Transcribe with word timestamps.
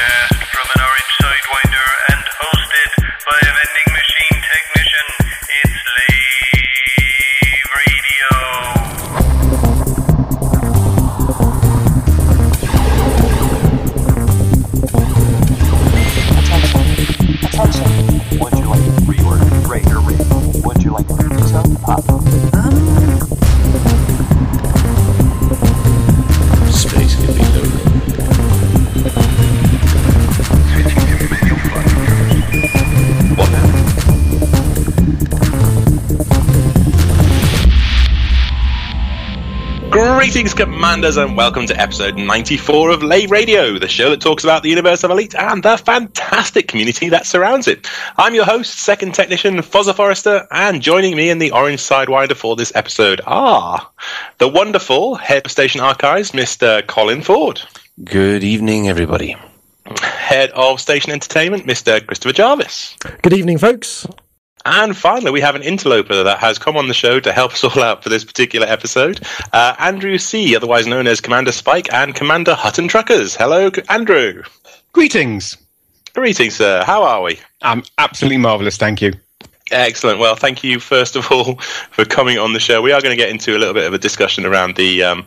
broadcast 0.00 0.39
Greetings, 40.40 40.54
Commanders, 40.54 41.18
and 41.18 41.36
welcome 41.36 41.66
to 41.66 41.78
episode 41.78 42.16
94 42.16 42.88
of 42.92 43.02
Lave 43.02 43.30
Radio, 43.30 43.78
the 43.78 43.86
show 43.86 44.08
that 44.08 44.22
talks 44.22 44.42
about 44.42 44.62
the 44.62 44.70
universe 44.70 45.04
of 45.04 45.10
Elite 45.10 45.34
and 45.34 45.62
the 45.62 45.76
fantastic 45.76 46.66
community 46.66 47.10
that 47.10 47.26
surrounds 47.26 47.68
it. 47.68 47.86
I'm 48.16 48.34
your 48.34 48.46
host, 48.46 48.80
second 48.80 49.12
technician 49.14 49.58
Fozza 49.58 49.94
Forrester, 49.94 50.48
and 50.50 50.80
joining 50.80 51.14
me 51.14 51.28
in 51.28 51.40
the 51.40 51.50
orange 51.50 51.80
sidewinder 51.80 52.34
for 52.34 52.56
this 52.56 52.72
episode 52.74 53.20
are 53.26 53.86
the 54.38 54.48
wonderful 54.48 55.14
head 55.16 55.44
of 55.44 55.52
station 55.52 55.82
archives, 55.82 56.30
Mr. 56.30 56.86
Colin 56.86 57.20
Ford, 57.20 57.60
Good 58.02 58.42
evening, 58.42 58.88
everybody. 58.88 59.36
head 60.00 60.52
of 60.52 60.80
station 60.80 61.12
entertainment, 61.12 61.66
Mr. 61.66 62.06
Christopher 62.06 62.32
Jarvis. 62.32 62.96
Good 63.20 63.34
evening, 63.34 63.58
folks. 63.58 64.06
And 64.64 64.96
finally, 64.96 65.30
we 65.30 65.40
have 65.40 65.54
an 65.54 65.62
interloper 65.62 66.22
that 66.22 66.38
has 66.38 66.58
come 66.58 66.76
on 66.76 66.88
the 66.88 66.94
show 66.94 67.20
to 67.20 67.32
help 67.32 67.52
us 67.52 67.64
all 67.64 67.82
out 67.82 68.02
for 68.02 68.08
this 68.08 68.24
particular 68.24 68.66
episode. 68.66 69.20
Uh, 69.52 69.74
Andrew 69.78 70.18
C., 70.18 70.54
otherwise 70.54 70.86
known 70.86 71.06
as 71.06 71.20
Commander 71.20 71.52
Spike 71.52 71.92
and 71.92 72.14
Commander 72.14 72.54
Hutton 72.54 72.88
Truckers. 72.88 73.34
Hello, 73.36 73.70
Andrew. 73.88 74.42
Greetings. 74.92 75.56
Greetings, 76.14 76.56
sir. 76.56 76.82
How 76.84 77.02
are 77.04 77.22
we? 77.22 77.38
I'm 77.62 77.82
absolutely 77.98 78.38
marvellous, 78.38 78.76
thank 78.76 79.00
you. 79.00 79.12
Excellent. 79.70 80.18
Well, 80.18 80.34
thank 80.34 80.64
you 80.64 80.80
first 80.80 81.14
of 81.14 81.30
all 81.30 81.54
for 81.92 82.04
coming 82.04 82.38
on 82.38 82.52
the 82.52 82.58
show. 82.58 82.82
We 82.82 82.90
are 82.90 83.00
going 83.00 83.12
to 83.12 83.16
get 83.16 83.30
into 83.30 83.56
a 83.56 83.58
little 83.58 83.74
bit 83.74 83.86
of 83.86 83.94
a 83.94 83.98
discussion 83.98 84.44
around 84.44 84.74
the 84.74 85.04
um, 85.04 85.26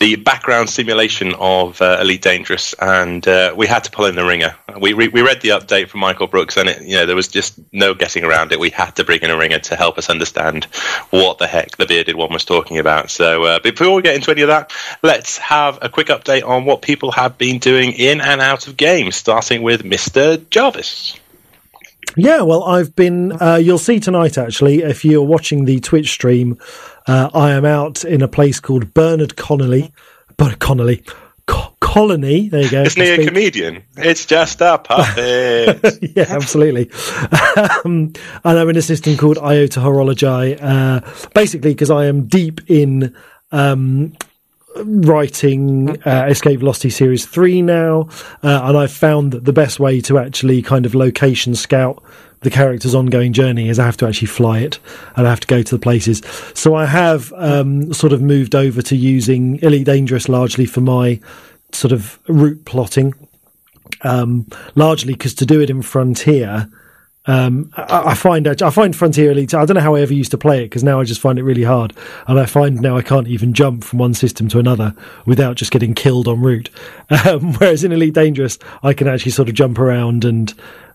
the 0.00 0.16
background 0.16 0.70
simulation 0.70 1.34
of 1.38 1.80
uh, 1.82 1.98
Elite 2.00 2.22
Dangerous, 2.22 2.74
and 2.80 3.28
uh, 3.28 3.54
we 3.54 3.66
had 3.66 3.84
to 3.84 3.90
pull 3.90 4.06
in 4.06 4.14
the 4.14 4.24
ringer. 4.24 4.54
We, 4.80 4.94
we 4.94 5.08
we 5.08 5.20
read 5.20 5.42
the 5.42 5.50
update 5.50 5.88
from 5.88 6.00
Michael 6.00 6.26
Brookes, 6.26 6.56
and 6.56 6.70
it, 6.70 6.80
you 6.82 6.96
know 6.96 7.04
there 7.04 7.16
was 7.16 7.28
just 7.28 7.60
no 7.72 7.92
getting 7.92 8.24
around 8.24 8.50
it. 8.50 8.58
We 8.58 8.70
had 8.70 8.96
to 8.96 9.04
bring 9.04 9.20
in 9.20 9.30
a 9.30 9.36
ringer 9.36 9.58
to 9.58 9.76
help 9.76 9.98
us 9.98 10.08
understand 10.08 10.64
what 11.10 11.36
the 11.36 11.46
heck 11.46 11.76
the 11.76 11.84
bearded 11.84 12.16
one 12.16 12.32
was 12.32 12.46
talking 12.46 12.78
about. 12.78 13.10
So 13.10 13.44
uh, 13.44 13.60
before 13.60 13.94
we 13.94 14.00
get 14.00 14.14
into 14.14 14.30
any 14.30 14.40
of 14.40 14.48
that, 14.48 14.72
let's 15.02 15.36
have 15.36 15.78
a 15.82 15.90
quick 15.90 16.06
update 16.06 16.48
on 16.48 16.64
what 16.64 16.80
people 16.80 17.12
have 17.12 17.36
been 17.36 17.58
doing 17.58 17.92
in 17.92 18.22
and 18.22 18.40
out 18.40 18.66
of 18.66 18.78
games, 18.78 19.16
starting 19.16 19.60
with 19.60 19.84
Mister 19.84 20.38
Jarvis. 20.50 21.18
Yeah, 22.16 22.42
well, 22.42 22.64
I've 22.64 22.94
been. 22.94 23.32
Uh, 23.40 23.56
you'll 23.56 23.78
see 23.78 24.00
tonight, 24.00 24.36
actually, 24.38 24.82
if 24.82 25.04
you're 25.04 25.22
watching 25.22 25.64
the 25.64 25.80
Twitch 25.80 26.10
stream. 26.10 26.58
Uh, 27.06 27.30
I 27.34 27.50
am 27.52 27.64
out 27.64 28.04
in 28.04 28.22
a 28.22 28.28
place 28.28 28.60
called 28.60 28.94
Bernard 28.94 29.36
Connolly. 29.36 29.92
Bernard 30.36 30.58
Connolly. 30.58 31.02
Co- 31.46 31.74
Colony. 31.80 32.48
There 32.48 32.62
you 32.62 32.70
go. 32.70 32.82
Isn't 32.82 33.02
he 33.02 33.10
a 33.10 33.26
comedian? 33.26 33.82
It's 33.96 34.24
just 34.26 34.60
a 34.60 34.78
puppet. 34.78 35.98
yeah, 36.16 36.26
absolutely. 36.28 36.90
um, 37.84 38.12
and 38.44 38.58
I'm 38.58 38.68
in 38.68 38.76
a 38.76 38.82
system 38.82 39.16
called 39.16 39.38
IOTA 39.38 39.80
Horologii, 39.80 40.58
uh, 40.62 41.28
basically 41.34 41.72
because 41.74 41.90
I 41.90 42.06
am 42.06 42.26
deep 42.26 42.60
in 42.70 43.14
um, 43.50 44.12
writing 44.76 46.00
uh, 46.02 46.26
Escape 46.28 46.60
Velocity 46.60 46.90
Series 46.90 47.26
3 47.26 47.62
now, 47.62 48.08
uh, 48.42 48.62
and 48.64 48.76
I've 48.76 48.92
found 48.92 49.32
that 49.32 49.44
the 49.44 49.52
best 49.52 49.80
way 49.80 50.00
to 50.02 50.18
actually 50.18 50.62
kind 50.62 50.86
of 50.86 50.94
location 50.94 51.54
scout 51.54 52.02
the 52.40 52.50
character's 52.50 52.94
ongoing 52.94 53.32
journey 53.32 53.68
is 53.68 53.78
I 53.78 53.86
have 53.86 53.96
to 53.98 54.06
actually 54.06 54.26
fly 54.26 54.58
it 54.58 54.80
and 55.14 55.26
I 55.28 55.30
have 55.30 55.38
to 55.40 55.46
go 55.46 55.62
to 55.62 55.74
the 55.76 55.80
places. 55.80 56.22
So 56.54 56.74
I 56.74 56.86
have 56.86 57.32
um, 57.36 57.92
sort 57.94 58.12
of 58.12 58.20
moved 58.20 58.56
over 58.56 58.82
to 58.82 58.96
using 58.96 59.60
Elite 59.60 59.86
Dangerous 59.86 60.28
largely 60.28 60.66
for 60.66 60.80
my 60.80 61.20
sort 61.70 61.92
of 61.92 62.18
route 62.28 62.64
plotting 62.64 63.14
um, 64.02 64.46
largely 64.74 65.14
because 65.14 65.34
to 65.34 65.46
do 65.46 65.60
it 65.60 65.70
in 65.70 65.82
Frontier, 65.82 66.68
um, 67.26 67.70
I, 67.76 68.10
I 68.10 68.14
find 68.14 68.48
I 68.48 68.70
find 68.70 68.96
Frontier 68.96 69.30
Elite. 69.30 69.54
I 69.54 69.64
don't 69.64 69.74
know 69.76 69.80
how 69.80 69.94
I 69.94 70.00
ever 70.00 70.12
used 70.12 70.32
to 70.32 70.38
play 70.38 70.62
it 70.62 70.66
because 70.66 70.82
now 70.82 71.00
I 71.00 71.04
just 71.04 71.20
find 71.20 71.38
it 71.38 71.44
really 71.44 71.62
hard, 71.62 71.92
and 72.26 72.38
I 72.38 72.46
find 72.46 72.80
now 72.80 72.96
I 72.96 73.02
can't 73.02 73.28
even 73.28 73.52
jump 73.52 73.84
from 73.84 74.00
one 74.00 74.14
system 74.14 74.48
to 74.48 74.58
another 74.58 74.94
without 75.24 75.56
just 75.56 75.70
getting 75.70 75.94
killed 75.94 76.28
en 76.28 76.40
route. 76.40 76.70
Um, 77.24 77.52
whereas 77.54 77.84
in 77.84 77.92
Elite 77.92 78.14
Dangerous, 78.14 78.58
I 78.82 78.94
can 78.94 79.06
actually 79.06 79.32
sort 79.32 79.48
of 79.48 79.54
jump 79.54 79.78
around 79.78 80.24
and 80.24 80.52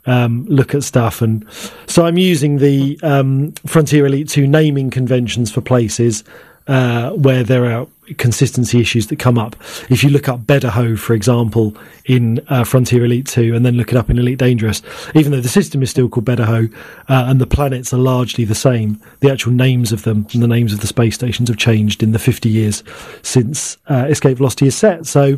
um, 0.08 0.46
look 0.48 0.74
at 0.74 0.84
stuff, 0.84 1.22
and 1.22 1.46
so 1.86 2.06
I'm 2.06 2.18
using 2.18 2.58
the 2.58 3.00
um, 3.04 3.54
Frontier 3.66 4.06
Elite 4.06 4.28
Two 4.28 4.48
naming 4.48 4.90
conventions 4.90 5.52
for 5.52 5.62
places 5.62 6.24
uh, 6.68 7.12
where 7.12 7.44
there 7.44 7.66
are 7.66 7.88
consistency 8.18 8.80
issues 8.80 9.08
that 9.08 9.20
come 9.20 9.38
up. 9.38 9.56
If 9.90 10.04
you 10.04 10.10
look 10.10 10.30
up 10.30 10.42
Bedaho, 10.42 10.98
for 10.98 11.14
example, 11.14 11.76
in 12.06 12.40
uh, 12.48 12.64
Frontier 12.64 13.04
Elite 13.04 13.26
2 13.26 13.56
and 13.56 13.66
then 13.66 13.76
look 13.76 13.92
it 13.92 13.98
up 13.98 14.10
in 14.10 14.18
Elite 14.18 14.40
Dangerous, 14.40 14.82
even 15.14 15.32
though 15.32 15.42
the 15.42 15.50
system 15.50 15.84
is 15.84 15.90
still 15.90 16.08
called 16.08 16.26
Bedaho 16.26 16.74
uh, 17.10 17.26
and 17.28 17.42
the 17.42 17.48
planets 17.48 17.94
are 17.94 17.98
largely 17.98 18.46
the 18.46 18.56
same, 18.56 19.02
the 19.20 19.32
actual 19.32 19.52
names 19.52 19.92
of 19.92 20.04
them 20.04 20.28
and 20.34 20.42
the 20.42 20.48
names 20.48 20.74
of 20.74 20.80
the 20.80 20.88
space 20.88 21.16
stations 21.16 21.50
have 21.50 21.58
changed 21.58 22.02
in 22.02 22.12
the 22.12 22.20
50 22.20 22.50
years 22.50 22.84
since 23.24 23.78
uh, 23.88 24.06
Escape 24.10 24.38
Velocity 24.38 24.68
is 24.68 24.76
set. 24.76 25.06
So 25.06 25.38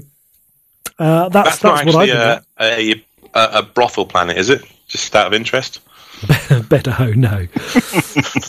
uh, 0.99 1.29
that's, 1.29 1.59
That's, 1.59 1.63
not 1.63 1.85
that's, 1.85 1.95
what 1.95 2.09
a, 2.09 2.43
a, 2.59 3.03
a 3.33 3.63
brothel 3.63 4.05
planet, 4.05 4.37
is 4.37 4.49
it? 4.49 4.63
Just 4.87 5.15
out 5.15 5.27
of 5.27 5.33
interest. 5.33 5.79
Bedaho, 6.19 7.15
no. 7.15 7.47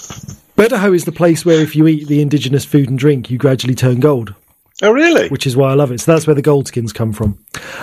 Bedaho 0.60 0.94
is 0.94 1.06
the 1.06 1.12
place 1.12 1.44
where 1.44 1.60
if 1.60 1.75
you 1.75 1.87
eat 1.87 2.06
the 2.06 2.21
indigenous 2.21 2.66
food 2.66 2.91
and 2.91 2.98
drink, 2.98 3.31
you 3.31 3.38
gradually 3.38 3.75
turn 3.75 3.98
gold. 3.98 4.34
Oh, 4.82 4.91
really? 4.91 5.28
which 5.28 5.47
is 5.47 5.56
why 5.56 5.71
I 5.71 5.75
love 5.75 5.91
it. 5.91 6.00
So 6.00 6.12
that's 6.12 6.26
where 6.26 6.34
the 6.34 6.43
gold 6.43 6.69
skins 6.69 6.93
come 6.93 7.15
from. 7.15 7.38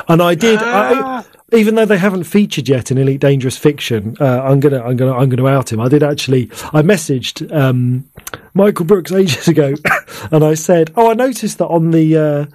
And 0.08 0.22
I 0.22 0.36
did, 0.36 0.60
I, 0.62 1.24
even 1.54 1.74
though 1.74 1.86
they 1.86 1.98
haven't 1.98 2.26
featured 2.26 2.70
yet 2.70 2.92
in 2.92 3.00
Elite 3.00 3.20
Dangerous 3.20 3.58
Fiction, 3.58 4.16
uh, 4.20 4.42
I'm 4.44 4.60
gonna, 4.60 4.84
I'm 4.84 4.96
gonna, 4.96 5.16
I'm 5.16 5.30
gonna 5.30 5.48
out 5.48 5.72
him. 5.72 5.80
I 5.80 5.90
did 5.90 6.04
actually. 6.04 6.52
I 6.74 6.84
messaged 6.84 7.52
um, 7.52 8.08
Michael 8.54 8.86
Brookes 8.86 9.12
ages 9.12 9.48
ago, 9.48 9.74
and 10.32 10.44
I 10.44 10.54
said, 10.54 10.92
"Oh, 10.96 11.10
I 11.10 11.14
noticed 11.14 11.58
that 11.58 11.68
on 11.68 11.92
the." 11.92 12.18
Uh, 12.18 12.46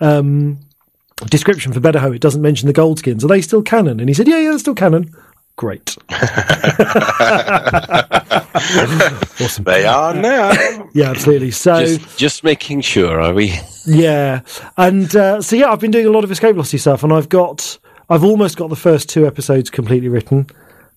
um, 0.00 0.58
description 1.26 1.72
for 1.72 1.80
Bedaho, 1.80 2.14
it 2.14 2.20
doesn't 2.20 2.42
mention 2.42 2.66
the 2.66 2.72
gold 2.72 2.98
skins. 2.98 3.24
Are 3.24 3.28
they 3.28 3.40
still 3.40 3.62
canon? 3.62 4.00
And 4.00 4.08
he 4.08 4.14
said, 4.14 4.26
Yeah, 4.26 4.38
yeah, 4.38 4.50
they're 4.50 4.58
still 4.58 4.74
canon. 4.74 5.14
Great. 5.56 5.96
awesome. 9.40 9.64
They 9.64 9.84
are 9.84 10.14
now. 10.14 10.52
Yeah, 10.94 11.10
absolutely. 11.10 11.50
So 11.50 11.84
Just, 11.84 12.18
just 12.18 12.44
making 12.44 12.80
sure, 12.80 13.20
are 13.20 13.34
we? 13.34 13.54
Yeah, 13.86 14.40
and 14.76 15.14
uh, 15.14 15.42
so 15.42 15.56
yeah, 15.56 15.70
I've 15.70 15.80
been 15.80 15.90
doing 15.90 16.06
a 16.06 16.10
lot 16.10 16.24
of 16.24 16.30
escape 16.30 16.54
velocity 16.54 16.78
stuff, 16.78 17.02
and 17.02 17.12
I've 17.12 17.28
got, 17.28 17.78
I've 18.08 18.24
almost 18.24 18.56
got 18.56 18.70
the 18.70 18.76
first 18.76 19.08
two 19.08 19.26
episodes 19.26 19.70
completely 19.70 20.08
written. 20.08 20.46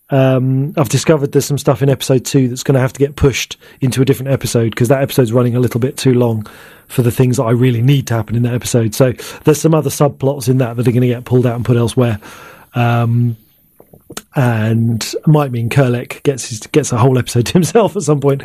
Um, 0.09 0.73
I've 0.77 0.89
discovered 0.89 1.31
there's 1.31 1.45
some 1.45 1.57
stuff 1.57 1.81
in 1.81 1.89
episode 1.89 2.25
two 2.25 2.47
that's 2.47 2.61
going 2.63 2.75
to 2.75 2.79
have 2.79 2.93
to 2.93 2.99
get 2.99 3.15
pushed 3.15 3.57
into 3.81 4.01
a 4.01 4.05
different 4.05 4.31
episode 4.31 4.69
because 4.69 4.87
that 4.89 5.01
episode's 5.01 5.33
running 5.33 5.55
a 5.55 5.59
little 5.59 5.79
bit 5.79 5.97
too 5.97 6.13
long 6.13 6.45
for 6.87 7.01
the 7.01 7.11
things 7.11 7.37
that 7.37 7.43
I 7.43 7.51
really 7.51 7.81
need 7.81 8.05
to 8.07 8.13
happen 8.13 8.35
in 8.35 8.43
that 8.43 8.53
episode. 8.53 8.93
So 8.93 9.13
there's 9.45 9.59
some 9.59 9.73
other 9.73 9.89
subplots 9.89 10.47
in 10.47 10.59
that 10.59 10.75
that 10.77 10.87
are 10.87 10.91
going 10.91 11.01
to 11.01 11.07
get 11.07 11.25
pulled 11.25 11.47
out 11.47 11.55
and 11.55 11.65
put 11.65 11.75
elsewhere. 11.75 12.19
Um, 12.75 13.35
and 14.35 15.13
might 15.25 15.51
mean 15.51 15.69
Kurlek 15.69 16.23
gets 16.23 16.49
his, 16.49 16.59
gets 16.67 16.91
a 16.91 16.97
whole 16.97 17.17
episode 17.17 17.45
to 17.47 17.53
himself 17.53 17.95
at 17.95 18.03
some 18.03 18.19
point. 18.19 18.43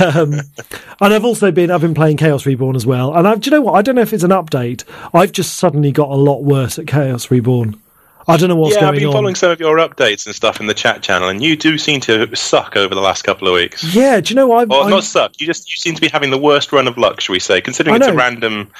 Um, 0.00 0.34
and 1.00 1.14
I've 1.14 1.24
also 1.24 1.50
been 1.50 1.70
I've 1.70 1.80
been 1.80 1.94
playing 1.94 2.16
Chaos 2.16 2.46
Reborn 2.46 2.76
as 2.76 2.86
well. 2.86 3.14
And 3.14 3.26
I've, 3.26 3.40
do 3.40 3.50
you 3.50 3.56
know 3.56 3.62
what? 3.62 3.74
I 3.74 3.82
don't 3.82 3.94
know 3.94 4.02
if 4.02 4.12
it's 4.12 4.24
an 4.24 4.30
update. 4.30 4.84
I've 5.14 5.32
just 5.32 5.56
suddenly 5.56 5.92
got 5.92 6.10
a 6.10 6.14
lot 6.14 6.42
worse 6.42 6.78
at 6.78 6.86
Chaos 6.86 7.30
Reborn. 7.30 7.80
I 8.28 8.36
don't 8.36 8.48
know 8.48 8.54
what's 8.56 8.74
going 8.76 8.84
on. 8.84 8.94
yeah, 8.94 8.96
I've 8.96 9.00
been 9.00 9.08
on. 9.08 9.12
following 9.12 9.34
some 9.34 9.50
of 9.50 9.58
your 9.60 9.76
updates 9.78 10.26
and 10.26 10.34
stuff 10.34 10.60
in 10.60 10.66
the 10.66 10.74
chat 10.74 11.02
channel, 11.02 11.28
and 11.28 11.42
you 11.42 11.56
do 11.56 11.78
seem 11.78 12.00
to 12.02 12.32
suck 12.36 12.76
over 12.76 12.94
the 12.94 13.00
last 13.00 13.22
couple 13.22 13.48
of 13.48 13.54
weeks. 13.54 13.82
Yeah, 13.94 14.20
do 14.20 14.28
you 14.30 14.36
know 14.36 14.52
I've, 14.52 14.68
Well, 14.68 14.82
I'm- 14.82 14.90
not 14.90 15.04
suck. 15.04 15.40
You 15.40 15.46
just 15.46 15.70
you 15.70 15.76
seem 15.76 15.94
to 15.94 16.00
be 16.00 16.08
having 16.08 16.30
the 16.30 16.38
worst 16.38 16.70
run 16.72 16.86
of 16.86 16.96
luck, 16.98 17.20
shall 17.20 17.32
we 17.32 17.40
say? 17.40 17.60
Considering 17.60 17.96
it's 17.96 18.06
a 18.06 18.12
random 18.12 18.70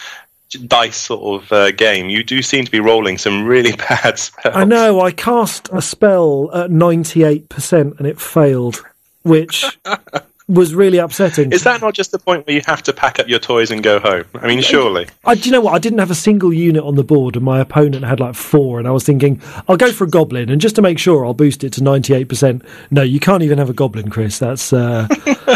dice 0.58 0.96
sort 0.96 1.42
of 1.42 1.52
uh, 1.52 1.70
game, 1.72 2.08
you 2.08 2.22
do 2.22 2.42
seem 2.42 2.64
to 2.64 2.70
be 2.70 2.80
rolling 2.80 3.18
some 3.18 3.44
really 3.44 3.72
bad 3.88 4.18
spells. 4.18 4.56
I 4.56 4.64
know 4.64 5.00
I 5.00 5.12
cast 5.12 5.68
a 5.72 5.82
spell 5.82 6.50
at 6.54 6.70
ninety 6.70 7.22
eight 7.22 7.48
percent 7.48 7.94
and 7.98 8.06
it 8.06 8.20
failed, 8.20 8.82
which 9.22 9.64
was 10.50 10.74
really 10.74 10.98
upsetting. 10.98 11.52
Is 11.52 11.62
that 11.62 11.80
not 11.80 11.94
just 11.94 12.10
the 12.10 12.18
point 12.18 12.46
where 12.46 12.56
you 12.56 12.62
have 12.66 12.82
to 12.82 12.92
pack 12.92 13.20
up 13.20 13.28
your 13.28 13.38
toys 13.38 13.70
and 13.70 13.82
go 13.82 14.00
home? 14.00 14.24
I 14.34 14.48
mean, 14.48 14.60
surely. 14.60 15.08
I, 15.24 15.36
do 15.36 15.42
you 15.42 15.52
know 15.52 15.60
what? 15.60 15.74
I 15.74 15.78
didn't 15.78 16.00
have 16.00 16.10
a 16.10 16.16
single 16.16 16.52
unit 16.52 16.82
on 16.82 16.96
the 16.96 17.04
board, 17.04 17.36
and 17.36 17.44
my 17.44 17.60
opponent 17.60 18.04
had 18.04 18.18
like 18.18 18.34
four. 18.34 18.78
And 18.78 18.88
I 18.88 18.90
was 18.90 19.04
thinking, 19.04 19.40
I'll 19.68 19.76
go 19.76 19.92
for 19.92 20.04
a 20.04 20.10
goblin, 20.10 20.50
and 20.50 20.60
just 20.60 20.76
to 20.76 20.82
make 20.82 20.98
sure, 20.98 21.24
I'll 21.24 21.34
boost 21.34 21.62
it 21.62 21.72
to 21.74 21.82
ninety-eight 21.82 22.28
percent. 22.28 22.64
No, 22.90 23.02
you 23.02 23.20
can't 23.20 23.42
even 23.42 23.58
have 23.58 23.70
a 23.70 23.74
goblin, 23.74 24.10
Chris. 24.10 24.38
That's 24.38 24.72
uh, 24.72 25.06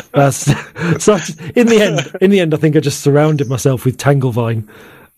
that's. 0.15 0.45
so 1.05 1.19
just- 1.19 1.41
in 1.57 1.67
the 1.67 1.81
end, 1.83 2.17
in 2.21 2.31
the 2.31 2.41
end, 2.41 2.55
I 2.55 2.57
think 2.57 2.77
I 2.77 2.81
just 2.81 3.01
surrounded 3.01 3.49
myself 3.49 3.85
with 3.85 3.97
Tanglevine. 3.99 4.69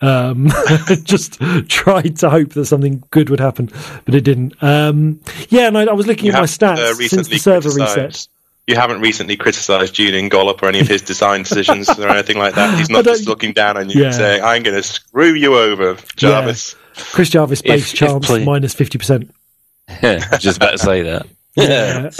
Um, 0.03 0.49
just 1.05 1.41
tried 1.69 2.17
to 2.19 2.29
hope 2.29 2.51
that 2.51 2.67
something 2.67 3.03
good 3.11 3.31
would 3.31 3.41
happen, 3.41 3.71
but 4.05 4.15
it 4.15 4.23
didn't. 4.25 4.63
Um, 4.63 5.21
yeah, 5.49 5.69
and 5.69 5.79
I, 5.79 5.85
I 5.87 5.93
was 5.95 6.07
looking 6.07 6.27
You 6.27 6.33
at 6.33 6.41
my 6.41 6.47
stats 6.47 6.77
uh, 6.79 6.87
since 6.95 6.99
recently 6.99 7.37
the 7.37 7.39
server 7.39 7.71
criticised- 7.71 7.97
reset. 7.99 8.29
You 8.69 8.75
haven't 8.75 9.01
recently 9.01 9.37
criticised 9.37 9.95
Julian 9.95 10.29
Gollop 10.29 10.61
or 10.61 10.67
any 10.67 10.81
of 10.81 10.89
his 10.89 11.01
design 11.01 11.45
decisions 11.45 11.89
or 11.89 12.09
anything 12.09 12.37
like 12.37 12.57
that. 12.57 12.77
He's 12.77 12.91
not 12.91 13.05
just 13.05 13.29
looking 13.29 13.53
down 13.53 13.77
on 13.77 13.89
you 13.89 14.01
Yeah. 14.01 14.07
and 14.09 14.15
saying, 14.17 14.43
"I'm 14.43 14.65
going 14.65 14.77
to 14.77 14.83
screw 14.83 15.33
you 15.35 15.57
over, 15.57 15.97
Jarvis." 16.17 16.75
Chris 16.97 17.31
Jarvis 17.31 17.63
base 17.63 17.87
If- 17.87 17.93
if 17.95 17.99
chance 18.01 18.27
play- 18.27 18.45
minus 18.45 18.75
fifty 18.75 18.99
percent. 18.99 19.33
Just 20.41 20.57
about 20.57 20.73
to 20.73 20.79
say 20.79 21.03
that. 21.03 21.27
Yeah. 21.55 22.11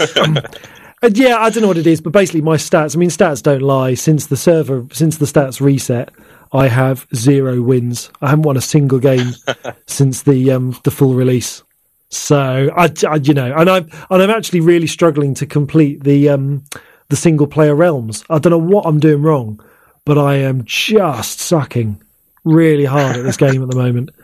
And 1.03 1.15
yeah, 1.17 1.37
I 1.37 1.49
don't 1.49 1.61
know 1.61 1.67
what 1.67 1.77
it 1.77 1.85
is, 1.87 2.01
but 2.01 2.11
basically 2.13 2.41
my 2.41 2.57
stats. 2.57 2.95
I 2.95 2.99
mean, 2.99 3.09
stats 3.09 3.43
don't 3.43 3.61
lie. 3.61 3.93
Since 3.93 4.27
the 4.27 4.37
server, 4.37 4.85
since 4.91 5.17
the 5.17 5.25
stats 5.25 5.61
reset, 5.61 6.09
I 6.53 6.67
have 6.67 7.05
zero 7.15 7.61
wins. 7.61 8.09
I 8.21 8.29
haven't 8.29 8.43
won 8.43 8.57
a 8.57 8.61
single 8.61 8.99
game 8.99 9.33
since 9.85 10.23
the 10.23 10.51
um, 10.51 10.75
the 10.83 10.91
full 10.91 11.13
release. 11.13 11.61
So 12.09 12.69
I, 12.75 12.89
I- 13.07 13.15
you 13.17 13.33
know, 13.33 13.53
and 13.55 13.69
I'm 13.69 13.89
and 14.09 14.23
I'm 14.23 14.29
actually 14.31 14.61
really 14.61 14.87
struggling 14.87 15.33
to 15.35 15.45
complete 15.45 16.03
the 16.03 16.29
um, 16.29 16.63
the 17.09 17.15
single 17.15 17.47
player 17.47 17.75
realms. 17.75 18.23
I 18.29 18.39
don't 18.39 18.51
know 18.51 18.57
what 18.57 18.85
I'm 18.87 18.99
doing 18.99 19.21
wrong, 19.21 19.61
but 20.03 20.17
I 20.17 20.35
am 20.37 20.63
just 20.65 21.39
sucking 21.41 22.01
really 22.43 22.85
hard 22.85 23.17
at 23.17 23.23
this 23.23 23.37
game 23.37 23.61
at 23.61 23.69
the 23.69 23.75
moment. 23.77 24.09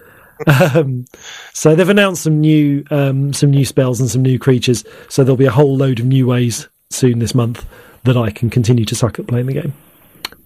Um, 0.48 1.06
so 1.54 1.76
they've 1.76 1.88
announced 1.88 2.24
some 2.24 2.42
new 2.42 2.84
um, 2.90 3.34
some 3.34 3.52
new 3.52 3.66
spells 3.66 4.00
and 4.00 4.10
some 4.10 4.22
new 4.22 4.40
creatures. 4.40 4.84
So 5.10 5.24
there'll 5.24 5.38
be 5.38 5.46
a 5.46 5.52
whole 5.52 5.76
load 5.76 6.00
of 6.00 6.06
new 6.06 6.28
ways 6.28 6.68
soon 6.90 7.20
this 7.20 7.36
month 7.36 7.66
that 8.04 8.18
I 8.18 8.32
can 8.32 8.50
continue 8.50 8.86
to 8.86 8.96
suck 8.96 9.20
at 9.20 9.28
playing 9.28 9.48
the 9.48 9.54
game, 9.54 9.74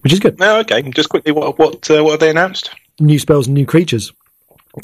which 0.02 0.14
is 0.14 0.20
good. 0.20 0.40
No, 0.40 0.60
okay. 0.60 0.82
Just 0.90 1.10
quickly, 1.10 1.32
what 1.32 1.58
what 1.58 1.90
uh, 1.90 2.04
what 2.04 2.12
have 2.12 2.20
they 2.20 2.30
announced? 2.30 2.72
New 3.00 3.20
spells 3.20 3.48
and 3.48 3.54
new 3.54 3.66
creatures. 3.66 4.12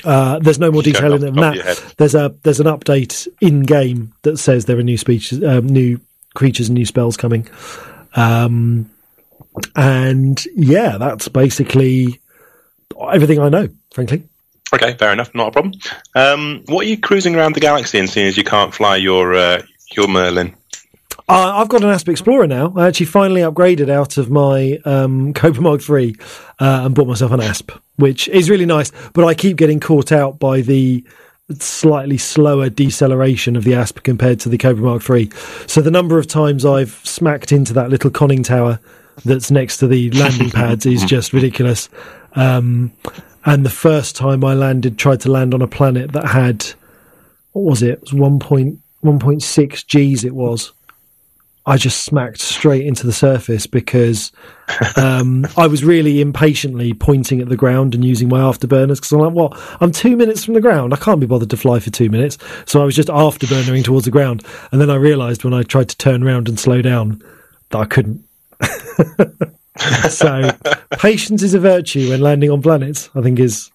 Uh, 0.04 0.40
there's 0.40 0.60
no 0.60 0.72
more 0.72 0.82
detail 0.82 1.14
in 1.14 1.22
the 1.22 1.32
top 1.32 1.38
of 1.38 1.56
your 1.56 1.64
that. 1.64 1.94
There's 1.98 2.16
a 2.16 2.36
there's 2.44 2.60
an 2.60 2.68
update 2.68 3.28
in 3.42 3.62
game 3.62 4.14
that 4.24 4.38
says 4.38 4.66
there 4.66 4.78
are 4.78 4.84
new 4.84 4.98
speeches, 4.98 5.44
um, 5.44 5.68
new 5.68 6.00
creatures 6.34 6.70
and 6.70 6.76
new 6.76 6.86
spells 6.86 7.18
coming. 7.18 7.48
Um, 8.16 8.90
and 9.76 10.44
yeah, 10.56 10.98
that's 10.98 11.28
basically 11.28 12.20
everything 13.12 13.40
I 13.40 13.50
know. 13.50 13.70
Frankly, 13.92 14.24
Okay, 14.74 14.96
fair 14.96 15.14
enough. 15.14 15.34
Not 15.36 15.50
a 15.50 15.52
problem. 15.52 15.74
Um, 16.16 16.64
what 16.68 16.86
are 16.86 16.90
you 16.90 16.98
cruising 16.98 17.36
around 17.36 17.54
the 17.54 17.60
galaxy 17.60 18.00
and 18.00 18.10
seeing 18.10 18.28
as 18.28 18.38
you 18.38 18.44
can't 18.44 18.74
fly 18.74 18.96
your 18.98 19.36
uh, 19.36 19.62
your 19.96 20.08
Merlin? 20.08 20.56
Uh, 21.30 21.54
I've 21.56 21.70
got 21.70 21.84
an 21.84 21.90
Asp 21.90 22.10
Explorer 22.10 22.48
now. 22.48 22.74
I 22.76 22.88
actually 22.88 23.06
finally 23.06 23.42
upgraded 23.42 23.90
out 23.90 24.18
of 24.18 24.30
my 24.30 24.80
um, 24.84 25.34
Cobra 25.34 25.62
Mark 25.62 25.88
III 25.88 26.16
uh, 26.60 26.82
and 26.86 26.96
bought 26.96 27.08
myself 27.08 27.32
an 27.32 27.40
Asp, 27.40 27.72
which 27.96 28.28
is 28.28 28.50
really 28.50 28.66
nice. 28.66 28.92
But 29.14 29.26
I 29.26 29.34
keep 29.34 29.58
getting 29.58 29.80
caught 29.80 30.12
out 30.12 30.40
by 30.40 30.62
the 30.62 31.06
slightly 31.60 32.18
slower 32.18 32.70
deceleration 32.70 33.56
of 33.56 33.64
the 33.64 33.76
Asp 33.76 34.02
compared 34.04 34.40
to 34.42 34.50
the 34.50 34.58
Cobra 34.58 34.84
Mark 34.84 35.10
III. 35.10 35.32
So 35.68 35.82
the 35.82 35.92
number 35.92 36.18
of 36.18 36.28
times 36.28 36.66
I've 36.66 37.00
smacked 37.04 37.52
into 37.52 37.74
that 37.74 37.90
little 37.90 38.10
conning 38.10 38.44
tower 38.44 38.80
that's 39.24 39.52
next 39.52 39.78
to 39.78 39.88
the 39.88 40.10
landing 40.12 40.50
pads 40.52 40.86
is 40.86 41.04
just 41.06 41.32
ridiculous. 41.32 41.90
Um, 42.34 42.92
and 43.46 43.66
the 43.66 43.70
first 43.70 44.16
time 44.16 44.44
I 44.44 44.54
landed, 44.54 44.98
tried 44.98 45.22
to 45.22 45.32
land 45.32 45.54
on 45.54 45.62
a 45.62 45.68
planet 45.68 46.12
that 46.14 46.28
had 46.28 46.66
what 47.54 47.66
was 47.66 47.84
it? 47.84 47.94
It 47.94 48.02
was 48.02 48.12
1.1.6 48.12 50.14
Gs. 50.14 50.24
It 50.24 50.36
was. 50.36 50.74
I 51.66 51.78
just 51.78 52.04
smacked 52.04 52.42
straight 52.42 52.86
into 52.86 53.08
the 53.08 53.14
surface 53.14 53.68
because 53.68 54.34
um, 54.98 55.48
I 55.56 55.68
was 55.68 55.86
really 55.86 56.20
impatiently 56.20 56.94
pointing 56.94 57.40
at 57.40 57.48
the 57.48 57.56
ground 57.56 57.96
and 57.96 58.04
using 58.04 58.28
my 58.28 58.40
afterburners 58.40 58.96
because 58.96 59.14
I'm 59.14 59.20
like, 59.20 59.34
what? 59.34 59.58
I'm 59.82 59.94
two 59.94 60.18
minutes 60.18 60.44
from 60.44 60.56
the 60.56 60.62
ground. 60.62 60.94
I 60.94 60.98
can't 60.98 61.22
be 61.22 61.26
bothered 61.26 61.52
to 61.52 61.58
fly 61.58 61.80
for 61.80 61.90
two 61.90 62.10
minutes. 62.10 62.38
So 62.66 62.82
I 62.82 62.86
was 62.86 62.96
just 62.96 63.08
afterburnering 63.08 63.86
towards 63.86 64.06
the 64.06 64.12
ground. 64.12 64.46
And 64.72 64.82
then 64.82 64.90
I 64.90 64.96
realized 64.96 65.46
when 65.46 65.54
I 65.54 65.64
tried 65.64 65.88
to 65.90 65.98
turn 65.98 66.24
around 66.24 66.50
and 66.50 66.60
slow 66.60 66.82
down 66.82 67.24
that 67.70 67.78
I 67.78 67.86
couldn't. 67.86 68.26
so 70.10 70.52
patience 71.00 71.44
is 71.44 71.54
a 71.54 71.60
virtue 71.60 72.10
when 72.10 72.22
landing 72.22 72.50
on 72.52 72.62
planets, 72.62 73.10
I 73.16 73.22
think 73.22 73.40
is, 73.40 73.72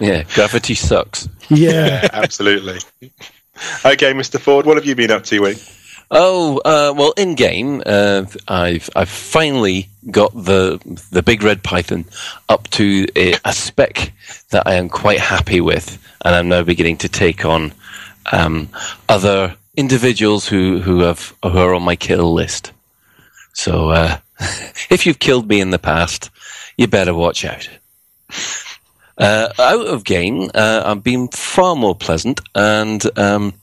Yeah, 0.00 0.24
gravity 0.34 0.74
sucks. 0.74 1.28
yeah. 1.48 2.08
Absolutely. 2.12 2.78
okay, 3.84 4.12
Mr. 4.12 4.40
Ford, 4.40 4.66
what 4.66 4.76
have 4.76 4.86
you 4.86 4.94
been 4.94 5.10
up 5.10 5.24
to, 5.24 5.40
Wee? 5.40 5.56
Oh 6.10 6.58
uh, 6.64 6.92
well, 6.94 7.12
in 7.16 7.34
game, 7.34 7.82
uh, 7.86 8.26
I've 8.46 8.90
I've 8.94 9.08
finally 9.08 9.88
got 10.10 10.32
the 10.34 10.78
the 11.10 11.22
big 11.22 11.42
red 11.42 11.62
python 11.62 12.04
up 12.50 12.68
to 12.70 13.06
a, 13.16 13.34
a 13.44 13.52
spec 13.54 14.12
that 14.50 14.66
I 14.66 14.74
am 14.74 14.90
quite 14.90 15.18
happy 15.18 15.62
with, 15.62 15.98
and 16.24 16.34
I'm 16.34 16.48
now 16.48 16.62
beginning 16.62 16.98
to 16.98 17.08
take 17.08 17.46
on 17.46 17.72
um, 18.32 18.68
other 19.08 19.56
individuals 19.76 20.46
who 20.46 20.78
who 20.80 21.00
have 21.00 21.34
who 21.42 21.56
are 21.56 21.74
on 21.74 21.82
my 21.82 21.96
kill 21.96 22.34
list. 22.34 22.72
So 23.54 23.88
uh, 23.88 24.18
if 24.90 25.06
you've 25.06 25.18
killed 25.18 25.48
me 25.48 25.60
in 25.60 25.70
the 25.70 25.78
past, 25.78 26.30
you 26.76 26.86
better 26.86 27.14
watch 27.14 27.44
out. 27.44 27.68
Uh, 29.16 29.48
out 29.58 29.86
of 29.86 30.04
game, 30.04 30.50
uh, 30.54 30.82
I've 30.84 31.04
been 31.04 31.28
far 31.28 31.76
more 31.76 31.94
pleasant, 31.94 32.40
and 32.54 33.02
um, 33.16 33.54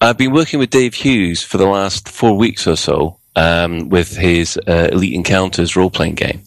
I've 0.00 0.16
been 0.16 0.32
working 0.32 0.58
with 0.58 0.70
Dave 0.70 0.94
Hughes 0.94 1.42
for 1.42 1.58
the 1.58 1.66
last 1.66 2.08
four 2.08 2.36
weeks 2.36 2.66
or 2.66 2.76
so 2.76 3.18
um, 3.36 3.88
with 3.90 4.16
his 4.16 4.58
uh, 4.66 4.88
Elite 4.92 5.14
Encounters 5.14 5.76
role 5.76 5.90
playing 5.90 6.14
game. 6.14 6.42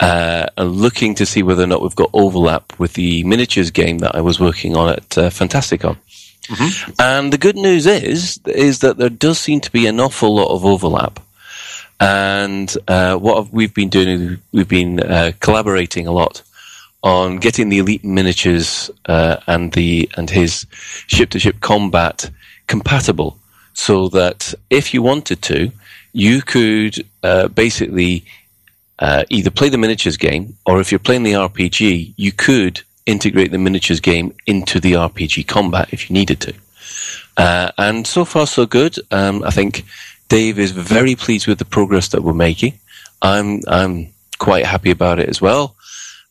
Uh, 0.00 0.46
and 0.56 0.72
looking 0.72 1.14
to 1.14 1.24
see 1.24 1.42
whether 1.42 1.64
or 1.64 1.66
not 1.66 1.80
we've 1.82 1.94
got 1.94 2.10
overlap 2.12 2.78
with 2.78 2.94
the 2.94 3.24
miniatures 3.24 3.70
game 3.70 3.98
that 3.98 4.14
I 4.14 4.20
was 4.20 4.38
working 4.40 4.76
on 4.76 4.90
at 4.90 5.18
uh, 5.18 5.30
Fantasticon. 5.30 5.96
And 6.98 7.32
the 7.32 7.38
good 7.38 7.56
news 7.56 7.86
is 7.86 8.38
is 8.46 8.80
that 8.80 8.98
there 8.98 9.08
does 9.08 9.38
seem 9.38 9.60
to 9.62 9.72
be 9.72 9.86
an 9.86 10.00
awful 10.00 10.34
lot 10.34 10.54
of 10.54 10.64
overlap. 10.64 11.20
And 12.00 12.74
uh, 12.88 13.16
what 13.16 13.52
we've 13.52 13.74
been 13.74 13.88
doing, 13.88 14.08
is 14.08 14.38
we've 14.52 14.68
been 14.68 15.00
uh, 15.00 15.32
collaborating 15.40 16.06
a 16.06 16.12
lot 16.12 16.42
on 17.02 17.36
getting 17.36 17.68
the 17.68 17.78
elite 17.78 18.04
miniatures 18.04 18.90
uh, 19.06 19.36
and 19.46 19.72
the 19.74 20.08
and 20.16 20.30
his 20.30 20.66
ship 21.06 21.30
to 21.30 21.38
ship 21.38 21.60
combat 21.60 22.30
compatible, 22.66 23.38
so 23.74 24.08
that 24.08 24.54
if 24.70 24.94
you 24.94 25.02
wanted 25.02 25.42
to, 25.42 25.70
you 26.12 26.42
could 26.42 27.04
uh, 27.22 27.48
basically 27.48 28.24
uh, 28.98 29.24
either 29.28 29.50
play 29.50 29.68
the 29.68 29.78
miniatures 29.78 30.16
game, 30.16 30.56
or 30.66 30.80
if 30.80 30.90
you're 30.90 30.98
playing 30.98 31.24
the 31.24 31.32
RPG, 31.32 32.14
you 32.16 32.32
could 32.32 32.80
integrate 33.06 33.50
the 33.50 33.58
miniatures 33.58 34.00
game 34.00 34.34
into 34.46 34.80
the 34.80 34.92
RPG 34.92 35.46
combat 35.46 35.88
if 35.92 36.08
you 36.08 36.14
needed 36.14 36.40
to. 36.40 36.54
Uh, 37.36 37.70
and 37.78 38.06
so 38.06 38.24
far, 38.24 38.46
so 38.46 38.64
good. 38.64 38.96
Um, 39.10 39.42
I 39.44 39.50
think 39.50 39.84
Dave 40.34 40.58
is 40.58 40.72
very 40.72 41.14
pleased 41.14 41.46
with 41.46 41.60
the 41.60 41.64
progress 41.64 42.08
that 42.08 42.24
we're 42.24 42.32
making. 42.32 42.80
I'm 43.22 43.60
I'm 43.68 44.12
quite 44.40 44.66
happy 44.66 44.90
about 44.90 45.20
it 45.20 45.28
as 45.28 45.40
well, 45.40 45.76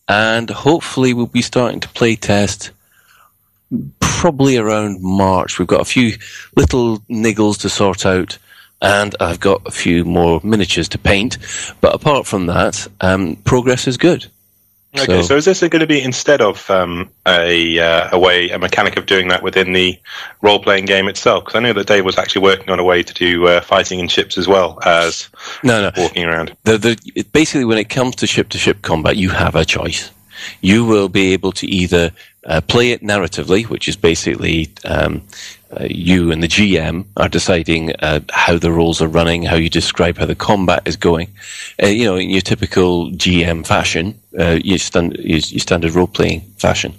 and 0.09 0.49
hopefully 0.49 1.13
we'll 1.13 1.27
be 1.27 1.41
starting 1.41 1.79
to 1.79 1.87
play 1.87 2.17
test 2.17 2.71
probably 4.01 4.57
around 4.57 5.01
March. 5.01 5.57
We've 5.57 5.69
got 5.69 5.79
a 5.79 5.85
few 5.85 6.17
little 6.57 6.99
niggles 7.09 7.61
to 7.61 7.69
sort 7.69 8.05
out, 8.05 8.37
and 8.81 9.15
I've 9.21 9.39
got 9.39 9.61
a 9.65 9.71
few 9.71 10.03
more 10.03 10.41
miniatures 10.43 10.89
to 10.89 10.97
paint. 10.97 11.37
But 11.79 11.95
apart 11.95 12.27
from 12.27 12.47
that, 12.47 12.85
um, 12.99 13.37
progress 13.45 13.87
is 13.87 13.95
good. 13.95 14.27
Okay, 14.95 15.05
so, 15.05 15.27
So- 15.27 15.35
is 15.37 15.45
this 15.45 15.59
going 15.61 15.79
to 15.79 15.87
be 15.87 16.01
instead 16.01 16.39
of 16.41 16.69
um, 16.69 17.09
a 17.27 17.79
uh, 17.79 18.09
a 18.11 18.19
way 18.19 18.49
a 18.49 18.59
mechanic 18.59 18.95
of 18.97 19.05
doing 19.07 19.27
that 19.29 19.41
within 19.41 19.73
the 19.73 19.99
role 20.41 20.59
playing 20.59 20.85
game 20.85 21.07
itself? 21.07 21.45
Because 21.45 21.55
I 21.57 21.59
know 21.61 21.73
that 21.73 21.87
Dave 21.87 22.05
was 22.05 22.17
actually 22.17 22.43
working 22.43 22.69
on 22.69 22.79
a 22.79 22.83
way 22.83 23.01
to 23.01 23.13
do 23.13 23.47
uh, 23.47 23.61
fighting 23.61 23.99
in 23.99 24.07
ships 24.07 24.37
as 24.37 24.47
well 24.47 24.77
as 24.85 25.29
No, 25.63 25.81
no. 25.81 25.91
walking 25.97 26.25
around. 26.25 26.55
The, 26.63 26.77
the, 26.77 27.23
basically, 27.33 27.65
when 27.65 27.79
it 27.79 27.89
comes 27.89 28.15
to 28.17 28.27
ship 28.27 28.49
to 28.49 28.57
ship 28.57 28.83
combat, 28.83 29.17
you 29.17 29.29
have 29.29 29.55
a 29.55 29.65
choice. 29.65 30.11
You 30.61 30.85
will 30.85 31.09
be 31.09 31.33
able 31.33 31.53
to 31.53 31.67
either 31.67 32.11
uh, 32.45 32.61
play 32.61 32.91
it 32.91 33.01
narratively, 33.01 33.67
which 33.69 33.87
is 33.87 33.95
basically 33.95 34.69
um, 34.85 35.21
uh, 35.79 35.87
you 35.89 36.31
and 36.31 36.43
the 36.43 36.47
GM 36.47 37.05
are 37.17 37.29
deciding 37.29 37.95
uh, 37.95 38.19
how 38.31 38.57
the 38.57 38.71
roles 38.71 39.01
are 39.01 39.07
running, 39.07 39.43
how 39.43 39.55
you 39.55 39.69
describe 39.69 40.17
how 40.17 40.25
the 40.25 40.35
combat 40.35 40.83
is 40.85 40.95
going. 40.95 41.29
Uh, 41.81 41.87
you 41.87 42.05
know, 42.05 42.15
in 42.15 42.29
your 42.29 42.41
typical 42.41 43.09
GM 43.11 43.65
fashion, 43.65 44.19
uh, 44.39 44.59
your, 44.63 44.77
stand, 44.77 45.15
your, 45.17 45.39
your 45.39 45.59
standard 45.59 45.93
role 45.93 46.07
playing 46.07 46.41
fashion. 46.57 46.93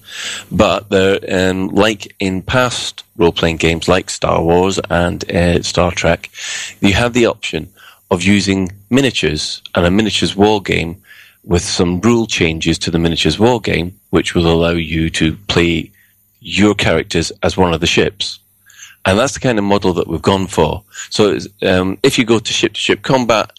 But 0.50 0.87
um, 1.31 1.69
like 1.69 2.14
in 2.21 2.43
past 2.43 3.04
role 3.16 3.33
playing 3.33 3.59
games 3.59 3.88
like 3.88 4.11
Star 4.11 4.43
Wars 4.43 4.81
and 4.90 5.31
uh, 5.31 5.62
Star 5.62 5.90
Trek, 5.90 6.31
you 6.81 6.93
have 6.93 7.12
the 7.12 7.26
option 7.26 7.73
of 8.11 8.23
using 8.23 8.71
miniatures 8.90 9.62
and 9.75 9.87
a 9.87 9.90
miniatures 9.90 10.37
war 10.37 10.62
game 10.62 11.00
with 11.45 11.62
some 11.62 12.00
rule 12.00 12.26
changes 12.26 12.78
to 12.78 12.90
the 12.90 12.99
miniatures 12.99 13.38
war 13.38 13.61
game, 13.61 13.99
which 14.11 14.35
will 14.35 14.50
allow 14.50 14.71
you 14.71 15.11
to 15.11 15.37
play 15.49 15.90
your 16.40 16.75
characters 16.75 17.33
as 17.43 17.57
one 17.57 17.75
of 17.75 17.81
the 17.81 17.87
ships. 17.87 18.38
And 19.06 19.18
that's 19.18 19.34
the 19.34 19.40
kind 19.40 19.58
of 19.58 19.64
model 19.64 19.92
that 19.94 20.06
we've 20.06 20.23
gone 20.23 20.46
for. 20.46 20.82
So 21.11 21.38
um, 21.62 21.99
if 22.02 22.18
you 22.18 22.25
go 22.25 22.38
to 22.38 22.52
ship 22.52 22.75
to 22.75 22.80
ship 22.80 23.02
combat, 23.02 23.50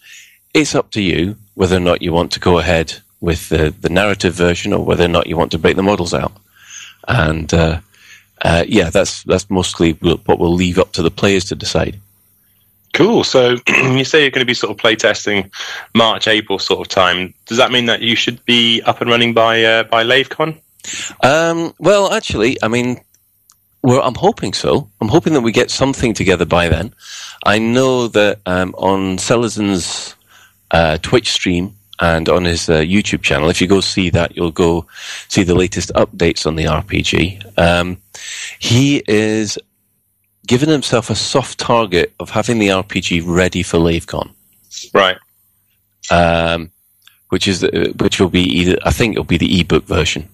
it's 0.54 0.74
up 0.74 0.90
to 0.92 1.02
you 1.02 1.36
whether 1.54 1.76
or 1.76 1.80
not 1.80 2.02
you 2.02 2.12
want 2.12 2.32
to 2.32 2.40
go 2.40 2.58
ahead 2.58 2.94
with 3.20 3.48
the, 3.48 3.74
the 3.80 3.88
narrative 3.88 4.34
version 4.34 4.72
or 4.72 4.84
whether 4.84 5.04
or 5.04 5.08
not 5.08 5.26
you 5.26 5.36
want 5.36 5.52
to 5.52 5.58
break 5.58 5.76
the 5.76 5.82
models 5.82 6.12
out. 6.14 6.32
And 7.08 7.52
uh, 7.54 7.80
uh, 8.42 8.64
yeah, 8.66 8.90
that's 8.90 9.22
that's 9.24 9.48
mostly 9.48 9.92
what 9.92 10.38
we'll 10.38 10.54
leave 10.54 10.78
up 10.78 10.92
to 10.92 11.02
the 11.02 11.10
players 11.10 11.44
to 11.46 11.54
decide. 11.54 11.98
Cool. 12.92 13.24
So 13.24 13.56
you 13.68 14.04
say 14.04 14.22
you're 14.22 14.30
going 14.30 14.40
to 14.40 14.46
be 14.46 14.54
sort 14.54 14.70
of 14.70 14.82
playtesting 14.82 15.50
March, 15.94 16.26
April 16.28 16.58
sort 16.58 16.80
of 16.80 16.88
time. 16.88 17.34
Does 17.46 17.58
that 17.58 17.70
mean 17.70 17.86
that 17.86 18.02
you 18.02 18.16
should 18.16 18.44
be 18.44 18.82
up 18.82 19.00
and 19.00 19.10
running 19.10 19.34
by 19.34 19.62
uh, 19.62 19.82
by 19.84 20.02
LaveCon? 20.02 20.58
Um, 21.22 21.74
well, 21.78 22.12
actually, 22.12 22.62
I 22.62 22.68
mean, 22.68 23.00
well, 23.86 24.02
I'm 24.02 24.16
hoping 24.16 24.52
so. 24.52 24.90
I'm 25.00 25.06
hoping 25.06 25.32
that 25.34 25.42
we 25.42 25.52
get 25.52 25.70
something 25.70 26.12
together 26.12 26.44
by 26.44 26.68
then. 26.68 26.92
I 27.44 27.60
know 27.60 28.08
that 28.08 28.40
um, 28.44 28.74
on 28.76 29.16
Sellerson's 29.16 30.16
uh, 30.72 30.98
Twitch 31.02 31.30
stream 31.30 31.72
and 32.00 32.28
on 32.28 32.46
his 32.46 32.68
uh, 32.68 32.80
YouTube 32.80 33.22
channel, 33.22 33.48
if 33.48 33.60
you 33.60 33.68
go 33.68 33.80
see 33.80 34.10
that, 34.10 34.36
you'll 34.36 34.50
go 34.50 34.86
see 35.28 35.44
the 35.44 35.54
latest 35.54 35.92
updates 35.94 36.48
on 36.48 36.56
the 36.56 36.64
RPG. 36.64 37.56
Um, 37.56 37.98
he 38.58 39.04
is 39.06 39.56
giving 40.48 40.68
himself 40.68 41.08
a 41.08 41.14
soft 41.14 41.60
target 41.60 42.12
of 42.18 42.30
having 42.30 42.58
the 42.58 42.70
RPG 42.70 43.22
ready 43.24 43.62
for 43.62 43.78
LaveCon. 43.78 44.30
Right. 44.92 45.16
Um, 46.10 46.72
which 47.28 47.46
is 47.46 47.62
uh, 47.62 47.92
which 48.00 48.20
will 48.20 48.30
be 48.30 48.42
either 48.42 48.78
I 48.84 48.90
think 48.90 49.12
it'll 49.12 49.22
be 49.22 49.38
the 49.38 49.60
ebook 49.60 49.84
version. 49.84 50.28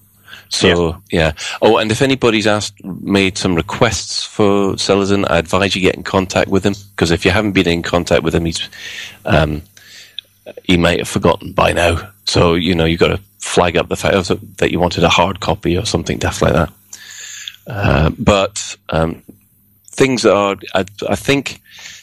So 0.53 1.03
yeah. 1.11 1.33
Oh, 1.63 1.79
and 1.79 1.91
if 1.91 2.03
anybody's 2.03 2.47
asked, 2.47 2.85
made 2.85 3.39
some 3.39 3.55
requests 3.55 4.23
for 4.23 4.75
Sellerson, 4.75 5.29
I 5.29 5.39
advise 5.39 5.75
you 5.75 5.83
get 5.83 5.95
in 5.95 6.03
contact 6.03 6.49
with 6.49 6.65
him 6.65 6.75
because 6.91 7.11
if 7.11 7.25
you 7.25 7.31
haven't 7.31 7.53
been 7.53 7.69
in 7.69 7.83
contact 7.83 8.23
with 8.23 8.35
him, 8.35 8.45
he's 8.45 8.69
um, 9.25 9.63
he 10.65 10.77
might 10.77 10.99
have 10.99 11.09
forgotten 11.09 11.53
by 11.53 11.73
now. 11.73 12.11
So 12.27 12.55
you 12.55 12.75
know 12.75 12.85
you've 12.85 13.01
got 13.01 13.17
to 13.17 13.21
flag 13.39 13.77
up 13.77 13.89
the 13.89 13.97
fact 13.97 14.31
that 14.59 14.71
you 14.71 14.79
wanted 14.79 15.05
a 15.05 15.09
hard 15.09 15.41
copy 15.41 15.77
or 15.77 15.85
something 15.85 16.19
deaf 16.19 16.43
like 16.43 16.53
that. 16.53 16.73
Uh, 17.67 18.11
but 18.19 18.77
um, 18.91 19.23
things 19.87 20.25
are, 20.25 20.57
I, 20.75 20.85
I, 21.09 21.17
think, 21.17 21.61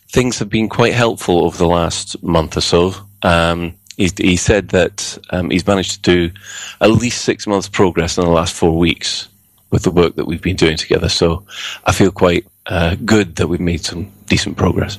things 0.08 0.40
have 0.40 0.50
been 0.50 0.70
quite 0.70 0.94
helpful 0.94 1.46
over 1.46 1.58
the 1.58 1.68
last 1.68 2.22
month 2.24 2.58
or 2.58 2.62
so. 2.62 2.94
Um, 3.24 3.76
he, 4.00 4.10
he 4.18 4.38
said 4.38 4.70
that 4.70 5.18
um, 5.32 5.50
he's 5.50 5.68
managed 5.68 5.92
to 5.92 6.00
do 6.02 6.34
at 6.80 6.90
least 6.90 7.26
six 7.26 7.46
months 7.46 7.68
progress 7.68 8.18
in 8.18 8.24
the 8.24 8.32
last 8.32 8.56
four 8.56 8.78
weeks 8.78 9.28
with 9.72 9.84
the 9.84 9.92
work 9.92 10.16
that 10.16 10.26
we've 10.26 10.42
been 10.42 10.56
doing 10.56 10.78
together. 10.78 11.10
So 11.10 11.44
I 11.84 11.92
feel 11.92 12.10
quite 12.10 12.48
uh, 12.66 12.96
good 13.04 13.36
that 13.36 13.48
we've 13.48 13.60
made 13.60 13.84
some 13.84 14.10
decent 14.28 14.56
progress. 14.56 14.98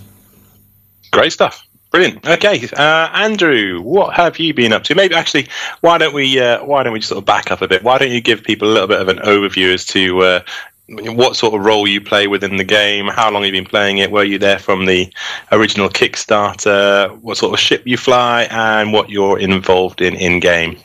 Great 1.12 1.32
stuff. 1.32 1.66
Brilliant. 1.90 2.28
Okay, 2.28 2.68
uh, 2.76 3.08
Andrew, 3.14 3.80
what 3.80 4.14
have 4.14 4.38
you 4.38 4.54
been 4.54 4.72
up 4.72 4.84
to? 4.84 4.94
Maybe 4.94 5.14
actually, 5.14 5.48
why 5.80 5.98
don't 5.98 6.14
we 6.14 6.38
uh, 6.38 6.64
why 6.64 6.84
don't 6.84 6.92
we 6.92 7.00
just 7.00 7.08
sort 7.08 7.18
of 7.18 7.24
back 7.24 7.50
up 7.50 7.62
a 7.62 7.68
bit? 7.68 7.82
Why 7.82 7.98
don't 7.98 8.12
you 8.12 8.20
give 8.20 8.44
people 8.44 8.68
a 8.68 8.72
little 8.72 8.86
bit 8.86 9.00
of 9.00 9.08
an 9.08 9.18
overview 9.18 9.74
as 9.74 9.84
to 9.86 10.20
uh, 10.20 10.40
what 10.90 11.36
sort 11.36 11.54
of 11.54 11.64
role 11.64 11.86
you 11.86 12.00
play 12.00 12.26
within 12.26 12.56
the 12.56 12.64
game, 12.64 13.06
how 13.06 13.30
long 13.30 13.44
you've 13.44 13.52
been 13.52 13.64
playing 13.64 13.98
it, 13.98 14.10
were 14.10 14.24
you 14.24 14.38
there 14.38 14.58
from 14.58 14.86
the 14.86 15.12
original 15.52 15.88
Kickstarter, 15.88 17.16
what 17.20 17.36
sort 17.36 17.54
of 17.54 17.60
ship 17.60 17.82
you 17.84 17.96
fly, 17.96 18.48
and 18.50 18.92
what 18.92 19.10
you're 19.10 19.38
involved 19.38 20.00
in 20.00 20.14
in 20.16 20.40
game. 20.40 20.78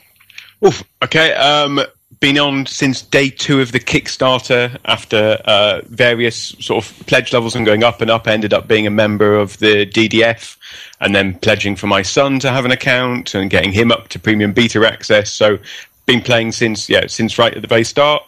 Oof, 0.64 0.82
okay, 1.02 1.34
um, 1.34 1.80
been 2.20 2.38
on 2.38 2.66
since 2.66 3.02
day 3.02 3.28
two 3.28 3.60
of 3.60 3.72
the 3.72 3.80
Kickstarter 3.80 4.78
after 4.84 5.38
uh, 5.44 5.80
various 5.86 6.54
sort 6.60 6.84
of 6.84 7.06
pledge 7.06 7.32
levels 7.32 7.54
and 7.54 7.66
going 7.66 7.82
up 7.82 8.00
and 8.00 8.10
up. 8.10 8.26
Ended 8.26 8.54
up 8.54 8.68
being 8.68 8.86
a 8.86 8.90
member 8.90 9.34
of 9.34 9.58
the 9.58 9.86
DDF 9.86 10.56
and 11.00 11.14
then 11.14 11.38
pledging 11.40 11.76
for 11.76 11.88
my 11.88 12.02
son 12.02 12.38
to 12.40 12.50
have 12.50 12.64
an 12.64 12.70
account 12.70 13.34
and 13.34 13.50
getting 13.50 13.72
him 13.72 13.92
up 13.92 14.08
to 14.08 14.18
premium 14.18 14.52
beta 14.52 14.86
access. 14.86 15.32
So 15.32 15.58
been 16.06 16.22
playing 16.22 16.52
since 16.52 16.88
yeah 16.88 17.06
since 17.08 17.38
right 17.38 17.54
at 17.54 17.62
the 17.62 17.68
very 17.68 17.84
start. 17.84 18.22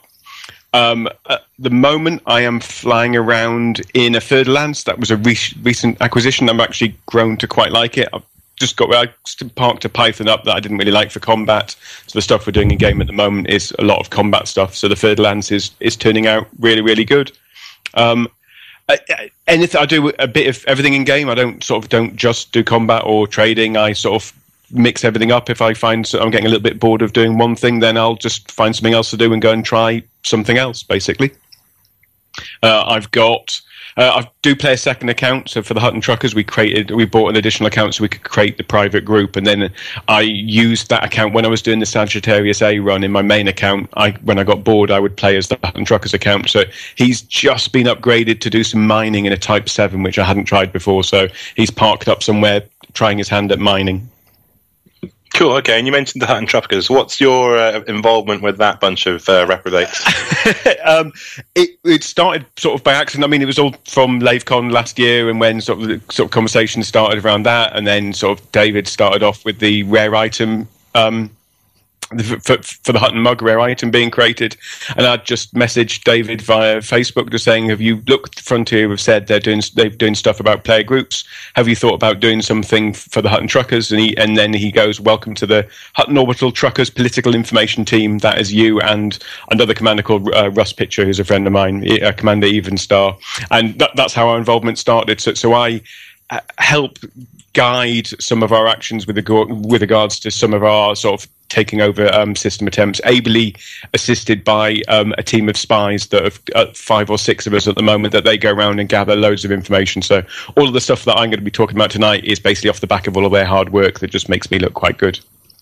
Um, 0.75 1.09
at 1.29 1.45
the 1.59 1.71
moment, 1.71 2.23
I 2.27 2.43
am 2.43 2.61
flying 2.61 3.17
around 3.17 3.81
in 3.95 4.15
a 4.15 4.21
Fer-de-Lance. 4.21 4.85
That 4.85 4.99
was 4.99 5.11
a 5.11 5.17
re- 5.17 5.37
recent 5.63 6.01
acquisition. 6.01 6.49
I've 6.49 6.61
actually 6.61 6.97
grown 7.07 7.37
to 7.39 7.47
quite 7.47 7.73
like 7.73 7.97
it. 7.97 8.09
I've 8.13 8.25
just 8.57 8.77
got 8.77 8.93
I 8.93 9.07
parked 9.55 9.85
a 9.85 9.89
Python 9.89 10.29
up 10.29 10.45
that 10.45 10.55
I 10.55 10.61
didn't 10.61 10.79
really 10.79 10.93
like 10.93 11.11
for 11.11 11.21
combat. 11.21 11.77
So 12.07 12.19
the 12.19 12.23
stuff 12.23 12.47
we're 12.47 12.53
doing 12.53 12.71
in 12.71 12.79
game 12.79 13.01
at 13.01 13.07
the 13.07 13.13
moment 13.13 13.49
is 13.49 13.73
a 13.79 13.85
lot 13.85 14.01
of 14.01 14.11
combat 14.11 14.49
stuff. 14.49 14.75
So 14.75 14.89
the 14.89 14.97
Fer-de-Lance 14.97 15.53
is 15.53 15.71
is 15.81 15.97
turning 15.97 16.27
out 16.27 16.49
really 16.59 16.81
really 16.81 17.05
good. 17.05 17.33
Um, 17.95 18.29
anything 19.47 19.81
I 19.81 19.87
do 19.87 20.13
a 20.19 20.27
bit 20.27 20.49
of 20.49 20.65
everything 20.67 20.95
in 20.95 21.05
game. 21.05 21.29
I 21.29 21.35
don't 21.35 21.63
sort 21.63 21.85
of 21.85 21.91
don't 21.91 22.17
just 22.17 22.53
do 22.53 22.65
combat 22.65 23.03
or 23.05 23.27
trading. 23.27 23.77
I 23.77 23.93
sort 23.93 24.23
of 24.23 24.33
mix 24.71 25.05
everything 25.05 25.33
up. 25.33 25.51
If 25.51 25.63
I 25.63 25.75
find 25.75 26.09
I'm 26.15 26.31
getting 26.31 26.47
a 26.47 26.51
little 26.51 26.63
bit 26.63 26.79
bored 26.79 27.03
of 27.03 27.13
doing 27.13 27.39
one 27.39 27.57
thing, 27.57 27.81
then 27.81 27.97
I'll 27.97 28.17
just 28.17 28.51
find 28.51 28.75
something 28.75 28.95
else 28.95 29.11
to 29.11 29.17
do 29.17 29.33
and 29.33 29.43
go 29.43 29.53
and 29.53 29.65
try 29.65 30.03
something 30.23 30.59
else, 30.59 30.83
basically. 30.83 31.33
Uh, 32.63 32.85
I've 32.87 33.11
got. 33.11 33.61
Uh, 33.97 34.23
I 34.23 34.31
do 34.43 34.55
play 34.55 34.75
a 34.75 34.77
second 34.77 35.09
account. 35.09 35.49
So 35.49 35.61
for 35.61 35.75
the 35.75 35.81
Hutton 35.81 36.01
Truckers, 36.01 36.33
we 36.33 36.45
created, 36.45 36.93
we 36.93 37.05
bought 37.05 37.31
an 37.31 37.37
additional 37.37 37.67
account 37.67 37.97
so 37.97 38.03
we 38.03 38.09
could 38.09 38.23
create 38.23 38.57
the 38.57 38.63
private 38.63 39.05
group, 39.05 39.35
and 39.35 39.45
then 39.45 39.73
I 40.07 40.21
used 40.21 40.89
that 40.91 41.05
account 41.05 41.35
when 41.35 41.45
I 41.45 41.49
was 41.49 41.63
doing 41.63 41.81
the 41.81 41.87
Sagittarius 41.87 42.63
A 42.63 42.79
run 42.79 43.03
in 43.03 43.11
my 43.11 43.23
main 43.23 43.49
account. 43.49 43.91
I 43.97 44.13
when 44.23 44.39
I 44.39 44.45
got 44.45 44.63
bored, 44.63 44.93
I 44.93 45.01
would 45.01 45.17
play 45.17 45.37
as 45.37 45.49
the 45.49 45.59
Hutton 45.65 45.85
Truckers 45.85 46.15
account. 46.15 46.49
So 46.49 46.63
he's 46.95 47.23
just 47.23 47.73
been 47.73 47.89
upgraded 47.89 48.41
to 48.43 48.51
do 48.51 48.63
some 48.63 48.87
mining 48.87 49.27
in 49.27 49.33
a 49.33 49.37
Type 49.37 49.69
Seven, 49.69 50.05
which 50.05 50.19
I 50.19 50.25
hadn't 50.25 50.45
tried 50.45 50.73
before. 50.73 51.03
So 51.03 51.27
he's 51.57 51.71
parked 51.71 52.07
up 52.07 52.23
somewhere 52.23 52.63
trying 52.93 53.19
his 53.19 53.29
hand 53.29 53.51
at 53.51 53.59
mining. 53.59 54.09
Cool. 55.38 55.52
Okay, 55.52 55.78
and 55.78 55.87
you 55.87 55.92
mentioned 55.92 56.21
the 56.21 56.26
Hutton 56.26 56.47
Traffickers. 56.47 56.90
What's 56.90 57.21
your 57.21 57.57
uh, 57.57 57.83
involvement 57.87 58.42
with 58.42 58.59
that 58.59 58.80
bunch 58.80 59.07
of 59.07 59.28
uh, 59.28 59.47
reprobates? 59.49 60.04
um, 60.85 61.12
it, 61.54 61.78
it 61.85 62.02
started 62.02 62.45
sort 62.57 62.75
of 62.75 62.83
by 62.83 62.92
accident. 62.92 63.23
I 63.23 63.28
mean, 63.28 63.40
it 63.40 63.47
was 63.47 63.57
all 63.57 63.73
from 63.87 64.18
LaveCon 64.18 64.73
last 64.73 64.99
year, 64.99 65.30
and 65.30 65.38
when 65.38 65.61
sort 65.61 65.80
of 65.80 66.02
sort 66.11 66.26
of 66.26 66.33
conversation 66.33 66.83
started 66.83 67.25
around 67.25 67.45
that, 67.45 67.76
and 67.76 67.87
then 67.87 68.12
sort 68.12 68.40
of 68.40 68.50
David 68.50 68.88
started 68.88 69.23
off 69.23 69.45
with 69.45 69.61
the 69.61 69.85
rare 69.85 70.16
item 70.16 70.66
um, 70.97 71.30
for, 72.43 72.62
for 72.62 72.93
the 72.93 72.99
Hutton 72.99 73.21
mug 73.21 73.43
rare 73.43 73.61
item 73.61 73.91
being 73.91 74.11
created, 74.11 74.57
and 74.97 75.07
I 75.07 75.17
just 75.19 75.55
messaged 75.55 76.05
David 76.05 76.41
via 76.41 76.79
Facebook 76.79 77.31
just 77.31 77.45
saying, 77.45 77.69
"Have 77.69 77.81
you 77.81 78.03
looked? 78.07 78.41
Frontier 78.41 78.88
have 78.88 79.00
said 79.00 79.27
they're 79.27 79.41
doing 79.41 79.62
they're 79.75 79.91
doing 79.91 80.15
stuff 80.15 80.41
about 80.41 80.65
player 80.65 80.83
groups. 80.83 81.25
Have 81.55 81.69
you 81.69 81.77
thought 81.77 81.95
about 81.95 82.21
doing 82.21 82.41
something 82.41 82.93
for 82.95 83.21
the 83.21 83.29
Hutton 83.29 83.49
Truckers?" 83.49 83.91
And 83.91 84.00
he 84.00 84.17
and 84.17 84.37
then 84.37 84.53
he 84.53 84.73
goes, 84.73 85.00
"Welcome 85.00 85.35
to 85.37 85.47
the 85.47 85.69
Hutton 85.95 86.17
Orbital 86.17 86.53
Truckers 86.53 86.91
political 86.91 87.35
information 87.35 87.85
team. 87.85 88.19
That 88.19 88.41
is 88.41 88.53
you 88.53 88.81
and 88.81 89.19
another 89.50 89.75
commander 89.75 90.03
called 90.03 90.33
uh, 90.35 90.50
Russ 90.50 90.73
Pitcher, 90.73 91.05
who's 91.05 91.21
a 91.21 91.25
friend 91.25 91.47
of 91.47 91.53
mine, 91.53 91.87
uh, 92.03 92.12
Commander 92.12 92.47
Evenstar, 92.47 93.19
and 93.50 93.79
that, 93.79 93.91
that's 93.97 94.15
how 94.15 94.29
our 94.29 94.38
involvement 94.38 94.79
started. 94.79 95.21
So, 95.21 95.35
so 95.35 95.53
I 95.53 95.83
uh, 96.31 96.41
help 96.59 96.99
guide 97.59 98.07
some 98.21 98.45
of 98.45 98.53
our 98.53 98.69
actions 98.69 99.05
with, 99.05 99.17
with 99.19 99.81
regards 99.83 100.21
to 100.21 100.31
some 100.31 100.55
of 100.55 100.62
our 100.62 100.95
sort 100.95 101.21
of 101.21 101.29
taking 101.49 101.81
over 101.81 102.07
um, 102.15 102.37
system 102.37 102.69
attempts, 102.69 103.00
ably 103.05 103.53
assisted 103.95 104.45
by 104.45 104.81
um, 104.87 105.12
a 105.19 105.25
team 105.25 105.49
of 105.49 105.57
spies 105.57 106.07
that 106.07 106.23
have 106.23 106.41
uh, 106.55 106.67
five 106.73 107.11
or 107.11 107.19
six 107.19 107.49
of 107.49 107.55
us 107.55 107.67
at 107.67 107.75
the 107.75 107.83
moment 107.83 108.12
that 108.12 108.23
they 108.23 108.38
go 108.38 108.53
around 108.53 108.79
and 108.79 108.88
gather 108.88 109.17
loads 109.17 109.45
of 109.45 109.50
information. 109.50 110.03
So 110.03 110.23
all 110.57 110.69
of 110.69 110.73
the 110.73 110.81
stuff 110.81 111.05
that 111.07 111.17
I'm 111.17 111.31
going 111.31 111.41
to 111.41 111.45
be 111.45 111.50
talking 111.50 111.77
about 111.77 111.91
tonight 111.91 112.25
is 112.25 112.38
basically 112.38 112.71
off 112.71 112.79
the 112.79 112.87
back 112.87 113.09
of 113.09 113.17
all 113.17 113.27
of 113.27 113.33
their 113.33 113.45
hard 113.45 113.73
work 113.73 113.99
that 113.99 114.12
just 114.12 114.29
makes 114.29 114.53
me 114.53 114.61
look 114.61 114.75
quite 114.75 114.97
good. 114.97 115.19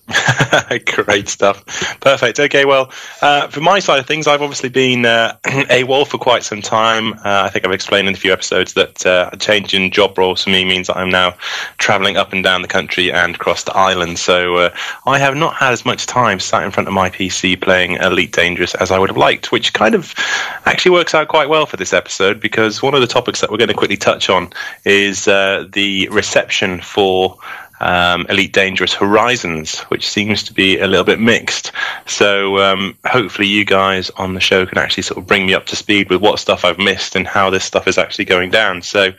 Great 0.86 1.28
stuff. 1.28 1.64
Perfect. 2.00 2.38
Okay, 2.38 2.64
well, 2.64 2.92
uh, 3.22 3.50
my 3.60 3.80
side 3.80 3.98
of 3.98 4.06
things, 4.06 4.26
I've 4.26 4.42
obviously 4.42 4.68
been 4.68 5.04
uh, 5.04 5.36
AWOL 5.44 6.06
for 6.06 6.18
quite 6.18 6.44
some 6.44 6.62
time. 6.62 7.14
Uh, 7.14 7.42
I 7.44 7.50
think 7.50 7.64
I've 7.64 7.72
explained 7.72 8.06
in 8.08 8.14
a 8.14 8.16
few 8.16 8.32
episodes 8.32 8.74
that 8.74 9.04
uh, 9.04 9.30
a 9.32 9.36
change 9.36 9.74
in 9.74 9.90
job 9.90 10.16
roles 10.16 10.44
for 10.44 10.50
me 10.50 10.64
means 10.64 10.86
that 10.86 10.96
I'm 10.96 11.10
now 11.10 11.34
travelling 11.78 12.16
up 12.16 12.32
and 12.32 12.44
down 12.44 12.62
the 12.62 12.68
country 12.68 13.12
and 13.12 13.34
across 13.34 13.64
the 13.64 13.76
island. 13.76 14.18
So 14.18 14.56
uh, 14.56 14.76
I 15.06 15.18
have 15.18 15.34
not 15.34 15.54
had 15.54 15.72
as 15.72 15.84
much 15.84 16.06
time 16.06 16.38
sat 16.38 16.62
in 16.62 16.70
front 16.70 16.86
of 16.86 16.94
my 16.94 17.10
PC 17.10 17.60
playing 17.60 17.94
Elite 17.94 18.32
Dangerous 18.32 18.74
as 18.76 18.92
I 18.92 18.98
would 19.00 19.10
have 19.10 19.16
liked, 19.16 19.50
which 19.50 19.72
kind 19.72 19.94
of 19.94 20.14
actually 20.66 20.92
works 20.92 21.14
out 21.14 21.26
quite 21.28 21.48
well 21.48 21.66
for 21.66 21.76
this 21.76 21.92
episode 21.92 22.38
because 22.38 22.80
one 22.80 22.94
of 22.94 23.00
the 23.00 23.06
topics 23.08 23.40
that 23.40 23.50
we're 23.50 23.58
going 23.58 23.68
to 23.68 23.74
quickly 23.74 23.96
touch 23.96 24.30
on 24.30 24.52
is 24.84 25.26
uh, 25.26 25.66
the 25.72 26.08
reception 26.10 26.80
for 26.80 27.36
um, 27.80 28.26
Elite 28.28 28.52
Dangerous 28.52 28.94
Horizons, 28.94 29.80
which 29.82 30.08
seems 30.08 30.42
to 30.44 30.52
be 30.52 30.78
a 30.78 30.86
little 30.86 31.04
bit 31.04 31.20
mixed. 31.20 31.72
So 32.06 32.58
um, 32.58 32.96
hopefully, 33.04 33.48
you 33.48 33.64
guys 33.64 34.10
on 34.10 34.34
the 34.34 34.40
show 34.40 34.66
can 34.66 34.78
actually 34.78 35.02
sort 35.02 35.18
of 35.18 35.26
bring 35.26 35.46
me 35.46 35.54
up 35.54 35.66
to 35.66 35.76
speed 35.76 36.10
with 36.10 36.20
what 36.20 36.38
stuff 36.38 36.64
I've 36.64 36.78
missed 36.78 37.16
and 37.16 37.26
how 37.26 37.50
this 37.50 37.64
stuff 37.64 37.86
is 37.88 37.98
actually 37.98 38.26
going 38.26 38.50
down. 38.50 38.82
So. 38.82 39.12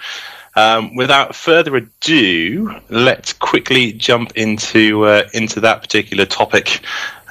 Um, 0.56 0.96
without 0.96 1.36
further 1.36 1.76
ado, 1.76 2.74
let's 2.90 3.32
quickly 3.32 3.94
jump 3.94 4.32
into 4.36 5.06
uh, 5.06 5.30
into 5.36 5.60
that 5.60 5.82
particular 5.82 6.26
topic, 6.26 6.82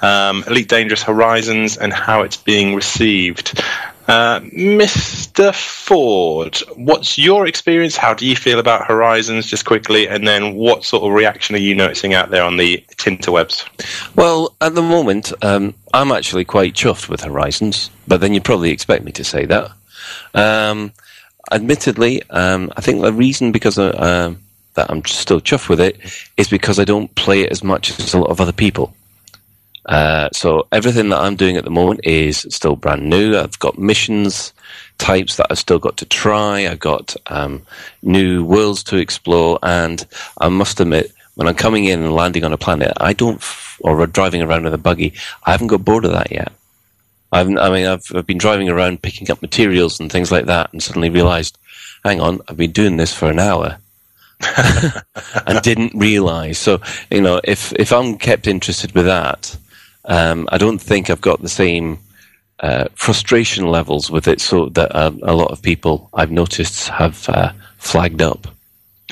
um, 0.00 0.45
Elite 0.47 0.68
Dangerous 0.68 1.02
Horizons, 1.02 1.76
and 1.76 1.92
how 1.92 2.23
it's 2.23 2.37
being 2.37 2.76
received. 2.76 3.61
Uh, 4.09 4.41
Mr. 4.41 5.55
Ford, 5.55 6.57
what's 6.77 7.19
your 7.19 7.47
experience? 7.47 7.97
How 7.97 8.15
do 8.15 8.27
you 8.27 8.37
feel 8.37 8.59
about 8.59 8.87
Horizons, 8.87 9.47
just 9.47 9.65
quickly? 9.65 10.09
And 10.09 10.27
then 10.27 10.55
what 10.55 10.85
sort 10.85 11.03
of 11.03 11.13
reaction 11.13 11.57
are 11.57 11.61
you 11.61 11.75
noticing 11.75 12.15
out 12.15 12.31
there 12.31 12.45
on 12.45 12.57
the 12.57 12.85
interwebs? 12.99 13.67
Well, 14.15 14.55
at 14.61 14.75
the 14.75 14.83
moment, 14.83 15.33
um, 15.43 15.75
I'm 15.93 16.13
actually 16.13 16.45
quite 16.45 16.75
chuffed 16.75 17.09
with 17.09 17.23
Horizons, 17.23 17.91
but 18.07 18.21
then 18.21 18.33
you'd 18.33 18.45
probably 18.45 18.71
expect 18.71 19.05
me 19.05 19.13
to 19.13 19.25
say 19.25 19.45
that. 19.47 19.73
Um, 20.35 20.93
admittedly, 21.51 22.23
um, 22.31 22.73
I 22.77 22.81
think 22.81 23.03
the 23.03 23.13
reason 23.13 23.51
because 23.51 23.79
uh, 23.79 23.97
um, 23.99 24.43
that 24.75 24.91
I'm 24.91 25.05
still 25.05 25.41
chuffed 25.41 25.69
with 25.69 25.81
it 25.81 25.99
is 26.37 26.49
because 26.49 26.79
I 26.79 26.85
don't 26.85 27.13
play 27.17 27.41
it 27.41 27.51
as 27.51 27.65
much 27.65 27.99
as 27.99 28.15
a 28.15 28.19
lot 28.19 28.31
of 28.31 28.41
other 28.41 28.53
people. 28.53 28.95
Uh, 29.87 30.28
so 30.33 30.66
everything 30.73 31.09
that 31.11 31.21
I'm 31.21 31.37
doing 31.37 31.57
at 31.57 31.64
the 31.64 31.71
moment 31.71 32.00
is 32.05 32.47
still 32.50 32.76
brand 32.76 33.09
new. 33.09 33.37
I've 33.37 33.59
got 33.59 33.78
missions 33.78 34.52
types 34.99 35.37
that 35.37 35.47
I've 35.50 35.59
still 35.59 35.78
got 35.78 35.97
to 35.99 36.07
try. 36.07 36.66
I've 36.66 36.81
got 36.81 37.14
um, 37.28 37.62
new 38.02 38.45
worlds 38.45 38.83
to 38.85 38.97
explore, 38.97 39.59
and 39.62 40.05
I 40.40 40.49
must 40.49 40.81
admit, 40.81 41.12
when 41.35 41.47
I'm 41.47 41.55
coming 41.55 41.85
in 41.85 42.02
and 42.02 42.14
landing 42.14 42.45
on 42.45 42.52
a 42.52 42.59
planet, 42.59 42.93
I 42.97 43.12
don't, 43.12 43.37
f- 43.37 43.78
or 43.81 44.07
driving 44.07 44.43
around 44.43 44.64
with 44.64 44.75
a 44.75 44.78
buggy, 44.78 45.12
I 45.45 45.52
haven't 45.52 45.69
got 45.69 45.85
bored 45.85 46.05
of 46.05 46.12
that 46.12 46.33
yet. 46.33 46.50
I've, 47.31 47.49
I 47.49 47.71
mean, 47.71 47.87
I've, 47.87 48.05
I've 48.14 48.26
been 48.26 48.38
driving 48.38 48.69
around 48.69 49.02
picking 49.02 49.31
up 49.31 49.43
materials 49.43 50.00
and 50.00 50.11
things 50.11 50.33
like 50.33 50.47
that, 50.47 50.73
and 50.73 50.83
suddenly 50.83 51.11
realised, 51.11 51.59
hang 52.05 52.21
on, 52.21 52.40
I've 52.49 52.57
been 52.57 52.73
doing 52.73 52.97
this 52.97 53.12
for 53.14 53.31
an 53.31 53.38
hour. 53.38 53.78
and 55.47 55.62
didn't 55.62 55.95
realize. 55.95 56.59
So, 56.59 56.81
you 57.11 57.23
know, 57.23 57.40
if, 57.45 57.73
if 57.75 57.93
I'm 57.93 58.19
kept 58.19 58.47
interested 58.47 58.93
with 58.93 59.07
that, 59.07 59.57
um, 60.07 60.49
I 60.51 60.59
don't 60.59 60.79
think 60.79 61.11
I've 61.11 61.21
got 61.21 61.43
the 61.43 61.49
same 61.49 61.99
uh, 62.61 62.87
frustration 62.95 63.67
levels 63.67 64.11
with 64.11 64.29
it, 64.29 64.41
so 64.41 64.69
that 64.71 64.95
uh, 64.95 65.13
a 65.23 65.35
lot 65.35 65.51
of 65.51 65.63
people 65.63 66.09
I've 66.15 66.31
noticed 66.31 66.89
have 66.89 67.29
uh, 67.29 67.53
flagged 67.79 68.23
up. 68.23 68.49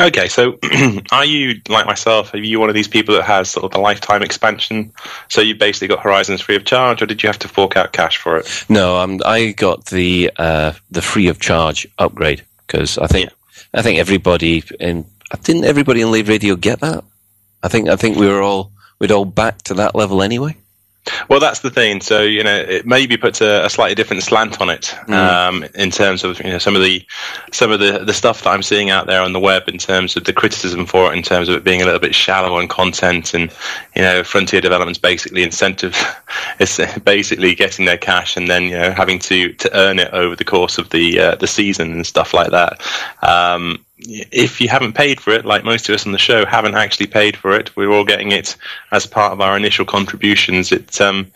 Okay, 0.01 0.27
so 0.27 0.59
are 1.13 1.25
you 1.25 1.61
like 1.69 1.87
myself? 1.87 2.35
Are 2.35 2.39
you 2.39 2.59
one 2.59 2.69
of 2.69 2.75
these 2.75 2.89
people 2.89 3.15
that 3.15 3.25
has 3.25 3.49
sort 3.49 3.65
of 3.65 3.71
the 3.71 3.79
lifetime 3.79 4.23
expansion? 4.23 4.93
So 5.29 5.41
you 5.41 5.55
basically 5.55 5.89
got 5.89 6.01
Horizons 6.01 6.41
free 6.41 6.57
of 6.57 6.65
charge, 6.65 7.01
or 7.01 7.07
did 7.07 7.23
you 7.23 7.29
have 7.29 7.39
to 7.41 7.49
fork 7.49 7.77
out 7.77 7.93
cash 7.93 8.17
for 8.17 8.37
it? 8.37 8.65
No, 8.69 8.97
um, 8.97 9.21
I 9.25 9.53
got 9.53 9.87
the 9.87 10.33
uh, 10.37 10.73
the 10.91 11.03
free 11.03 11.29
of 11.29 11.39
charge 11.39 11.87
upgrade 11.99 12.43
because 12.67 12.99
I 12.99 13.07
think 13.07 13.31
I 13.73 13.83
think 13.83 14.01
everybody 14.01 14.65
in 14.81 15.05
didn't 15.43 15.65
everybody 15.65 16.01
in 16.01 16.11
Lave 16.11 16.29
Radio 16.29 16.57
get 16.57 16.81
that. 16.81 17.05
I 17.63 17.69
think 17.69 17.89
I 17.89 17.95
think 17.95 18.17
we 18.17 18.27
were 18.27 18.43
all 18.43 18.73
we'd 18.99 19.13
all 19.13 19.25
back 19.25 19.63
to 19.63 19.75
that 19.75 19.95
level 19.95 20.23
anyway. 20.23 20.57
Well, 21.29 21.41
that's 21.41 21.61
the 21.61 21.71
thing. 21.71 22.01
So 22.01 22.23
you 22.23 22.43
know, 22.43 22.57
it 22.57 22.87
maybe 22.87 23.17
puts 23.17 23.41
a, 23.41 23.65
a 23.65 23.71
slightly 23.71 23.95
different 23.95 24.23
slant 24.23 24.61
on 24.61 24.71
it 24.71 24.95
um, 25.11 25.65
in 25.75 25.91
terms 25.91 26.25
of 26.25 26.39
you 26.41 26.51
know 26.51 26.59
some 26.59 26.77
of 26.77 26.83
the 26.83 27.05
some 27.53 27.71
of 27.71 27.81
the, 27.81 27.99
the 27.99 28.15
stuff 28.15 28.43
that 28.43 28.51
I'm 28.51 28.63
seeing 28.63 28.91
out 28.91 29.07
there 29.07 29.21
on 29.21 29.33
the 29.33 29.41
web 29.41 29.69
in 29.69 29.79
terms 29.79 30.17
of 30.17 30.25
the 30.25 30.33
criticism 30.33 30.87
for 30.87 31.13
it, 31.13 31.17
in 31.17 31.23
terms 31.23 31.49
of 31.49 31.57
it 31.57 31.65
being 31.65 31.83
a 31.83 31.85
little 31.85 32.01
bit 32.01 32.15
shallow 32.15 32.57
on 32.57 32.69
content, 32.69 33.35
and 33.35 33.53
you 33.95 34.03
know, 34.03 34.25
Frontier 34.25 34.61
Development's 34.61 34.99
basically 34.99 35.43
incentive, 35.43 35.97
it's 36.59 36.81
basically 37.01 37.55
getting 37.55 37.85
their 37.85 37.99
cash 37.99 38.37
and 38.37 38.49
then 38.49 38.65
you 38.65 38.79
know 38.79 38.91
having 38.93 39.19
to 39.21 39.53
to 39.53 39.77
earn 39.77 39.99
it 39.99 40.13
over 40.13 40.35
the 40.35 40.45
course 40.45 40.79
of 40.79 40.89
the 40.91 41.21
uh, 41.21 41.35
the 41.37 41.47
season 41.47 41.93
and 41.93 42.07
stuff 42.07 42.33
like 42.33 42.51
that. 42.51 42.81
Um, 43.23 43.85
if 44.07 44.61
you 44.61 44.69
haven't 44.69 44.95
paid 44.95 45.21
for 45.21 45.31
it, 45.33 45.45
like 45.45 45.65
most 45.65 45.89
of 45.89 45.95
us 45.95 46.07
on 46.07 46.13
the 46.13 46.19
show 46.19 46.45
haven't 46.45 46.75
actually 46.75 47.07
paid 47.07 47.37
for 47.37 47.53
it, 47.55 47.75
we're 47.77 47.91
all 47.91 48.05
getting 48.05 48.33
it 48.33 48.57
as 48.93 49.07
part 49.07 49.33
of 49.33 49.41
our 49.41 49.57
initial 49.57 49.85
contributions. 49.85 50.73
It, 50.73 51.01
um, 51.01 51.31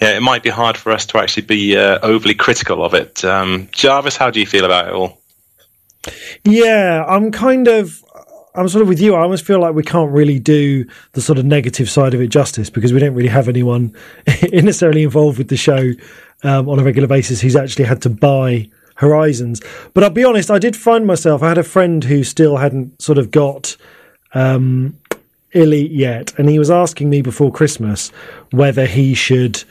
yeah, 0.00 0.16
it 0.16 0.22
might 0.22 0.42
be 0.42 0.50
hard 0.50 0.76
for 0.76 0.92
us 0.92 1.04
to 1.06 1.18
actually 1.18 1.44
be 1.44 1.76
uh, 1.76 1.98
overly 2.02 2.34
critical 2.34 2.84
of 2.84 2.94
it. 2.94 3.24
Um, 3.24 3.68
Jarvis, 3.72 4.16
how 4.16 4.30
do 4.30 4.40
you 4.40 4.46
feel 4.46 4.64
about 4.64 4.88
it 4.88 4.94
all? 4.94 5.20
Yeah, 6.44 7.04
I'm 7.06 7.32
kind 7.32 7.68
of. 7.68 8.02
I'm 8.54 8.68
sort 8.70 8.80
of 8.80 8.88
with 8.88 9.00
you. 9.00 9.14
I 9.14 9.20
almost 9.20 9.44
feel 9.44 9.60
like 9.60 9.74
we 9.74 9.82
can't 9.82 10.10
really 10.10 10.38
do 10.38 10.86
the 11.12 11.20
sort 11.20 11.38
of 11.38 11.44
negative 11.44 11.90
side 11.90 12.14
of 12.14 12.22
it 12.22 12.28
justice 12.28 12.70
because 12.70 12.90
we 12.90 12.98
don't 12.98 13.12
really 13.12 13.28
have 13.28 13.50
anyone 13.50 13.94
necessarily 14.50 15.02
involved 15.02 15.36
with 15.36 15.48
the 15.48 15.58
show 15.58 15.90
um, 16.42 16.66
on 16.66 16.78
a 16.78 16.82
regular 16.82 17.06
basis 17.06 17.42
who's 17.42 17.54
actually 17.54 17.84
had 17.84 18.00
to 18.02 18.08
buy 18.08 18.70
Horizons. 18.96 19.60
But 19.94 20.04
I'll 20.04 20.10
be 20.10 20.24
honest, 20.24 20.50
I 20.50 20.58
did 20.58 20.76
find 20.76 21.06
myself. 21.06 21.42
I 21.42 21.48
had 21.48 21.58
a 21.58 21.62
friend 21.62 22.04
who 22.04 22.24
still 22.24 22.56
hadn't 22.56 23.00
sort 23.00 23.18
of 23.18 23.30
got 23.30 23.76
um, 24.34 24.98
Elite 25.52 25.92
yet, 25.92 26.38
and 26.38 26.48
he 26.48 26.58
was 26.58 26.70
asking 26.70 27.08
me 27.08 27.22
before 27.22 27.52
Christmas 27.52 28.10
whether 28.50 28.86
he 28.86 29.14
should 29.14 29.64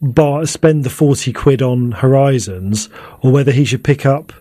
buy, 0.00 0.44
spend 0.44 0.84
the 0.84 0.90
forty 0.90 1.32
quid 1.32 1.62
on 1.62 1.92
Horizons 1.92 2.88
or 3.22 3.32
whether 3.32 3.52
he 3.52 3.64
should 3.64 3.84
pick 3.84 4.06
up 4.06 4.32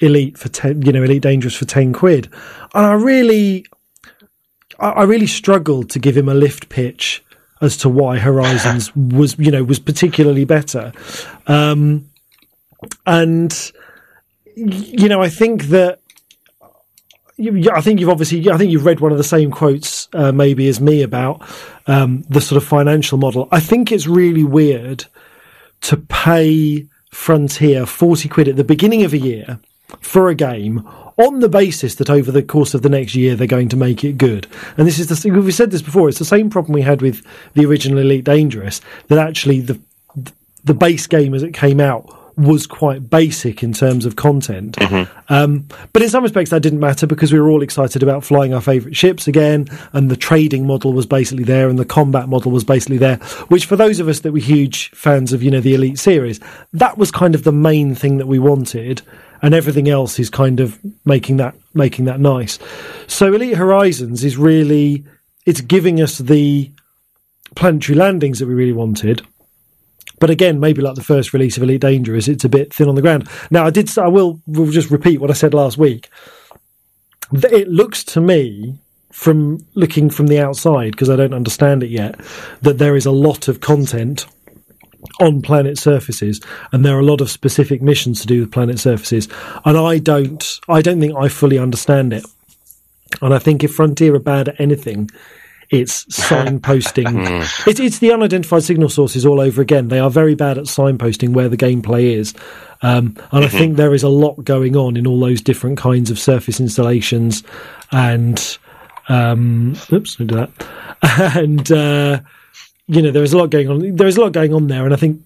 Elite 0.00 0.36
for 0.36 0.48
ten, 0.48 0.82
you 0.82 0.92
know, 0.92 1.02
Elite 1.02 1.22
Dangerous 1.22 1.54
for 1.54 1.66
ten 1.66 1.92
quid. 1.92 2.28
And 2.74 2.86
I 2.86 2.92
really, 2.94 3.66
I, 4.78 4.90
I 4.90 5.02
really 5.04 5.26
struggled 5.26 5.90
to 5.90 5.98
give 5.98 6.16
him 6.16 6.28
a 6.28 6.34
lift 6.34 6.68
pitch 6.68 7.22
as 7.60 7.76
to 7.78 7.88
why 7.88 8.18
Horizons 8.18 8.94
was, 8.96 9.38
you 9.38 9.50
know, 9.50 9.64
was 9.64 9.78
particularly 9.78 10.44
better. 10.44 10.92
Um, 11.46 12.10
and 13.06 13.72
you 14.54 15.08
know, 15.08 15.22
I 15.22 15.28
think 15.28 15.64
that 15.64 16.00
I 17.38 17.80
think 17.80 17.98
you've 17.98 18.10
obviously, 18.10 18.48
I 18.50 18.56
think 18.56 18.70
you've 18.70 18.84
read 18.84 19.00
one 19.00 19.10
of 19.10 19.18
the 19.18 19.24
same 19.24 19.50
quotes, 19.50 20.08
uh, 20.12 20.32
maybe 20.32 20.68
as 20.68 20.80
me 20.80 21.02
about 21.02 21.42
um, 21.86 22.22
the 22.28 22.40
sort 22.40 22.62
of 22.62 22.68
financial 22.68 23.18
model. 23.18 23.48
I 23.50 23.58
think 23.58 23.90
it's 23.90 24.06
really 24.06 24.44
weird 24.44 25.06
to 25.82 25.96
pay 25.96 26.86
Frontier 27.10 27.86
forty 27.86 28.28
quid 28.28 28.48
at 28.48 28.56
the 28.56 28.64
beginning 28.64 29.04
of 29.04 29.12
a 29.12 29.18
year 29.18 29.58
for 30.00 30.28
a 30.28 30.34
game 30.34 30.86
on 31.18 31.40
the 31.40 31.48
basis 31.48 31.96
that 31.96 32.08
over 32.08 32.30
the 32.30 32.42
course 32.42 32.74
of 32.74 32.82
the 32.82 32.88
next 32.88 33.14
year 33.14 33.34
they're 33.34 33.46
going 33.46 33.68
to 33.68 33.76
make 33.76 34.04
it 34.04 34.16
good. 34.16 34.46
And 34.76 34.86
this 34.86 34.98
is 34.98 35.08
the 35.08 35.30
we've 35.30 35.52
said 35.54 35.70
this 35.70 35.82
before. 35.82 36.08
It's 36.08 36.18
the 36.18 36.24
same 36.24 36.48
problem 36.48 36.74
we 36.74 36.82
had 36.82 37.02
with 37.02 37.26
the 37.54 37.66
original 37.66 37.98
Elite 37.98 38.24
Dangerous 38.24 38.80
that 39.08 39.18
actually 39.18 39.60
the 39.60 39.80
the 40.64 40.74
base 40.74 41.06
game 41.06 41.34
as 41.34 41.42
it 41.42 41.52
came 41.52 41.80
out 41.80 42.08
was 42.36 42.66
quite 42.66 43.10
basic 43.10 43.62
in 43.62 43.72
terms 43.72 44.06
of 44.06 44.16
content. 44.16 44.76
Mm-hmm. 44.76 45.32
Um, 45.32 45.66
but 45.92 46.02
in 46.02 46.08
some 46.08 46.22
respects, 46.22 46.50
that 46.50 46.60
didn't 46.60 46.80
matter 46.80 47.06
because 47.06 47.32
we 47.32 47.40
were 47.40 47.50
all 47.50 47.62
excited 47.62 48.02
about 48.02 48.24
flying 48.24 48.54
our 48.54 48.60
favourite 48.60 48.96
ships 48.96 49.28
again, 49.28 49.68
and 49.92 50.10
the 50.10 50.16
trading 50.16 50.66
model 50.66 50.92
was 50.92 51.06
basically 51.06 51.44
there, 51.44 51.68
and 51.68 51.78
the 51.78 51.84
combat 51.84 52.28
model 52.28 52.50
was 52.50 52.64
basically 52.64 52.98
there. 52.98 53.16
Which, 53.48 53.66
for 53.66 53.76
those 53.76 54.00
of 54.00 54.08
us 54.08 54.20
that 54.20 54.32
were 54.32 54.38
huge 54.38 54.90
fans 54.90 55.32
of, 55.32 55.42
you 55.42 55.50
know, 55.50 55.60
the 55.60 55.74
Elite 55.74 55.98
series, 55.98 56.40
that 56.72 56.98
was 56.98 57.10
kind 57.10 57.34
of 57.34 57.44
the 57.44 57.52
main 57.52 57.94
thing 57.94 58.18
that 58.18 58.26
we 58.26 58.38
wanted, 58.38 59.02
and 59.42 59.54
everything 59.54 59.88
else 59.88 60.18
is 60.18 60.30
kind 60.30 60.60
of 60.60 60.78
making 61.04 61.36
that 61.38 61.54
making 61.74 62.06
that 62.06 62.20
nice. 62.20 62.58
So, 63.06 63.34
Elite 63.34 63.56
Horizons 63.56 64.24
is 64.24 64.36
really 64.36 65.04
it's 65.44 65.60
giving 65.60 66.00
us 66.00 66.18
the 66.18 66.70
planetary 67.54 67.96
landings 67.96 68.38
that 68.38 68.46
we 68.46 68.54
really 68.54 68.72
wanted 68.72 69.22
but 70.22 70.30
again, 70.30 70.60
maybe 70.60 70.80
like 70.80 70.94
the 70.94 71.02
first 71.02 71.32
release 71.32 71.56
of 71.56 71.64
Elite 71.64 71.80
Dangerous, 71.80 72.28
it's 72.28 72.44
a 72.44 72.48
bit 72.48 72.72
thin 72.72 72.88
on 72.88 72.94
the 72.94 73.02
ground. 73.02 73.28
Now, 73.50 73.66
I 73.66 73.70
did. 73.70 73.98
I 73.98 74.06
will, 74.06 74.40
will 74.46 74.70
just 74.70 74.88
repeat 74.88 75.20
what 75.20 75.30
I 75.30 75.32
said 75.32 75.52
last 75.52 75.76
week. 75.76 76.10
It 77.32 77.66
looks 77.66 78.04
to 78.04 78.20
me, 78.20 78.78
from 79.10 79.66
looking 79.74 80.10
from 80.10 80.28
the 80.28 80.38
outside, 80.38 80.92
because 80.92 81.10
I 81.10 81.16
don't 81.16 81.34
understand 81.34 81.82
it 81.82 81.90
yet, 81.90 82.20
that 82.60 82.78
there 82.78 82.94
is 82.94 83.04
a 83.04 83.10
lot 83.10 83.48
of 83.48 83.58
content 83.58 84.26
on 85.18 85.42
planet 85.42 85.76
surfaces, 85.76 86.40
and 86.70 86.84
there 86.84 86.96
are 86.96 87.00
a 87.00 87.04
lot 87.04 87.20
of 87.20 87.28
specific 87.28 87.82
missions 87.82 88.20
to 88.20 88.28
do 88.28 88.42
with 88.42 88.52
planet 88.52 88.78
surfaces. 88.78 89.26
And 89.64 89.76
I 89.76 89.98
don't, 89.98 90.60
I 90.68 90.82
don't 90.82 91.00
think 91.00 91.16
I 91.16 91.26
fully 91.30 91.58
understand 91.58 92.12
it. 92.12 92.24
And 93.20 93.34
I 93.34 93.40
think 93.40 93.64
if 93.64 93.74
Frontier 93.74 94.14
are 94.14 94.20
bad 94.20 94.50
at 94.50 94.60
anything, 94.60 95.10
It's 95.72 96.04
signposting. 96.04 97.40
it's, 97.66 97.80
it's 97.80 97.98
the 97.98 98.12
unidentified 98.12 98.62
signal 98.62 98.90
sources 98.90 99.26
all 99.26 99.40
over 99.40 99.60
again. 99.60 99.88
They 99.88 99.98
are 99.98 100.10
very 100.10 100.34
bad 100.34 100.58
at 100.58 100.64
signposting 100.64 101.30
where 101.30 101.48
the 101.48 101.56
gameplay 101.56 102.14
is. 102.14 102.34
Um, 102.82 103.16
and 103.32 103.44
I 103.44 103.48
think 103.48 103.76
there 103.76 103.94
is 103.94 104.02
a 104.02 104.08
lot 104.08 104.44
going 104.44 104.76
on 104.76 104.96
in 104.96 105.06
all 105.06 105.18
those 105.18 105.40
different 105.40 105.78
kinds 105.78 106.10
of 106.10 106.18
surface 106.18 106.60
installations 106.60 107.42
and 107.90 108.58
um, 109.08 109.76
oops, 109.92 110.16
I 110.20 110.24
do 110.24 110.36
that. 110.36 110.50
And 111.36 111.70
uh, 111.72 112.20
you 112.86 113.02
know, 113.02 113.10
there 113.10 113.24
is 113.24 113.32
a 113.32 113.38
lot 113.38 113.50
going 113.50 113.68
on. 113.68 113.96
There 113.96 114.06
is 114.06 114.16
a 114.16 114.20
lot 114.20 114.32
going 114.32 114.54
on 114.54 114.68
there, 114.68 114.84
and 114.84 114.94
I 114.94 114.96
think 114.96 115.20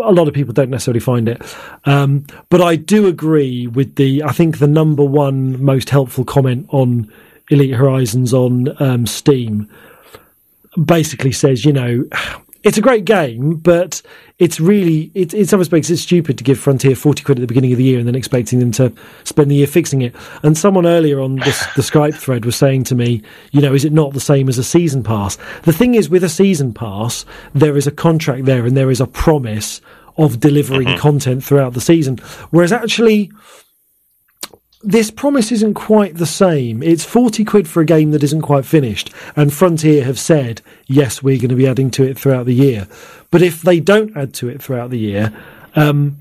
a 0.00 0.12
lot 0.12 0.28
of 0.28 0.34
people 0.34 0.54
don't 0.54 0.70
necessarily 0.70 1.00
find 1.00 1.28
it. 1.28 1.42
Um, 1.84 2.26
but 2.48 2.60
I 2.60 2.76
do 2.76 3.08
agree 3.08 3.66
with 3.66 3.96
the. 3.96 4.22
I 4.22 4.30
think 4.30 4.58
the 4.58 4.68
number 4.68 5.02
one 5.04 5.62
most 5.62 5.90
helpful 5.90 6.24
comment 6.24 6.68
on 6.70 7.12
Elite 7.50 7.74
Horizons 7.74 8.34
on 8.34 8.80
um, 8.82 9.06
Steam 9.06 9.68
basically 10.84 11.32
says, 11.32 11.64
you 11.64 11.72
know, 11.72 12.04
it's 12.62 12.76
a 12.76 12.82
great 12.82 13.04
game, 13.04 13.54
but 13.54 14.02
it's 14.38 14.60
really 14.60 15.10
it, 15.14 15.32
in 15.32 15.46
some 15.46 15.58
respects 15.58 15.90
it's 15.90 16.02
stupid 16.02 16.36
to 16.38 16.44
give 16.44 16.58
Frontier 16.58 16.94
forty 16.94 17.22
quid 17.22 17.38
at 17.38 17.40
the 17.40 17.46
beginning 17.46 17.72
of 17.72 17.78
the 17.78 17.84
year 17.84 17.98
and 17.98 18.06
then 18.06 18.14
expecting 18.14 18.58
them 18.58 18.72
to 18.72 18.92
spend 19.24 19.50
the 19.50 19.54
year 19.54 19.66
fixing 19.66 20.02
it. 20.02 20.14
And 20.42 20.58
someone 20.58 20.86
earlier 20.86 21.20
on 21.20 21.36
this, 21.36 21.64
the 21.76 21.82
Skype 21.82 22.14
thread 22.14 22.44
was 22.44 22.56
saying 22.56 22.84
to 22.84 22.94
me, 22.94 23.22
you 23.52 23.60
know, 23.60 23.74
is 23.74 23.84
it 23.84 23.92
not 23.92 24.12
the 24.12 24.20
same 24.20 24.48
as 24.48 24.58
a 24.58 24.64
season 24.64 25.02
pass? 25.02 25.36
The 25.62 25.72
thing 25.72 25.94
is, 25.94 26.10
with 26.10 26.24
a 26.24 26.28
season 26.28 26.74
pass, 26.74 27.24
there 27.54 27.76
is 27.76 27.86
a 27.86 27.92
contract 27.92 28.44
there 28.44 28.66
and 28.66 28.76
there 28.76 28.90
is 28.90 29.00
a 29.00 29.06
promise 29.06 29.80
of 30.16 30.40
delivering 30.40 30.98
content 30.98 31.44
throughout 31.44 31.74
the 31.74 31.80
season. 31.80 32.18
Whereas 32.50 32.72
actually, 32.72 33.30
this 34.82 35.10
promise 35.10 35.50
isn't 35.50 35.74
quite 35.74 36.16
the 36.16 36.26
same. 36.26 36.82
It's 36.82 37.04
40 37.04 37.44
quid 37.44 37.68
for 37.68 37.80
a 37.80 37.86
game 37.86 38.12
that 38.12 38.22
isn't 38.22 38.42
quite 38.42 38.64
finished. 38.64 39.12
And 39.34 39.52
Frontier 39.52 40.04
have 40.04 40.18
said, 40.18 40.62
yes, 40.86 41.22
we're 41.22 41.38
going 41.38 41.48
to 41.48 41.56
be 41.56 41.66
adding 41.66 41.90
to 41.92 42.04
it 42.04 42.18
throughout 42.18 42.46
the 42.46 42.54
year. 42.54 42.86
But 43.30 43.42
if 43.42 43.62
they 43.62 43.80
don't 43.80 44.16
add 44.16 44.34
to 44.34 44.48
it 44.48 44.62
throughout 44.62 44.90
the 44.90 44.98
year, 44.98 45.32
um, 45.74 46.18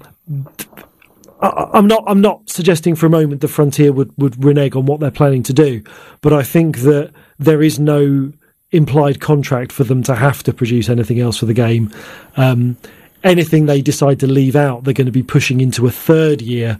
I, 1.41 1.69
I'm 1.73 1.87
not. 1.87 2.03
I'm 2.07 2.21
not 2.21 2.49
suggesting 2.49 2.95
for 2.95 3.05
a 3.05 3.09
moment 3.09 3.41
that 3.41 3.47
Frontier 3.49 3.93
would 3.93 4.11
would 4.17 4.43
renege 4.43 4.75
on 4.75 4.85
what 4.85 4.99
they're 4.99 5.11
planning 5.11 5.43
to 5.43 5.53
do, 5.53 5.83
but 6.21 6.33
I 6.33 6.43
think 6.43 6.79
that 6.79 7.11
there 7.39 7.61
is 7.61 7.79
no 7.79 8.33
implied 8.71 9.21
contract 9.21 9.71
for 9.71 9.83
them 9.83 10.03
to 10.03 10.15
have 10.15 10.43
to 10.43 10.53
produce 10.53 10.89
anything 10.89 11.19
else 11.19 11.37
for 11.37 11.45
the 11.45 11.53
game. 11.53 11.93
Um, 12.35 12.75
anything 13.23 13.65
they 13.65 13.81
decide 13.81 14.19
to 14.19 14.27
leave 14.27 14.55
out, 14.55 14.83
they're 14.83 14.93
going 14.93 15.05
to 15.05 15.11
be 15.11 15.23
pushing 15.23 15.61
into 15.61 15.87
a 15.87 15.91
third 15.91 16.41
year 16.41 16.79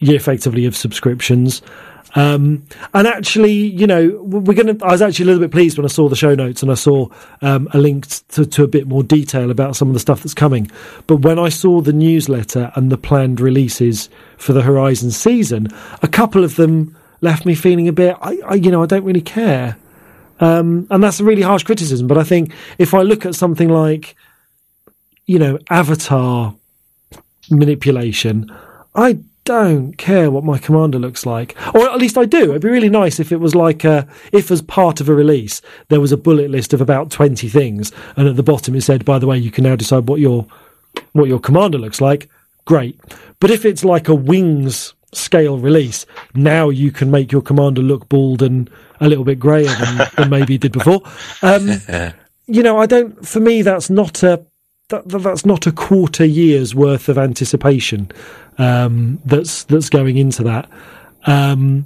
effectively 0.00 0.66
of 0.66 0.76
subscriptions. 0.76 1.62
Um, 2.14 2.64
and 2.94 3.06
actually, 3.06 3.52
you 3.52 3.86
know, 3.86 4.18
we're 4.22 4.54
going 4.54 4.78
to. 4.78 4.84
I 4.84 4.92
was 4.92 5.02
actually 5.02 5.24
a 5.24 5.26
little 5.26 5.42
bit 5.42 5.50
pleased 5.50 5.76
when 5.76 5.84
I 5.84 5.88
saw 5.88 6.08
the 6.08 6.16
show 6.16 6.34
notes 6.34 6.62
and 6.62 6.70
I 6.70 6.74
saw 6.74 7.08
um, 7.42 7.68
a 7.72 7.78
link 7.78 8.06
to, 8.28 8.46
to 8.46 8.64
a 8.64 8.66
bit 8.66 8.86
more 8.86 9.02
detail 9.02 9.50
about 9.50 9.76
some 9.76 9.88
of 9.88 9.94
the 9.94 10.00
stuff 10.00 10.22
that's 10.22 10.34
coming. 10.34 10.70
But 11.06 11.16
when 11.16 11.38
I 11.38 11.50
saw 11.50 11.80
the 11.80 11.92
newsletter 11.92 12.72
and 12.74 12.90
the 12.90 12.96
planned 12.98 13.40
releases 13.40 14.08
for 14.38 14.52
the 14.52 14.62
Horizon 14.62 15.10
season, 15.10 15.68
a 16.02 16.08
couple 16.08 16.44
of 16.44 16.56
them 16.56 16.96
left 17.20 17.44
me 17.44 17.54
feeling 17.54 17.88
a 17.88 17.92
bit. 17.92 18.16
I, 18.22 18.38
I 18.46 18.54
you 18.54 18.70
know, 18.70 18.82
I 18.82 18.86
don't 18.86 19.04
really 19.04 19.20
care. 19.20 19.76
Um, 20.40 20.86
and 20.90 21.02
that's 21.02 21.20
a 21.20 21.24
really 21.24 21.42
harsh 21.42 21.64
criticism. 21.64 22.06
But 22.06 22.16
I 22.16 22.24
think 22.24 22.52
if 22.78 22.94
I 22.94 23.02
look 23.02 23.26
at 23.26 23.34
something 23.34 23.68
like, 23.68 24.16
you 25.26 25.38
know, 25.38 25.58
Avatar 25.68 26.54
manipulation, 27.50 28.50
I 28.94 29.18
don't 29.48 29.96
care 29.96 30.30
what 30.30 30.44
my 30.44 30.58
commander 30.58 30.98
looks 30.98 31.24
like, 31.24 31.56
or 31.74 31.88
at 31.88 31.96
least 31.96 32.18
I 32.18 32.26
do. 32.26 32.50
It'd 32.50 32.60
be 32.60 32.68
really 32.68 32.90
nice 32.90 33.18
if 33.18 33.32
it 33.32 33.38
was 33.38 33.54
like 33.54 33.82
a, 33.82 34.06
if 34.30 34.50
as 34.50 34.60
part 34.60 35.00
of 35.00 35.08
a 35.08 35.14
release 35.14 35.62
there 35.88 36.02
was 36.02 36.12
a 36.12 36.18
bullet 36.18 36.50
list 36.50 36.74
of 36.74 36.82
about 36.82 37.10
twenty 37.10 37.48
things, 37.48 37.90
and 38.14 38.28
at 38.28 38.36
the 38.36 38.42
bottom 38.42 38.74
it 38.74 38.82
said, 38.82 39.06
"By 39.06 39.18
the 39.18 39.26
way, 39.26 39.38
you 39.38 39.50
can 39.50 39.64
now 39.64 39.74
decide 39.74 40.06
what 40.06 40.20
your 40.20 40.46
what 41.12 41.28
your 41.28 41.40
commander 41.40 41.78
looks 41.78 41.98
like." 41.98 42.28
Great, 42.66 43.00
but 43.40 43.50
if 43.50 43.64
it's 43.64 43.84
like 43.84 44.06
a 44.06 44.14
wings 44.14 44.92
scale 45.14 45.56
release, 45.56 46.04
now 46.34 46.68
you 46.68 46.92
can 46.92 47.10
make 47.10 47.32
your 47.32 47.40
commander 47.40 47.80
look 47.80 48.06
bald 48.10 48.42
and 48.42 48.68
a 49.00 49.08
little 49.08 49.24
bit 49.24 49.40
grayer 49.40 49.74
than, 49.74 50.08
than 50.14 50.28
maybe 50.28 50.52
he 50.52 50.58
did 50.58 50.72
before. 50.72 51.00
Um, 51.40 51.70
you 52.46 52.62
know, 52.62 52.78
I 52.78 52.84
don't. 52.84 53.26
For 53.26 53.40
me, 53.40 53.62
that's 53.62 53.88
not 53.88 54.22
a 54.22 54.44
that, 54.88 55.08
that- 55.08 55.22
that's 55.22 55.44
not 55.46 55.66
a 55.66 55.72
quarter 55.72 56.24
year's 56.24 56.74
worth 56.74 57.08
of 57.08 57.18
anticipation 57.18 58.10
um, 58.58 59.20
that's 59.24 59.64
that's 59.64 59.88
going 59.90 60.16
into 60.16 60.42
that. 60.44 60.68
Um, 61.26 61.84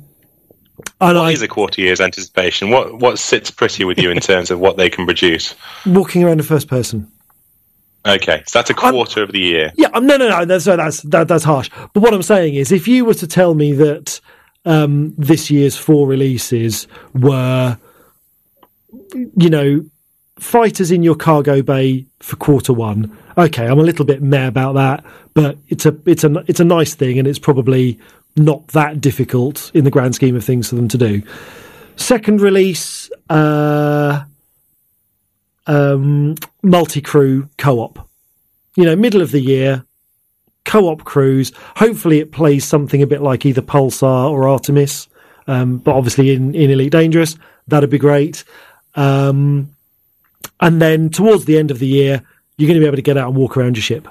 and 1.01 1.19
I, 1.19 1.23
What 1.23 1.33
is 1.35 1.43
a 1.43 1.49
quarter 1.49 1.81
year's 1.81 2.01
anticipation? 2.01 2.71
What 2.71 2.99
what 2.99 3.19
sits 3.19 3.51
pretty 3.51 3.85
with 3.85 3.99
you 3.99 4.11
in 4.11 4.21
terms 4.31 4.51
of 4.51 4.59
what 4.61 4.77
they 4.77 4.89
can 4.91 5.05
produce? 5.05 5.55
walking 5.87 6.23
around 6.25 6.41
in 6.41 6.47
first 6.47 6.69
person. 6.69 7.11
Okay, 8.05 8.43
so 8.49 8.59
that's 8.59 8.71
a 8.71 8.75
quarter 8.75 9.23
of 9.23 9.31
the 9.31 9.39
year. 9.39 9.73
Yeah, 9.77 9.87
um, 9.95 10.07
no, 10.07 10.17
no, 10.17 10.29
no. 10.29 10.45
That's 10.45 10.65
that's 10.65 11.03
that, 11.03 11.29
that's 11.29 11.45
harsh. 11.45 11.71
But 11.93 12.01
what 12.01 12.13
I'm 12.13 12.23
saying 12.23 12.55
is, 12.55 12.73
if 12.73 12.89
you 12.89 13.05
were 13.05 13.15
to 13.15 13.27
tell 13.29 13.55
me 13.55 13.73
that 13.75 14.21
um, 14.65 15.15
this 15.17 15.51
year's 15.53 15.77
four 15.77 16.09
releases 16.09 16.89
were, 17.15 17.79
you 19.37 19.51
know, 19.51 19.85
fighters 20.43 20.91
in 20.91 21.03
your 21.03 21.15
cargo 21.15 21.63
bay 21.63 22.07
for 22.21 22.37
quarter 22.37 22.73
one, 22.73 23.17
okay, 23.39 23.67
I'm 23.67 23.79
a 23.79 23.83
little 23.83 24.05
bit 24.05 24.23
meh 24.23 24.47
about 24.47 24.75
that, 24.75 25.05
but 25.35 25.57
it's 25.69 25.87
a 25.87 25.97
it's 26.07 26.25
a 26.25 26.45
it's 26.47 26.61
a 26.61 26.65
nice 26.65 26.95
thing, 26.95 27.19
and 27.19 27.27
it's 27.29 27.39
probably 27.39 27.99
not 28.37 28.67
that 28.69 29.01
difficult 29.01 29.71
in 29.75 29.85
the 29.85 29.91
grand 29.91 30.15
scheme 30.15 30.37
of 30.37 30.45
things 30.45 30.69
for 30.69 30.77
them 30.77 30.89
to 30.89 30.99
do. 30.99 31.23
Second 31.97 32.41
release, 32.41 33.11
uh, 33.29 34.25
um, 35.67 36.35
multi 36.63 37.01
crew 37.01 37.49
co 37.59 37.81
op 37.81 38.09
you 38.75 38.85
know, 38.85 38.97
middle 38.97 39.21
of 39.21 39.33
the 39.33 39.41
year, 39.41 39.85
co-op 40.65 41.05
cruise. 41.05 41.53
Hopefully, 41.77 42.21
it 42.21 42.33
plays 42.33 42.65
something 42.65 43.03
a 43.03 43.07
bit 43.07 43.23
like 43.23 43.45
either 43.45 43.63
Pulsar 43.63 44.31
or 44.31 44.49
Artemis, 44.49 45.09
um, 45.47 45.79
but 45.79 45.95
obviously 45.95 46.33
in, 46.33 46.55
in 46.55 46.71
Elite 46.71 46.93
Dangerous, 46.93 47.37
that'd 47.69 47.91
be 47.91 47.99
great. 47.99 48.45
Um, 48.95 49.71
and 50.61 50.81
then 50.81 51.11
towards 51.11 51.45
the 51.45 51.59
end 51.59 51.71
of 51.71 51.79
the 51.79 51.87
year, 51.87 52.23
you're 52.57 52.69
going 52.69 52.79
to 52.79 52.81
be 52.81 52.87
able 52.87 52.97
to 52.97 53.03
get 53.03 53.17
out 53.17 53.29
and 53.29 53.37
walk 53.37 53.57
around 53.57 53.77
your 53.77 53.83
ship. 53.83 54.09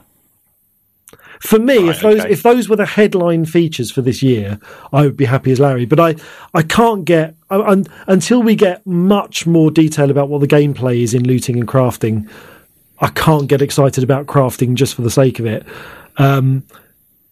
For 1.40 1.58
me, 1.58 1.88
Right, 1.88 1.96
if 1.96 2.02
those 2.02 2.20
okay. 2.20 2.32
if 2.32 2.44
those 2.44 2.70
were 2.70 2.76
the 2.76 2.86
headline 2.86 3.46
features 3.46 3.90
for 3.92 4.02
this 4.04 4.22
year, 4.22 4.60
I 4.94 5.02
would 5.02 5.18
be 5.18 5.26
happy 5.26 5.52
as 5.52 5.60
Larry. 5.60 5.86
But 5.86 6.00
I, 6.00 6.16
I 6.54 6.62
can't 6.62 7.04
get 7.04 7.36
I, 7.50 7.84
until 8.08 8.44
we 8.44 8.56
get 8.56 8.86
much 8.86 9.48
more 9.48 9.72
detail 9.72 10.12
about 10.12 10.30
what 10.30 10.42
the 10.42 10.48
gameplay 10.48 11.02
is 11.02 11.16
in 11.16 11.24
looting 11.26 11.58
and 11.58 11.68
crafting. 11.68 12.30
I 13.00 13.08
can't 13.08 13.48
get 13.48 13.64
excited 13.64 14.04
about 14.04 14.28
crafting 14.28 14.76
just 14.76 14.94
for 14.94 15.02
the 15.02 15.10
sake 15.10 15.40
of 15.40 15.48
it. 15.48 15.66
Um, 16.18 16.64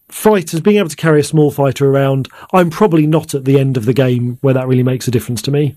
fighters 0.07 0.59
being 0.59 0.77
able 0.77 0.89
to 0.89 0.95
carry 0.95 1.19
a 1.19 1.23
small 1.23 1.51
fighter 1.51 1.87
around, 1.87 2.27
I'm 2.51 2.71
probably 2.71 3.05
not 3.05 3.35
at 3.35 3.45
the 3.45 3.59
end 3.59 3.77
of 3.77 3.85
the 3.85 3.93
game 3.93 4.39
where 4.41 4.55
that 4.55 4.67
really 4.67 4.81
makes 4.81 5.07
a 5.07 5.11
difference 5.11 5.43
to 5.43 5.51
me. 5.51 5.75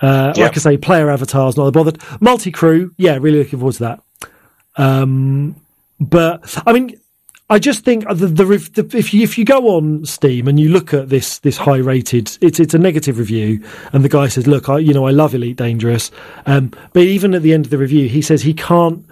Uh, 0.00 0.32
Yeah. 0.36 0.44
Like 0.44 0.56
I 0.56 0.60
say, 0.60 0.76
player 0.76 1.10
avatars 1.10 1.56
not 1.56 1.72
bothered. 1.72 2.00
Multi 2.20 2.50
crew, 2.50 2.92
yeah, 2.96 3.18
really 3.20 3.38
looking 3.38 3.58
forward 3.58 3.74
to 3.74 3.80
that. 3.80 4.02
Um, 4.76 5.56
but 6.00 6.56
I 6.66 6.72
mean, 6.72 6.98
I 7.50 7.58
just 7.58 7.84
think 7.84 8.06
the, 8.08 8.26
the, 8.28 8.44
the 8.82 8.96
if 8.96 9.12
you 9.12 9.22
if 9.22 9.36
you 9.36 9.44
go 9.44 9.76
on 9.76 10.06
Steam 10.06 10.46
and 10.46 10.58
you 10.58 10.68
look 10.68 10.94
at 10.94 11.08
this 11.08 11.40
this 11.40 11.56
high 11.56 11.78
rated, 11.78 12.38
it's 12.40 12.60
it's 12.60 12.74
a 12.74 12.78
negative 12.78 13.18
review, 13.18 13.62
and 13.92 14.04
the 14.04 14.08
guy 14.08 14.28
says, 14.28 14.46
"Look, 14.46 14.68
I 14.68 14.78
you 14.78 14.94
know 14.94 15.06
I 15.06 15.10
love 15.10 15.34
Elite 15.34 15.56
Dangerous," 15.56 16.10
um, 16.46 16.72
but 16.92 17.02
even 17.02 17.34
at 17.34 17.42
the 17.42 17.52
end 17.52 17.66
of 17.66 17.70
the 17.70 17.78
review, 17.78 18.08
he 18.08 18.22
says 18.22 18.42
he 18.42 18.54
can't 18.54 19.04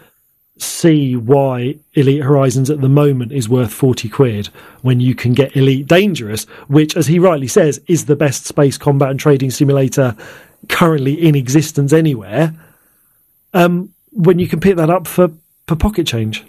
see 0.57 1.17
why 1.17 1.77
Elite 1.95 2.23
Horizons 2.23 2.71
at 2.71 2.81
the 2.81 2.89
moment 2.89 3.31
is 3.33 3.49
worth 3.49 3.73
40 3.73 4.09
quid 4.09 4.47
when 4.83 4.99
you 5.01 5.15
can 5.15 5.33
get 5.33 5.57
Elite 5.57 5.87
Dangerous, 5.87 6.45
which, 6.67 6.97
as 6.97 7.07
he 7.07 7.19
rightly 7.19 7.47
says, 7.47 7.81
is 7.87 8.07
the 8.07 8.17
best 8.17 8.45
space 8.45 8.77
combat 8.79 9.11
and 9.11 9.21
trading 9.21 9.51
simulator 9.51 10.17
currently 10.69 11.15
in 11.15 11.35
existence 11.35 11.93
anywhere. 11.93 12.55
Um, 13.55 13.95
when 14.11 14.39
you 14.39 14.49
can 14.49 14.61
pick 14.61 14.77
that 14.77 14.91
up 14.91 15.07
for, 15.07 15.31
for 15.67 15.77
pocket 15.77 16.07
change. 16.07 16.45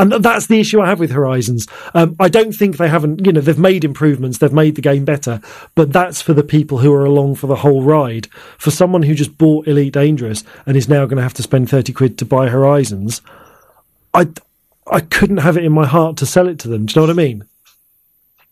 And 0.00 0.12
that's 0.12 0.46
the 0.46 0.58
issue 0.58 0.80
I 0.80 0.88
have 0.88 0.98
with 0.98 1.10
Horizons. 1.10 1.66
Um, 1.92 2.16
I 2.18 2.30
don't 2.30 2.52
think 2.52 2.78
they 2.78 2.88
haven't, 2.88 3.26
you 3.26 3.32
know, 3.32 3.42
they've 3.42 3.58
made 3.58 3.84
improvements, 3.84 4.38
they've 4.38 4.50
made 4.50 4.76
the 4.76 4.80
game 4.80 5.04
better, 5.04 5.42
but 5.74 5.92
that's 5.92 6.22
for 6.22 6.32
the 6.32 6.42
people 6.42 6.78
who 6.78 6.90
are 6.94 7.04
along 7.04 7.34
for 7.34 7.48
the 7.48 7.56
whole 7.56 7.82
ride. 7.82 8.26
For 8.56 8.70
someone 8.70 9.02
who 9.02 9.14
just 9.14 9.36
bought 9.36 9.68
Elite 9.68 9.92
Dangerous 9.92 10.42
and 10.64 10.74
is 10.74 10.88
now 10.88 11.04
going 11.04 11.18
to 11.18 11.22
have 11.22 11.34
to 11.34 11.42
spend 11.42 11.68
30 11.68 11.92
quid 11.92 12.16
to 12.16 12.24
buy 12.24 12.48
Horizons, 12.48 13.20
I, 14.14 14.28
I 14.90 15.00
couldn't 15.00 15.38
have 15.38 15.58
it 15.58 15.64
in 15.64 15.72
my 15.72 15.86
heart 15.86 16.16
to 16.18 16.26
sell 16.26 16.48
it 16.48 16.58
to 16.60 16.68
them. 16.68 16.86
Do 16.86 16.92
you 16.92 17.06
know 17.06 17.12
what 17.12 17.20
I 17.20 17.22
mean? 17.22 17.44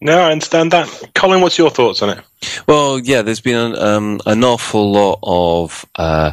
No, 0.00 0.18
I 0.20 0.32
understand 0.32 0.70
that. 0.72 1.10
Colin, 1.14 1.40
what's 1.40 1.58
your 1.58 1.70
thoughts 1.70 2.02
on 2.02 2.10
it? 2.10 2.24
Well, 2.66 3.00
yeah, 3.00 3.22
there's 3.22 3.40
been 3.40 3.56
an, 3.56 3.76
um, 3.82 4.20
an 4.26 4.44
awful 4.44 4.92
lot 4.92 5.18
of 5.22 5.84
uh, 5.96 6.32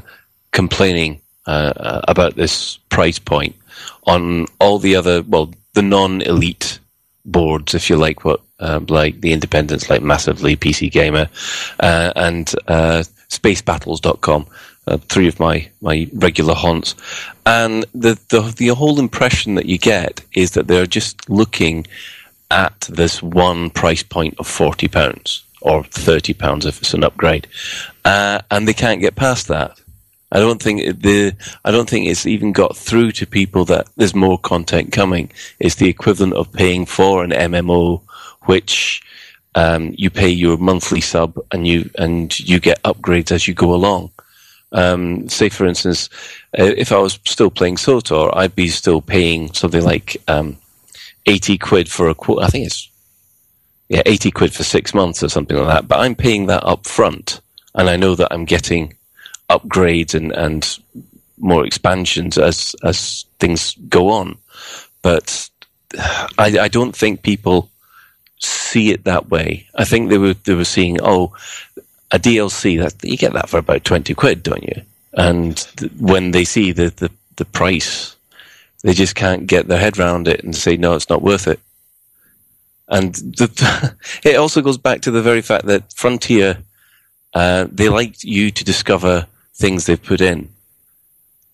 complaining 0.52 1.22
uh, 1.48 1.74
uh, 1.76 2.02
about 2.08 2.36
this 2.36 2.78
price 2.90 3.18
point 3.20 3.56
on 4.06 4.46
all 4.60 4.78
the 4.78 4.96
other, 4.96 5.24
well, 5.24 5.52
the 5.74 5.82
non-elite 5.82 6.80
boards, 7.26 7.74
if 7.74 7.90
you 7.90 7.98
like, 7.98 8.24
what 8.24 8.42
um, 8.60 8.86
like 8.88 9.22
the 9.22 9.34
independents, 9.34 9.90
like 9.90 10.02
Massively, 10.02 10.56
PC 10.56 10.92
Gamer, 10.92 11.28
uh, 11.80 12.14
and 12.16 12.54
uh, 12.68 13.04
spacebattles.com, 13.30 14.48
uh, 14.88 14.98
three 14.98 15.28
of 15.28 15.40
my, 15.40 15.70
my 15.82 16.08
regular 16.14 16.54
haunts. 16.54 16.96
And 17.46 17.86
the, 17.94 18.18
the, 18.30 18.54
the 18.56 18.70
whole 18.70 19.00
impression 19.00 19.56
that 19.56 19.66
you 19.66 19.78
get 19.78 20.22
is 20.34 20.52
that 20.52 20.68
they're 20.68 20.86
just 20.86 21.30
looking 21.30 21.86
at 22.52 22.80
this 22.82 23.22
one 23.22 23.70
price 23.70 24.04
point 24.04 24.36
of 24.40 24.48
£40 24.48 25.42
or 25.62 25.84
£30 25.84 26.66
if 26.66 26.82
it's 26.82 26.94
an 26.94 27.04
upgrade. 27.04 27.48
Uh, 28.04 28.40
and 28.52 28.68
they 28.68 28.74
can't 28.74 29.02
get 29.02 29.16
past 29.16 29.48
that. 29.48 29.80
I 30.32 30.40
don't 30.40 30.62
think 30.62 31.02
the 31.02 31.34
I 31.64 31.72
don't 31.72 31.90
think 31.90 32.08
it's 32.08 32.26
even 32.26 32.52
got 32.52 32.76
through 32.76 33.12
to 33.14 33.28
people 33.28 33.64
that 33.66 33.88
there's 33.96 34.16
more 34.16 34.38
content 34.38 34.92
coming. 34.92 35.32
It's 35.60 35.76
the 35.76 35.88
equivalent 35.88 36.34
of 36.34 36.52
paying 36.52 36.86
for 36.86 37.24
an 37.24 37.30
MMO, 37.30 38.02
which 38.42 39.02
um, 39.54 39.94
you 39.98 40.10
pay 40.10 40.30
your 40.30 40.58
monthly 40.58 41.00
sub 41.00 41.40
and 41.52 41.66
you 41.66 41.90
and 41.98 42.38
you 42.40 42.60
get 42.60 42.82
upgrades 42.84 43.32
as 43.32 43.48
you 43.48 43.54
go 43.54 43.74
along. 43.74 44.12
Um, 44.72 45.30
say, 45.30 45.48
for 45.48 45.66
instance, 45.66 46.10
uh, 46.60 46.74
if 46.76 46.92
I 46.92 46.98
was 46.98 47.18
still 47.24 47.50
playing 47.50 47.78
SWTOR, 47.78 48.36
I'd 48.36 48.56
be 48.56 48.68
still 48.68 49.02
paying 49.02 49.54
something 49.54 49.84
like 49.84 50.18
um, 50.28 50.58
eighty 51.26 51.58
quid 51.58 51.90
for 51.90 52.10
a 52.10 52.16
quote. 52.16 52.44
I 52.44 52.48
think 52.48 52.68
it's 52.68 52.90
yeah, 53.90 54.02
eighty 54.06 54.32
quid 54.32 54.54
for 54.54 54.64
six 54.64 54.94
months 54.94 55.24
or 55.24 55.30
something 55.30 55.58
like 55.58 55.68
that. 55.68 55.88
But 55.88 56.00
I'm 56.00 56.16
paying 56.16 56.48
that 56.48 56.64
up 56.64 56.86
front, 56.86 57.42
and 57.74 57.90
I 57.90 57.96
know 57.96 58.16
that 58.16 58.32
I'm 58.32 58.46
getting 58.46 58.96
upgrades 59.50 60.14
and, 60.16 60.32
and 60.32 60.78
more 61.38 61.66
expansions 61.66 62.38
as 62.38 62.76
as 62.84 63.26
things 63.40 63.76
go 63.90 64.10
on. 64.10 64.38
But 65.02 65.50
I, 66.38 66.60
I 66.60 66.68
don't 66.68 66.96
think 66.96 67.22
people 67.22 67.70
see 68.40 68.92
it 68.92 69.04
that 69.06 69.30
way. 69.30 69.68
I 69.76 69.86
think 69.86 70.10
they 70.10 70.18
were 70.18 70.34
they 70.34 70.56
were 70.56 70.66
seeing 70.66 71.00
oh 71.02 71.34
a 72.12 72.20
DLC 72.20 72.80
that 72.80 73.08
you 73.08 73.18
get 73.18 73.34
that 73.34 73.50
for 73.50 73.58
about 73.58 73.84
twenty 73.84 74.14
quid, 74.14 74.44
don't 74.44 74.64
you? 74.64 74.82
And 75.14 75.58
th- 75.78 75.92
when 75.94 76.32
they 76.32 76.46
see 76.46 76.72
the, 76.72 76.90
the 76.90 77.12
the 77.36 77.46
price, 77.46 78.15
they 78.86 78.94
just 78.94 79.16
can't 79.16 79.48
get 79.48 79.68
their 79.68 79.80
head 79.80 79.98
around 79.98 80.28
it 80.28 80.44
and 80.44 80.56
say 80.56 80.78
no, 80.78 80.94
it's 80.94 81.10
not 81.10 81.24
worth 81.24 81.48
it. 81.48 81.60
And 82.88 83.16
the, 83.16 83.96
it 84.24 84.36
also 84.36 84.62
goes 84.62 84.78
back 84.78 85.02
to 85.02 85.12
the 85.12 85.24
very 85.24 85.42
fact 85.42 85.66
that 85.66 85.92
Frontier 85.94 86.60
uh, 87.34 87.66
they 87.72 87.90
like 87.90 88.24
you 88.24 88.52
to 88.52 88.64
discover 88.64 89.26
things 89.56 89.88
they've 89.88 90.02
put 90.02 90.22
in. 90.22 90.50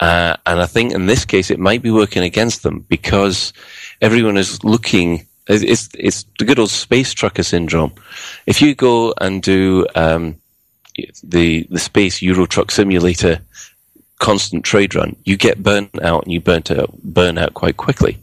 Uh, 0.02 0.36
and 0.46 0.60
I 0.60 0.66
think 0.66 0.92
in 0.92 1.06
this 1.06 1.24
case, 1.24 1.50
it 1.50 1.58
might 1.58 1.82
be 1.82 1.90
working 1.90 2.22
against 2.22 2.64
them 2.64 2.86
because 2.90 3.54
everyone 4.02 4.36
is 4.36 4.62
looking. 4.66 5.26
It's, 5.48 5.88
it's, 5.98 6.26
the 6.38 6.44
good 6.44 6.60
old 6.60 6.70
space 6.70 7.14
trucker 7.14 7.44
syndrome. 7.44 7.94
If 8.46 8.62
you 8.62 8.76
go 8.76 9.14
and 9.22 9.42
do 9.42 9.88
um, 9.96 10.36
the 11.24 11.66
the 11.70 11.80
space 11.80 12.22
Euro 12.22 12.46
Truck 12.46 12.72
Simulator 12.72 13.40
constant 14.22 14.64
trade 14.64 14.96
run, 14.96 15.16
you 15.26 15.36
get 15.36 15.62
burnt 15.62 16.02
out 16.02 16.24
and 16.24 16.32
you 16.32 16.40
burnt 16.40 16.72
out, 16.72 16.94
burn 17.04 17.38
out 17.38 17.54
quite 17.54 17.76
quickly. 17.76 18.18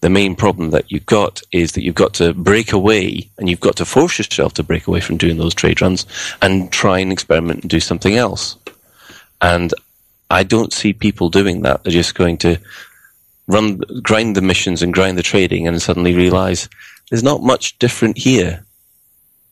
The 0.00 0.10
main 0.10 0.34
problem 0.34 0.70
that 0.70 0.90
you've 0.90 1.06
got 1.06 1.40
is 1.52 1.72
that 1.72 1.84
you've 1.84 1.94
got 1.94 2.14
to 2.14 2.34
break 2.34 2.72
away 2.72 3.28
and 3.38 3.48
you've 3.48 3.60
got 3.60 3.76
to 3.76 3.84
force 3.84 4.18
yourself 4.18 4.54
to 4.54 4.62
break 4.62 4.86
away 4.86 5.00
from 5.00 5.18
doing 5.18 5.36
those 5.36 5.54
trade 5.54 5.80
runs 5.80 6.06
and 6.42 6.72
try 6.72 6.98
and 6.98 7.12
experiment 7.12 7.62
and 7.62 7.70
do 7.70 7.80
something 7.80 8.16
else. 8.16 8.56
And 9.40 9.72
I 10.30 10.42
don't 10.42 10.72
see 10.72 10.92
people 10.92 11.28
doing 11.28 11.62
that. 11.62 11.84
They're 11.84 11.92
just 11.92 12.14
going 12.14 12.38
to 12.38 12.58
run, 13.46 13.78
grind 14.02 14.36
the 14.36 14.42
missions 14.42 14.82
and 14.82 14.92
grind 14.92 15.16
the 15.16 15.22
trading 15.22 15.68
and 15.68 15.80
suddenly 15.80 16.14
realize 16.14 16.68
there's 17.10 17.22
not 17.22 17.42
much 17.42 17.78
different 17.78 18.18
here. 18.18 18.64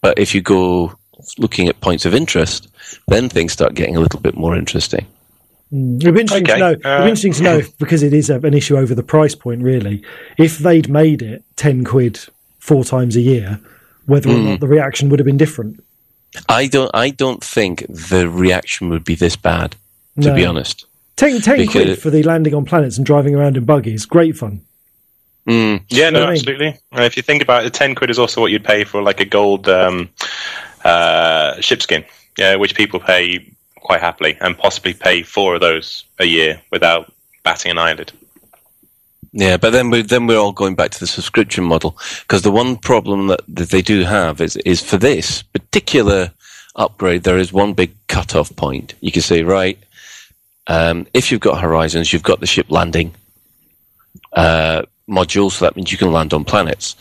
But 0.01 0.19
if 0.19 0.35
you 0.35 0.41
go 0.41 0.95
looking 1.39 1.69
at 1.69 1.81
points 1.81 2.05
of 2.05 2.15
interest, 2.15 2.69
then 3.09 3.29
things 3.29 3.53
start 3.53 3.75
getting 3.75 3.97
a 3.97 4.01
little 4.01 4.21
bit 4.21 4.37
more 4.37 4.57
interesting. 4.57 5.07
It'd 5.73 6.15
be 6.15 6.21
interesting 6.21 6.45
Okay, 6.45 6.53
to 6.55 6.59
know. 6.59 6.71
it'd 6.73 6.85
uh, 6.87 6.99
be 6.99 7.05
interesting 7.09 7.33
to 7.33 7.43
know 7.43 7.57
if, 7.59 7.79
because 7.85 8.03
it 8.03 8.13
is 8.13 8.29
a, 8.31 8.37
an 8.41 8.53
issue 8.55 8.77
over 8.77 8.95
the 8.95 9.03
price 9.03 9.35
point. 9.35 9.63
Really, 9.63 10.03
if 10.39 10.59
they'd 10.59 10.89
made 10.89 11.23
it 11.23 11.43
ten 11.57 11.83
quid 11.85 12.21
four 12.59 12.85
times 12.85 13.17
a 13.17 13.21
year, 13.21 13.59
whether 14.07 14.29
or 14.31 14.35
Hmm. 14.35 14.45
not 14.45 14.61
the 14.61 14.69
reaction 14.69 15.09
would 15.09 15.19
have 15.19 15.27
been 15.27 15.39
different. 15.39 15.83
I 16.49 16.67
don't, 16.67 16.91
I 16.95 17.11
don't 17.11 17.43
think 17.45 17.85
the 17.89 18.29
reaction 18.29 18.89
would 18.91 19.05
be 19.05 19.15
this 19.15 19.37
bad, 19.37 19.77
to 20.21 20.29
No. 20.29 20.35
be 20.35 20.45
honest. 20.47 20.87
Ten, 21.17 21.41
10 21.41 21.57
Because- 21.59 21.73
quid 21.73 21.99
for 21.99 22.09
the 22.11 22.23
landing 22.23 22.55
on 22.55 22.65
planets 22.65 22.97
and 22.97 23.05
driving 23.07 23.35
around 23.35 23.57
in 23.57 23.65
buggies, 23.65 24.07
great 24.07 24.37
fun. 24.37 24.61
Mm, 25.47 25.83
Yeah, 25.89 26.09
no, 26.11 26.21
I 26.23 26.27
mean- 26.27 26.33
absolutely. 26.33 26.79
And 26.93 27.05
if 27.05 27.17
you 27.17 27.23
think 27.23 27.43
about 27.43 27.67
it, 27.67 27.75
ten 27.75 27.95
quid 27.95 28.11
is 28.11 28.19
also 28.19 28.41
what 28.41 28.51
you'd 28.53 28.65
pay 28.65 28.85
for 28.85 29.03
like 29.03 29.21
a 29.21 29.25
gold 29.25 29.69
um, 29.69 30.09
uh, 30.85 31.61
ship 31.61 31.83
skin, 31.83 32.05
yeah, 32.39 32.57
which 32.57 32.75
people 32.75 33.01
pay 33.01 33.45
quite 33.83 34.01
happily, 34.01 34.37
and 34.41 34.57
possibly 34.57 34.95
pay 34.95 35.23
four 35.23 35.55
of 35.55 35.61
those 35.61 36.05
a 36.19 36.25
year 36.25 36.61
without 36.71 37.13
batting 37.43 37.71
an 37.71 37.79
eyelid. 37.79 38.13
Yeah, 39.33 39.57
but 39.57 39.71
then 39.71 39.91
we're 39.91 40.03
then 40.03 40.27
we're 40.27 40.39
all 40.39 40.53
going 40.53 40.75
back 40.75 40.91
to 40.91 41.01
the 41.01 41.07
subscription 41.07 41.65
model 41.65 41.97
because 42.21 42.43
the 42.43 42.51
one 42.51 42.77
problem 42.77 43.29
that, 43.29 43.41
that 43.49 43.71
they 43.71 43.81
do 43.81 44.03
have 44.03 44.41
is 44.43 44.57
is 44.57 44.83
for 44.83 44.99
this 44.99 45.43
particular 45.43 46.31
upgrade 46.77 47.23
there 47.23 47.39
is 47.39 47.53
one 47.53 47.73
big 47.73 47.95
cut-off 48.09 48.55
point. 48.57 48.95
You 49.01 49.11
can 49.11 49.23
say 49.23 49.43
right, 49.43 49.79
um, 50.67 51.07
if 51.15 51.33
you've 51.33 51.41
got 51.41 51.61
Horizons, 51.61 52.13
you've 52.13 52.23
got 52.23 52.41
the 52.41 52.47
ship 52.47 52.71
landing 52.71 53.15
uh, 54.35 54.83
module, 55.09 55.51
so 55.51 55.65
that 55.65 55.77
means 55.77 55.91
you 55.91 55.99
can 55.99 56.13
land 56.13 56.35
on 56.35 56.45
planets. 56.45 56.95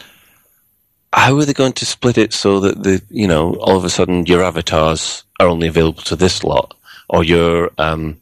How 1.11 1.37
are 1.37 1.43
they 1.43 1.53
going 1.53 1.73
to 1.73 1.85
split 1.85 2.17
it 2.17 2.31
so 2.31 2.61
that 2.61 2.81
the 2.81 3.01
you 3.09 3.27
know 3.27 3.55
all 3.55 3.75
of 3.75 3.83
a 3.83 3.89
sudden 3.89 4.25
your 4.25 4.41
avatars 4.41 5.25
are 5.41 5.49
only 5.49 5.67
available 5.67 6.03
to 6.03 6.15
this 6.15 6.43
lot, 6.43 6.73
or 7.09 7.23
your 7.23 7.71
um, 7.77 8.17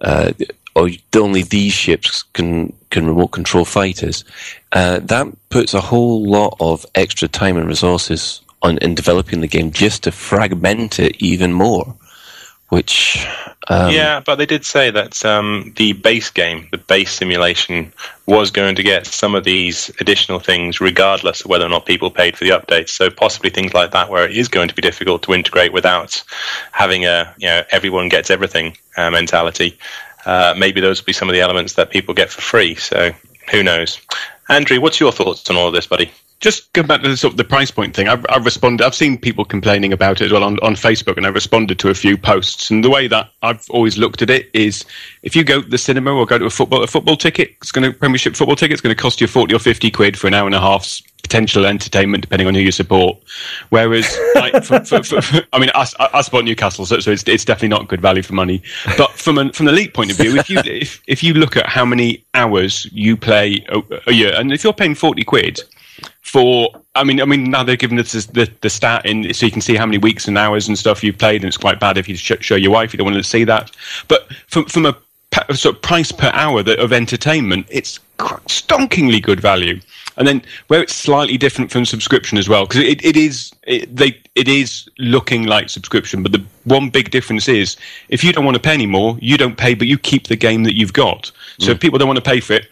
uh, 0.00 0.32
or 0.74 0.90
only 1.14 1.42
these 1.42 1.72
ships 1.72 2.22
can 2.32 2.72
can 2.90 3.06
remote 3.06 3.28
control 3.28 3.64
fighters. 3.64 4.24
Uh, 4.72 5.00
that 5.00 5.26
puts 5.50 5.74
a 5.74 5.80
whole 5.80 6.24
lot 6.28 6.56
of 6.60 6.86
extra 6.94 7.28
time 7.28 7.56
and 7.56 7.68
resources 7.68 8.40
on 8.62 8.78
in 8.78 8.94
developing 8.94 9.40
the 9.40 9.48
game 9.48 9.70
just 9.70 10.02
to 10.04 10.12
fragment 10.12 10.98
it 10.98 11.16
even 11.22 11.52
more. 11.52 11.94
Which 12.68 13.24
um, 13.68 13.92
yeah, 13.92 14.20
but 14.20 14.36
they 14.36 14.46
did 14.46 14.64
say 14.64 14.90
that 14.90 15.24
um, 15.24 15.72
the 15.76 15.92
base 15.92 16.30
game, 16.30 16.68
the 16.70 16.78
base 16.78 17.12
simulation, 17.12 17.92
was 18.26 18.50
going 18.50 18.76
to 18.76 18.82
get 18.82 19.06
some 19.06 19.34
of 19.34 19.44
these 19.44 19.90
additional 20.00 20.38
things, 20.38 20.80
regardless 20.80 21.40
of 21.40 21.50
whether 21.50 21.64
or 21.64 21.68
not 21.68 21.86
people 21.86 22.10
paid 22.10 22.36
for 22.36 22.44
the 22.44 22.50
updates. 22.50 22.90
So 22.90 23.10
possibly 23.10 23.50
things 23.50 23.74
like 23.74 23.90
that, 23.90 24.08
where 24.08 24.24
it 24.24 24.36
is 24.36 24.48
going 24.48 24.68
to 24.68 24.74
be 24.74 24.82
difficult 24.82 25.22
to 25.24 25.34
integrate 25.34 25.72
without 25.72 26.22
having 26.72 27.04
a 27.04 27.34
you 27.38 27.48
know 27.48 27.62
everyone 27.70 28.08
gets 28.08 28.30
everything 28.30 28.76
uh, 28.96 29.10
mentality. 29.10 29.76
Uh, 30.24 30.54
maybe 30.56 30.80
those 30.80 31.00
will 31.00 31.06
be 31.06 31.12
some 31.12 31.28
of 31.28 31.34
the 31.34 31.40
elements 31.40 31.74
that 31.74 31.90
people 31.90 32.14
get 32.14 32.30
for 32.30 32.40
free. 32.40 32.74
So 32.76 33.12
who 33.50 33.62
knows? 33.62 34.00
Andrew, 34.48 34.80
what's 34.80 35.00
your 35.00 35.12
thoughts 35.12 35.48
on 35.50 35.56
all 35.56 35.68
of 35.68 35.74
this, 35.74 35.86
buddy? 35.86 36.10
Just 36.40 36.72
go 36.74 36.82
back 36.82 37.02
to 37.02 37.08
the 37.08 37.16
sort 37.16 37.32
of 37.32 37.38
the 37.38 37.44
price 37.44 37.70
point 37.70 37.96
thing. 37.96 38.08
I've, 38.08 38.24
I've 38.28 38.44
responded. 38.44 38.84
I've 38.84 38.94
seen 38.94 39.16
people 39.18 39.44
complaining 39.44 39.92
about 39.92 40.20
it 40.20 40.26
as 40.26 40.32
well 40.32 40.44
on, 40.44 40.58
on 40.60 40.74
Facebook, 40.74 41.16
and 41.16 41.26
I've 41.26 41.34
responded 41.34 41.78
to 41.78 41.88
a 41.88 41.94
few 41.94 42.16
posts. 42.16 42.70
And 42.70 42.84
the 42.84 42.90
way 42.90 43.08
that 43.08 43.30
I've 43.42 43.64
always 43.70 43.96
looked 43.96 44.22
at 44.22 44.30
it 44.30 44.50
is, 44.52 44.84
if 45.22 45.34
you 45.34 45.44
go 45.44 45.62
to 45.62 45.68
the 45.68 45.78
cinema 45.78 46.12
or 46.12 46.26
go 46.26 46.38
to 46.38 46.44
a 46.46 46.50
football 46.50 46.82
a 46.82 46.86
football 46.86 47.16
ticket, 47.16 47.50
it's 47.62 47.72
going 47.72 47.90
to 47.90 47.96
Premiership 47.98 48.36
football 48.36 48.56
ticket. 48.56 48.74
It's 48.74 48.80
going 48.82 48.94
to 48.94 49.00
cost 49.00 49.20
you 49.20 49.26
forty 49.26 49.54
or 49.54 49.58
fifty 49.58 49.90
quid 49.90 50.18
for 50.18 50.26
an 50.26 50.34
hour 50.34 50.46
and 50.46 50.54
a 50.54 50.60
half's 50.60 51.02
potential 51.22 51.66
entertainment, 51.66 52.22
depending 52.22 52.46
on 52.46 52.54
who 52.54 52.60
you 52.60 52.70
support. 52.70 53.18
Whereas, 53.70 54.16
like, 54.36 54.62
for, 54.62 54.84
for, 54.84 55.02
for, 55.02 55.22
for- 55.22 55.42
I 55.52 55.58
mean, 55.58 55.70
I, 55.74 55.86
I 56.12 56.20
support 56.20 56.44
Newcastle, 56.44 56.86
so, 56.86 57.00
so 57.00 57.10
it's, 57.10 57.26
it's 57.26 57.44
definitely 57.44 57.68
not 57.68 57.88
good 57.88 58.00
value 58.00 58.22
for 58.22 58.34
money. 58.34 58.62
But 58.96 59.10
from 59.12 59.38
an, 59.38 59.50
from 59.52 59.66
the 59.66 59.72
league 59.72 59.92
point 59.92 60.10
of 60.12 60.18
view, 60.18 60.36
if 60.36 60.48
you 60.50 60.58
if, 60.64 61.02
if 61.08 61.22
you 61.24 61.34
look 61.34 61.56
at 61.56 61.66
how 61.66 61.84
many 61.84 62.24
hours 62.34 62.86
you 62.92 63.16
play 63.16 63.64
a, 63.70 63.82
a 64.06 64.12
year, 64.12 64.34
and 64.36 64.52
if 64.52 64.62
you're 64.62 64.72
paying 64.72 64.94
forty 64.94 65.24
quid 65.24 65.60
for 66.22 66.70
I 66.94 67.04
mean 67.04 67.20
I 67.20 67.24
mean 67.24 67.44
now 67.44 67.62
they're 67.62 67.76
giving 67.76 67.98
us 67.98 68.12
this, 68.12 68.26
the 68.26 68.50
the 68.60 68.70
stat 68.70 69.06
in 69.06 69.32
so 69.32 69.46
you 69.46 69.52
can 69.52 69.62
see 69.62 69.76
how 69.76 69.86
many 69.86 69.98
weeks 69.98 70.28
and 70.28 70.36
hours 70.36 70.68
and 70.68 70.78
stuff 70.78 71.02
you've 71.02 71.18
played 71.18 71.42
and 71.42 71.48
it's 71.48 71.56
quite 71.56 71.80
bad 71.80 71.96
if 71.96 72.08
you 72.08 72.16
sh- 72.16 72.32
show 72.40 72.56
your 72.56 72.72
wife 72.72 72.92
you 72.92 72.98
don't 72.98 73.06
want 73.06 73.16
to 73.16 73.22
see 73.22 73.44
that. 73.44 73.70
But 74.08 74.30
from 74.48 74.66
from 74.66 74.86
a 74.86 74.96
sort 75.54 75.76
of 75.76 75.82
price 75.82 76.12
per 76.12 76.30
hour 76.34 76.62
that, 76.62 76.78
of 76.78 76.92
entertainment 76.92 77.66
it's 77.70 78.00
stonkingly 78.18 79.22
good 79.22 79.40
value. 79.40 79.80
And 80.18 80.26
then 80.26 80.42
where 80.68 80.82
it's 80.82 80.94
slightly 80.94 81.36
different 81.36 81.70
from 81.70 81.84
subscription 81.84 82.38
as 82.38 82.48
well 82.48 82.66
because 82.66 82.80
it, 82.80 83.04
it 83.04 83.16
is 83.16 83.52
it, 83.64 83.94
they 83.94 84.18
it 84.34 84.48
is 84.48 84.88
looking 84.98 85.44
like 85.44 85.68
subscription 85.68 86.22
but 86.22 86.32
the 86.32 86.42
one 86.64 86.88
big 86.88 87.10
difference 87.10 87.48
is 87.48 87.76
if 88.08 88.24
you 88.24 88.32
don't 88.32 88.44
want 88.44 88.56
to 88.56 88.62
pay 88.62 88.72
anymore 88.72 89.18
you 89.20 89.36
don't 89.36 89.56
pay 89.56 89.74
but 89.74 89.86
you 89.86 89.98
keep 89.98 90.26
the 90.26 90.36
game 90.36 90.64
that 90.64 90.74
you've 90.74 90.94
got. 90.94 91.30
So 91.58 91.66
hmm. 91.66 91.72
if 91.72 91.80
people 91.80 91.98
don't 91.98 92.08
want 92.08 92.22
to 92.22 92.30
pay 92.30 92.40
for 92.40 92.54
it 92.54 92.68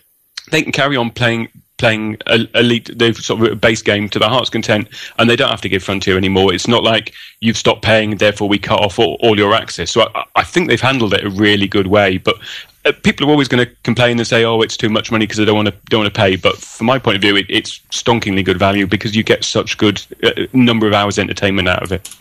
they 0.50 0.62
can 0.62 0.72
carry 0.72 0.96
on 0.96 1.10
playing 1.10 1.48
playing 1.76 2.16
a- 2.26 2.48
elite 2.58 2.90
the 2.96 3.12
sort 3.14 3.42
of 3.42 3.60
base 3.60 3.82
game 3.82 4.08
to 4.08 4.18
their 4.18 4.28
heart's 4.28 4.50
content 4.50 4.88
and 5.18 5.28
they 5.28 5.36
don't 5.36 5.50
have 5.50 5.60
to 5.60 5.68
give 5.68 5.82
frontier 5.82 6.16
anymore. 6.16 6.54
It's 6.54 6.68
not 6.68 6.84
like 6.84 7.12
you've 7.40 7.56
stopped 7.56 7.82
paying 7.82 8.16
therefore 8.16 8.48
we 8.48 8.58
cut 8.58 8.80
off 8.80 8.98
all, 8.98 9.16
all 9.20 9.36
your 9.36 9.54
access. 9.54 9.90
So 9.90 10.08
I, 10.14 10.24
I 10.36 10.44
think 10.44 10.68
they've 10.68 10.80
handled 10.80 11.14
it 11.14 11.24
a 11.24 11.30
really 11.30 11.66
good 11.66 11.86
way 11.86 12.18
but 12.18 12.36
uh, 12.84 12.92
people 13.02 13.26
are 13.26 13.30
always 13.30 13.48
going 13.48 13.64
to 13.64 13.72
complain 13.82 14.18
and 14.18 14.26
say 14.26 14.44
oh 14.44 14.60
it's 14.60 14.76
too 14.76 14.88
much 14.88 15.10
money 15.10 15.24
because 15.26 15.38
they 15.38 15.44
don't 15.44 15.56
want 15.56 15.68
to 15.68 15.74
don't 15.88 16.02
want 16.02 16.14
to 16.14 16.20
pay. 16.20 16.36
But 16.36 16.56
from 16.56 16.86
my 16.86 16.98
point 16.98 17.16
of 17.16 17.22
view 17.22 17.36
it, 17.36 17.46
it's 17.48 17.78
stonkingly 17.90 18.44
good 18.44 18.58
value 18.58 18.86
because 18.86 19.16
you 19.16 19.22
get 19.22 19.44
such 19.44 19.78
good 19.78 20.02
uh, 20.22 20.46
number 20.52 20.86
of 20.86 20.92
hours 20.92 21.18
entertainment 21.18 21.68
out 21.68 21.82
of 21.82 21.92
it. 21.92 22.14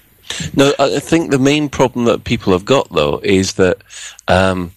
No, 0.56 0.74
I 0.80 0.96
I 0.96 1.00
think 1.00 1.32
the 1.32 1.40
main 1.40 1.70
problem 1.70 2.06
that 2.06 2.24
people 2.24 2.54
have 2.54 2.66
got 2.66 2.90
though 2.92 3.20
is 3.24 3.54
that 3.54 3.78
um, 4.28 4.72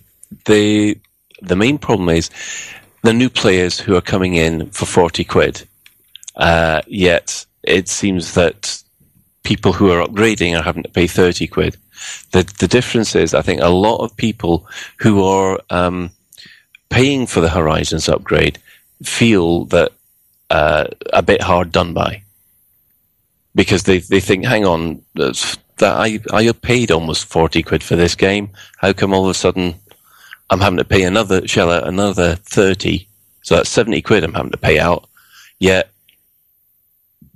the 0.47 0.99
the 1.41 1.57
main 1.57 1.79
problem 1.79 2.09
is 2.09 2.31
the 3.07 3.13
new 3.13 3.31
players 3.31 3.79
who 3.79 3.95
are 3.95 4.01
coming 4.01 4.35
in 4.35 4.69
for 4.71 4.85
forty 4.85 5.23
quid. 5.25 5.67
Uh, 6.35 6.83
yet 6.89 7.47
it 7.63 7.89
seems 7.89 8.35
that 8.35 8.83
people 9.45 9.73
who 9.73 9.91
are 9.91 10.05
upgrading 10.05 10.59
are 10.59 10.63
having 10.63 10.83
to 10.83 10.89
pay 10.89 11.07
thirty 11.07 11.47
quid. 11.47 11.77
The 12.33 12.43
the 12.59 12.67
difference 12.67 13.15
is, 13.15 13.33
I 13.33 13.43
think, 13.43 13.61
a 13.61 13.69
lot 13.69 13.99
of 13.99 14.17
people 14.17 14.67
who 14.99 15.23
are 15.23 15.61
um, 15.71 16.11
paying 16.91 17.27
for 17.29 17.41
the 17.41 17.49
Horizons 17.49 18.09
upgrade 18.09 18.59
feel 19.03 19.67
that 19.67 19.93
uh, 20.51 20.87
a 21.13 21.23
bit 21.23 21.43
hard 21.43 21.71
done 21.71 21.95
by 21.95 22.23
because 23.55 23.85
they 23.85 23.99
they 23.99 24.21
think, 24.21 24.45
hang 24.45 24.67
on, 24.67 25.01
that 25.15 25.57
I 25.81 26.19
I 26.33 26.51
paid 26.51 26.91
almost 26.91 27.27
forty 27.27 27.63
quid 27.63 27.85
for 27.85 27.95
this 27.95 28.17
game. 28.17 28.51
How 28.79 28.93
come 28.93 29.15
all 29.15 29.25
of 29.25 29.31
a 29.31 29.35
sudden 29.35 29.77
I'm 30.51 30.61
having 30.61 30.79
to 30.79 30.85
pay 30.85 31.05
another 31.05 31.47
shell 31.47 31.71
out 31.71 31.89
another 31.89 32.37
thirty? 32.37 33.09
So 33.43 33.57
that's 33.57 33.71
seventy 33.71 34.03
quid 34.03 34.25
I'm 34.25 34.35
having 34.35 34.53
to 34.53 34.59
pay 34.59 34.79
out. 34.79 35.09
Yet 35.59 35.91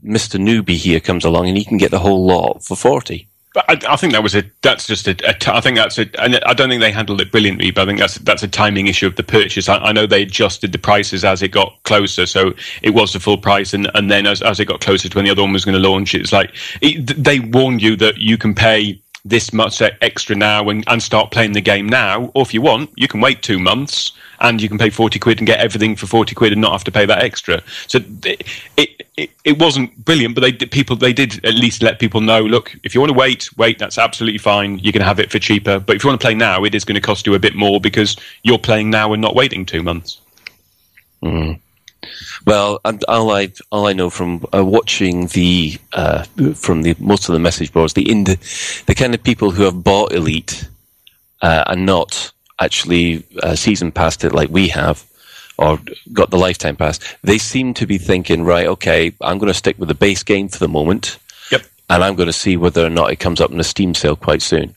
Mister 0.03 0.39
Newbie 0.39 0.77
here 0.77 1.01
comes 1.01 1.25
along 1.25 1.49
and 1.49 1.59
he 1.59 1.65
can 1.65 1.79
get 1.79 1.91
the 1.91 1.99
whole 1.99 2.27
lot 2.27 2.65
for 2.65 2.77
forty. 2.77 3.27
But 3.53 3.65
I, 3.69 3.95
I 3.95 3.97
think 3.97 4.13
that 4.13 4.23
was 4.23 4.37
a. 4.37 4.45
That's 4.63 4.87
just 4.87 5.09
a. 5.09 5.11
a 5.29 5.35
t- 5.35 5.51
I 5.51 5.61
think 5.61 5.77
that's 5.77 5.99
a. 5.99 6.07
And 6.23 6.37
I 6.47 6.55
don't 6.55 6.69
think 6.69 6.81
they 6.81 6.93
handled 6.93 7.21
it 7.21 7.33
brilliantly, 7.33 7.73
but 7.73 7.83
I 7.83 7.87
think 7.87 7.99
that's 7.99 8.15
that's 8.19 8.45
a 8.45 8.49
timing 8.49 8.87
issue 8.87 9.09
of 9.09 9.17
the 9.17 9.25
purchase. 9.25 9.69
I, 9.69 9.79
I 9.79 9.93
know 9.93 10.07
they 10.07 10.23
adjusted 10.23 10.71
the 10.71 10.79
prices 10.79 11.25
as 11.25 11.43
it 11.43 11.49
got 11.49 11.77
closer, 11.83 12.27
so 12.27 12.53
it 12.83 12.91
was 12.91 13.13
the 13.13 13.19
full 13.19 13.39
price, 13.39 13.75
and 13.75 13.91
and 13.95 14.09
then 14.09 14.27
as 14.29 14.41
as 14.41 14.61
it 14.61 14.67
got 14.67 14.81
closer 14.81 15.09
to 15.09 15.17
when 15.17 15.25
the 15.25 15.33
other 15.33 15.43
one 15.43 15.53
was 15.53 15.65
going 15.65 15.81
to 15.81 15.89
launch, 15.89 16.15
it's 16.15 16.33
like 16.33 16.55
it, 16.81 17.07
they 17.23 17.41
warned 17.41 17.83
you 17.83 17.97
that 17.97 18.19
you 18.19 18.39
can 18.39 18.55
pay 18.55 19.01
this 19.25 19.53
much 19.53 19.83
extra 19.83 20.35
now 20.35 20.69
and, 20.69 20.85
and 20.87 21.03
start 21.03 21.31
playing 21.31 21.53
the 21.53 21.61
game 21.61 21.89
now, 21.89 22.31
or 22.35 22.43
if 22.43 22.55
you 22.55 22.63
want, 22.63 22.91
you 22.97 23.09
can 23.09 23.21
wait 23.21 23.43
two 23.43 23.59
months 23.59 24.13
and 24.41 24.63
you 24.63 24.69
can 24.69 24.79
pay 24.79 24.91
forty 24.91 25.19
quid 25.19 25.39
and 25.39 25.47
get 25.47 25.61
everything 25.61 25.97
for 25.97 26.07
forty 26.07 26.35
quid 26.35 26.53
and 26.53 26.61
not 26.61 26.73
have 26.73 26.85
to 26.85 26.93
pay 26.93 27.07
that 27.07 27.23
extra. 27.23 27.63
So 27.87 28.01
it 28.25 29.01
it, 29.17 29.31
it, 29.45 29.59
wasn't 29.59 30.05
brilliant, 30.05 30.35
but 30.35 30.41
they 30.41 30.53
people 30.53 30.97
they 30.97 31.13
did 31.13 31.45
at 31.45 31.55
least 31.55 31.83
let 31.83 31.99
people 31.99 32.21
know. 32.21 32.41
Look, 32.43 32.75
if 32.83 32.95
you 32.95 33.01
want 33.01 33.13
to 33.13 33.19
wait, 33.19 33.49
wait. 33.59 33.79
That's 33.79 33.99
absolutely 33.99 34.39
fine. 34.39 34.79
You 34.79 34.93
can 34.93 35.03
have 35.03 35.21
it 35.21 35.31
for 35.31 35.39
cheaper. 35.39 35.79
But 35.79 35.97
if 35.97 36.05
you 36.05 36.09
want 36.09 36.21
to 36.21 36.25
play 36.25 36.35
now, 36.35 36.65
it 36.65 36.75
is 36.75 36.85
going 36.85 36.95
to 36.95 37.01
cost 37.01 37.27
you 37.27 37.35
a 37.35 37.39
bit 37.39 37.55
more 37.55 37.81
because 37.81 38.17
you're 38.43 38.59
playing 38.59 38.91
now 38.91 39.13
and 39.13 39.21
not 39.21 39.35
waiting 39.35 39.67
two 39.67 39.83
months. 39.83 40.21
Mm. 41.23 41.61
Well, 42.47 42.81
and 42.85 43.05
all 43.09 43.31
I 43.31 43.53
all 43.71 43.87
I 43.87 43.93
know 43.93 44.11
from 44.11 44.45
uh, 44.55 44.65
watching 44.65 45.27
the 45.29 45.79
uh, 45.93 46.25
from 46.55 46.83
the 46.83 46.95
most 46.99 47.29
of 47.29 47.33
the 47.35 47.39
message 47.39 47.73
boards, 47.73 47.93
the 47.93 48.11
in 48.11 48.25
the, 48.25 48.37
the 48.87 48.95
kind 48.95 49.15
of 49.15 49.23
people 49.23 49.51
who 49.51 49.65
have 49.65 49.85
bought 49.85 50.13
Elite 50.13 50.69
uh, 51.43 51.65
and 51.67 51.85
not 51.87 52.33
actually 52.61 53.25
uh, 53.43 53.55
season 53.55 53.93
passed 53.93 54.25
it 54.25 54.33
like 54.33 54.49
we 54.51 54.69
have, 54.69 55.05
or 55.59 55.79
got 56.13 56.31
the 56.31 56.39
lifetime 56.39 56.77
pass, 56.77 56.99
they 57.23 57.39
seem 57.39 57.75
to 57.75 57.87
be 57.87 57.99
thinking, 57.99 58.45
right, 58.45 58.67
okay, 58.67 59.13
I'm 59.21 59.39
going 59.39 59.49
to 59.53 59.55
stick 59.55 59.79
with 59.79 59.89
the 59.89 59.95
base 59.95 60.23
game 60.23 60.49
for 60.49 60.59
the 60.59 60.69
moment, 60.69 61.19
Yep. 61.51 61.63
and 61.89 62.05
I'm 62.05 62.17
going 62.17 62.27
to 62.29 62.33
see 62.33 62.57
whether 62.57 62.85
or 62.85 62.91
not 62.91 63.13
it 63.13 63.17
comes 63.17 63.41
up 63.41 63.51
in 63.51 63.61
a 63.61 63.65
Steam 63.65 63.95
sale 63.95 64.17
quite 64.17 64.43
soon. 64.43 64.75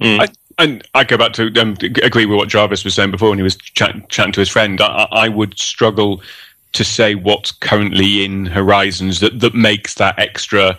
I, 0.00 0.28
and 0.58 0.86
I 0.94 1.04
go 1.04 1.16
back 1.16 1.32
to 1.34 1.52
um, 1.60 1.76
agree 2.02 2.26
with 2.26 2.36
what 2.36 2.48
Jarvis 2.48 2.84
was 2.84 2.94
saying 2.94 3.10
before 3.10 3.30
when 3.30 3.38
he 3.38 3.42
was 3.42 3.56
chat, 3.56 4.08
chatting 4.08 4.32
to 4.32 4.40
his 4.40 4.48
friend. 4.48 4.80
I, 4.80 5.06
I 5.10 5.28
would 5.28 5.58
struggle 5.58 6.22
to 6.72 6.84
say 6.84 7.14
what's 7.14 7.52
currently 7.52 8.24
in 8.24 8.46
Horizons 8.46 9.20
that, 9.20 9.40
that 9.40 9.54
makes 9.54 9.94
that 9.94 10.18
extra 10.18 10.78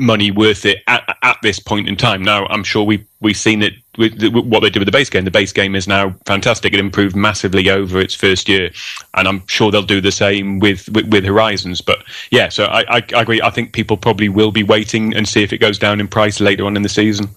money 0.00 0.30
worth 0.30 0.64
it 0.64 0.82
at, 0.86 1.16
at 1.22 1.36
this 1.42 1.58
point 1.58 1.88
in 1.88 1.96
time. 1.96 2.22
Now, 2.22 2.46
I'm 2.46 2.62
sure 2.62 2.84
we 2.84 3.04
we've 3.20 3.36
seen 3.36 3.62
it 3.62 3.74
with 3.96 4.18
the, 4.20 4.28
what 4.30 4.60
they 4.60 4.70
did 4.70 4.78
with 4.78 4.86
the 4.86 4.92
base 4.92 5.10
game. 5.10 5.24
The 5.24 5.30
base 5.30 5.52
game 5.52 5.74
is 5.74 5.88
now 5.88 6.14
fantastic. 6.24 6.72
It 6.72 6.78
improved 6.78 7.16
massively 7.16 7.68
over 7.68 8.00
its 8.00 8.14
first 8.14 8.48
year, 8.48 8.70
and 9.14 9.26
I'm 9.26 9.46
sure 9.46 9.70
they'll 9.70 9.82
do 9.82 10.00
the 10.00 10.12
same 10.12 10.58
with 10.58 10.88
with, 10.90 11.08
with 11.12 11.24
Horizons. 11.24 11.80
But 11.80 12.04
yeah, 12.30 12.48
so 12.48 12.64
I, 12.66 12.80
I, 12.98 13.02
I 13.14 13.22
agree. 13.22 13.42
I 13.42 13.50
think 13.50 13.72
people 13.72 13.96
probably 13.96 14.28
will 14.28 14.52
be 14.52 14.62
waiting 14.62 15.14
and 15.14 15.28
see 15.28 15.42
if 15.42 15.52
it 15.52 15.58
goes 15.58 15.78
down 15.78 16.00
in 16.00 16.08
price 16.08 16.40
later 16.40 16.64
on 16.64 16.76
in 16.76 16.82
the 16.82 16.88
season. 16.88 17.28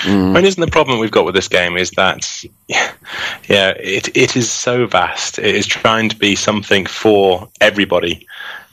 I 0.00 0.32
mean, 0.32 0.44
isn't 0.44 0.60
the 0.60 0.70
problem 0.70 0.98
we've 0.98 1.10
got 1.10 1.24
with 1.24 1.34
this 1.34 1.48
game 1.48 1.76
is 1.76 1.90
that, 1.92 2.44
yeah, 2.68 3.70
it 3.78 4.16
it 4.16 4.36
is 4.36 4.50
so 4.50 4.86
vast. 4.86 5.38
It 5.38 5.54
is 5.54 5.66
trying 5.66 6.08
to 6.08 6.16
be 6.16 6.34
something 6.34 6.86
for 6.86 7.48
everybody. 7.60 8.26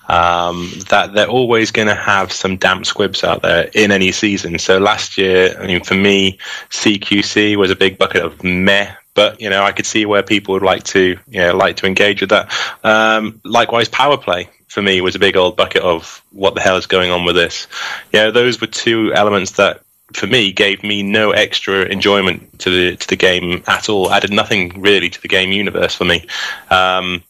Um, 0.07 0.71
that 0.89 1.13
they're 1.13 1.27
always 1.27 1.69
going 1.69 1.87
to 1.87 1.93
have 1.93 2.31
some 2.31 2.57
damp 2.57 2.87
squibs 2.87 3.23
out 3.23 3.43
there 3.43 3.69
in 3.75 3.91
any 3.91 4.11
season. 4.11 4.57
So 4.57 4.79
last 4.79 5.19
year, 5.19 5.55
I 5.59 5.67
mean, 5.67 5.83
for 5.83 5.93
me, 5.93 6.39
CQC 6.71 7.57
was 7.57 7.69
a 7.69 7.75
big 7.75 7.99
bucket 7.99 8.23
of 8.23 8.43
meh. 8.43 8.91
But 9.13 9.39
you 9.39 9.51
know, 9.51 9.63
I 9.63 9.71
could 9.71 9.85
see 9.85 10.07
where 10.07 10.23
people 10.23 10.53
would 10.53 10.63
like 10.63 10.83
to, 10.85 11.15
you 11.27 11.39
know, 11.39 11.55
like 11.55 11.75
to 11.77 11.85
engage 11.85 12.21
with 12.21 12.31
that. 12.31 12.51
Um, 12.83 13.39
likewise, 13.43 13.87
power 13.87 14.17
play 14.17 14.49
for 14.67 14.81
me 14.81 15.01
was 15.01 15.13
a 15.13 15.19
big 15.19 15.35
old 15.35 15.57
bucket 15.57 15.83
of 15.83 16.23
what 16.31 16.55
the 16.55 16.61
hell 16.61 16.77
is 16.77 16.87
going 16.87 17.11
on 17.11 17.25
with 17.25 17.35
this. 17.35 17.67
Know, 18.13 18.31
those 18.31 18.61
were 18.61 18.67
two 18.67 19.13
elements 19.13 19.51
that 19.53 19.81
for 20.13 20.27
me 20.27 20.51
gave 20.51 20.83
me 20.83 21.03
no 21.03 21.31
extra 21.31 21.83
enjoyment 21.85 22.59
to 22.59 22.69
the 22.69 22.95
to 22.97 23.07
the 23.07 23.15
game 23.15 23.63
at 23.67 23.89
all. 23.89 24.11
Added 24.11 24.31
nothing 24.31 24.81
really 24.81 25.09
to 25.09 25.21
the 25.21 25.27
game 25.27 25.51
universe 25.51 25.95
for 25.95 26.05
me. 26.05 26.25
Um, 26.69 27.23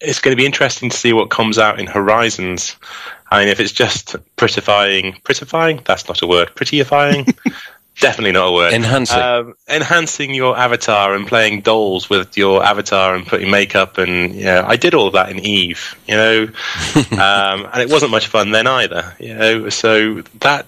it's 0.00 0.20
going 0.20 0.34
to 0.34 0.40
be 0.40 0.46
interesting 0.46 0.90
to 0.90 0.96
see 0.96 1.12
what 1.12 1.30
comes 1.30 1.58
out 1.58 1.78
in 1.78 1.86
Horizons. 1.86 2.76
I 3.30 3.40
mean, 3.40 3.48
if 3.48 3.60
it's 3.60 3.72
just 3.72 4.16
prettifying, 4.36 5.20
prettifying, 5.22 5.84
that's 5.84 6.08
not 6.08 6.22
a 6.22 6.26
word. 6.26 6.48
Prettyifying, 6.54 7.36
definitely 8.00 8.32
not 8.32 8.48
a 8.48 8.52
word. 8.52 8.72
Enhancing. 8.72 9.18
Um, 9.18 9.54
enhancing 9.68 10.34
your 10.34 10.56
avatar 10.56 11.14
and 11.14 11.26
playing 11.26 11.62
dolls 11.62 12.08
with 12.08 12.36
your 12.36 12.64
avatar 12.64 13.14
and 13.14 13.26
putting 13.26 13.50
makeup 13.50 13.98
and 13.98 14.34
yeah, 14.34 14.64
I 14.66 14.76
did 14.76 14.94
all 14.94 15.08
of 15.08 15.14
that 15.14 15.30
in 15.30 15.40
Eve, 15.40 15.96
you 16.06 16.14
know, 16.14 16.42
um, 17.12 17.68
and 17.72 17.82
it 17.82 17.90
wasn't 17.90 18.10
much 18.10 18.28
fun 18.28 18.52
then 18.52 18.66
either, 18.66 19.14
you 19.18 19.34
know. 19.34 19.68
So 19.68 20.22
that 20.40 20.66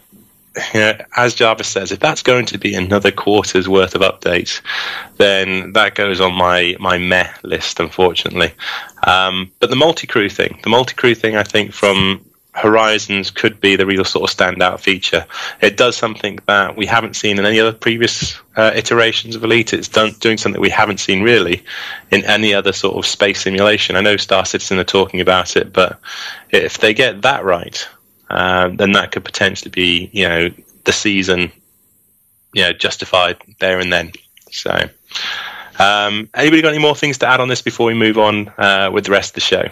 you 0.75 0.81
know, 0.81 0.99
as 1.17 1.35
Jarvis 1.35 1.69
says, 1.69 1.93
if 1.93 2.01
that's 2.01 2.23
going 2.23 2.47
to 2.47 2.59
be 2.59 2.75
another 2.75 3.11
quarter's 3.11 3.69
worth 3.69 3.95
of 3.95 4.01
updates, 4.01 4.61
then 5.17 5.73
that 5.73 5.95
goes 5.95 6.21
on 6.21 6.35
my, 6.35 6.77
my 6.81 6.99
meh 6.99 7.31
list, 7.43 7.81
unfortunately. 7.81 8.53
Um, 9.07 9.51
but 9.61 9.71
the 9.71 9.77
multi 9.77 10.07
crew 10.07 10.29
thing, 10.29 10.59
the 10.63 10.71
multi 10.71 10.95
crew 10.95 11.15
thing, 11.15 11.37
I 11.37 11.43
think 11.43 11.73
from 11.73 12.25
Horizons 12.57 13.31
could 13.31 13.61
be 13.61 13.77
the 13.77 13.85
real 13.85 14.05
sort 14.05 14.31
of 14.31 14.35
standout 14.35 14.81
feature. 14.81 15.27
It 15.61 15.77
does 15.77 15.95
something 15.95 16.39
that 16.47 16.75
we 16.75 16.87
haven't 16.87 17.15
seen 17.15 17.39
in 17.39 17.45
any 17.45 17.61
other 17.61 17.73
previous 17.75 18.41
uh, 18.57 18.73
iterations 18.75 19.37
of 19.37 19.45
Elite. 19.45 19.75
It's 19.75 19.89
done, 19.89 20.13
doing 20.21 20.39
something 20.39 20.61
we 20.61 20.71
haven't 20.71 21.01
seen 21.01 21.23
really 21.23 21.63
in 22.11 22.25
any 22.25 22.55
other 22.55 22.73
sort 22.73 22.97
of 22.97 23.05
space 23.05 23.43
simulation. 23.43 23.95
I 23.95 24.01
know 24.01 24.17
Star 24.17 24.47
Citizen 24.47 24.79
are 24.79 24.85
talking 24.85 25.21
about 25.21 25.55
it, 25.55 25.71
but 25.71 26.01
if 26.51 26.79
they 26.79 26.95
get 26.95 27.23
that 27.23 27.45
right, 27.45 27.87
um, 28.29 28.77
then 28.77 28.93
that 28.93 29.13
could 29.13 29.25
potentially 29.25 29.71
be, 29.71 30.11
you 30.13 30.29
know, 30.29 30.51
the 30.85 30.93
season, 30.93 31.53
you 32.55 32.63
know, 32.63 32.73
justified 32.73 33.37
there 33.61 33.79
and 33.81 33.93
then. 33.93 34.13
So, 34.51 34.89
um, 35.79 36.29
anybody 36.35 36.63
got 36.63 36.71
any 36.71 36.79
more 36.79 36.97
things 36.97 37.19
to 37.19 37.27
add 37.27 37.41
on 37.41 37.49
this 37.49 37.63
before 37.63 37.87
we 37.87 37.95
move 37.95 38.19
on 38.19 38.49
uh, 38.59 38.91
with 38.93 39.05
the 39.05 39.11
rest 39.11 39.31
of 39.31 39.35
the 39.35 39.41
show? 39.41 39.65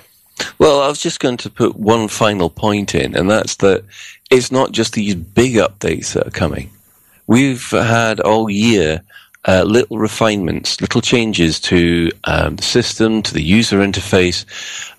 Well, 0.58 0.80
I 0.80 0.88
was 0.88 1.00
just 1.00 1.20
going 1.20 1.36
to 1.38 1.50
put 1.50 1.76
one 1.76 2.08
final 2.08 2.50
point 2.50 2.94
in, 2.94 3.16
and 3.16 3.30
that's 3.30 3.56
that 3.56 3.84
it's 4.30 4.50
not 4.50 4.72
just 4.72 4.94
these 4.94 5.14
big 5.14 5.54
updates 5.54 6.12
that 6.12 6.26
are 6.26 6.30
coming. 6.30 6.70
We've 7.26 7.70
had 7.70 8.20
all 8.20 8.50
year 8.50 9.02
uh, 9.46 9.62
little 9.66 9.98
refinements, 9.98 10.80
little 10.80 11.00
changes 11.00 11.60
to 11.60 12.10
um, 12.24 12.56
the 12.56 12.62
system, 12.62 13.22
to 13.22 13.34
the 13.34 13.42
user 13.42 13.78
interface, 13.78 14.44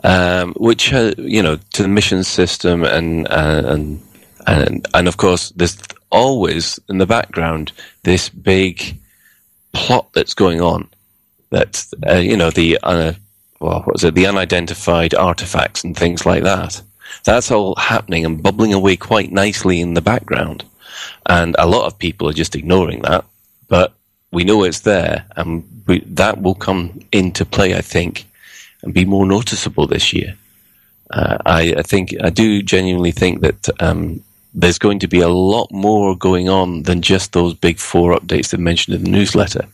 um, 0.03 0.53
which 0.53 0.93
uh, 0.93 1.13
you 1.17 1.41
know 1.41 1.57
to 1.73 1.81
the 1.81 1.89
mission 1.89 2.23
system, 2.23 2.83
and 2.83 3.27
uh, 3.27 3.63
and 3.65 4.01
and 4.45 4.87
and 4.93 5.07
of 5.07 5.17
course 5.17 5.49
there's 5.55 5.77
always 6.11 6.79
in 6.89 6.99
the 6.99 7.05
background 7.05 7.71
this 8.03 8.29
big 8.29 8.97
plot 9.73 10.07
that's 10.13 10.33
going 10.33 10.61
on. 10.61 10.87
That 11.49 11.83
uh, 12.07 12.15
you 12.15 12.37
know 12.37 12.51
the 12.51 12.77
uh, 12.83 13.13
well, 13.59 13.79
what 13.81 13.93
was 13.93 14.03
it? 14.03 14.15
The 14.15 14.27
unidentified 14.27 15.15
artifacts 15.15 15.83
and 15.83 15.97
things 15.97 16.25
like 16.25 16.43
that. 16.43 16.81
That's 17.23 17.51
all 17.51 17.75
happening 17.75 18.25
and 18.25 18.41
bubbling 18.41 18.73
away 18.73 18.95
quite 18.95 19.31
nicely 19.31 19.79
in 19.79 19.95
the 19.95 20.01
background, 20.01 20.65
and 21.25 21.55
a 21.57 21.65
lot 21.65 21.87
of 21.87 21.97
people 21.97 22.29
are 22.29 22.33
just 22.33 22.55
ignoring 22.55 23.01
that. 23.01 23.25
But 23.67 23.93
we 24.31 24.43
know 24.43 24.63
it's 24.63 24.81
there, 24.81 25.25
and 25.35 25.63
we, 25.87 25.99
that 26.01 26.41
will 26.41 26.55
come 26.55 26.99
into 27.11 27.45
play, 27.45 27.75
I 27.75 27.81
think, 27.81 28.25
and 28.81 28.93
be 28.93 29.05
more 29.05 29.25
noticeable 29.25 29.87
this 29.87 30.13
year. 30.13 30.35
Uh, 31.11 31.37
I, 31.45 31.75
I 31.77 31.81
think 31.81 32.13
I 32.21 32.29
do 32.29 32.61
genuinely 32.61 33.11
think 33.11 33.41
that 33.41 33.69
um, 33.81 34.23
there's 34.53 34.79
going 34.79 34.99
to 34.99 35.07
be 35.07 35.19
a 35.19 35.29
lot 35.29 35.71
more 35.71 36.17
going 36.17 36.49
on 36.49 36.83
than 36.83 37.01
just 37.01 37.33
those 37.33 37.53
big 37.53 37.77
four 37.77 38.17
updates 38.17 38.49
that 38.49 38.59
mentioned 38.59 38.95
in 38.95 39.03
the 39.03 39.11
newsletter. 39.11 39.67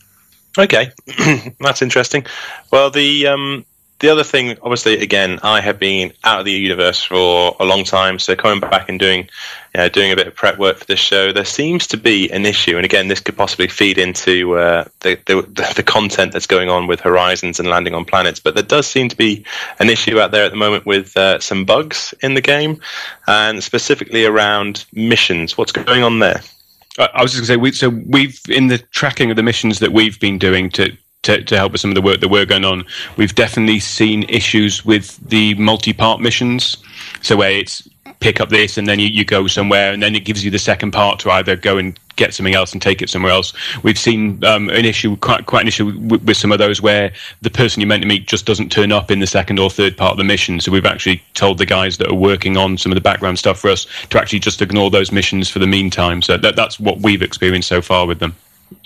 Okay, 0.58 0.92
that's 1.60 1.82
interesting. 1.82 2.26
Well, 2.72 2.90
the 2.92 3.28
um, 3.28 3.66
the 4.02 4.10
other 4.10 4.24
thing, 4.24 4.58
obviously, 4.64 5.00
again, 5.00 5.40
I 5.44 5.62
have 5.62 5.80
been 5.80 6.12
out 6.24 6.40
of 6.40 6.46
the 6.46 6.52
universe 6.52 7.04
for 7.04 7.56
a 7.60 7.66
long 7.66 7.84
time, 7.84 8.18
so 8.18 8.36
coming 8.36 8.60
back 8.60 8.90
and 8.90 9.00
doing, 9.00 9.30
you 9.74 9.78
know, 9.78 9.90
doing 9.90 10.12
a 10.12 10.16
bit 10.16 10.28
of 10.28 10.36
prep 10.36 10.58
work 10.58 10.78
for 10.78 10.86
this 10.86 11.00
show, 11.00 11.32
there 11.32 11.46
seems 11.46 11.86
to 11.88 11.98
be 11.98 12.30
an 12.32 12.46
issue, 12.46 12.76
and 12.76 12.84
again, 12.84 13.08
this 13.08 13.20
could 13.20 13.38
possibly 13.38 13.68
feed 13.68 14.00
into 14.00 14.58
uh, 14.58 14.86
the, 15.02 15.20
the 15.28 15.74
the 15.76 15.84
content 15.84 16.34
that's 16.34 16.48
going 16.48 16.68
on 16.68 16.88
with 16.88 17.00
Horizons 17.00 17.60
and 17.60 17.70
landing 17.70 17.94
on 17.94 18.04
planets. 18.04 18.40
But 18.40 18.56
there 18.56 18.64
does 18.64 18.88
seem 18.88 19.08
to 19.10 19.16
be 19.16 19.46
an 19.80 19.90
issue 19.90 20.20
out 20.20 20.32
there 20.32 20.46
at 20.46 20.52
the 20.52 20.58
moment 20.58 20.88
with 20.88 21.16
uh, 21.16 21.40
some 21.40 21.64
bugs 21.64 22.14
in 22.22 22.34
the 22.34 22.42
game, 22.42 22.82
and 23.28 23.64
specifically 23.64 24.26
around 24.26 24.86
missions. 24.94 25.58
What's 25.58 25.72
going 25.72 26.04
on 26.04 26.20
there? 26.20 26.42
I 26.98 27.22
was 27.22 27.32
just 27.32 27.48
going 27.48 27.48
to 27.48 27.54
say, 27.54 27.58
we, 27.58 27.72
so 27.72 27.90
we've 27.90 28.42
in 28.50 28.68
the 28.68 28.80
tracking 28.80 29.30
of 29.30 29.38
the 29.38 29.44
missions 29.44 29.80
that 29.80 29.94
we've 29.94 30.20
been 30.20 30.38
doing 30.38 30.70
to, 30.72 30.92
to 31.24 31.44
to 31.44 31.58
help 31.58 31.72
with 31.72 31.82
some 31.82 31.92
of 31.92 31.96
the 31.96 32.02
work 32.02 32.20
that 32.22 32.30
we're 32.30 32.46
going 32.46 32.66
on, 32.66 32.86
we've 33.18 33.36
definitely 33.36 33.80
seen 33.80 34.24
issues 34.24 34.86
with 34.86 35.18
the 35.30 35.54
multi-part 35.56 36.20
missions. 36.20 36.78
So 37.22 37.38
where 37.38 37.52
it's 37.52 37.88
pick 38.20 38.40
up 38.40 38.50
this 38.50 38.78
and 38.78 38.88
then 38.88 39.00
you, 39.00 39.08
you 39.08 39.26
go 39.26 39.48
somewhere 39.48 39.92
and 39.92 40.02
then 40.02 40.16
it 40.16 40.24
gives 40.26 40.46
you 40.46 40.52
the 40.52 40.60
second 40.60 40.92
part 40.92 41.20
to 41.20 41.32
either 41.32 41.56
go 41.56 41.78
and 41.78 42.00
get 42.18 42.34
something 42.34 42.54
else 42.54 42.72
and 42.72 42.82
take 42.82 43.02
it 43.02 43.10
somewhere 43.10 43.32
else. 43.32 43.52
We've 43.84 43.98
seen 43.98 44.44
um, 44.46 44.70
an 44.70 44.86
issue, 44.86 45.16
quite 45.18 45.48
quite 45.48 45.62
an 45.62 45.68
issue 45.68 45.88
with, 46.08 46.24
with 46.24 46.38
some 46.38 46.52
of 46.52 46.60
those 46.60 46.82
where 46.82 47.12
the 47.42 47.50
person 47.50 47.82
you're 47.82 47.88
meant 47.88 48.04
to 48.04 48.08
meet 48.08 48.28
just 48.28 48.46
doesn't 48.46 48.72
turn 48.72 48.92
up 48.92 49.12
in 49.12 49.20
the 49.20 49.28
second 49.28 49.60
or 49.60 49.70
third 49.70 49.98
part 49.98 50.12
of 50.12 50.18
the 50.18 50.24
mission. 50.24 50.60
So 50.60 50.72
we've 50.72 50.86
actually 50.86 51.24
told 51.34 51.58
the 51.58 51.66
guys 51.66 51.98
that 51.98 52.10
are 52.12 52.16
working 52.16 52.58
on 52.58 52.78
some 52.78 52.92
of 52.92 52.96
the 52.96 53.02
background 53.02 53.40
stuff 53.40 53.60
for 53.60 53.70
us 53.70 53.88
to 54.10 54.20
actually 54.20 54.40
just 54.40 54.62
ignore 54.62 54.90
those 54.92 55.12
missions 55.12 55.50
for 55.50 55.60
the 55.60 55.68
meantime. 55.68 56.22
So 56.22 56.38
that, 56.38 56.56
that's 56.56 56.80
what 56.80 57.00
we've 57.00 57.22
experienced 57.22 57.70
so 57.70 57.82
far 57.82 58.06
with 58.06 58.20
them. 58.20 58.36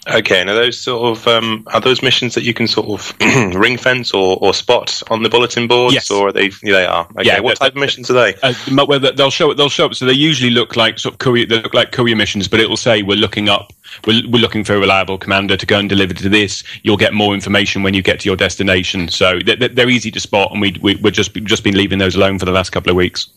Okay, 0.07 0.39
and 0.39 0.49
are 0.51 0.55
those 0.55 0.79
sort 0.79 1.17
of 1.17 1.27
um, 1.27 1.63
are 1.73 1.81
those 1.81 2.03
missions 2.03 2.35
that 2.35 2.43
you 2.43 2.53
can 2.53 2.67
sort 2.67 2.87
of 2.89 3.13
ring 3.55 3.75
fence 3.77 4.13
or, 4.13 4.37
or 4.39 4.53
spot 4.53 5.01
on 5.09 5.23
the 5.23 5.29
bulletin 5.29 5.67
boards, 5.67 5.95
Yes. 5.95 6.11
or 6.11 6.27
are 6.27 6.31
they? 6.31 6.45
Yeah, 6.61 6.73
they 6.73 6.85
are. 6.85 7.07
Okay, 7.17 7.25
Yeah, 7.25 7.39
what 7.39 7.57
type 7.57 7.71
of 7.73 7.79
missions 7.79 8.11
are 8.11 8.13
they? 8.13 8.35
Uh, 8.43 8.53
well, 8.85 8.99
they'll 8.99 9.31
show 9.31 9.49
it. 9.49 9.55
They'll 9.57 9.69
show 9.69 9.87
up. 9.87 9.95
So 9.95 10.05
they 10.05 10.13
usually 10.13 10.51
look 10.51 10.75
like 10.75 10.99
sort 10.99 11.13
of 11.15 11.19
courier. 11.19 11.47
They 11.47 11.61
look 11.61 11.73
like 11.73 11.91
courier 11.91 12.15
missions, 12.15 12.47
but 12.47 12.59
it'll 12.59 12.77
say 12.77 13.01
we're 13.01 13.17
looking 13.17 13.49
up. 13.49 13.73
We're, 14.05 14.21
we're 14.29 14.41
looking 14.41 14.63
for 14.63 14.75
a 14.75 14.79
reliable 14.79 15.17
commander 15.17 15.57
to 15.57 15.65
go 15.65 15.79
and 15.79 15.89
deliver 15.89 16.13
to 16.13 16.29
this. 16.29 16.63
You'll 16.83 16.97
get 16.97 17.13
more 17.13 17.33
information 17.33 17.81
when 17.81 17.93
you 17.95 18.03
get 18.03 18.19
to 18.19 18.29
your 18.29 18.35
destination. 18.35 19.07
So 19.07 19.39
they- 19.43 19.55
they- 19.55 19.69
they're 19.69 19.89
easy 19.89 20.11
to 20.11 20.19
spot, 20.19 20.51
and 20.51 20.61
we, 20.61 20.77
we 20.81 20.95
we're 20.97 21.09
just 21.11 21.33
just 21.45 21.63
been 21.63 21.75
leaving 21.75 21.97
those 21.97 22.15
alone 22.15 22.37
for 22.37 22.45
the 22.45 22.51
last 22.51 22.69
couple 22.71 22.91
of 22.91 22.95
weeks. 22.95 23.27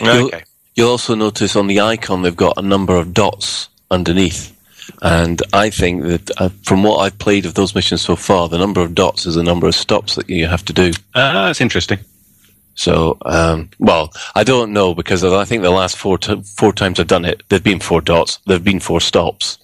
You'll, 0.00 0.26
Okay, 0.26 0.42
you'll 0.74 0.90
also 0.90 1.14
notice 1.14 1.54
on 1.54 1.68
the 1.68 1.80
icon 1.80 2.22
they've 2.22 2.34
got 2.34 2.58
a 2.58 2.62
number 2.62 2.96
of 2.96 3.14
dots 3.14 3.68
underneath. 3.90 4.52
And 5.02 5.42
I 5.52 5.70
think 5.70 6.02
that 6.04 6.30
uh, 6.40 6.48
from 6.64 6.82
what 6.82 6.98
I've 6.98 7.18
played 7.18 7.46
of 7.46 7.54
those 7.54 7.74
missions 7.74 8.02
so 8.02 8.16
far, 8.16 8.48
the 8.48 8.58
number 8.58 8.80
of 8.80 8.94
dots 8.94 9.26
is 9.26 9.34
the 9.34 9.42
number 9.42 9.66
of 9.66 9.74
stops 9.74 10.14
that 10.14 10.28
you 10.28 10.46
have 10.46 10.64
to 10.66 10.72
do. 10.72 10.92
Ah, 11.14 11.46
that's 11.46 11.60
interesting. 11.60 11.98
So, 12.74 13.18
um, 13.24 13.70
well, 13.80 14.12
I 14.36 14.44
don't 14.44 14.72
know 14.72 14.94
because 14.94 15.24
I 15.24 15.44
think 15.44 15.62
the 15.62 15.70
last 15.70 15.96
four 15.96 16.16
t- 16.16 16.42
four 16.42 16.72
times 16.72 17.00
I've 17.00 17.08
done 17.08 17.24
it, 17.24 17.42
there've 17.48 17.62
been 17.62 17.80
four 17.80 18.00
dots, 18.00 18.38
there've 18.46 18.62
been 18.62 18.80
four 18.80 19.00
stops. 19.00 19.58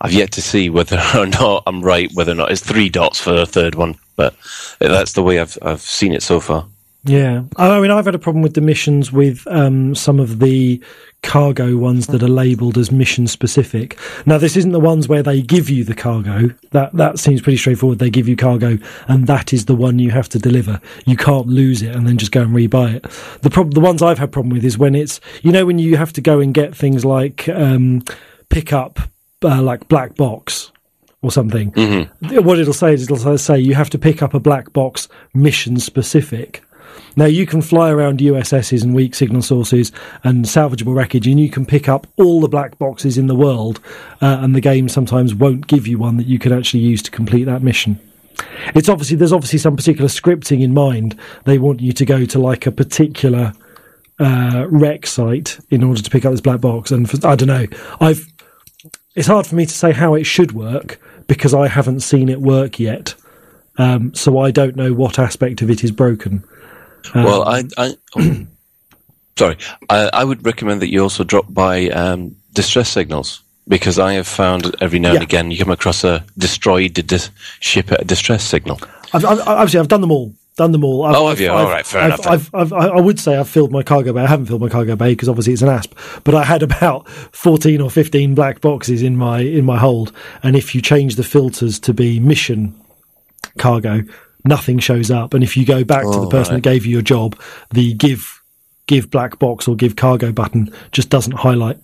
I've 0.00 0.12
yet 0.12 0.32
to 0.32 0.42
see 0.42 0.68
whether 0.68 1.02
or 1.16 1.26
not 1.26 1.62
I'm 1.66 1.80
right, 1.80 2.10
whether 2.12 2.32
or 2.32 2.36
not 2.36 2.52
it's 2.52 2.60
three 2.60 2.90
dots 2.90 3.18
for 3.18 3.34
a 3.34 3.46
third 3.46 3.74
one, 3.74 3.96
but 4.16 4.34
that's 4.78 5.14
the 5.14 5.22
way 5.22 5.40
I've 5.40 5.56
I've 5.62 5.80
seen 5.80 6.12
it 6.12 6.22
so 6.22 6.38
far. 6.38 6.66
Yeah, 7.06 7.42
I 7.56 7.80
mean, 7.80 7.90
I've 7.90 8.06
had 8.06 8.14
a 8.14 8.18
problem 8.18 8.42
with 8.42 8.54
the 8.54 8.62
missions 8.62 9.12
with 9.12 9.46
um, 9.48 9.94
some 9.94 10.18
of 10.18 10.38
the 10.38 10.82
cargo 11.22 11.76
ones 11.76 12.06
that 12.06 12.22
are 12.22 12.28
labelled 12.28 12.78
as 12.78 12.90
mission 12.90 13.26
specific. 13.26 13.98
Now, 14.24 14.38
this 14.38 14.56
isn't 14.56 14.72
the 14.72 14.80
ones 14.80 15.06
where 15.06 15.22
they 15.22 15.42
give 15.42 15.68
you 15.68 15.84
the 15.84 15.94
cargo. 15.94 16.48
That 16.70 16.94
that 16.94 17.18
seems 17.18 17.42
pretty 17.42 17.58
straightforward. 17.58 17.98
They 17.98 18.08
give 18.08 18.26
you 18.26 18.36
cargo, 18.36 18.78
and 19.06 19.26
that 19.26 19.52
is 19.52 19.66
the 19.66 19.74
one 19.74 19.98
you 19.98 20.12
have 20.12 20.30
to 20.30 20.38
deliver. 20.38 20.80
You 21.04 21.16
can't 21.16 21.46
lose 21.46 21.82
it 21.82 21.94
and 21.94 22.06
then 22.06 22.16
just 22.16 22.32
go 22.32 22.40
and 22.40 22.52
rebuy 22.52 22.94
it. 22.94 23.02
The 23.42 23.50
prob- 23.50 23.74
the 23.74 23.80
ones 23.80 24.00
I've 24.00 24.18
had 24.18 24.32
problem 24.32 24.54
with 24.54 24.64
is 24.64 24.78
when 24.78 24.94
it's 24.94 25.20
you 25.42 25.52
know 25.52 25.66
when 25.66 25.78
you 25.78 25.98
have 25.98 26.12
to 26.14 26.22
go 26.22 26.40
and 26.40 26.54
get 26.54 26.74
things 26.74 27.04
like 27.04 27.48
um, 27.50 28.02
pick 28.48 28.72
up 28.72 28.98
uh, 29.42 29.60
like 29.60 29.88
black 29.88 30.14
box 30.16 30.72
or 31.20 31.30
something. 31.30 31.72
What 32.42 32.58
it'll 32.58 32.72
say 32.72 32.94
is 32.94 33.02
it'll 33.10 33.36
say 33.38 33.58
you 33.58 33.74
have 33.74 33.90
to 33.90 33.98
pick 33.98 34.22
up 34.22 34.32
a 34.32 34.40
black 34.40 34.72
box 34.72 35.08
mission 35.34 35.78
specific. 35.78 36.62
Now 37.16 37.26
you 37.26 37.46
can 37.46 37.62
fly 37.62 37.90
around 37.90 38.18
USSs 38.20 38.82
and 38.82 38.94
weak 38.94 39.14
signal 39.14 39.42
sources 39.42 39.92
and 40.22 40.44
salvageable 40.44 40.94
wreckage, 40.94 41.26
and 41.26 41.38
you 41.40 41.50
can 41.50 41.66
pick 41.66 41.88
up 41.88 42.06
all 42.16 42.40
the 42.40 42.48
black 42.48 42.78
boxes 42.78 43.18
in 43.18 43.26
the 43.26 43.34
world, 43.34 43.80
uh, 44.20 44.38
and 44.40 44.54
the 44.54 44.60
game 44.60 44.88
sometimes 44.88 45.34
won't 45.34 45.66
give 45.66 45.86
you 45.86 45.98
one 45.98 46.16
that 46.16 46.26
you 46.26 46.38
can 46.38 46.52
actually 46.52 46.80
use 46.80 47.02
to 47.02 47.10
complete 47.10 47.44
that 47.44 47.62
mission. 47.62 47.98
It's 48.74 48.88
obviously 48.88 49.16
there's 49.16 49.32
obviously 49.32 49.58
some 49.58 49.76
particular 49.76 50.08
scripting 50.08 50.62
in 50.62 50.74
mind. 50.74 51.18
They 51.44 51.58
want 51.58 51.80
you 51.80 51.92
to 51.92 52.04
go 52.04 52.24
to 52.24 52.38
like 52.38 52.66
a 52.66 52.72
particular 52.72 53.52
uh, 54.18 54.66
wreck 54.68 55.06
site 55.06 55.58
in 55.70 55.82
order 55.82 56.02
to 56.02 56.10
pick 56.10 56.24
up 56.24 56.32
this 56.32 56.40
black 56.40 56.60
box, 56.60 56.90
and 56.90 57.08
for, 57.08 57.26
I 57.26 57.36
don't 57.36 57.48
know. 57.48 57.66
I've 58.00 58.26
it's 59.14 59.28
hard 59.28 59.46
for 59.46 59.54
me 59.54 59.64
to 59.64 59.72
say 59.72 59.92
how 59.92 60.14
it 60.14 60.24
should 60.24 60.52
work 60.52 61.00
because 61.26 61.54
I 61.54 61.68
haven't 61.68 62.00
seen 62.00 62.28
it 62.28 62.40
work 62.40 62.80
yet. 62.80 63.14
Um, 63.76 64.14
so 64.14 64.38
I 64.38 64.50
don't 64.50 64.76
know 64.76 64.92
what 64.92 65.18
aspect 65.18 65.62
of 65.62 65.70
it 65.70 65.82
is 65.82 65.90
broken. 65.90 66.44
Well, 67.14 67.42
I, 67.48 67.64
I 67.76 67.94
sorry, 69.38 69.56
I, 69.90 70.10
I 70.12 70.24
would 70.24 70.44
recommend 70.44 70.82
that 70.82 70.90
you 70.90 71.02
also 71.02 71.24
drop 71.24 71.46
by 71.52 71.88
um, 71.90 72.36
distress 72.52 72.88
signals 72.90 73.42
because 73.68 73.98
I 73.98 74.14
have 74.14 74.26
found 74.26 74.74
every 74.80 74.98
now 74.98 75.10
and 75.10 75.18
Yeah. 75.18 75.24
again 75.24 75.50
you 75.50 75.58
come 75.58 75.70
across 75.70 76.04
a 76.04 76.24
destroyed 76.38 76.94
dis- 76.94 77.30
ship 77.60 77.90
at 77.92 78.02
a 78.02 78.04
distress 78.04 78.44
signal. 78.44 78.78
I've, 79.12 79.24
I've, 79.24 79.40
obviously, 79.40 79.80
I've 79.80 79.88
done 79.88 80.00
them 80.00 80.10
all. 80.10 80.34
Done 80.56 80.70
them 80.70 80.84
all. 80.84 81.04
I've, 81.04 81.16
Oh, 81.16 81.28
have 81.28 81.40
you? 81.40 81.50
I've, 81.50 81.66
All 81.66 81.82
fair 81.82 82.00
I've, 82.02 82.06
enough. 82.20 82.26
I've, 82.28 82.54
I've, 82.54 82.72
I 82.72 82.86
I 82.86 83.00
would 83.00 83.18
say 83.18 83.36
I've 83.36 83.48
filled 83.48 83.72
my 83.72 83.82
cargo 83.82 84.12
bay. 84.12 84.20
I 84.22 84.26
haven't 84.28 84.46
filled 84.46 84.60
my 84.60 84.68
cargo 84.68 84.94
bay 84.94 85.10
because 85.10 85.28
obviously 85.28 85.52
it's 85.52 85.62
an 85.62 85.68
asp. 85.68 85.92
But 86.22 86.36
I 86.36 86.44
had 86.44 86.62
about 86.62 87.08
fourteen 87.08 87.80
or 87.80 87.90
fifteen 87.90 88.36
black 88.36 88.60
boxes 88.60 89.02
in 89.02 89.16
my 89.16 89.40
in 89.40 89.64
my 89.64 89.78
hold, 89.78 90.12
and 90.44 90.54
if 90.54 90.72
you 90.72 90.80
change 90.80 91.16
the 91.16 91.24
filters 91.24 91.80
to 91.80 91.92
be 91.92 92.20
mission 92.20 92.72
cargo, 93.58 94.02
nothing 94.44 94.78
shows 94.78 95.10
up. 95.10 95.34
And 95.34 95.42
if 95.42 95.56
you 95.56 95.64
go 95.66 95.84
back 95.84 96.02
to 96.04 96.10
the 96.10 96.18
Oh, 96.26 96.28
person 96.28 96.54
right. 96.54 96.62
that 96.62 96.68
gave 96.70 96.84
you 96.86 96.92
your 96.92 97.02
job, 97.02 97.38
the 97.70 97.94
give 97.94 98.40
give 98.86 99.10
black 99.10 99.38
box 99.38 99.66
or 99.66 99.74
give 99.76 99.96
cargo 99.96 100.30
button 100.32 100.70
just 100.92 101.08
doesn't 101.08 101.32
highlight. 101.32 101.78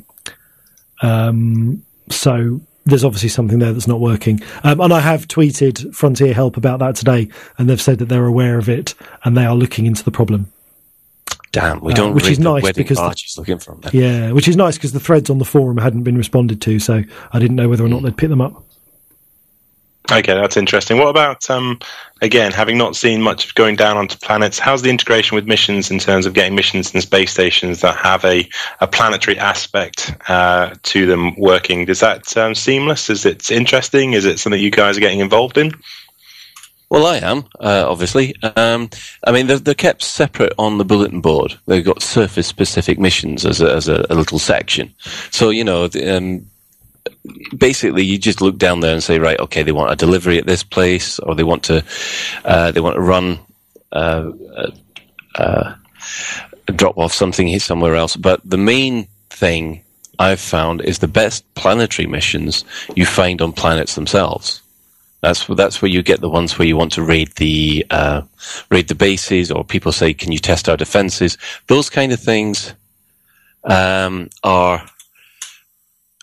Um, 1.03 1.83
so 2.11 2.61
there's 2.85 3.05
obviously 3.05 3.29
something 3.29 3.59
there 3.59 3.73
that's 3.73 3.87
not 3.87 4.01
working. 4.01 4.43
Um, 4.65 4.81
and 4.81 4.93
I 4.93 5.01
have 5.01 5.29
tweeted 5.29 5.95
Frontier 5.95 6.35
Help 6.35 6.57
about 6.57 6.79
that 6.81 6.97
today, 6.97 7.29
and 7.59 7.69
they've 7.69 7.81
said 7.81 7.99
that 7.99 8.07
they're 8.07 8.27
aware 8.27 8.59
of 8.59 8.69
it 8.69 8.95
and 9.25 9.37
they 9.37 9.45
are 9.47 9.55
looking 9.55 9.87
into 9.87 10.05
the 10.05 10.11
problem. 10.11 10.53
Damn, 11.53 11.81
we 11.81 11.93
Uh, 11.93 11.97
don't 11.97 12.15
which 12.15 12.29
is 12.29 12.39
nice 12.39 12.71
because 12.73 12.97
the- 12.99 13.41
looking. 13.41 13.59
Yeah, 13.93 14.33
which 14.33 14.47
is 14.47 14.57
nice 14.57 14.77
because 14.77 14.93
the 14.93 15.01
threads 15.01 15.31
on 15.31 15.39
the 15.39 15.45
forum 15.45 15.79
hadn't 15.79 16.03
been 16.05 16.17
responded 16.17 16.61
to, 16.63 16.79
so 16.79 17.03
I 17.33 17.39
didn't 17.39 17.57
know 17.57 17.69
whether 17.69 17.85
or 17.85 17.89
not 17.89 18.03
they'd 18.03 18.17
pick 18.17 18.29
them 18.29 18.41
up. 18.41 18.63
Okay, 20.13 20.35
that's 20.35 20.57
interesting. 20.57 20.99
What 20.99 21.09
about 21.09 21.49
um, 21.51 21.79
again, 22.21 22.53
having 22.53 22.79
not 22.79 22.97
seen 22.97 23.23
much 23.23 23.47
of 23.47 23.55
going 23.55 23.77
down 23.77 23.97
onto 23.97 24.19
planets? 24.19 24.59
How's 24.59 24.83
the 24.83 24.91
integration 24.91 25.35
with 25.35 25.47
missions 25.47 25.91
in 25.91 25.99
terms 25.99 26.27
of 26.27 26.35
getting 26.35 26.55
missions 26.55 26.93
and 26.93 27.03
space 27.03 27.33
stations 27.33 27.81
that 27.81 27.97
have 27.97 28.25
a, 28.25 28.49
a 28.81 28.87
planetary 28.87 29.39
aspect 29.39 30.15
uh, 30.29 30.75
to 30.83 31.07
them 31.07 31.39
working? 31.39 31.89
Is 31.89 32.01
that 32.01 32.37
um, 32.37 32.55
seamless? 32.55 33.11
Is 33.11 33.25
it 33.25 33.51
interesting? 33.51 34.13
Is 34.13 34.25
it 34.25 34.39
something 34.39 34.61
you 34.61 34.71
guys 34.71 34.97
are 34.97 35.01
getting 35.01 35.21
involved 35.21 35.59
in? 35.59 35.73
Well, 36.91 37.07
I 37.07 37.19
am 37.19 37.45
uh, 37.61 37.85
obviously. 37.89 38.35
Um, 38.57 38.91
I 39.25 39.31
mean, 39.31 39.47
they're, 39.47 39.61
they're 39.61 39.75
kept 39.75 40.03
separate 40.03 40.53
on 40.59 40.79
the 40.79 40.85
bulletin 40.85 41.21
board. 41.21 41.57
They've 41.67 41.85
got 41.85 42.03
surface-specific 42.03 42.99
missions 42.99 43.47
as 43.47 43.61
a, 43.61 43.73
as 43.73 43.87
a, 43.87 44.05
a 44.11 44.17
little 44.17 44.41
section. 44.41 44.93
So 45.31 45.51
you 45.51 45.63
know, 45.63 45.87
the, 45.87 46.17
um, 46.17 46.47
basically, 47.57 48.05
you 48.05 48.19
just 48.19 48.41
look 48.41 48.59
down 48.59 48.81
there 48.81 48.93
and 48.93 49.03
say, 49.03 49.19
right, 49.19 49.39
okay, 49.41 49.63
they 49.63 49.73
want 49.73 49.93
a 49.93 49.97
delivery 49.97 50.39
at 50.39 50.47
this 50.47 50.63
place, 50.63 51.19
or 51.19 51.35
they 51.35 51.45
want 51.45 51.63
to 51.65 51.85
uh, 52.45 52.71
they 52.73 52.81
want 52.81 52.97
to 52.97 53.01
run 53.01 53.39
uh, 53.93 54.31
uh, 54.57 54.71
uh, 55.37 55.75
drop 56.67 56.97
off 56.99 57.13
something 57.13 57.47
here 57.47 57.61
somewhere 57.61 57.97
else. 57.97 58.17
But 58.17 58.41
the 58.45 58.59
main 58.59 59.09
thing 59.31 59.83
I've 60.19 60.41
found 60.41 60.83
is 60.83 60.99
the 60.99 61.09
best 61.09 61.53
planetary 61.55 62.07
missions 62.07 62.65
you 62.95 63.07
find 63.07 63.41
on 63.41 63.53
planets 63.53 63.95
themselves. 63.95 64.63
That's 65.21 65.47
that's 65.47 65.83
where 65.83 65.91
you 65.91 66.03
get 66.03 66.21
the 66.21 66.31
ones 66.31 66.59
where 66.59 66.67
you 66.67 66.77
want 66.77 66.93
to 66.93 67.03
raid 67.03 67.33
the 67.37 67.87
uh, 67.91 68.23
raid 68.71 68.89
the 68.89 68.95
bases, 68.95 69.51
or 69.51 69.65
people 69.65 69.93
say, 69.93 70.15
"Can 70.15 70.33
you 70.33 70.39
test 70.39 70.69
our 70.69 70.77
defenses?" 70.77 71.37
Those 71.67 71.91
kind 71.91 72.13
of 72.13 72.21
things 72.21 72.73
um, 73.65 74.31
are 74.43 74.83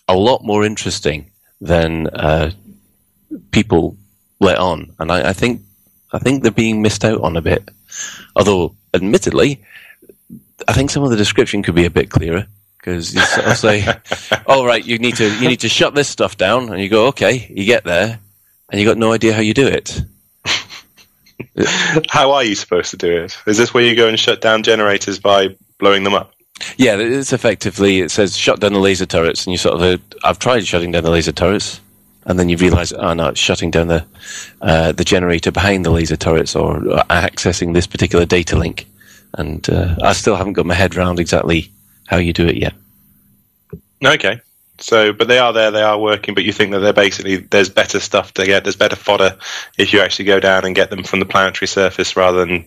a 0.08 0.16
lot 0.16 0.44
more 0.44 0.64
interesting 0.64 1.32
than 1.62 2.08
uh, 2.08 2.52
people 3.52 3.98
let 4.40 4.58
on, 4.58 4.94
and 5.00 5.12
I, 5.12 5.30
I 5.30 5.34
think 5.34 5.62
I 6.12 6.20
think 6.20 6.44
they're 6.44 6.52
being 6.52 6.82
missed 6.82 7.04
out 7.04 7.22
on 7.22 7.36
a 7.38 7.42
bit. 7.42 7.70
Although, 8.36 8.76
admittedly, 8.94 9.64
I 10.68 10.74
think 10.74 10.90
some 10.90 11.04
of 11.04 11.10
the 11.10 11.18
description 11.18 11.64
could 11.64 11.76
be 11.76 11.86
a 11.86 11.90
bit 11.90 12.10
clearer 12.10 12.48
because 12.78 13.14
you 13.14 13.22
sort 13.22 13.48
of 13.48 13.58
say, 13.58 13.86
"Oh, 14.48 14.66
right, 14.66 14.86
you 14.86 14.98
need 14.98 15.16
to 15.18 15.34
you 15.40 15.48
need 15.48 15.62
to 15.62 15.70
shut 15.70 15.96
this 15.96 16.08
stuff 16.08 16.38
down," 16.38 16.70
and 16.70 16.82
you 16.82 16.90
go, 16.90 17.08
"Okay." 17.08 17.48
You 17.50 17.66
get 17.66 17.84
there, 17.84 18.20
and 18.70 18.80
you 18.80 18.88
got 18.88 18.98
no 18.98 19.12
idea 19.12 19.34
how 19.34 19.42
you 19.42 19.54
do 19.54 19.68
it. 19.68 20.02
How 22.10 22.32
are 22.32 22.44
you 22.44 22.56
supposed 22.56 22.92
to 22.92 22.98
do 22.98 23.24
it? 23.24 23.38
Is 23.48 23.58
this 23.58 23.74
where 23.74 23.84
you 23.84 23.96
go 23.96 24.08
and 24.08 24.20
shut 24.20 24.42
down 24.42 24.64
generators 24.64 25.20
by 25.20 25.56
blowing 25.80 26.04
them 26.04 26.14
up? 26.14 26.34
Yeah, 26.78 26.98
it's 26.98 27.34
effectively 27.34 28.00
it 28.00 28.12
says 28.12 28.36
shut 28.36 28.60
down 28.60 28.74
the 28.74 28.80
laser 28.80 29.06
turrets, 29.06 29.46
and 29.46 29.52
you 29.52 29.58
sort 29.58 29.76
of 29.76 29.82
uh, 29.82 29.98
I've 30.24 30.40
tried 30.40 30.66
shutting 30.66 30.92
down 30.92 31.04
the 31.04 31.12
laser 31.12 31.32
turrets, 31.32 31.80
and 32.26 32.40
then 32.40 32.50
you 32.50 32.58
realise 32.58 32.92
oh 32.94 33.14
no, 33.14 33.30
it's 33.30 33.40
shutting 33.40 33.72
down 33.72 33.88
the 33.88 34.06
uh, 34.62 34.92
the 34.92 35.04
generator 35.04 35.52
behind 35.52 35.86
the 35.86 35.92
laser 35.92 36.18
turrets 36.18 36.56
or, 36.56 36.78
or 36.78 37.04
accessing 37.10 37.74
this 37.74 37.88
particular 37.88 38.26
data 38.26 38.58
link, 38.58 38.86
and 39.34 39.70
uh, 39.70 39.96
I 40.02 40.14
still 40.14 40.36
haven't 40.36 40.54
got 40.54 40.66
my 40.66 40.74
head 40.74 40.96
around 40.96 41.20
exactly 41.20 41.72
how 42.08 42.18
you 42.18 42.34
do 42.34 42.48
it 42.48 42.58
yet. 42.58 42.74
Okay. 44.04 44.42
So, 44.80 45.12
but 45.12 45.28
they 45.28 45.40
are 45.40 45.54
there, 45.54 45.72
they 45.72 45.82
are 45.82 46.00
working, 46.00 46.36
but 46.36 46.44
you 46.44 46.54
think 46.54 46.72
that 46.72 46.80
they're 46.80 46.94
basically, 46.94 47.38
there's 47.38 47.70
better 47.70 48.00
stuff 48.00 48.34
to 48.36 48.46
get, 48.46 48.64
there's 48.64 48.76
better 48.76 48.96
fodder 48.96 49.36
if 49.78 49.92
you 49.92 50.00
actually 50.02 50.26
go 50.26 50.40
down 50.40 50.66
and 50.66 50.76
get 50.76 50.92
them 50.92 51.04
from 51.04 51.20
the 51.20 51.26
planetary 51.26 51.68
surface 51.68 52.16
rather 52.16 52.46
than 52.46 52.64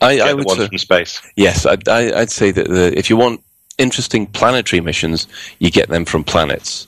I, 0.00 0.16
get 0.16 0.26
I 0.26 0.30
the 0.30 0.36
would 0.36 0.46
ones 0.46 0.58
say, 0.60 0.68
from 0.68 0.78
space. 0.78 1.20
yes, 1.36 1.66
I'd, 1.66 1.88
I, 1.88 2.20
I'd 2.20 2.30
say 2.30 2.50
that 2.50 2.68
the, 2.68 2.96
if 2.98 3.10
you 3.10 3.16
want 3.16 3.42
interesting 3.78 4.26
planetary 4.26 4.80
missions, 4.80 5.26
you 5.58 5.70
get 5.70 5.88
them 5.88 6.04
from 6.04 6.24
planets. 6.24 6.86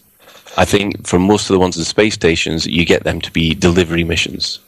I 0.56 0.64
think 0.64 1.06
from 1.06 1.22
most 1.22 1.48
of 1.48 1.54
the 1.54 1.58
ones 1.58 1.76
in 1.78 1.84
space 1.84 2.14
stations, 2.14 2.66
you 2.66 2.84
get 2.84 3.04
them 3.04 3.20
to 3.22 3.30
be 3.32 3.54
delivery 3.54 4.04
missions. 4.04 4.58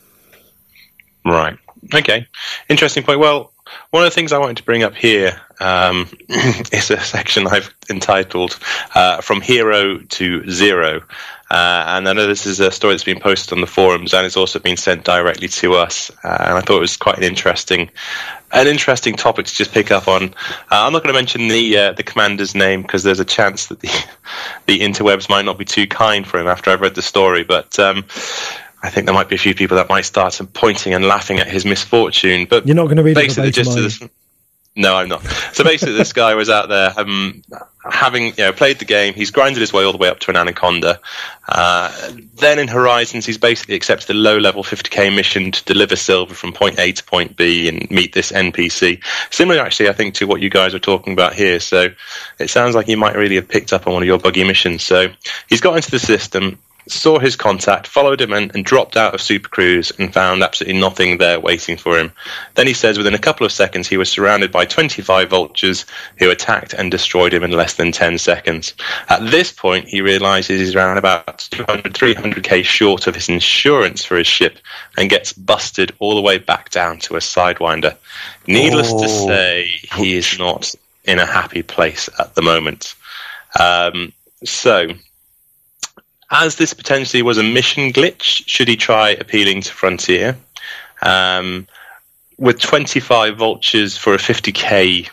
Right. 1.25 1.57
Okay. 1.95 2.27
Interesting 2.69 3.03
point. 3.03 3.19
Well, 3.19 3.53
one 3.91 4.03
of 4.03 4.07
the 4.07 4.15
things 4.15 4.33
I 4.33 4.39
wanted 4.39 4.57
to 4.59 4.63
bring 4.63 4.83
up 4.83 4.95
here 4.95 5.41
um, 5.61 6.09
is 6.29 6.91
a 6.91 7.01
section 7.01 7.47
I've 7.47 7.75
entitled 7.91 8.59
uh, 8.95 9.21
"From 9.21 9.41
Hero 9.41 9.99
to 9.99 10.51
Zero," 10.51 11.03
uh, 11.51 11.85
and 11.89 12.09
I 12.09 12.13
know 12.15 12.27
this 12.27 12.47
is 12.47 12.59
a 12.59 12.71
story 12.71 12.95
that's 12.95 13.05
been 13.05 13.21
posted 13.21 13.53
on 13.53 13.61
the 13.61 13.67
forums 13.67 14.15
and 14.15 14.25
it's 14.25 14.37
also 14.37 14.59
been 14.59 14.77
sent 14.77 15.05
directly 15.05 15.49
to 15.49 15.75
us. 15.75 16.11
Uh, 16.25 16.37
and 16.41 16.59
I 16.59 16.61
thought 16.61 16.79
it 16.79 16.81
was 16.81 16.97
quite 16.97 17.19
an 17.19 17.23
interesting, 17.23 17.91
an 18.53 18.67
interesting 18.67 19.15
topic 19.15 19.47
to 19.47 19.55
just 19.55 19.73
pick 19.73 19.91
up 19.91 20.09
on. 20.09 20.25
Uh, 20.25 20.31
I'm 20.71 20.93
not 20.93 21.03
going 21.03 21.15
to 21.15 21.19
mention 21.19 21.49
the 21.49 21.77
uh, 21.77 21.93
the 21.93 22.03
commander's 22.03 22.55
name 22.55 22.83
because 22.83 23.03
there's 23.03 23.21
a 23.21 23.25
chance 23.25 23.67
that 23.67 23.81
the 23.81 23.89
the 24.67 24.81
interwebs 24.81 25.29
might 25.29 25.45
not 25.45 25.59
be 25.59 25.65
too 25.65 25.87
kind 25.87 26.27
for 26.27 26.39
him 26.41 26.47
after 26.47 26.71
I've 26.71 26.81
read 26.81 26.95
the 26.95 27.03
story, 27.03 27.45
but. 27.45 27.79
Um, 27.79 28.05
I 28.83 28.91
think 28.91 29.07
there 29.07 29.15
might 29.15 29.31
be 29.31 29.35
a 29.35 29.39
few 29.39 29.55
people 29.55 29.79
that 29.79 29.89
might 29.89 30.05
start 30.05 30.39
pointing 30.53 30.93
and 30.93 31.07
laughing 31.07 31.39
at 31.39 31.47
his 31.47 31.65
misfortune, 31.65 32.45
but 32.45 32.67
You're 32.67 32.77
not 32.77 32.85
going 32.85 32.99
to 32.99 33.03
read 33.03 33.13
it 33.13 33.15
basically 33.15 33.51
verbatim, 33.51 33.65
just 33.65 33.71
are 33.71 33.75
to 33.77 33.81
you? 33.81 33.89
this. 33.89 34.11
No, 34.77 34.97
I'm 34.97 35.09
not. 35.09 35.23
So 35.53 35.63
basically, 35.63 35.95
this 35.95 36.13
guy 36.13 36.35
was 36.35 36.51
out 36.51 36.69
there 36.69 36.93
um, 36.97 37.43
having 37.85 38.27
you 38.27 38.39
know 38.39 38.53
played 38.53 38.81
the 38.81 38.85
game. 38.85 39.15
He's 39.15 39.31
grinded 39.31 39.61
his 39.61 39.73
way 39.73 39.85
all 39.85 39.93
the 39.93 39.99
way 39.99 40.09
up 40.09 40.19
to 40.21 40.31
an 40.31 40.37
anaconda. 40.37 40.99
Uh, 41.49 42.11
then 42.35 42.59
in 42.59 42.67
Horizons, 42.67 43.25
he's 43.25 43.39
basically 43.39 43.77
accepted 43.77 44.11
a 44.11 44.19
low-level 44.19 44.65
50k 44.65 45.15
mission 45.15 45.53
to 45.53 45.65
deliver 45.65 45.95
silver 45.95 46.35
from 46.35 46.53
point 46.53 46.81
A 46.81 46.91
to 46.91 47.05
point 47.05 47.37
B 47.37 47.69
and 47.69 47.89
meet 47.89 48.15
this 48.15 48.33
NPC. 48.33 49.01
Similar, 49.31 49.61
actually, 49.61 49.89
I 49.89 49.93
think, 49.93 50.15
to 50.15 50.27
what 50.27 50.41
you 50.41 50.51
guys 50.51 50.75
are 50.75 50.81
talking 50.81 51.13
about 51.13 51.35
here. 51.35 51.61
So 51.61 51.89
it 52.41 52.51
sounds 52.51 52.75
like 52.75 52.87
he 52.87 52.97
might 52.97 53.15
really 53.15 53.37
have 53.37 53.49
picked 53.49 53.73
up 53.73 53.87
on 53.87 53.93
one 53.93 54.03
of 54.03 54.09
your 54.09 54.19
buggy 54.19 54.43
missions. 54.43 54.83
So 54.83 55.07
he's 55.49 55.61
got 55.61 55.77
into 55.77 55.93
the 55.93 56.01
system 56.01 56.59
saw 56.89 57.19
his 57.19 57.37
contact, 57.37 57.87
followed 57.87 58.21
him, 58.21 58.33
and, 58.33 58.55
and 58.55 58.65
dropped 58.65 58.97
out 58.97 59.15
of 59.15 59.21
Super 59.23 59.49
Cruise 59.49 59.91
and 59.99 60.13
found 60.13 60.43
absolutely 60.43 60.79
nothing 60.79 61.19
there 61.19 61.41
waiting 61.41 61.77
for 61.77 61.99
him. 61.99 62.13
Then 62.55 62.67
he 62.67 62.75
says 62.75 62.99
within 62.99 63.15
a 63.15 63.19
couple 63.19 63.47
of 63.47 63.53
seconds 63.53 63.89
he 63.89 63.97
was 63.97 64.11
surrounded 64.11 64.53
by 64.53 64.65
25 64.67 65.31
vultures 65.31 65.87
who 66.19 66.31
attacked 66.31 66.75
and 66.75 66.91
destroyed 66.91 67.33
him 67.33 67.43
in 67.43 67.53
less 67.53 67.75
than 67.75 67.93
10 67.93 68.19
seconds. 68.19 68.75
At 69.09 69.31
this 69.31 69.51
point, 69.53 69.89
he 69.89 70.01
realizes 70.01 70.61
he's 70.61 70.75
around 70.75 70.99
about 70.99 71.39
200, 71.51 71.95
300k 71.95 72.65
short 72.65 73.07
of 73.07 73.15
his 73.15 73.29
insurance 73.29 74.05
for 74.05 74.17
his 74.17 74.27
ship 74.27 74.59
and 74.99 75.09
gets 75.11 75.33
busted 75.33 75.93
all 75.99 76.15
the 76.15 76.21
way 76.21 76.39
back 76.39 76.71
down 76.71 76.99
to 77.01 77.17
a 77.17 77.21
Sidewinder. 77.21 77.97
Needless 78.47 78.89
to 78.93 79.05
Oh. 79.07 79.27
say, 79.29 79.71
he 79.97 80.17
is 80.17 80.39
not 80.39 80.75
in 81.05 81.19
a 81.19 81.27
happy 81.27 81.63
place 81.63 82.09
at 82.19 82.35
the 82.35 82.43
moment. 82.43 82.95
Um, 83.59 84.13
so, 84.45 84.89
as 86.35 86.57
this 86.57 86.75
potentially 86.75 87.23
was 87.23 87.39
a 87.39 87.43
mission 87.43 87.93
glitch, 87.93 88.43
should 88.47 88.69
he 88.69 88.77
try 88.77 89.11
appealing 89.11 89.61
to 89.63 89.73
Frontier? 89.73 90.37
Um, 91.03 91.67
with 92.39 92.59
25 92.59 93.37
vultures 93.37 93.97
for 93.97 94.15
a 94.15 94.19
50k 94.19 95.09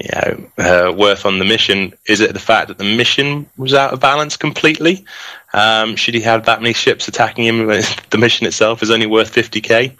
you 0.00 0.08
know, 0.12 0.50
uh, 0.58 0.92
worth 0.92 1.26
on 1.26 1.38
the 1.38 1.44
mission, 1.44 1.92
is 2.08 2.20
it 2.20 2.32
the 2.32 2.40
fact 2.40 2.68
that 2.68 2.78
the 2.78 2.96
mission 2.96 3.48
was 3.56 3.74
out 3.74 3.92
of 3.92 4.00
balance 4.00 4.36
completely? 4.36 5.04
Um, 5.52 5.96
should 5.96 6.14
he 6.14 6.20
have 6.20 6.46
that 6.46 6.62
many 6.62 6.74
ships 6.74 7.08
attacking 7.08 7.44
him 7.44 7.66
when 7.66 7.82
the 8.10 8.18
mission 8.18 8.46
itself 8.46 8.82
is 8.82 8.90
only 8.90 9.06
worth 9.06 9.32
50k? 9.32 9.96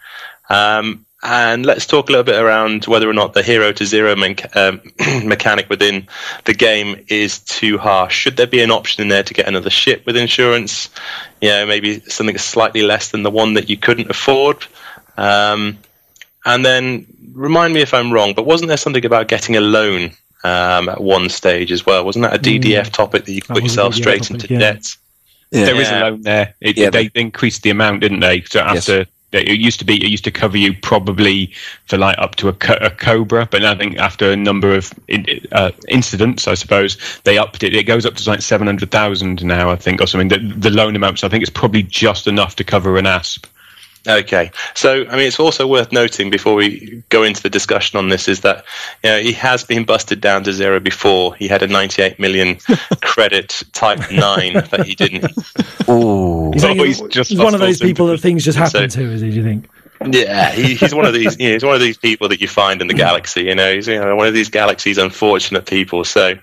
Um, 0.50 1.04
and 1.24 1.64
let's 1.64 1.86
talk 1.86 2.08
a 2.08 2.12
little 2.12 2.24
bit 2.24 2.40
around 2.40 2.84
whether 2.84 3.08
or 3.08 3.14
not 3.14 3.32
the 3.32 3.42
hero 3.42 3.72
to 3.72 3.86
zero 3.86 4.14
men- 4.14 4.36
um, 4.54 4.80
mechanic 5.24 5.68
within 5.70 6.06
the 6.44 6.52
game 6.54 7.02
is 7.08 7.38
too 7.40 7.78
harsh. 7.78 8.14
Should 8.14 8.36
there 8.36 8.46
be 8.46 8.60
an 8.62 8.70
option 8.70 9.02
in 9.02 9.08
there 9.08 9.22
to 9.22 9.34
get 9.34 9.48
another 9.48 9.70
ship 9.70 10.04
with 10.04 10.16
insurance? 10.16 10.90
You 11.40 11.48
know, 11.48 11.66
maybe 11.66 12.00
something 12.00 12.36
slightly 12.36 12.82
less 12.82 13.10
than 13.10 13.22
the 13.22 13.30
one 13.30 13.54
that 13.54 13.70
you 13.70 13.76
couldn't 13.78 14.10
afford. 14.10 14.66
Um, 15.16 15.78
and 16.44 16.64
then 16.64 17.06
remind 17.32 17.72
me 17.72 17.80
if 17.80 17.94
I'm 17.94 18.12
wrong, 18.12 18.34
but 18.34 18.44
wasn't 18.44 18.68
there 18.68 18.76
something 18.76 19.04
about 19.06 19.28
getting 19.28 19.56
a 19.56 19.60
loan 19.62 20.10
um, 20.44 20.90
at 20.90 21.00
one 21.00 21.30
stage 21.30 21.72
as 21.72 21.86
well? 21.86 22.04
Wasn't 22.04 22.22
that 22.22 22.34
a 22.34 22.38
DDF 22.38 22.90
topic 22.90 23.24
that 23.24 23.32
you 23.32 23.40
put 23.40 23.54
was 23.54 23.64
yourself 23.64 23.94
straight 23.94 24.24
topic, 24.24 24.42
into 24.42 24.52
yeah. 24.54 24.58
debt? 24.58 24.86
There 25.50 25.80
is 25.80 25.88
Yeah. 25.88 26.00
a 26.00 26.10
loan 26.10 26.22
there. 26.22 26.54
It, 26.60 26.76
Yeah, 26.76 26.90
they 26.90 27.10
increased 27.14 27.62
the 27.62 27.70
amount, 27.70 28.00
didn't 28.00 28.20
they? 28.20 28.42
So 28.42 28.60
after 28.60 29.06
it 29.34 29.60
used 29.60 29.78
to 29.80 29.84
be, 29.84 29.94
it 30.04 30.10
used 30.10 30.24
to 30.24 30.30
cover 30.30 30.56
you 30.56 30.74
probably 30.74 31.52
for 31.86 31.98
like 31.98 32.16
up 32.18 32.36
to 32.36 32.48
a, 32.48 32.52
co- 32.52 32.78
a 32.80 32.90
cobra, 32.90 33.46
but 33.50 33.64
I 33.64 33.74
think 33.74 33.98
after 33.98 34.30
a 34.30 34.36
number 34.36 34.74
of 34.74 34.92
uh, 35.52 35.70
incidents, 35.88 36.48
I 36.48 36.54
suppose 36.54 36.96
they 37.24 37.38
upped 37.38 37.62
it. 37.62 37.74
It 37.74 37.84
goes 37.84 38.06
up 38.06 38.14
to 38.14 38.30
like 38.30 38.42
seven 38.42 38.66
hundred 38.66 38.90
thousand 38.90 39.44
now, 39.44 39.70
I 39.70 39.76
think, 39.76 40.00
or 40.00 40.06
something. 40.06 40.28
The, 40.28 40.38
the 40.38 40.70
loan 40.70 40.96
amount, 40.96 41.18
so 41.18 41.26
I 41.26 41.30
think 41.30 41.42
it's 41.42 41.50
probably 41.50 41.82
just 41.82 42.26
enough 42.26 42.56
to 42.56 42.64
cover 42.64 42.96
an 42.98 43.06
asp. 43.06 43.46
Okay, 44.06 44.50
so 44.74 45.06
I 45.06 45.16
mean, 45.16 45.26
it's 45.26 45.40
also 45.40 45.66
worth 45.66 45.90
noting 45.90 46.28
before 46.28 46.54
we 46.54 47.02
go 47.08 47.22
into 47.22 47.42
the 47.42 47.48
discussion 47.48 47.98
on 47.98 48.10
this 48.10 48.28
is 48.28 48.40
that 48.42 48.64
you 49.02 49.10
know 49.10 49.18
he 49.20 49.32
has 49.32 49.64
been 49.64 49.84
busted 49.84 50.20
down 50.20 50.44
to 50.44 50.52
zero 50.52 50.78
before. 50.78 51.34
He 51.36 51.48
had 51.48 51.62
a 51.62 51.66
98 51.66 52.18
million 52.18 52.56
credit 53.02 53.62
Type 53.72 54.00
Nine 54.12 54.54
that 54.54 54.84
he 54.86 54.94
didn't. 54.94 55.24
Oh, 55.88 56.50
He's, 56.52 56.64
Oh, 56.64 56.74
he's 56.74 57.00
just 57.02 57.30
he's 57.30 57.38
one 57.38 57.52
of 57.54 57.60
those 57.60 57.78
people 57.78 58.06
that 58.06 58.18
things 58.20 58.44
just 58.44 58.56
happen 58.58 58.88
So- 58.90 59.00
to, 59.00 59.12
is 59.12 59.20
he? 59.20 59.30
Do 59.30 59.36
you 59.36 59.42
think? 59.42 59.68
Yeah, 60.10 60.50
he, 60.50 60.74
he's 60.74 60.94
one 60.94 61.06
of 61.06 61.14
these. 61.14 61.38
You 61.38 61.48
know, 61.48 61.52
he's 61.54 61.64
one 61.64 61.74
of 61.74 61.80
these 61.80 61.96
people 61.96 62.28
that 62.28 62.40
you 62.40 62.48
find 62.48 62.80
in 62.82 62.88
the 62.88 62.94
galaxy. 63.06 63.44
You 63.44 63.54
know, 63.54 63.74
he's 63.74 63.86
you 63.88 63.98
know, 63.98 64.16
one 64.16 64.26
of 64.26 64.34
these 64.34 64.48
galaxy's 64.50 64.98
unfortunate 64.98 65.66
people. 65.66 66.04
So. 66.04 66.34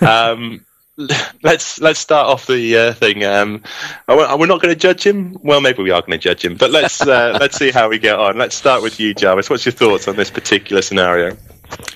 Um, 0.00 0.64
Let's 1.42 1.80
let's 1.80 1.98
start 1.98 2.28
off 2.28 2.46
the 2.46 2.76
uh, 2.76 2.92
thing. 2.94 3.24
Um, 3.24 3.62
we- 4.06 4.14
are 4.14 4.38
not 4.38 4.62
going 4.62 4.72
to 4.72 4.76
judge 4.76 5.04
him? 5.04 5.36
Well, 5.42 5.60
maybe 5.60 5.82
we 5.82 5.90
are 5.90 6.00
going 6.00 6.12
to 6.12 6.18
judge 6.18 6.44
him, 6.44 6.56
but 6.56 6.70
let's 6.70 7.00
uh, 7.00 7.36
let's 7.40 7.56
see 7.56 7.72
how 7.72 7.88
we 7.88 7.98
get 7.98 8.16
on. 8.16 8.38
Let's 8.38 8.54
start 8.54 8.80
with 8.80 9.00
you, 9.00 9.12
Jarvis. 9.12 9.50
What's 9.50 9.66
your 9.66 9.72
thoughts 9.72 10.06
on 10.06 10.14
this 10.14 10.30
particular 10.30 10.82
scenario? 10.82 11.36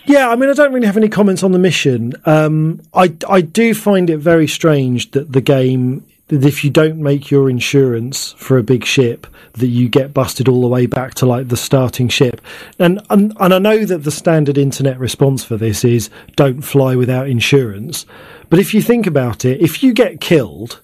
Yeah, 0.04 0.28
I 0.30 0.36
mean, 0.36 0.50
I 0.50 0.52
don't 0.52 0.72
really 0.72 0.86
have 0.86 0.96
any 0.96 1.08
comments 1.08 1.44
on 1.44 1.52
the 1.52 1.60
mission. 1.60 2.14
Um, 2.26 2.80
I 2.92 3.14
I 3.28 3.40
do 3.40 3.72
find 3.72 4.10
it 4.10 4.18
very 4.18 4.48
strange 4.48 5.12
that 5.12 5.32
the 5.32 5.40
game 5.40 6.04
that 6.28 6.44
if 6.44 6.62
you 6.62 6.70
don't 6.70 6.98
make 6.98 7.30
your 7.30 7.50
insurance 7.50 8.32
for 8.34 8.58
a 8.58 8.62
big 8.62 8.84
ship, 8.84 9.26
that 9.54 9.68
you 9.68 9.88
get 9.88 10.14
busted 10.14 10.48
all 10.48 10.60
the 10.60 10.68
way 10.68 10.86
back 10.86 11.14
to 11.14 11.26
like 11.26 11.48
the 11.48 11.56
starting 11.56 12.08
ship. 12.08 12.40
And 12.78 13.00
and, 13.10 13.34
and 13.40 13.54
I 13.54 13.58
know 13.58 13.84
that 13.84 14.04
the 14.04 14.10
standard 14.10 14.58
internet 14.58 14.98
response 14.98 15.44
for 15.44 15.56
this 15.56 15.84
is 15.84 16.10
don't 16.36 16.62
fly 16.62 16.94
without 16.94 17.28
insurance. 17.28 18.06
But 18.50 18.58
if 18.58 18.72
you 18.72 18.82
think 18.82 19.06
about 19.06 19.44
it, 19.44 19.60
if 19.60 19.82
you 19.82 19.92
get 19.92 20.20
killed 20.20 20.80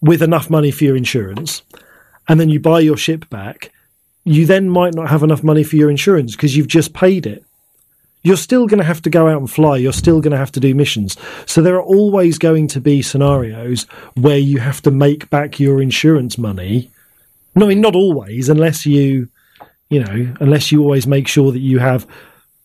with 0.00 0.22
enough 0.22 0.48
money 0.50 0.70
for 0.70 0.84
your 0.84 0.96
insurance, 0.96 1.62
and 2.28 2.40
then 2.40 2.48
you 2.48 2.60
buy 2.60 2.80
your 2.80 2.96
ship 2.96 3.28
back, 3.28 3.72
you 4.24 4.46
then 4.46 4.68
might 4.68 4.94
not 4.94 5.10
have 5.10 5.22
enough 5.22 5.42
money 5.42 5.62
for 5.62 5.76
your 5.76 5.90
insurance 5.90 6.36
because 6.36 6.56
you've 6.56 6.68
just 6.68 6.94
paid 6.94 7.26
it 7.26 7.44
you're 8.22 8.36
still 8.36 8.66
going 8.66 8.78
to 8.78 8.84
have 8.84 9.02
to 9.02 9.10
go 9.10 9.28
out 9.28 9.40
and 9.40 9.50
fly. 9.50 9.76
You're 9.76 9.92
still 9.92 10.20
going 10.20 10.32
to 10.32 10.36
have 10.36 10.52
to 10.52 10.60
do 10.60 10.74
missions. 10.74 11.16
So 11.46 11.62
there 11.62 11.76
are 11.76 11.82
always 11.82 12.38
going 12.38 12.68
to 12.68 12.80
be 12.80 13.02
scenarios 13.02 13.84
where 14.14 14.38
you 14.38 14.58
have 14.58 14.82
to 14.82 14.90
make 14.90 15.30
back 15.30 15.58
your 15.58 15.80
insurance 15.80 16.36
money. 16.36 16.90
No, 17.54 17.66
I 17.66 17.70
mean, 17.70 17.80
not 17.80 17.96
always, 17.96 18.48
unless 18.48 18.86
you, 18.86 19.28
you 19.88 20.04
know, 20.04 20.34
unless 20.40 20.70
you 20.70 20.82
always 20.82 21.06
make 21.06 21.28
sure 21.28 21.50
that 21.50 21.60
you 21.60 21.78
have 21.78 22.06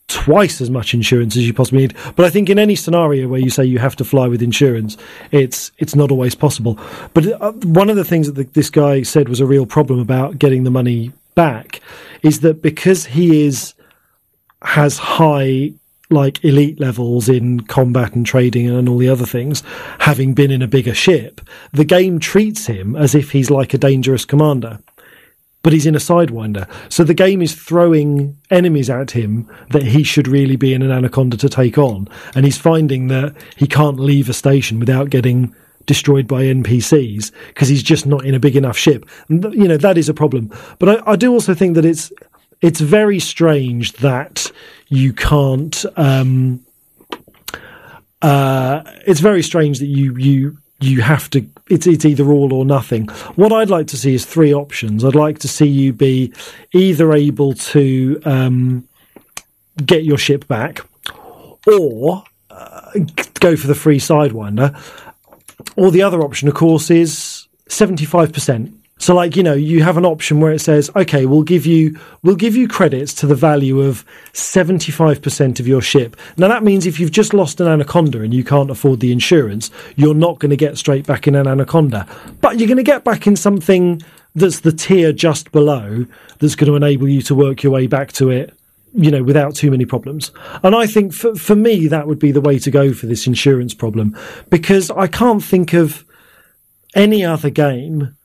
twice 0.07 0.61
as 0.61 0.69
much 0.69 0.93
insurance 0.93 1.35
as 1.35 1.47
you 1.47 1.53
possibly 1.53 1.81
need. 1.81 1.95
But 2.15 2.25
I 2.25 2.29
think 2.29 2.49
in 2.49 2.59
any 2.59 2.75
scenario 2.75 3.27
where 3.27 3.39
you 3.39 3.49
say 3.49 3.65
you 3.65 3.79
have 3.79 3.95
to 3.95 4.05
fly 4.05 4.27
with 4.27 4.41
insurance, 4.41 4.97
it's 5.31 5.71
it's 5.79 5.95
not 5.95 6.11
always 6.11 6.35
possible. 6.35 6.79
But 7.13 7.41
uh, 7.41 7.53
one 7.53 7.89
of 7.89 7.95
the 7.95 8.03
things 8.03 8.27
that 8.27 8.33
the, 8.33 8.43
this 8.43 8.69
guy 8.69 9.01
said 9.01 9.29
was 9.29 9.39
a 9.39 9.45
real 9.45 9.65
problem 9.65 9.99
about 9.99 10.37
getting 10.37 10.63
the 10.63 10.69
money 10.71 11.11
back 11.33 11.81
is 12.21 12.41
that 12.41 12.61
because 12.61 13.05
he 13.05 13.45
is 13.45 13.74
has 14.65 14.97
high 14.97 15.73
like 16.09 16.43
elite 16.43 16.79
levels 16.79 17.27
in 17.27 17.61
combat 17.61 18.13
and 18.13 18.25
trading 18.25 18.69
and 18.69 18.87
all 18.87 18.97
the 18.97 19.09
other 19.09 19.25
things, 19.25 19.63
having 19.99 20.33
been 20.33 20.51
in 20.51 20.61
a 20.61 20.67
bigger 20.67 20.93
ship, 20.93 21.41
the 21.73 21.85
game 21.85 22.19
treats 22.19 22.67
him 22.67 22.95
as 22.95 23.15
if 23.15 23.31
he's 23.31 23.49
like 23.49 23.73
a 23.73 23.77
dangerous 23.77 24.25
commander. 24.25 24.79
but 25.63 25.73
he's 25.73 25.87
in 25.87 25.95
a 25.95 25.97
sidewinder. 25.97 26.69
So 26.89 27.03
the 27.03 27.15
game 27.15 27.41
is 27.41 27.55
throwing 27.55 28.37
enemies 28.51 28.87
at 28.87 29.09
him 29.09 29.49
that 29.71 29.81
he 29.81 30.03
should 30.03 30.27
really 30.27 30.55
be 30.57 30.75
in 30.75 30.83
an 30.83 30.91
anaconda 30.91 31.37
to 31.37 31.49
take 31.49 31.79
on, 31.79 32.07
and 32.35 32.45
he's 32.45 32.59
finding 32.59 33.07
that 33.07 33.35
he 33.55 33.65
can't 33.65 33.99
leave 33.99 34.29
a 34.29 34.33
station 34.33 34.79
without 34.79 35.09
getting 35.09 35.55
destroyed 35.87 36.27
by 36.27 36.43
NPCs 36.43 37.31
because 37.47 37.67
he's 37.67 37.81
just 37.81 38.05
not 38.05 38.25
in 38.25 38.35
a 38.35 38.39
big 38.39 38.55
enough 38.55 38.77
ship. 38.77 39.09
And 39.27 39.41
th- 39.41 39.55
you 39.55 39.67
know 39.67 39.77
that 39.77 39.97
is 39.97 40.07
a 40.07 40.13
problem. 40.13 40.51
But 40.77 40.89
I, 40.89 41.13
I 41.13 41.15
do 41.15 41.31
also 41.33 41.55
think 41.55 41.73
that 41.75 41.85
it's 41.85 42.11
it's 42.61 42.79
very 42.79 43.19
strange 43.19 43.93
that 43.93 44.51
you 44.87 45.13
can't. 45.13 45.85
Um, 45.95 46.65
uh, 48.21 48.83
it's 49.05 49.19
very 49.19 49.43
strange 49.43 49.79
that 49.79 49.87
you 49.87 50.15
you 50.17 50.57
you 50.79 51.01
have 51.01 51.29
to. 51.31 51.45
It's 51.69 51.87
it's 51.87 52.05
either 52.05 52.31
all 52.31 52.53
or 52.53 52.65
nothing. 52.65 53.07
What 53.35 53.51
I'd 53.51 53.69
like 53.69 53.87
to 53.87 53.97
see 53.97 54.13
is 54.13 54.25
three 54.25 54.53
options. 54.53 55.03
I'd 55.03 55.15
like 55.15 55.39
to 55.39 55.47
see 55.47 55.67
you 55.67 55.93
be 55.93 56.33
either 56.73 57.13
able 57.13 57.53
to 57.53 58.21
um, 58.25 58.87
get 59.85 60.03
your 60.03 60.17
ship 60.17 60.47
back, 60.47 60.81
or 61.67 62.23
uh, 62.49 62.91
go 63.35 63.55
for 63.55 63.67
the 63.67 63.75
free 63.75 63.99
sidewinder. 63.99 64.75
Or 65.75 65.91
the 65.91 66.03
other 66.03 66.21
option, 66.21 66.47
of 66.47 66.53
course, 66.53 66.89
is 66.91 67.47
seventy 67.67 68.05
five 68.05 68.31
percent. 68.33 68.73
So, 68.97 69.13
like 69.13 69.35
you 69.35 69.43
know, 69.43 69.53
you 69.53 69.83
have 69.83 69.97
an 69.97 70.05
option 70.05 70.39
where 70.39 70.53
it 70.53 70.59
says, 70.59 70.89
"Okay, 70.95 71.25
we'll 71.25 71.43
give 71.43 71.65
you 71.65 71.99
we'll 72.23 72.37
give 72.37 72.55
you 72.55 72.67
credits 72.67 73.13
to 73.15 73.27
the 73.27 73.35
value 73.35 73.81
of 73.81 74.05
seventy 74.31 74.91
five 74.91 75.21
percent 75.21 75.59
of 75.59 75.67
your 75.67 75.81
ship." 75.81 76.15
Now, 76.37 76.47
that 76.47 76.63
means 76.63 76.85
if 76.85 76.99
you've 76.99 77.11
just 77.11 77.33
lost 77.33 77.59
an 77.59 77.67
anaconda 77.67 78.21
and 78.21 78.33
you 78.33 78.43
can't 78.43 78.71
afford 78.71 79.01
the 79.01 79.11
insurance, 79.11 79.69
you're 79.97 80.15
not 80.15 80.39
going 80.39 80.49
to 80.49 80.55
get 80.55 80.77
straight 80.77 81.05
back 81.05 81.27
in 81.27 81.35
an 81.35 81.45
anaconda, 81.45 82.07
but 82.39 82.57
you're 82.57 82.69
going 82.69 82.77
to 82.77 82.83
get 82.83 83.03
back 83.03 83.27
in 83.27 83.35
something 83.35 84.01
that's 84.33 84.61
the 84.61 84.71
tier 84.71 85.11
just 85.11 85.51
below 85.51 86.05
that's 86.39 86.55
going 86.55 86.69
to 86.69 86.75
enable 86.75 87.07
you 87.07 87.21
to 87.23 87.35
work 87.35 87.63
your 87.63 87.73
way 87.73 87.87
back 87.87 88.11
to 88.13 88.29
it 88.29 88.53
you 88.97 89.11
know, 89.11 89.23
without 89.23 89.53
too 89.53 89.69
many 89.69 89.83
problems. 89.83 90.31
And 90.63 90.73
I 90.73 90.87
think 90.87 91.13
for, 91.13 91.35
for 91.35 91.53
me, 91.55 91.87
that 91.87 92.07
would 92.07 92.17
be 92.17 92.31
the 92.31 92.39
way 92.39 92.57
to 92.59 92.71
go 92.71 92.93
for 92.93 93.07
this 93.07 93.27
insurance 93.27 93.73
problem 93.73 94.17
because 94.49 94.89
I 94.89 95.07
can't 95.07 95.43
think 95.43 95.73
of 95.73 96.05
any 96.95 97.25
other 97.25 97.49
game 97.49 98.15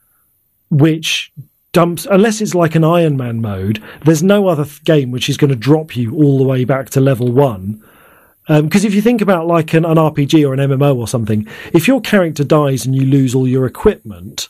which 0.71 1.31
dumps, 1.73 2.07
unless 2.09 2.41
it's 2.41 2.55
like 2.55 2.75
an 2.75 2.83
Iron 2.83 3.17
Man 3.17 3.41
mode, 3.41 3.83
there's 4.03 4.23
no 4.23 4.47
other 4.47 4.65
th- 4.65 4.83
game 4.83 5.11
which 5.11 5.29
is 5.29 5.37
going 5.37 5.49
to 5.49 5.55
drop 5.55 5.95
you 5.95 6.15
all 6.15 6.37
the 6.37 6.43
way 6.43 6.65
back 6.65 6.89
to 6.91 6.99
level 7.01 7.31
one. 7.31 7.83
Because 8.47 8.83
if 8.83 8.93
you 8.93 9.01
think 9.01 9.21
about 9.21 9.47
like 9.47 9.73
an, 9.73 9.85
an 9.85 9.95
RPG 9.95 10.45
or 10.47 10.53
an 10.53 10.59
MMO 10.59 10.97
or 10.97 11.07
something, 11.07 11.47
if 11.73 11.87
your 11.87 12.01
character 12.01 12.43
dies 12.43 12.85
and 12.85 12.95
you 12.95 13.05
lose 13.05 13.35
all 13.35 13.47
your 13.47 13.65
equipment, 13.65 14.49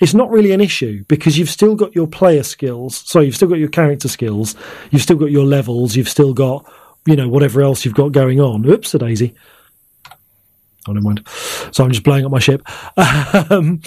it's 0.00 0.12
not 0.12 0.30
really 0.30 0.50
an 0.52 0.60
issue 0.60 1.04
because 1.08 1.38
you've 1.38 1.48
still 1.48 1.74
got 1.74 1.94
your 1.94 2.08
player 2.08 2.42
skills. 2.42 2.96
So 2.96 3.20
you've 3.20 3.36
still 3.36 3.48
got 3.48 3.58
your 3.58 3.68
character 3.68 4.08
skills. 4.08 4.54
You've 4.90 5.02
still 5.02 5.16
got 5.16 5.30
your 5.30 5.46
levels. 5.46 5.96
You've 5.96 6.08
still 6.08 6.34
got, 6.34 6.70
you 7.06 7.16
know, 7.16 7.28
whatever 7.28 7.62
else 7.62 7.84
you've 7.84 7.94
got 7.94 8.12
going 8.12 8.40
on. 8.40 8.66
Oops, 8.66 8.92
a 8.94 8.98
daisy. 8.98 9.34
Oh, 10.88 10.92
never 10.92 11.04
mind. 11.04 11.26
So 11.70 11.84
I'm 11.84 11.92
just 11.92 12.02
blowing 12.02 12.24
up 12.24 12.32
my 12.32 12.40
ship. 12.40 12.66
Um, 13.50 13.80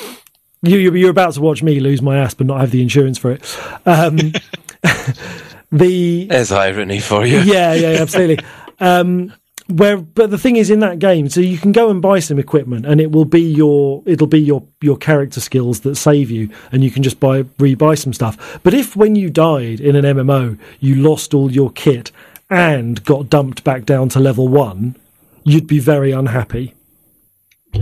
you, 0.66 0.78
you- 0.78 0.95
you're 0.95 1.09
about 1.11 1.34
to 1.34 1.41
watch 1.41 1.61
me 1.63 1.80
lose 1.80 2.01
my 2.01 2.18
ass 2.18 2.34
but 2.34 2.47
not 2.47 2.59
have 2.61 2.72
the 2.72 2.82
insurance 2.82 3.18
for 3.18 3.32
it. 3.32 3.41
Um, 3.86 4.18
the 5.72 6.26
There's 6.26 6.51
irony 6.51 6.99
for 6.99 7.26
you. 7.26 7.39
yeah, 7.39 7.74
yeah, 7.74 7.91
yeah, 7.91 8.01
absolutely. 8.01 8.43
Um, 8.80 9.34
where, 9.68 9.97
but 9.97 10.30
the 10.30 10.38
thing 10.38 10.57
is, 10.57 10.70
in 10.70 10.80
that 10.82 10.99
game, 10.99 11.28
so 11.28 11.39
you 11.41 11.57
can 11.57 11.72
go 11.72 11.89
and 11.89 11.99
buy 11.99 12.20
some 12.20 12.38
equipment, 12.38 12.86
and 12.86 13.01
it 13.01 13.11
will 13.11 13.26
be 13.26 13.41
your 13.41 14.03
it'll 14.05 14.28
be 14.28 14.39
your 14.39 14.61
your 14.82 14.95
character 14.95 15.41
skills 15.41 15.80
that 15.80 15.95
save 15.95 16.30
you, 16.30 16.49
and 16.72 16.84
you 16.84 16.91
can 16.91 17.01
just 17.01 17.20
buy 17.20 17.41
rebuy 17.43 17.97
some 17.97 18.13
stuff. 18.13 18.59
But 18.61 18.76
if 18.76 18.95
when 18.95 19.16
you 19.16 19.32
died 19.32 19.80
in 19.80 19.95
an 19.95 20.05
MMO, 20.05 20.59
you 20.80 20.95
lost 20.95 21.34
all 21.34 21.51
your 21.51 21.72
kit 21.72 22.11
and 22.47 23.03
got 23.05 23.28
dumped 23.28 23.63
back 23.63 23.86
down 23.86 24.07
to 24.09 24.20
level 24.20 24.47
one, 24.47 24.95
you'd 25.43 25.66
be 25.66 25.80
very 25.80 26.11
unhappy. 26.11 26.74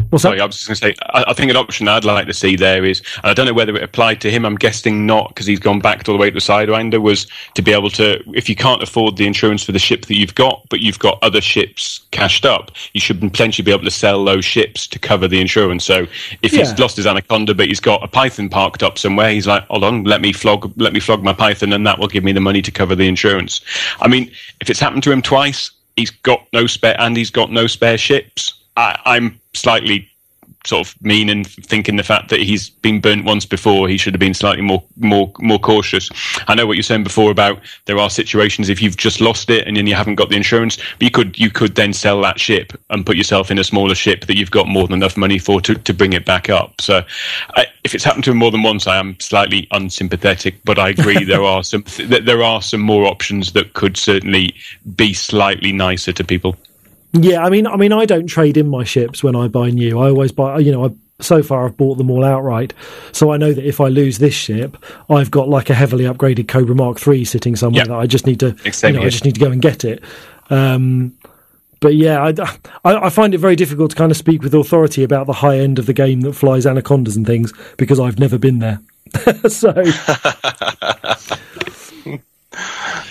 What's 0.10 0.22
Sorry, 0.24 0.38
that? 0.38 0.44
I 0.44 0.46
was 0.46 0.56
just 0.58 0.68
going 0.68 0.94
to 0.94 1.00
say, 1.00 1.06
I, 1.14 1.26
I 1.30 1.34
think 1.34 1.50
an 1.50 1.58
option 1.58 1.88
I'd 1.88 2.06
like 2.06 2.28
to 2.28 2.34
see 2.34 2.56
there 2.56 2.86
is, 2.86 3.02
and 3.18 3.26
I 3.26 3.34
don't 3.34 3.46
know 3.46 3.54
whether 3.54 3.76
it 3.76 3.84
applied 3.84 4.22
to 4.22 4.32
him, 4.32 4.46
I'm 4.46 4.56
guessing 4.56 5.06
not, 5.06 5.30
because 5.30 5.46
he's 5.46 5.60
gone 5.60 5.80
back 5.80 6.08
all 6.08 6.14
the 6.16 6.20
way 6.20 6.30
to 6.30 6.34
the 6.34 6.39
Sidewinder, 6.39 7.02
was 7.02 7.28
to 7.56 7.62
be 7.62 7.72
able 7.72 7.89
to, 7.91 8.22
if 8.36 8.48
you 8.48 8.56
can't 8.56 8.84
afford 8.84 9.18
the 9.18 9.26
insurance 9.26 9.64
for 9.64 9.72
the 9.72 9.80
ship 9.80 10.06
that 10.06 10.16
you've 10.16 10.36
got, 10.36 10.64
but 10.70 10.82
you've 10.82 11.00
got 11.00 11.18
other 11.22 11.41
ships 11.41 12.06
cashed 12.12 12.46
up, 12.46 12.72
you 12.94 13.02
should 13.02 13.20
potentially 13.20 13.64
be 13.64 13.72
able 13.72 13.84
to 13.84 13.91
sell 13.91 14.24
those 14.24 14.46
ships 14.46 14.88
to 14.88 15.00
cover 15.00 15.28
the 15.28 15.41
insurance. 15.41 15.84
So 15.84 16.08
if 16.41 16.54
Yeah. 16.54 16.60
he's 16.60 16.78
lost 16.80 16.98
his 16.98 17.08
Anaconda, 17.08 17.54
but 17.54 17.68
he's 17.68 17.80
got 17.80 18.04
a 18.04 18.08
Python 18.08 18.50
parked 18.50 18.84
up 18.84 18.98
somewhere, 18.98 19.32
he's 19.32 19.48
like, 19.48 19.66
hold 19.68 19.84
on, 19.84 20.04
let 20.04 20.22
me 20.22 20.34
flog, 20.34 20.72
let 20.78 20.94
me 20.94 21.00
flog 21.00 21.24
my 21.24 21.34
Python, 21.34 21.74
and 21.74 21.86
that 21.88 22.00
will 22.00 22.08
give 22.08 22.24
me 22.24 22.32
the 22.32 22.39
money 22.41 22.62
to 22.62 22.72
cover 22.72 22.96
the 22.96 23.08
insurance. 23.08 23.62
I 24.00 24.08
mean, 24.08 24.32
if 24.62 24.70
it's 24.70 24.80
happened 24.80 25.04
to 25.04 25.12
him 25.12 25.22
twice, 25.22 25.72
he's 25.96 26.12
got 26.12 26.46
no 26.54 26.68
spare, 26.68 26.96
and 27.00 27.18
he's 27.18 27.30
got 27.30 27.52
no 27.52 27.68
spare 27.68 27.98
ships. 27.98 28.54
I, 28.76 28.99
I'm 29.05 29.39
slightly 29.53 30.09
sort 30.65 30.88
of 30.88 31.01
mean 31.01 31.30
and 31.30 31.45
thinking 31.45 31.97
the 31.97 32.03
fact 32.03 32.30
that 32.30 32.39
he's 32.39 32.69
been 32.69 33.01
burnt 33.01 33.26
once 33.26 33.45
before, 33.45 33.89
he 33.89 33.97
should 33.97 34.13
have 34.13 34.19
been 34.19 34.34
slightly 34.34 34.61
more 34.61 34.84
more 34.97 35.32
more 35.39 35.59
cautious. 35.59 36.09
I 36.47 36.55
know 36.55 36.65
what 36.65 36.78
you're 36.78 36.84
saying 36.84 37.03
before 37.03 37.32
about 37.32 37.59
there 37.86 37.97
are 37.97 38.09
situations 38.09 38.69
if 38.69 38.82
you've 38.82 38.97
just 38.97 39.19
lost 39.19 39.49
it 39.49 39.67
and 39.67 39.76
then 39.76 39.88
you 39.88 39.95
haven't 39.95 40.15
got 40.15 40.30
the 40.30 40.36
insurance, 40.36 40.78
but 40.78 41.01
you 41.01 41.11
could 41.11 41.38
you 41.38 41.49
could 41.49 41.76
then 41.76 41.91
sell 41.91 42.21
that 42.21 42.39
ship 42.39 42.74
and 42.89 43.05
put 43.05 43.17
yourself 43.17 43.51
in 43.51 43.59
a 43.59 43.63
smaller 43.63 43.95
ship 43.95 44.26
that 44.26 44.38
you've 44.38 44.51
got 44.51 44.67
more 44.67 44.88
than 44.88 44.95
enough 44.95 45.17
money 45.17 45.38
for 45.38 45.59
to, 45.61 45.76
to 45.76 45.93
bring 45.93 46.13
it 46.13 46.26
back 46.26 46.49
up. 46.49 46.80
So 46.80 47.03
I, 47.55 47.65
if 47.84 47.93
it's 47.93 48.03
happened 48.03 48.24
to 48.26 48.32
him 48.32 48.38
more 48.38 48.51
than 48.51 48.63
once, 48.63 48.88
I 48.88 48.97
am 48.97 49.19
slightly 49.19 49.67
unsympathetic, 49.71 50.63
but 50.63 50.80
I 50.80 50.89
agree 50.89 51.24
there 51.26 51.43
are 51.43 51.63
some 51.63 51.84
th- 51.84 52.24
there 52.24 52.41
are 52.41 52.61
some 52.61 52.82
more 52.82 53.05
options 53.05 53.51
that 53.53 53.74
could 53.74 53.97
certainly 53.97 54.55
be 54.95 55.13
slightly 55.13 55.74
nicer 55.74 56.13
to 56.13 56.24
people. 56.24 56.55
Yeah, 57.14 57.43
I 57.43 57.49
mean, 57.49 57.68
I 57.68 57.76
mean, 57.78 57.93
I 57.93 58.05
don't 58.05 58.26
trade 58.28 58.57
in 58.57 58.68
my 58.70 58.84
ships 58.84 59.24
when 59.24 59.36
I 59.36 59.47
buy 59.47 59.70
new. 59.70 59.99
I 59.99 60.09
always 60.09 60.32
buy, 60.32 60.57
you 60.59 60.72
know, 60.72 60.86
I, 60.86 60.89
so 61.20 61.43
far 61.43 61.66
I've 61.66 61.78
bought 61.78 61.99
them 61.99 62.09
all 62.09 62.24
outright, 62.24 62.74
so 63.11 63.32
I 63.32 63.38
know 63.38 63.53
that 63.53 63.64
if 63.66 63.80
I 63.80 63.88
lose 63.88 64.18
this 64.18 64.34
ship, 64.34 64.78
I've 65.09 65.30
got 65.30 65.47
like 65.47 65.70
a 65.70 65.76
heavily 65.76 66.05
upgraded 66.05 66.47
Cobra 66.47 66.74
Mark 66.76 67.05
III 67.07 67.24
sitting 67.26 67.55
somewhere 67.55 67.84
Yeah. 67.84 67.89
that 67.89 67.97
I 67.97 68.07
just 68.07 68.26
need 68.26 68.39
to, 68.39 68.55
you 68.88 68.93
know, 68.93 69.01
I 69.03 69.09
just 69.09 69.26
need 69.26 69.36
to 69.36 69.39
go 69.39 69.51
and 69.51 69.61
get 69.61 69.86
it. 69.86 70.03
Um, 70.49 71.16
but 71.80 71.95
yeah, 71.95 72.24
I, 72.24 72.34
I, 72.84 73.05
I 73.05 73.09
find 73.09 73.34
it 73.36 73.38
very 73.39 73.55
difficult 73.55 73.91
to 73.91 73.97
kind 73.97 74.09
of 74.11 74.18
speak 74.18 74.41
with 74.41 74.53
authority 74.55 75.03
about 75.03 75.28
the 75.28 75.34
high 75.34 75.59
end 75.59 75.78
of 75.80 75.86
the 75.86 75.93
game 75.93 76.22
that 76.22 76.34
flies 76.34 76.66
anacondas 76.66 77.16
and 77.16 77.28
things 77.28 77.53
because 77.78 77.99
I've 77.99 78.18
never 78.20 78.38
been 78.39 78.59
there. 78.59 78.80
so 79.49 79.72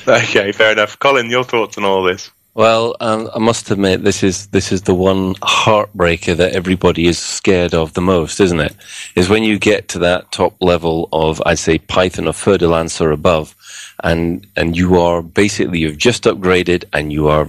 Okay, 0.08 0.52
fair 0.52 0.72
enough. 0.72 0.98
Colin, 0.98 1.30
your 1.30 1.44
thoughts 1.44 1.78
on 1.78 1.84
all 1.84 2.02
this? 2.02 2.30
Well, 2.54 2.96
um, 3.00 3.30
I 3.34 3.38
must 3.38 3.70
admit, 3.70 4.04
this 4.04 4.22
is 4.22 4.48
this 4.48 4.72
is 4.72 4.82
the 4.82 4.94
one 4.94 5.34
heartbreaker 5.36 6.36
that 6.36 6.52
everybody 6.54 7.06
is 7.06 7.18
scared 7.18 7.72
of 7.72 7.94
the 7.94 8.02
most, 8.02 8.40
isn't 8.40 8.60
it? 8.60 8.76
Is 9.14 9.30
when 9.30 9.42
you 9.42 9.58
get 9.58 9.88
to 9.88 9.98
that 10.00 10.30
top 10.32 10.54
level 10.60 11.08
of, 11.12 11.42
I'd 11.46 11.58
say, 11.58 11.78
Python 11.78 12.28
or 12.28 12.34
Fer-de-Lance 12.34 13.00
or 13.00 13.10
above, 13.10 13.56
and 14.04 14.46
and 14.54 14.76
you 14.76 15.00
are 15.00 15.22
basically 15.22 15.78
you've 15.78 15.96
just 15.96 16.24
upgraded 16.24 16.84
and 16.92 17.10
you 17.10 17.28
are 17.28 17.48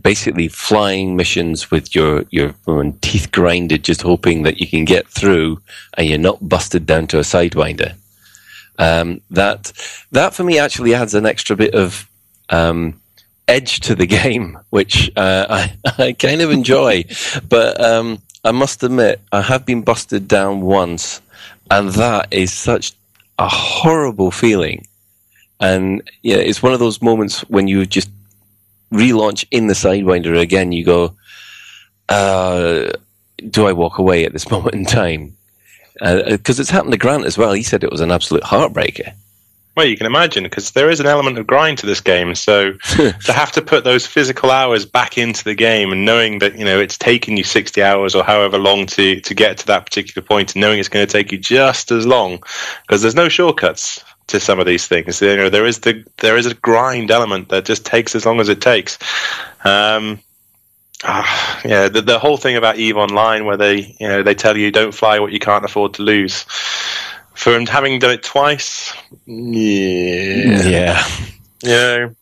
basically 0.00 0.48
flying 0.48 1.14
missions 1.14 1.70
with 1.70 1.94
your 1.94 2.24
your 2.30 2.54
teeth 3.02 3.30
grinded, 3.30 3.84
just 3.84 4.00
hoping 4.00 4.42
that 4.44 4.58
you 4.58 4.66
can 4.66 4.86
get 4.86 5.06
through 5.06 5.60
and 5.98 6.08
you're 6.08 6.18
not 6.18 6.48
busted 6.48 6.86
down 6.86 7.08
to 7.08 7.18
a 7.18 7.22
sidewinder. 7.22 7.94
Um, 8.78 9.20
that 9.30 9.70
that 10.12 10.32
for 10.32 10.44
me 10.44 10.58
actually 10.58 10.94
adds 10.94 11.12
an 11.14 11.26
extra 11.26 11.56
bit 11.56 11.74
of 11.74 12.08
um, 12.48 13.01
edge 13.48 13.80
to 13.80 13.94
the 13.94 14.06
game, 14.06 14.58
which 14.70 15.10
uh, 15.16 15.46
I, 15.48 15.76
I 15.98 16.12
kind 16.12 16.40
of 16.40 16.50
enjoy. 16.50 17.04
but 17.48 17.80
um, 17.80 18.20
I 18.44 18.52
must 18.52 18.82
admit, 18.82 19.20
I 19.30 19.40
have 19.40 19.64
been 19.64 19.82
busted 19.82 20.26
down 20.28 20.62
once, 20.62 21.20
and 21.70 21.90
that 21.90 22.28
is 22.32 22.52
such 22.52 22.92
a 23.38 23.48
horrible 23.48 24.30
feeling. 24.30 24.86
And 25.60 26.02
yeah, 26.22 26.36
it's 26.36 26.62
one 26.62 26.72
of 26.72 26.80
those 26.80 27.00
moments 27.00 27.40
when 27.42 27.68
you 27.68 27.86
just 27.86 28.10
relaunch 28.92 29.44
in 29.50 29.68
the 29.68 29.74
Sidewinder 29.74 30.38
again. 30.38 30.72
You 30.72 30.84
go, 30.84 31.16
uh, 32.08 32.90
"Do 33.48 33.66
I 33.66 33.72
walk 33.72 33.98
away 33.98 34.24
at 34.24 34.32
this 34.32 34.50
moment 34.54 34.74
in 34.74 34.84
time?" 34.84 35.36
Because 36.00 36.58
it's 36.58 36.70
happened 36.70 36.92
to 36.92 36.98
Grant 36.98 37.26
as 37.26 37.38
well. 37.38 37.52
He 37.52 37.62
said 37.62 37.84
it 37.84 37.92
was 37.92 38.00
an 38.00 38.10
absolute 38.10 38.42
heartbreaker. 38.42 39.12
Well, 39.74 39.86
you 39.86 39.96
can 39.96 40.06
imagine 40.06 40.44
because 40.44 40.72
there 40.72 40.90
is 40.90 41.00
an 41.00 41.06
element 41.06 41.38
of 41.38 41.46
grind 41.46 41.78
to 41.78 41.86
this 41.86 42.00
game. 42.00 42.34
So 42.34 42.72
to 42.96 43.32
have 43.32 43.52
to 43.52 43.62
put 43.62 43.84
those 43.84 44.06
physical 44.06 44.50
hours 44.50 44.84
back 44.84 45.16
into 45.16 45.44
the 45.44 45.54
game 45.54 45.92
and 45.92 46.04
knowing 46.04 46.40
that 46.40 46.58
you 46.58 46.64
know 46.64 46.78
it's 46.78 46.98
taking 46.98 47.36
you 47.38 47.44
sixty 47.44 47.82
hours 47.82 48.14
or 48.14 48.22
however 48.22 48.58
long 48.58 48.86
to 48.86 49.20
to 49.20 49.34
get 49.34 49.56
to 49.58 49.66
that 49.66 49.86
particular 49.86 50.26
point, 50.26 50.54
and 50.54 50.60
knowing 50.60 50.78
it's 50.78 50.88
going 50.88 51.06
to 51.06 51.10
take 51.12 51.32
you 51.32 51.38
just 51.38 51.90
as 51.90 52.06
long 52.06 52.42
because 52.82 53.00
there's 53.00 53.14
no 53.14 53.30
shortcuts 53.30 54.04
to 54.26 54.40
some 54.40 54.60
of 54.60 54.66
these 54.66 54.86
things. 54.86 55.20
You 55.20 55.36
know, 55.36 55.50
there 55.50 55.66
is 55.66 55.80
the 55.80 56.04
there 56.18 56.36
is 56.36 56.46
a 56.46 56.54
grind 56.54 57.10
element 57.10 57.48
that 57.48 57.64
just 57.64 57.86
takes 57.86 58.14
as 58.14 58.26
long 58.26 58.40
as 58.40 58.48
it 58.48 58.60
takes. 58.60 58.98
Um, 59.64 60.20
ah, 61.04 61.60
yeah, 61.64 61.88
the, 61.88 62.02
the 62.02 62.18
whole 62.18 62.36
thing 62.36 62.56
about 62.56 62.76
Eve 62.76 62.96
Online, 62.96 63.46
where 63.46 63.56
they 63.56 63.96
you 63.98 64.08
know 64.08 64.22
they 64.22 64.34
tell 64.34 64.56
you 64.56 64.70
don't 64.70 64.94
fly 64.94 65.18
what 65.18 65.32
you 65.32 65.38
can't 65.38 65.64
afford 65.64 65.94
to 65.94 66.02
lose. 66.02 66.44
For 67.34 67.54
him 67.54 67.66
having 67.66 67.98
done 67.98 68.10
it 68.12 68.22
twice, 68.22 68.92
yeah, 69.26 70.62
Yeah. 70.68 71.04
you 71.62 71.70
know. 71.70 72.14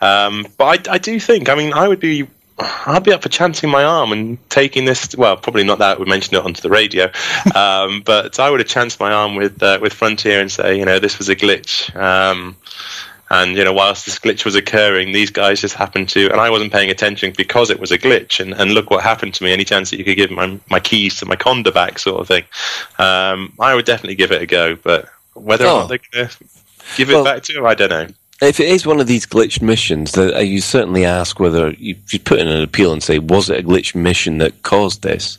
Um, 0.00 0.46
but 0.58 0.88
I, 0.88 0.94
I 0.94 0.98
do 0.98 1.18
think, 1.18 1.48
I 1.48 1.54
mean, 1.54 1.72
I 1.72 1.88
would 1.88 2.00
be, 2.00 2.26
I'd 2.58 3.04
be 3.04 3.12
up 3.12 3.22
for 3.22 3.28
chancing 3.28 3.70
my 3.70 3.84
arm 3.84 4.12
and 4.12 4.38
taking 4.50 4.84
this. 4.84 5.14
Well, 5.16 5.36
probably 5.36 5.64
not 5.64 5.78
that 5.78 5.98
we 6.00 6.06
mentioned 6.06 6.38
it 6.38 6.44
onto 6.44 6.60
the 6.62 6.70
radio, 6.70 7.04
um, 7.54 8.02
but 8.04 8.38
I 8.38 8.50
would 8.50 8.60
have 8.60 8.68
chanced 8.68 8.98
my 9.00 9.12
arm 9.12 9.36
with 9.36 9.62
uh, 9.62 9.78
with 9.80 9.92
Frontier 9.92 10.40
and 10.40 10.50
say, 10.50 10.78
you 10.78 10.84
know, 10.84 10.98
this 10.98 11.18
was 11.18 11.28
a 11.28 11.36
glitch. 11.36 11.94
Um, 11.94 12.56
and 13.30 13.56
you 13.56 13.64
know, 13.64 13.72
whilst 13.72 14.06
this 14.06 14.18
glitch 14.18 14.44
was 14.44 14.54
occurring, 14.54 15.12
these 15.12 15.30
guys 15.30 15.60
just 15.60 15.74
happened 15.74 16.08
to, 16.10 16.30
and 16.30 16.40
I 16.40 16.50
wasn't 16.50 16.72
paying 16.72 16.90
attention 16.90 17.32
because 17.36 17.70
it 17.70 17.80
was 17.80 17.90
a 17.90 17.98
glitch. 17.98 18.38
And, 18.40 18.54
and 18.54 18.72
look 18.72 18.90
what 18.90 19.02
happened 19.02 19.34
to 19.34 19.44
me. 19.44 19.52
Any 19.52 19.64
chance 19.64 19.90
that 19.90 19.98
you 19.98 20.04
could 20.04 20.16
give 20.16 20.30
my 20.30 20.58
my 20.70 20.80
keys 20.80 21.16
to 21.20 21.26
my 21.26 21.36
Conda 21.36 21.72
back, 21.74 21.98
sort 21.98 22.20
of 22.20 22.28
thing. 22.28 22.44
Um, 22.98 23.52
I 23.60 23.74
would 23.74 23.84
definitely 23.84 24.14
give 24.16 24.32
it 24.32 24.42
a 24.42 24.46
go, 24.46 24.76
but 24.76 25.08
whether 25.34 25.64
or 25.64 25.68
Oh. 25.68 25.78
not 25.80 25.88
they're 25.88 26.00
going 26.12 26.28
to 26.28 26.36
give 26.96 27.10
it 27.10 27.14
Well- 27.14 27.24
back 27.24 27.42
to 27.44 27.52
him, 27.52 27.66
I 27.66 27.74
don't 27.74 27.90
know. 27.90 28.06
If 28.42 28.60
it 28.60 28.68
is 28.68 28.84
one 28.86 29.00
of 29.00 29.06
these 29.06 29.24
glitched 29.24 29.62
missions, 29.62 30.12
that 30.12 30.36
uh, 30.36 30.40
you 30.40 30.60
certainly 30.60 31.06
ask 31.06 31.40
whether 31.40 31.70
you 31.70 31.96
should 32.06 32.24
put 32.26 32.38
in 32.38 32.48
an 32.48 32.60
appeal 32.62 32.92
and 32.92 33.02
say, 33.02 33.18
was 33.18 33.48
it 33.48 33.58
a 33.60 33.66
glitched 33.66 33.94
mission 33.94 34.36
that 34.38 34.62
caused 34.62 35.00
this? 35.02 35.38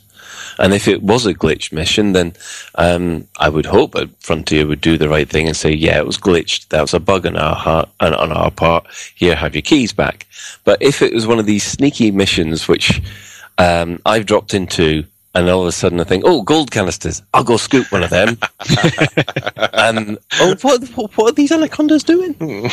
And 0.58 0.74
if 0.74 0.88
it 0.88 1.02
was 1.02 1.26
a 1.26 1.34
glitched 1.34 1.72
mission, 1.72 2.12
then 2.12 2.32
um, 2.76 3.26
I 3.38 3.48
would 3.48 3.66
hope 3.66 3.92
that 3.92 4.10
Frontier 4.22 4.66
would 4.66 4.80
do 4.80 4.98
the 4.98 5.08
right 5.08 5.28
thing 5.28 5.46
and 5.46 5.56
say, 5.56 5.72
yeah, 5.72 5.98
it 5.98 6.06
was 6.06 6.18
glitched. 6.18 6.68
That 6.68 6.82
was 6.82 6.94
a 6.94 7.00
bug 7.00 7.26
on 7.26 7.36
our, 7.36 7.54
heart, 7.54 7.88
on 8.00 8.14
on 8.14 8.32
our 8.32 8.50
part. 8.50 8.86
Here, 9.14 9.34
have 9.34 9.54
your 9.54 9.62
keys 9.62 9.92
back. 9.92 10.26
But 10.64 10.82
if 10.82 11.02
it 11.02 11.12
was 11.12 11.26
one 11.26 11.38
of 11.38 11.46
these 11.46 11.64
sneaky 11.64 12.10
missions 12.10 12.68
which 12.68 13.02
um, 13.58 14.00
I've 14.06 14.26
dropped 14.26 14.54
into, 14.54 15.04
and 15.34 15.48
all 15.48 15.60
of 15.60 15.66
a 15.66 15.72
sudden 15.72 16.00
I 16.00 16.04
think, 16.04 16.24
oh, 16.26 16.42
gold 16.42 16.70
canisters, 16.70 17.22
I'll 17.34 17.44
go 17.44 17.56
scoop 17.56 17.90
one 17.92 18.02
of 18.02 18.10
them. 18.10 18.38
and 19.74 20.18
oh, 20.40 20.56
what, 20.62 20.88
what, 20.88 21.16
what 21.16 21.30
are 21.30 21.32
these 21.32 21.52
anacondas 21.52 22.02
doing? 22.02 22.34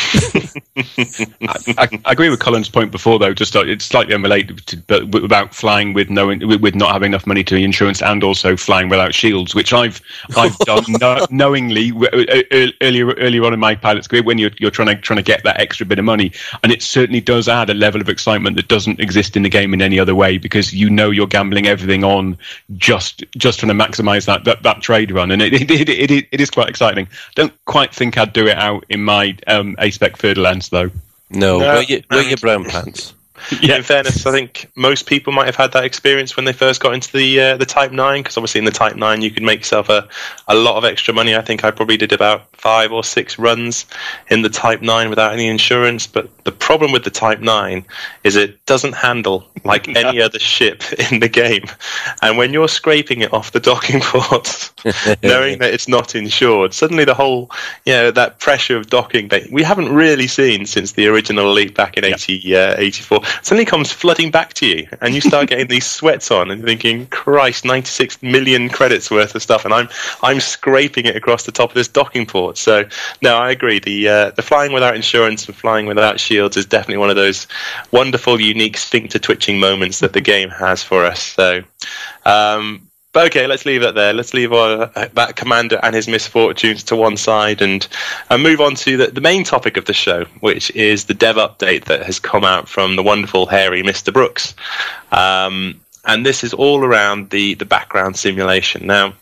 I, 0.78 1.88
I 2.06 2.12
agree 2.12 2.30
with 2.30 2.39
Colin's 2.39 2.70
point 2.70 2.91
before, 2.91 3.20
though. 3.20 3.34
Just 3.34 3.56
uh, 3.56 3.64
it's 3.66 3.86
slightly 3.86 4.14
unrelated, 4.14 4.66
to, 4.68 4.78
but 4.78 5.24
about 5.24 5.53
flying 5.53 5.93
with 5.93 6.10
knowing 6.10 6.47
with, 6.47 6.76
not 6.76 6.91
having 6.91 7.12
enough 7.12 7.28
money 7.28 7.43
to 7.43 7.56
insurance, 7.56 8.01
and 8.01 8.24
also 8.24 8.56
flying 8.56 8.89
without 8.89 9.14
shields, 9.14 9.53
which 9.53 9.74
I've 9.74 10.01
I've 10.38 10.58
done 10.60 10.84
no, 11.01 11.26
knowingly 11.30 11.91
uh, 11.91 12.26
uh, 12.51 12.68
earlier 12.82 13.14
earlier 13.16 13.43
on 13.45 13.53
in 13.53 13.60
my 13.60 13.76
pilot's 13.76 14.08
career 14.08 14.24
when 14.24 14.38
you're 14.38 14.51
you're 14.60 14.72
trying 14.72 14.88
to 14.88 14.95
trying 14.95 15.18
to 15.18 15.24
get 15.24 15.43
that 15.43 15.60
extra 15.60 15.86
bit 15.86 15.99
of 15.99 16.06
money, 16.06 16.32
and 16.64 16.72
it 16.72 16.82
certainly 16.82 17.22
does 17.22 17.47
add 17.47 17.70
a 17.70 17.74
level 17.74 18.01
of 18.01 18.10
excitement 18.10 18.56
that 18.56 18.68
doesn't 18.68 18.99
exist 18.99 19.36
in 19.36 19.43
the 19.43 19.49
game 19.49 19.74
in 19.74 19.82
any 19.82 19.99
other 19.99 20.16
way 20.16 20.38
because 20.38 20.74
you 20.74 20.89
know 20.89 21.12
you're 21.12 21.28
gambling 21.28 21.68
everything 21.68 22.03
on 22.03 22.38
just 22.78 23.24
just 23.38 23.60
trying 23.60 23.78
to 23.78 23.84
maximise 23.84 24.26
that, 24.26 24.43
that 24.46 24.64
that 24.64 24.82
trade 24.82 25.12
run, 25.12 25.32
and 25.32 25.41
it 25.41 25.54
it, 25.54 25.72
it, 25.72 25.89
it 25.89 26.28
it 26.32 26.41
is 26.41 26.50
quite 26.50 26.70
exciting. 26.70 27.08
Don't 27.36 27.54
quite 27.66 27.93
think 27.93 28.18
I'd 28.18 28.34
do 28.34 28.48
it 28.48 28.58
out 28.58 28.86
in 28.89 29.04
my 29.04 29.38
um, 29.48 29.76
A 29.80 29.91
spec 29.91 30.18
Fer-de-Lance 30.18 30.70
though. 30.70 30.91
No, 31.30 31.60
No, 31.60 31.66
wear, 31.66 31.84
your, 31.84 32.00
wear 32.12 32.24
your 32.24 32.38
brown 32.38 32.66
pants. 32.66 33.14
In 33.62 33.84
fairness, 33.84 34.26
I 34.26 34.32
think 34.32 34.72
most 34.76 35.08
people 35.08 35.32
might 35.34 35.46
have 35.46 35.56
had 35.56 35.72
that 35.74 35.84
experience 35.84 36.36
when 36.36 36.46
they 36.46 36.54
first 36.54 36.82
got 36.82 36.94
into 36.94 37.12
the 37.12 37.40
uh, 37.40 37.58
the 37.58 37.66
Type 37.66 37.92
Nine, 37.92 38.24
because 38.24 38.38
obviously 38.38 38.60
in 38.60 38.66
the 38.66 38.72
Type 38.72 38.96
Nine 38.96 39.22
you 39.22 39.30
could 39.30 39.44
make 39.44 39.60
yourself 39.60 39.90
a, 39.90 40.08
a 40.48 40.56
lot 40.56 40.78
of 40.78 40.86
extra 40.86 41.14
money. 41.14 41.36
I 41.36 41.42
think 41.42 41.64
I 41.64 41.72
probably 41.72 41.98
did 41.98 42.12
about 42.12 42.50
five 42.56 42.92
or 42.92 43.04
six 43.04 43.38
runs 43.38 43.86
in 44.30 44.42
the 44.42 44.50
Type 44.50 44.82
Nine 44.82 45.10
without 45.10 45.34
any 45.34 45.48
insurance. 45.48 46.08
But 46.08 46.30
the 46.46 46.52
problem 46.52 46.92
with 46.92 47.04
the 47.04 47.10
Type 47.12 47.40
Nine 47.40 47.86
is 48.24 48.36
it 48.36 48.66
doesn't 48.66 48.94
handle 48.94 49.48
like 49.64 49.88
any 49.96 50.22
other 50.22 50.40
ship 50.40 50.84
in 51.12 51.20
the 51.20 51.30
game, 51.30 51.66
and 52.22 52.38
when 52.38 52.54
you're 52.54 52.70
scraping 52.70 53.22
it 53.22 53.34
off 53.34 53.52
the 53.52 53.60
docking 53.60 54.00
ports, 54.04 54.74
knowing 55.22 55.60
that 55.60 55.74
it's 55.74 55.88
not 55.88 56.16
insured, 56.16 56.74
suddenly 56.74 57.06
the 57.06 57.14
whole 57.14 57.52
you 57.86 57.94
know 57.94 58.12
that 58.12 58.40
pressure 58.40 58.78
of 58.78 58.88
docking 58.88 59.28
that 59.28 59.52
we 59.52 59.62
haven't 59.62 59.94
really 59.94 60.28
seen 60.28 60.66
since 60.66 60.94
the 60.94 61.08
original 61.08 61.52
Elite 61.52 61.76
back 61.76 61.98
in 61.98 62.06
80, 62.06 62.56
uh, 62.56 62.76
84 62.78 63.25
suddenly 63.42 63.66
comes 63.66 63.92
flooding 63.92 64.32
back 64.32 64.54
to 64.56 64.66
you, 64.66 64.88
and 65.02 65.14
you 65.14 65.22
start 65.22 65.50
getting 65.50 65.68
these 65.68 65.86
sweats 65.86 66.32
on 66.32 66.52
and 66.52 66.64
thinking, 66.64 67.08
"Christ, 67.08 67.66
96 67.66 68.22
million 68.22 68.70
credits 68.70 69.12
worth 69.12 69.36
of 69.36 69.42
stuff," 69.42 69.66
and 69.66 69.74
I'm 69.74 69.90
I'm 70.22 70.40
scraping 70.40 71.06
it 71.06 71.16
across 71.16 71.44
the 71.44 71.52
top 71.52 71.70
of 71.70 71.76
this 71.76 71.88
docking 71.88 72.26
port. 72.26 72.58
So 72.58 72.86
no, 73.22 73.38
I 73.38 73.52
agree. 73.52 73.80
The 73.80 74.10
uh, 74.10 74.32
the 74.32 74.42
flying 74.42 74.72
without 74.72 74.96
insurance 74.96 75.48
and 75.48 75.56
flying 75.56 75.86
without 75.86 76.20
shields 76.20 76.58
is 76.58 76.66
definitely 76.66 76.98
one 76.98 77.10
of 77.10 77.16
those 77.16 77.48
wonderful, 77.92 78.40
unique 78.40 78.78
sphincter 78.78 79.20
twitching 79.20 79.60
moments 79.60 80.00
that 80.00 80.14
the 80.14 80.22
game 80.22 80.50
has 80.50 80.84
for 80.84 81.06
us. 81.06 81.22
So. 81.22 81.64
Um, 82.26 82.85
but 83.16 83.28
okay, 83.28 83.47
let's 83.47 83.66
leave 83.66 83.80
that 83.80 83.95
there. 83.95 84.11
Let's 84.11 84.34
leave 84.34 84.51
our, 84.51 84.88
that 84.88 85.38
commander 85.38 85.80
and 85.82 85.95
his 85.95 86.05
misfortunes 86.05 86.84
to 86.84 86.97
one 86.97 87.16
side 87.16 87.61
and, 87.61 87.88
and 88.30 88.43
move 88.43 88.59
on 88.59 88.76
to 88.76 88.97
the, 88.97 89.07
the 89.07 89.22
main 89.22 89.45
topic 89.45 89.78
of 89.78 89.86
the 89.86 89.93
show, 89.93 90.26
which 90.41 90.70
is 90.72 91.05
the 91.05 91.13
dev 91.13 91.38
update 91.38 91.86
that 91.86 92.05
has 92.05 92.20
come 92.20 92.43
out 92.43 92.68
from 92.68 92.97
the 92.97 93.03
wonderful, 93.03 93.45
hairy 93.45 93.82
Mr. 93.84 94.11
Brookes. 94.11 94.53
Um, 95.13 95.80
and 96.03 96.26
this 96.26 96.43
is 96.43 96.53
all 96.53 96.84
around 96.84 97.30
the, 97.30 97.53
the 97.53 97.63
background 97.63 98.18
simulation. 98.18 98.86
Now, 98.86 99.13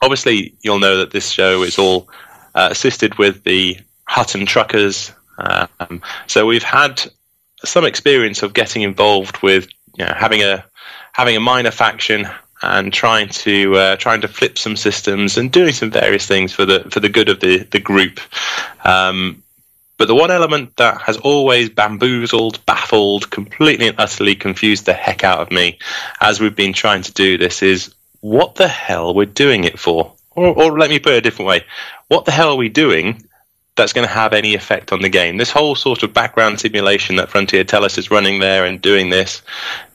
obviously, 0.00 0.54
you'll 0.62 0.78
know 0.78 0.96
that 0.96 1.10
this 1.10 1.28
show 1.28 1.62
is 1.62 1.78
all 1.78 2.08
uh, 2.54 2.68
assisted 2.70 3.18
with 3.18 3.44
the 3.44 3.78
Hutton 4.04 4.46
truckers. 4.46 5.12
Um, 5.36 6.00
so 6.26 6.46
we've 6.46 6.62
had 6.62 7.02
some 7.66 7.84
experience 7.84 8.42
of 8.42 8.54
getting 8.54 8.80
involved 8.80 9.42
with 9.42 9.68
you 9.98 10.06
know, 10.06 10.14
having 10.16 10.42
a 10.42 10.64
having 11.12 11.36
a 11.36 11.40
minor 11.40 11.70
faction 11.70 12.26
and 12.62 12.92
trying 12.92 13.28
to 13.28 13.74
uh, 13.76 13.96
trying 13.96 14.20
to 14.20 14.28
flip 14.28 14.58
some 14.58 14.76
systems 14.76 15.36
and 15.36 15.50
doing 15.50 15.72
some 15.72 15.90
various 15.90 16.26
things 16.26 16.52
for 16.52 16.66
the 16.66 16.80
for 16.90 17.00
the 17.00 17.08
good 17.08 17.28
of 17.28 17.40
the 17.40 17.58
the 17.58 17.80
group. 17.80 18.20
Um, 18.84 19.42
but 19.98 20.08
the 20.08 20.14
one 20.14 20.30
element 20.30 20.76
that 20.76 21.02
has 21.02 21.18
always 21.18 21.68
bamboozled, 21.68 22.64
baffled, 22.64 23.30
completely 23.30 23.88
and 23.88 24.00
utterly 24.00 24.34
confused 24.34 24.86
the 24.86 24.94
heck 24.94 25.24
out 25.24 25.40
of 25.40 25.50
me 25.50 25.78
as 26.22 26.40
we've 26.40 26.56
been 26.56 26.72
trying 26.72 27.02
to 27.02 27.12
do 27.12 27.36
this 27.36 27.62
is 27.62 27.94
what 28.20 28.54
the 28.54 28.68
hell 28.68 29.12
we're 29.12 29.26
doing 29.26 29.64
it 29.64 29.78
for. 29.78 30.12
Or, 30.30 30.46
or 30.46 30.78
let 30.78 30.88
me 30.88 31.00
put 31.00 31.12
it 31.12 31.18
a 31.18 31.20
different 31.20 31.48
way. 31.48 31.64
What 32.08 32.24
the 32.24 32.32
hell 32.32 32.50
are 32.50 32.56
we 32.56 32.70
doing 32.70 33.28
that's 33.80 33.94
going 33.94 34.06
to 34.06 34.12
have 34.12 34.34
any 34.34 34.54
effect 34.54 34.92
on 34.92 35.00
the 35.00 35.08
game. 35.08 35.38
This 35.38 35.50
whole 35.50 35.74
sort 35.74 36.02
of 36.02 36.12
background 36.12 36.60
simulation 36.60 37.16
that 37.16 37.30
Frontier 37.30 37.64
tell 37.64 37.82
us 37.82 37.96
is 37.96 38.10
running 38.10 38.38
there 38.38 38.66
and 38.66 38.80
doing 38.80 39.08
this. 39.08 39.40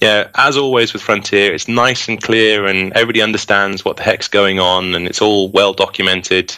Yeah, 0.02 0.30
as 0.34 0.58
always 0.58 0.92
with 0.92 1.04
Frontier, 1.04 1.54
it's 1.54 1.68
nice 1.68 2.08
and 2.08 2.22
clear 2.22 2.66
and 2.66 2.92
everybody 2.94 3.22
understands 3.22 3.86
what 3.86 3.98
the 3.98 4.04
heck's 4.04 4.28
going 4.28 4.60
on 4.60 4.96
and 4.96 5.06
it's 5.08 5.22
all 5.22 5.50
well 5.50 5.74
documented. 5.74 6.58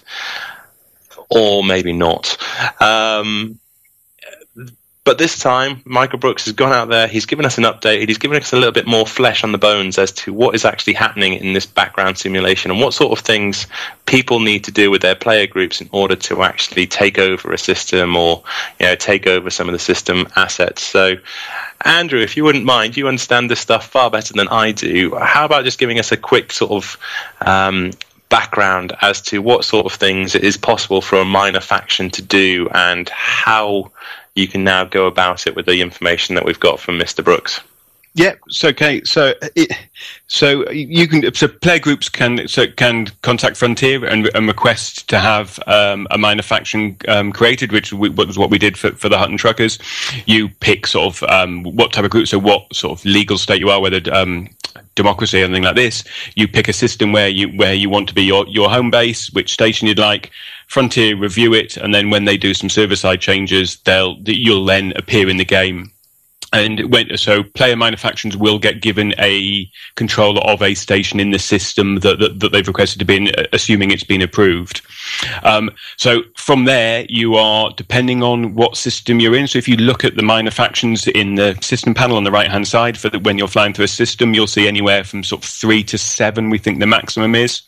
Or 1.30 1.66
maybe 1.66 1.92
not. 1.92 2.38
Um, 2.82 3.60
but 5.08 5.20
this 5.20 5.40
time, 5.40 5.82
Michael 5.86 6.20
Brookes 6.20 6.44
has 6.44 6.54
gone 6.54 6.74
out 6.74 6.90
there. 6.90 7.08
He's 7.08 7.26
given 7.26 7.46
us 7.46 7.58
an 7.58 7.64
update. 7.64 8.06
He's 8.10 8.18
given 8.18 8.36
us 8.42 8.52
a 8.52 8.58
little 8.58 8.74
bit 8.74 8.86
more 8.86 9.08
flesh 9.08 9.42
on 9.42 9.54
the 9.54 9.58
bones 9.58 9.98
as 9.98 10.12
to 10.12 10.34
what 10.34 10.54
is 10.54 10.66
actually 10.66 10.96
happening 10.96 11.36
in 11.36 11.54
this 11.54 11.66
background 11.66 12.18
simulation 12.18 12.72
and 12.72 12.82
what 12.82 12.94
sort 12.94 13.18
of 13.18 13.24
things 13.24 13.68
people 14.06 14.42
need 14.42 14.66
to 14.66 14.72
do 14.72 14.92
with 14.92 15.02
their 15.02 15.16
player 15.16 15.48
groups 15.48 15.80
in 15.80 15.88
order 15.94 16.18
to 16.18 16.44
actually 16.44 16.86
take 16.86 17.18
over 17.18 17.54
a 17.54 17.58
system 17.58 18.18
or 18.18 18.44
you 18.82 18.86
know 18.86 18.96
take 18.96 19.28
over 19.28 19.50
some 19.50 19.70
of 19.70 19.72
the 19.72 19.80
system 19.80 20.28
assets. 20.36 20.84
So, 20.84 21.16
Andrew, 21.86 22.20
if 22.20 22.36
you 22.36 22.44
wouldn't 22.44 22.66
mind, 22.66 22.98
you 22.98 23.08
understand 23.08 23.50
this 23.50 23.62
stuff 23.62 23.88
far 23.88 24.12
better 24.12 24.34
than 24.34 24.50
I 24.50 24.74
do. 24.74 25.16
How 25.16 25.46
about 25.46 25.64
just 25.64 25.80
giving 25.80 26.00
us 26.00 26.12
a 26.12 26.18
quick 26.18 26.52
sort 26.52 26.72
of 26.72 26.98
um, 27.40 27.92
background 28.28 28.92
as 29.00 29.22
to 29.22 29.42
what 29.42 29.64
sort 29.64 29.86
of 29.86 29.94
things 29.94 30.36
it 30.36 30.44
is 30.44 30.58
possible 30.58 31.02
for 31.02 31.18
a 31.22 31.24
minor 31.24 31.62
faction 31.62 32.10
to 32.10 32.22
do 32.22 32.68
and 32.74 33.08
how 33.08 33.90
you 34.38 34.48
can 34.48 34.64
now 34.64 34.86
go 34.86 35.08
about 35.08 35.48
it 35.48 35.56
with 35.56 35.66
the 35.66 35.82
information 35.82 36.36
that 36.36 36.46
we've 36.46 36.60
got 36.60 36.80
from 36.80 37.00
Mr. 37.00 37.24
Brookes. 37.24 37.62
Yeah, 38.14 38.34
so 38.50 38.70
okay, 38.70 39.04
so 39.04 39.36
it, 39.56 39.72
so 40.26 40.68
you 40.72 41.08
can 41.08 41.32
so 41.36 41.48
player 41.48 41.78
groups 41.78 42.10
can 42.10 42.48
so 42.48 42.66
can 42.66 43.10
contact 43.22 43.58
Frontier 43.58 44.04
and, 44.06 44.28
and 44.34 44.48
request 44.48 45.08
to 45.10 45.20
have 45.20 45.60
um, 45.68 46.08
a 46.10 46.18
minor 46.18 46.42
faction 46.42 46.98
um, 47.08 47.32
created, 47.32 47.72
which 47.72 47.94
was 47.94 48.40
what 48.40 48.50
we 48.50 48.58
did 48.58 48.76
for, 48.76 48.90
for 48.94 49.08
the 49.08 49.20
Hutton 49.20 49.38
Truckers. 49.38 49.78
You 50.26 50.50
pick 50.50 50.88
sort 50.88 51.16
of 51.16 51.30
um, 51.30 51.64
what 51.64 51.94
type 51.94 52.06
of 52.06 52.10
group, 52.10 52.28
so 52.28 52.40
what 52.40 52.74
sort 52.74 52.98
of 52.98 53.06
legal 53.06 53.38
state 53.38 53.60
you 53.60 53.70
are, 53.70 53.80
whether 53.80 54.02
um, 54.12 54.50
democracy 54.96 55.42
or 55.42 55.46
anything 55.46 55.64
like 55.64 55.76
this. 55.76 56.04
You 56.36 56.48
pick 56.48 56.68
a 56.68 56.74
system 56.74 57.14
where 57.14 57.30
you 57.30 57.50
where 57.50 57.74
you 57.74 57.90
want 57.90 58.10
to 58.10 58.16
be 58.16 58.24
your, 58.24 58.46
your 58.48 58.70
home 58.70 58.92
base, 58.92 59.32
which 59.32 59.54
station 59.54 59.88
you'd 59.88 60.00
like. 60.00 60.32
Frontier 60.68 61.16
review 61.18 61.54
it, 61.54 61.78
and 61.78 61.94
then 61.94 62.10
when 62.10 62.26
they 62.26 62.38
do 62.38 62.54
some 62.54 62.70
server 62.70 62.96
side 62.96 63.22
changes, 63.22 63.78
they'll 63.86 64.18
you'll 64.26 64.66
then 64.66 64.94
appear 64.96 65.30
in 65.30 65.38
the 65.38 65.46
game 65.46 65.92
and 66.54 66.92
when, 66.94 67.18
so 67.18 67.44
player 67.44 67.76
minor 67.76 67.98
factions 67.98 68.38
will 68.38 68.58
get 68.58 68.82
given 68.82 69.14
a 69.20 69.70
controller 69.96 70.40
of 70.42 70.62
a 70.62 70.76
station 70.76 71.20
in 71.20 71.32
the 71.32 71.40
system 71.40 71.96
that, 72.00 72.20
that, 72.20 72.40
that 72.40 72.52
they've 72.54 72.68
requested 72.68 73.00
to 73.00 73.06
be 73.06 73.18
in, 73.18 73.32
assuming 73.52 73.92
it's 73.92 74.06
been 74.06 74.22
approved. 74.22 74.82
Um, 75.44 75.70
so 75.98 76.22
from 76.38 76.64
there, 76.64 77.06
you 77.10 77.36
are 77.36 77.72
depending 77.76 78.24
on 78.24 78.56
what 78.56 78.78
system 78.78 79.20
you're 79.20 79.36
in. 79.36 79.48
So 79.48 79.60
if 79.60 79.68
you 79.68 79.76
look 79.76 80.06
at 80.06 80.16
the 80.16 80.24
minor 80.24 80.52
factions 80.52 81.06
in 81.08 81.36
the 81.36 81.58
system 81.62 81.94
panel 81.94 82.16
on 82.16 82.24
the 82.24 82.32
right 82.32 82.50
hand 82.50 82.68
side 82.68 82.98
for 82.98 83.10
the, 83.10 83.20
when 83.20 83.38
you're 83.38 83.50
flying 83.50 83.74
through 83.74 83.86
a 83.86 83.90
system, 83.90 84.34
you'll 84.34 84.48
see 84.48 84.70
anywhere 84.70 85.04
from 85.04 85.26
sort 85.26 85.44
of 85.44 85.50
three 85.50 85.84
to 85.84 85.98
seven. 85.98 86.50
We 86.50 86.60
think 86.60 86.80
the 86.80 86.88
maximum 86.88 87.36
is. 87.36 87.62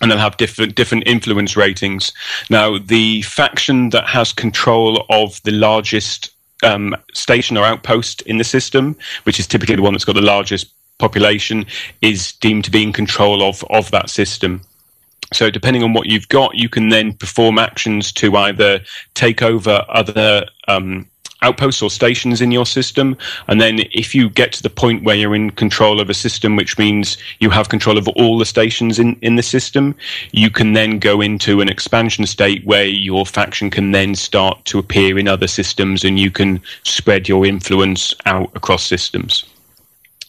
And 0.00 0.10
they'll 0.10 0.18
have 0.18 0.36
different 0.36 0.74
different 0.74 1.04
influence 1.06 1.56
ratings. 1.56 2.12
Now, 2.50 2.78
the 2.78 3.22
faction 3.22 3.90
that 3.90 4.06
has 4.06 4.32
control 4.32 5.06
of 5.08 5.42
the 5.42 5.52
largest 5.52 6.30
um, 6.62 6.96
station 7.12 7.56
or 7.56 7.64
outpost 7.64 8.22
in 8.22 8.38
the 8.38 8.44
system, 8.44 8.96
which 9.24 9.38
is 9.38 9.46
typically 9.46 9.76
the 9.76 9.82
one 9.82 9.92
that's 9.92 10.04
got 10.04 10.14
the 10.14 10.22
largest 10.22 10.66
population, 10.98 11.66
is 12.00 12.32
deemed 12.32 12.64
to 12.64 12.70
be 12.70 12.82
in 12.82 12.92
control 12.92 13.42
of 13.42 13.64
of 13.70 13.90
that 13.90 14.10
system. 14.10 14.60
So, 15.32 15.50
depending 15.50 15.82
on 15.82 15.92
what 15.92 16.06
you've 16.06 16.28
got, 16.28 16.54
you 16.54 16.68
can 16.68 16.90
then 16.90 17.12
perform 17.12 17.58
actions 17.58 18.12
to 18.12 18.36
either 18.36 18.80
take 19.14 19.42
over 19.42 19.84
other 19.88 20.46
um, 20.68 21.08
outposts 21.44 21.82
or 21.82 21.90
stations 21.90 22.40
in 22.40 22.50
your 22.50 22.66
system. 22.66 23.16
And 23.48 23.60
then, 23.60 23.80
if 23.92 24.14
you 24.14 24.30
get 24.30 24.52
to 24.54 24.62
the 24.62 24.70
point 24.70 25.04
where 25.04 25.14
you're 25.14 25.34
in 25.34 25.50
control 25.50 26.00
of 26.00 26.10
a 26.10 26.14
system, 26.14 26.56
which 26.56 26.78
means 26.78 27.18
you 27.40 27.50
have 27.50 27.68
control 27.68 27.98
of 27.98 28.08
all 28.08 28.38
the 28.38 28.46
stations 28.46 28.98
in, 28.98 29.16
in 29.20 29.36
the 29.36 29.42
system, 29.42 29.94
you 30.32 30.50
can 30.50 30.72
then 30.72 30.98
go 30.98 31.20
into 31.20 31.60
an 31.60 31.68
expansion 31.68 32.26
state 32.26 32.64
where 32.64 32.86
your 32.86 33.26
faction 33.26 33.70
can 33.70 33.92
then 33.92 34.14
start 34.14 34.64
to 34.64 34.78
appear 34.78 35.18
in 35.18 35.28
other 35.28 35.46
systems 35.46 36.04
and 36.04 36.18
you 36.18 36.30
can 36.30 36.60
spread 36.84 37.28
your 37.28 37.44
influence 37.46 38.14
out 38.26 38.50
across 38.54 38.82
systems. 38.82 39.44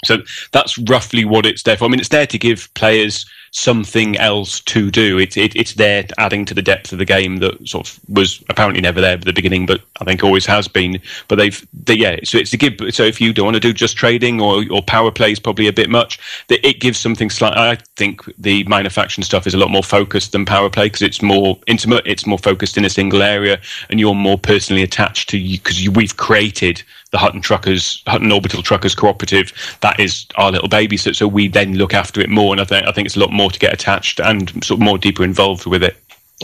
So 0.03 0.17
that's 0.51 0.77
roughly 0.77 1.25
what 1.25 1.45
it's 1.45 1.63
there 1.63 1.77
for. 1.77 1.85
I 1.85 1.87
mean, 1.87 1.99
it's 1.99 2.09
there 2.09 2.27
to 2.27 2.37
give 2.37 2.71
players 2.75 3.25
something 3.55 4.17
else 4.17 4.59
to 4.59 4.91
do. 4.91 5.17
It, 5.17 5.37
it, 5.37 5.55
it's 5.55 5.75
there 5.75 6.05
adding 6.17 6.43
to 6.45 6.53
the 6.53 6.61
depth 6.61 6.91
of 6.91 6.99
the 6.99 7.05
game 7.05 7.37
that 7.37 7.67
sort 7.67 7.87
of 7.87 7.99
was 8.09 8.43
apparently 8.49 8.81
never 8.81 8.99
there 8.99 9.13
at 9.13 9.23
the 9.23 9.31
beginning, 9.31 9.65
but 9.65 9.81
I 10.01 10.03
think 10.03 10.23
always 10.23 10.45
has 10.45 10.67
been. 10.67 10.99
But 11.29 11.37
they've, 11.37 11.65
they, 11.73 11.93
yeah, 11.93 12.17
so 12.25 12.37
it's 12.37 12.51
to 12.51 12.57
give. 12.57 12.73
So 12.93 13.03
if 13.03 13.21
you 13.21 13.31
don't 13.31 13.45
want 13.45 13.55
to 13.55 13.61
do 13.61 13.71
just 13.71 13.95
trading 13.95 14.41
or, 14.41 14.65
or 14.69 14.81
power 14.81 15.09
play 15.09 15.31
is 15.31 15.39
probably 15.39 15.67
a 15.67 15.73
bit 15.73 15.89
much, 15.89 16.19
that 16.47 16.67
it 16.67 16.81
gives 16.81 16.99
something 16.99 17.29
slight. 17.29 17.57
I 17.57 17.77
think 17.95 18.23
the 18.37 18.65
minor 18.65 18.89
faction 18.89 19.23
stuff 19.23 19.47
is 19.47 19.53
a 19.53 19.57
lot 19.57 19.71
more 19.71 19.83
focused 19.83 20.33
than 20.33 20.45
power 20.45 20.69
play 20.69 20.87
because 20.87 21.01
it's 21.01 21.21
more 21.21 21.57
intimate, 21.65 22.05
it's 22.05 22.25
more 22.25 22.37
focused 22.37 22.77
in 22.77 22.83
a 22.83 22.89
single 22.89 23.23
area, 23.23 23.61
and 23.89 24.01
you're 24.01 24.15
more 24.15 24.37
personally 24.37 24.83
attached 24.83 25.29
to 25.29 25.37
you 25.37 25.59
because 25.59 25.87
we've 25.89 26.17
created 26.17 26.83
the 27.15 27.19
Hutton 27.19 27.39
Truckers, 27.39 28.03
Hutton 28.07 28.29
Orbital 28.29 28.61
Truckers 28.61 28.93
Cooperative. 28.93 29.53
That 29.79 30.01
is 30.01 30.25
our 30.35 30.51
little 30.51 30.67
baby. 30.67 30.97
So, 30.97 31.13
so 31.13 31.29
we 31.29 31.47
then 31.47 31.75
look 31.75 31.93
after 31.93 32.19
it 32.19 32.29
more, 32.29 32.53
and 32.53 32.59
I 32.59 32.65
think 32.65 32.85
I 32.85 32.91
think 32.91 33.05
it's 33.05 33.15
a 33.15 33.21
lot 33.21 33.31
more 33.31 33.44
to 33.49 33.59
get 33.59 33.73
attached 33.73 34.19
and 34.19 34.49
sort 34.63 34.79
of 34.79 34.83
more 34.83 34.97
deeper 34.97 35.23
involved 35.23 35.65
with 35.65 35.83
it. 35.83 35.97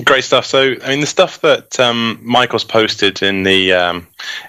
Great 0.05 0.23
stuff. 0.23 0.45
So, 0.45 0.75
I 0.83 0.89
mean, 0.89 1.01
the 1.01 1.05
stuff 1.05 1.41
that 1.41 1.77
um, 1.79 2.17
Michael's 2.21 2.63
posted 2.63 3.21
in 3.21 3.43
the 3.43 3.73
um, 3.73 4.07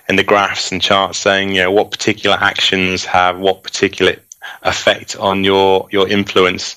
in 0.09 0.14
the 0.14 0.22
graphs 0.22 0.70
and 0.70 0.80
charts, 0.80 1.18
saying 1.18 1.53
you 1.53 1.62
know 1.62 1.70
what 1.70 1.90
particular 1.90 2.36
actions 2.40 3.05
have 3.05 3.38
what 3.38 3.64
particular 3.64 4.16
effect 4.62 5.16
on 5.16 5.42
your 5.42 5.88
your 5.90 6.09
influence. 6.09 6.76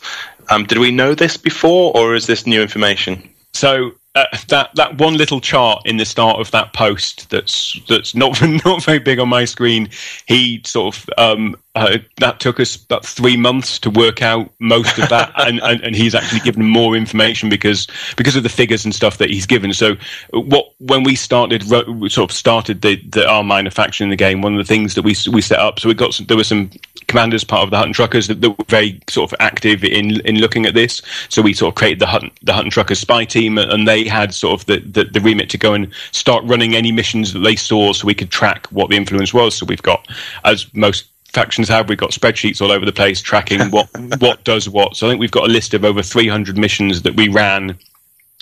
Um, 0.49 0.65
did 0.65 0.80
we 0.80 0.91
know 0.91 1.13
this 1.13 1.38
before, 1.38 1.95
or 1.95 2.15
is 2.15 2.26
this 2.26 2.47
new 2.47 2.61
information? 2.61 3.30
So 3.53 3.91
uh, 4.15 4.26
that 4.47 4.71
that 4.76 4.97
one 4.97 5.15
little 5.15 5.41
chart 5.41 5.86
in 5.86 5.97
the 5.97 6.05
start 6.05 6.39
of 6.39 6.49
that 6.51 6.73
post 6.73 7.30
that's 7.30 7.80
that's 7.88 8.15
not 8.15 8.41
not 8.65 8.84
very 8.84 8.99
big 8.99 9.19
on 9.19 9.30
my 9.30 9.45
screen. 9.45 9.89
He 10.26 10.61
sort 10.65 10.95
of 10.95 11.09
um, 11.17 11.55
uh, 11.76 11.97
that 12.17 12.39
took 12.39 12.59
us 12.59 12.76
about 12.78 13.05
three 13.05 13.36
months 13.36 13.78
to 13.80 13.89
work 13.89 14.21
out 14.21 14.49
most 14.59 14.97
of 14.97 15.09
that, 15.09 15.32
and, 15.36 15.59
and, 15.61 15.82
and 15.82 15.95
he's 15.95 16.15
actually 16.15 16.39
given 16.39 16.65
more 16.65 16.95
information 16.95 17.49
because 17.49 17.88
because 18.15 18.36
of 18.38 18.43
the 18.43 18.49
figures 18.49 18.86
and 18.86 18.95
stuff 18.95 19.17
that 19.17 19.30
he's 19.30 19.45
given. 19.45 19.73
So 19.73 19.95
what 20.32 20.71
when 20.80 21.03
we 21.03 21.15
started 21.15 21.63
we 21.88 22.09
sort 22.09 22.32
of 22.32 22.36
started 22.36 22.82
the, 22.82 22.95
the 23.09 23.28
our 23.28 23.43
minor 23.43 23.69
faction 23.69 24.05
in 24.05 24.09
the 24.09 24.15
game, 24.15 24.41
one 24.41 24.53
of 24.53 24.57
the 24.57 24.73
things 24.73 24.95
that 24.95 25.01
we 25.01 25.15
we 25.32 25.41
set 25.41 25.59
up. 25.59 25.80
So 25.80 25.89
we 25.89 25.93
got 25.93 26.13
some, 26.13 26.26
there 26.28 26.38
were 26.38 26.45
some 26.45 26.71
commanders 27.07 27.43
part 27.43 27.63
of 27.63 27.71
the 27.71 27.78
Hutton 27.78 27.93
Truckers 27.93 28.28
that, 28.28 28.41
that, 28.41 28.51
were 28.51 28.65
very 28.67 28.99
sort 29.09 29.32
of 29.32 29.38
active 29.41 29.84
in 29.84 30.21
in 30.21 30.38
looking 30.38 30.65
at 30.65 30.76
this. 30.76 31.01
So 31.28 31.41
we 31.41 31.53
sort 31.53 31.73
of 31.73 31.76
created 31.76 31.99
the 31.99 32.07
Hutton 32.07 32.32
the 32.41 32.53
Hutton 32.53 32.71
Truckers 32.71 32.99
spy 32.99 33.26
team, 33.26 33.57
and 33.57 33.86
they 33.86 34.05
had 34.05 34.34
sort 34.34 34.61
of 34.61 34.65
the, 34.67 34.80
the 34.80 35.03
the 35.03 35.19
remit 35.19 35.49
to 35.49 35.57
go 35.57 35.73
and 35.73 35.91
start 36.13 36.45
running 36.45 36.73
any 36.73 36.93
missions 36.93 37.34
that 37.34 37.39
they 37.39 37.57
saw, 37.57 37.91
so 37.91 38.07
we 38.07 38.15
could 38.15 38.32
track 38.32 38.67
what 38.67 38.89
the 38.89 38.95
influence 38.95 39.34
was. 39.34 39.55
So 39.55 39.65
we've 39.65 39.82
got 39.82 40.07
as 40.45 40.73
most 40.73 41.09
factions 41.36 41.68
have. 41.70 41.90
We've 41.90 41.98
got 41.98 42.12
spreadsheets 42.12 42.62
all 42.62 42.72
over 42.72 42.86
the 42.86 42.94
place 42.94 43.22
tracking 43.22 43.60
what 43.70 43.88
what 44.20 44.44
does 44.44 44.68
what. 44.68 44.96
So 44.96 45.06
I 45.06 45.12
think 45.12 45.20
we've 45.20 45.32
got 45.32 45.50
a 45.50 45.52
list 45.52 45.74
of 45.74 45.86
over 45.86 46.02
300 46.02 46.58
missions 46.58 47.04
that 47.04 47.16
we 47.16 47.28
ran 47.28 47.78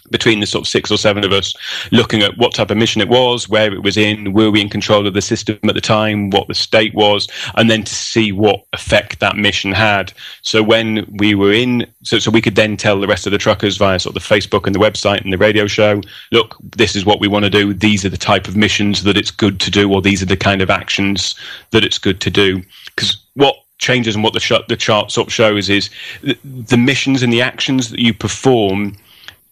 between 0.10 0.40
the 0.40 0.46
sort 0.46 0.64
of 0.64 0.68
six 0.68 0.92
or 0.92 0.98
seven 0.98 1.24
of 1.24 1.32
us 1.32 1.56
looking 1.92 2.22
at 2.22 2.38
what 2.38 2.54
type 2.54 2.70
of 2.70 2.78
mission 2.78 3.02
it 3.02 3.10
was, 3.10 3.48
where 3.48 3.74
it 3.74 3.84
was 3.84 3.98
in, 3.98 4.34
were 4.34 4.52
we 4.52 4.62
in 4.62 4.70
control 4.70 5.08
of 5.08 5.14
the 5.14 5.22
system 5.22 5.58
at 5.64 5.76
the 5.76 5.82
time, 5.82 6.30
what 6.30 6.48
the 6.48 6.54
state 6.54 6.94
was, 6.94 7.28
and 7.56 7.70
then 7.70 7.84
to 7.84 7.96
see 7.96 8.32
what 8.32 8.64
effect 8.74 9.20
that 9.20 9.38
mission 9.38 9.72
had. 9.72 10.14
So 10.42 10.62
when 10.62 11.06
we 11.18 11.36
were 11.36 11.54
in, 11.54 11.86
so, 12.04 12.20
so 12.20 12.32
we 12.32 12.42
could 12.42 12.56
then 12.56 12.78
tell 12.78 13.00
the 13.00 13.08
rest 13.08 13.26
of 13.26 13.32
the 13.32 13.38
truckers 13.38 13.78
via 13.78 14.00
sort 14.00 14.16
of 14.16 14.22
the 14.22 14.36
Facebook 14.36 14.66
and 14.66 14.76
the 14.76 14.80
website 14.80 15.22
and 15.22 15.32
the 15.32 15.38
radio 15.38 15.68
show, 15.68 16.02
look, 16.32 16.58
this 16.76 16.96
is 16.96 17.06
what 17.06 17.20
we 17.20 17.28
want 17.28 17.46
to 17.46 17.50
do. 17.50 17.74
These 17.74 18.06
are 18.06 18.10
the 18.10 18.18
type 18.18 18.48
of 18.48 18.56
missions 18.56 19.04
that 19.04 19.18
it's 19.18 19.32
good 19.32 19.60
to 19.62 19.72
do, 19.72 19.92
or 19.92 20.02
these 20.02 20.22
are 20.22 20.28
the 20.28 20.38
kind 20.38 20.62
of 20.62 20.70
actions 20.70 21.36
that 21.72 21.84
it's 21.84 21.98
good 21.98 22.22
to 22.22 22.30
do. 22.30 22.62
Because 22.96 23.18
what 23.34 23.56
changes 23.78 24.16
and 24.16 24.24
what 24.24 24.34
the, 24.34 24.40
sh- 24.40 24.54
the 24.68 24.78
chart 24.78 25.12
sort 25.12 25.28
of 25.28 25.34
shows 25.34 25.70
is 25.70 25.90
the, 26.22 26.38
the 26.44 26.78
missions 26.78 27.24
and 27.24 27.34
the 27.34 27.42
actions 27.42 27.90
that 27.90 28.00
you 28.00 28.14
perform 28.14 28.96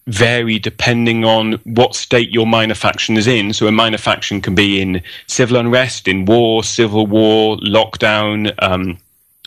vary 0.08 0.58
depending 0.58 1.24
on 1.24 1.54
what 1.64 1.96
state 1.96 2.32
your 2.32 2.48
minor 2.48 2.74
faction 2.74 3.18
is 3.18 3.28
in. 3.28 3.54
So 3.54 3.68
a 3.68 3.72
minor 3.72 3.98
faction 3.98 4.42
can 4.42 4.56
be 4.56 4.82
in 4.82 5.02
civil 5.28 5.58
unrest, 5.58 6.08
in 6.08 6.26
war, 6.26 6.64
civil 6.64 7.06
war, 7.06 7.58
lockdown, 7.58 8.54
um, 8.60 8.98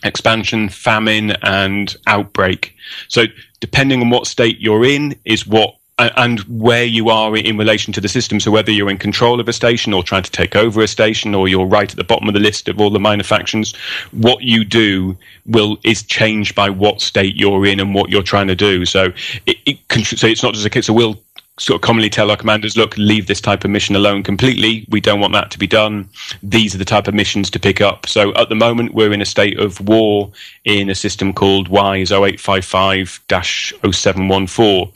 expansion, 0.05 0.69
famine, 0.69 1.33
and 1.43 1.97
outbreak. 2.07 2.77
So 3.09 3.25
depending 3.61 4.01
on 4.01 4.11
what 4.11 4.27
state 4.27 4.61
you're 4.61 4.85
in 4.85 5.17
is 5.25 5.47
what 5.47 5.75
and 5.99 6.41
where 6.41 6.85
you 6.85 7.09
are 7.09 7.37
in 7.37 7.57
relation 7.57 7.93
to 7.93 8.01
the 8.01 8.09
system. 8.09 8.41
So 8.41 8.51
whether 8.51 8.73
you're 8.73 8.91
in 8.91 8.99
control 8.99 9.39
of 9.39 9.49
a 9.49 9.53
station 9.53 9.95
or 9.95 10.03
trying 10.03 10.25
to 10.25 10.31
take 10.31 10.57
over 10.57 10.83
a 10.83 10.89
station, 10.89 11.35
or 11.35 11.47
you're 11.47 11.67
right 11.67 11.91
at 11.91 11.97
the 11.97 12.05
bottom 12.05 12.27
of 12.29 12.35
the 12.35 12.41
list 12.41 12.69
of 12.69 12.81
all 12.81 12.91
the 12.91 12.99
minor 12.99 13.23
factions, 13.23 13.75
what 14.11 14.43
you 14.43 14.65
do 14.65 15.17
will 15.47 15.79
is 15.85 16.03
changed 16.03 16.55
by 16.55 16.69
what 16.69 17.01
state 17.01 17.37
you're 17.37 17.65
in 17.65 17.79
and 17.79 17.95
what 17.95 18.11
you're 18.11 18.23
trying 18.23 18.49
to 18.49 18.57
do. 18.57 18.85
So 18.85 19.13
it, 19.47 19.57
it 19.67 19.79
so 20.05 20.27
it's 20.27 20.43
not 20.43 20.55
just 20.55 20.67
a 20.67 20.71
case. 20.71 20.87
So 20.87 20.93
we'll 20.93 21.21
sort 21.59 21.77
of 21.77 21.83
commonly 21.83 22.11
tell 22.11 22.33
our 22.33 22.37
commanders, 22.37 22.77
look, 22.77 22.97
leave 22.97 23.29
this 23.29 23.41
type 23.41 23.63
of 23.65 23.71
mission 23.71 23.95
alone 23.95 24.25
completely. 24.25 24.85
We 24.89 25.01
don't 25.01 25.21
want 25.21 25.33
that 25.35 25.53
to 25.53 25.59
be 25.61 25.69
done. 25.69 26.09
These 26.43 26.75
are 26.75 26.79
the 26.79 26.85
type 26.85 27.07
of 27.07 27.15
missions 27.15 27.49
to 27.51 27.61
pick 27.61 27.81
up. 27.81 28.09
So 28.09 28.35
at 28.35 28.49
the 28.49 28.57
moment, 28.57 28.95
we're 28.95 29.13
in 29.13 29.23
a 29.23 29.27
state 29.27 29.61
of 29.61 29.81
war 29.87 30.33
in 30.65 30.91
a 30.91 30.97
system 30.97 31.33
called 31.33 31.69
WISE 31.69 32.11
0855 32.11 33.21
0714 33.29 34.93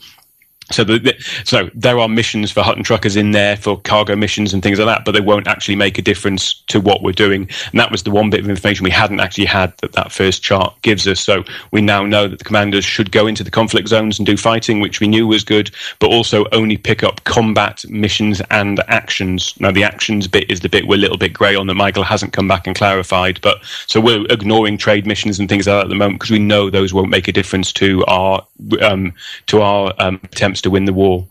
so, 0.71 0.83
the, 0.83 0.99
the, 0.99 1.41
so 1.45 1.69
there 1.73 1.99
are 1.99 2.07
missions 2.07 2.51
for 2.51 2.61
Hutton 2.61 2.83
truckers 2.83 3.15
in 3.15 3.31
there 3.31 3.57
for 3.57 3.79
cargo 3.81 4.15
missions 4.15 4.53
and 4.53 4.61
things 4.61 4.79
like 4.79 4.87
that, 4.87 5.05
but 5.05 5.11
they 5.11 5.21
won't 5.21 5.47
actually 5.47 5.75
make 5.75 5.97
a 5.97 6.01
difference 6.01 6.61
to 6.67 6.79
what 6.79 7.01
we're 7.01 7.11
doing. 7.11 7.49
And 7.71 7.79
that 7.79 7.91
was 7.91 8.03
the 8.03 8.11
one 8.11 8.29
bit 8.29 8.41
of 8.41 8.49
information 8.49 8.83
we 8.83 8.91
hadn't 8.91 9.19
actually 9.19 9.45
had 9.45 9.75
that 9.77 9.93
that 9.93 10.11
first 10.11 10.43
chart 10.43 10.75
gives 10.81 11.07
us. 11.07 11.19
So 11.19 11.43
we 11.71 11.81
now 11.81 12.05
know 12.05 12.27
that 12.27 12.39
the 12.39 12.45
commanders 12.45 12.85
should 12.85 13.11
go 13.11 13.27
into 13.27 13.43
the 13.43 13.51
conflict 13.51 13.87
zones 13.87 14.19
and 14.19 14.25
do 14.25 14.37
fighting, 14.37 14.79
which 14.79 14.99
we 14.99 15.07
knew 15.07 15.27
was 15.27 15.43
good, 15.43 15.71
but 15.99 16.11
also 16.11 16.45
only 16.51 16.77
pick 16.77 17.03
up 17.03 17.23
combat 17.23 17.83
missions 17.89 18.41
and 18.51 18.81
actions. 18.87 19.53
Now 19.59 19.71
the 19.71 19.83
actions 19.83 20.27
bit 20.27 20.49
is 20.51 20.59
the 20.59 20.69
bit 20.69 20.87
we're 20.87 20.95
a 20.95 20.99
little 20.99 21.17
bit 21.17 21.33
grey 21.33 21.55
on 21.55 21.67
that 21.67 21.75
Michael 21.75 22.03
hasn't 22.03 22.33
come 22.33 22.47
back 22.47 22.67
and 22.67 22.75
clarified. 22.75 23.39
But 23.41 23.57
so 23.87 23.99
we're 23.99 24.25
ignoring 24.29 24.77
trade 24.77 25.05
missions 25.05 25.39
and 25.39 25.49
things 25.49 25.67
like 25.67 25.77
that 25.77 25.85
at 25.85 25.89
the 25.89 25.95
moment 25.95 26.19
because 26.19 26.31
we 26.31 26.39
know 26.39 26.69
those 26.69 26.93
won't 26.93 27.09
make 27.09 27.27
a 27.27 27.31
difference 27.31 27.73
to 27.73 28.03
our 28.05 28.45
um, 28.81 29.13
to 29.47 29.61
our 29.61 29.93
um, 29.99 30.19
attempts 30.23 30.61
to 30.61 30.69
win 30.69 30.85
the 30.85 30.93
war. 30.93 31.27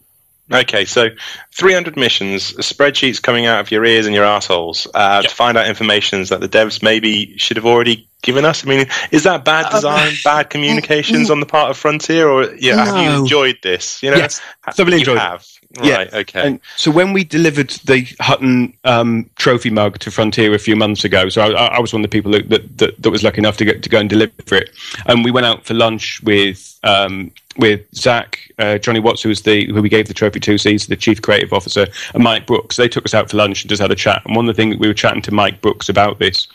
Okay, 0.53 0.87
so 0.87 1.09
300 1.53 1.97
missions, 1.97 2.53
spreadsheets 2.55 3.21
coming 3.21 3.45
out 3.45 3.61
of 3.61 3.71
your 3.71 3.85
ears 3.85 4.07
and 4.07 4.15
your 4.15 4.25
assholes 4.25 4.87
uh, 4.95 5.21
yep. 5.23 5.31
to 5.31 5.37
find 5.37 5.59
out 5.59 5.67
information 5.67 6.25
that 6.25 6.41
the 6.41 6.49
devs 6.49 6.83
maybe 6.83 7.37
should 7.37 7.59
have 7.59 7.67
already 7.67 8.08
given 8.23 8.45
us. 8.45 8.65
I 8.65 8.69
mean, 8.69 8.87
is 9.11 9.25
that 9.25 9.45
bad 9.45 9.67
uh, 9.67 9.71
design, 9.71 10.09
uh, 10.09 10.17
bad 10.25 10.51
communications 10.51 11.31
on 11.31 11.41
the 11.41 11.47
part 11.47 11.71
of 11.71 11.77
Frontier, 11.77 12.29
or 12.29 12.55
yeah, 12.55 12.77
no. 12.77 12.85
have 12.85 13.05
you 13.05 13.21
enjoyed 13.21 13.59
this? 13.63 14.03
You 14.03 14.11
know, 14.11 14.17
yes, 14.17 14.41
thoroughly 14.73 14.99
enjoyed. 14.99 15.19
Have. 15.19 15.47
Right. 15.77 16.11
Yeah. 16.11 16.19
Okay. 16.21 16.47
And 16.47 16.61
so 16.77 16.91
when 16.91 17.13
we 17.13 17.25
delivered 17.25 17.71
the 17.85 18.07
Hutton 18.21 18.73
um, 18.85 19.29
trophy 19.37 19.69
mug 19.69 19.99
to 19.99 20.11
Frontier 20.11 20.55
a 20.55 20.59
few 20.59 20.75
months 20.75 21.05
ago, 21.05 21.29
so 21.29 21.43
I, 21.43 21.67
I 21.67 21.81
was 21.81 21.93
one 21.93 22.03
of 22.03 22.11
the 22.11 22.17
people 22.17 22.33
that, 22.33 22.49
that, 22.49 23.03
that, 23.03 23.11
was 23.11 23.23
lucky 23.23 23.39
enough 23.39 23.59
to 23.59 23.67
get 23.67 23.83
to 23.83 23.89
go 23.91 23.99
and 23.99 24.09
deliver 24.09 24.57
it, 24.57 24.71
and 25.07 25.25
we 25.25 25.31
went 25.31 25.45
out 25.45 25.67
for 25.67 25.75
lunch 25.75 26.23
with 26.23 26.79
um, 26.85 27.33
with 27.59 27.83
Zach, 27.95 28.51
uh, 28.59 28.79
Jonny 28.79 29.01
Watts, 29.01 29.23
who 29.23 29.29
was 29.29 29.43
the 29.43 29.67
who 29.67 29.83
we 29.83 29.91
gave 29.91 30.09
the 30.09 30.15
trophy 30.15 30.41
to, 30.41 30.57
so 30.57 30.71
he's 30.71 30.87
the 30.87 30.97
chief 30.97 31.21
creative 31.21 31.53
officer, 31.53 31.87
and 32.15 32.23
Mike 32.25 32.47
Brookes. 32.47 32.77
They 32.77 32.89
took 32.89 33.05
us 33.05 33.13
out 33.13 33.31
for 33.31 33.37
lunch 33.37 33.63
and 33.63 33.69
just 33.69 33.83
had 33.83 33.91
a 33.91 33.97
chat. 33.97 34.23
And 34.25 34.35
one 34.35 34.49
of 34.49 34.57
the 34.57 34.61
things 34.61 34.79
we 34.79 34.89
were 34.89 34.95
chatting 34.95 35.23
to 35.23 35.35
Mike 35.35 35.61
Brookes 35.61 35.89
about 35.89 36.19
this, 36.19 36.49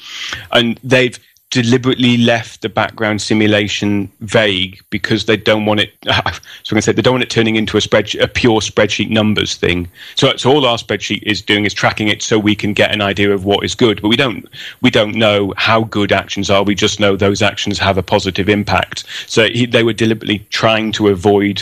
and 0.51 0.79
they've 0.83 1.19
deliberately 1.53 2.17
left 2.17 2.63
the 2.63 2.67
background 2.67 3.21
simulation 3.21 4.11
vague 4.21 4.81
because 4.89 5.27
they 5.27 5.37
don't 5.37 5.67
want 5.67 5.79
it. 5.79 5.93
So 6.03 6.11
I'm 6.11 6.23
going 6.23 6.77
to 6.77 6.81
say 6.81 6.93
they 6.93 7.03
don't 7.03 7.13
want 7.13 7.23
it 7.23 7.29
turning 7.29 7.57
into 7.57 7.77
a 7.77 7.81
spread, 7.81 8.15
a 8.15 8.27
pure 8.27 8.59
spreadsheet 8.59 9.11
numbers 9.11 9.55
thing. 9.55 9.87
So, 10.15 10.35
so 10.35 10.51
all 10.51 10.65
our 10.65 10.77
spreadsheet 10.77 11.21
is 11.21 11.43
doing 11.43 11.65
is 11.65 11.73
tracking 11.75 12.07
it 12.07 12.23
so 12.23 12.39
we 12.39 12.55
can 12.55 12.73
get 12.73 12.91
an 12.91 13.01
idea 13.01 13.31
of 13.31 13.45
what 13.45 13.63
is 13.63 13.75
good, 13.75 14.01
but 14.01 14.07
we 14.07 14.17
don't 14.17 14.49
we 14.81 14.89
don't 14.89 15.13
know 15.13 15.53
how 15.55 15.83
good 15.83 16.11
actions 16.11 16.49
are. 16.49 16.63
We 16.63 16.73
just 16.73 16.99
know 16.99 17.15
those 17.15 17.43
actions 17.43 17.77
have 17.77 17.99
a 17.99 18.03
positive 18.03 18.49
impact. 18.49 19.03
So 19.27 19.45
he, 19.45 19.67
they 19.67 19.83
were 19.83 19.93
deliberately 19.93 20.39
trying 20.49 20.91
to 20.93 21.09
avoid 21.09 21.61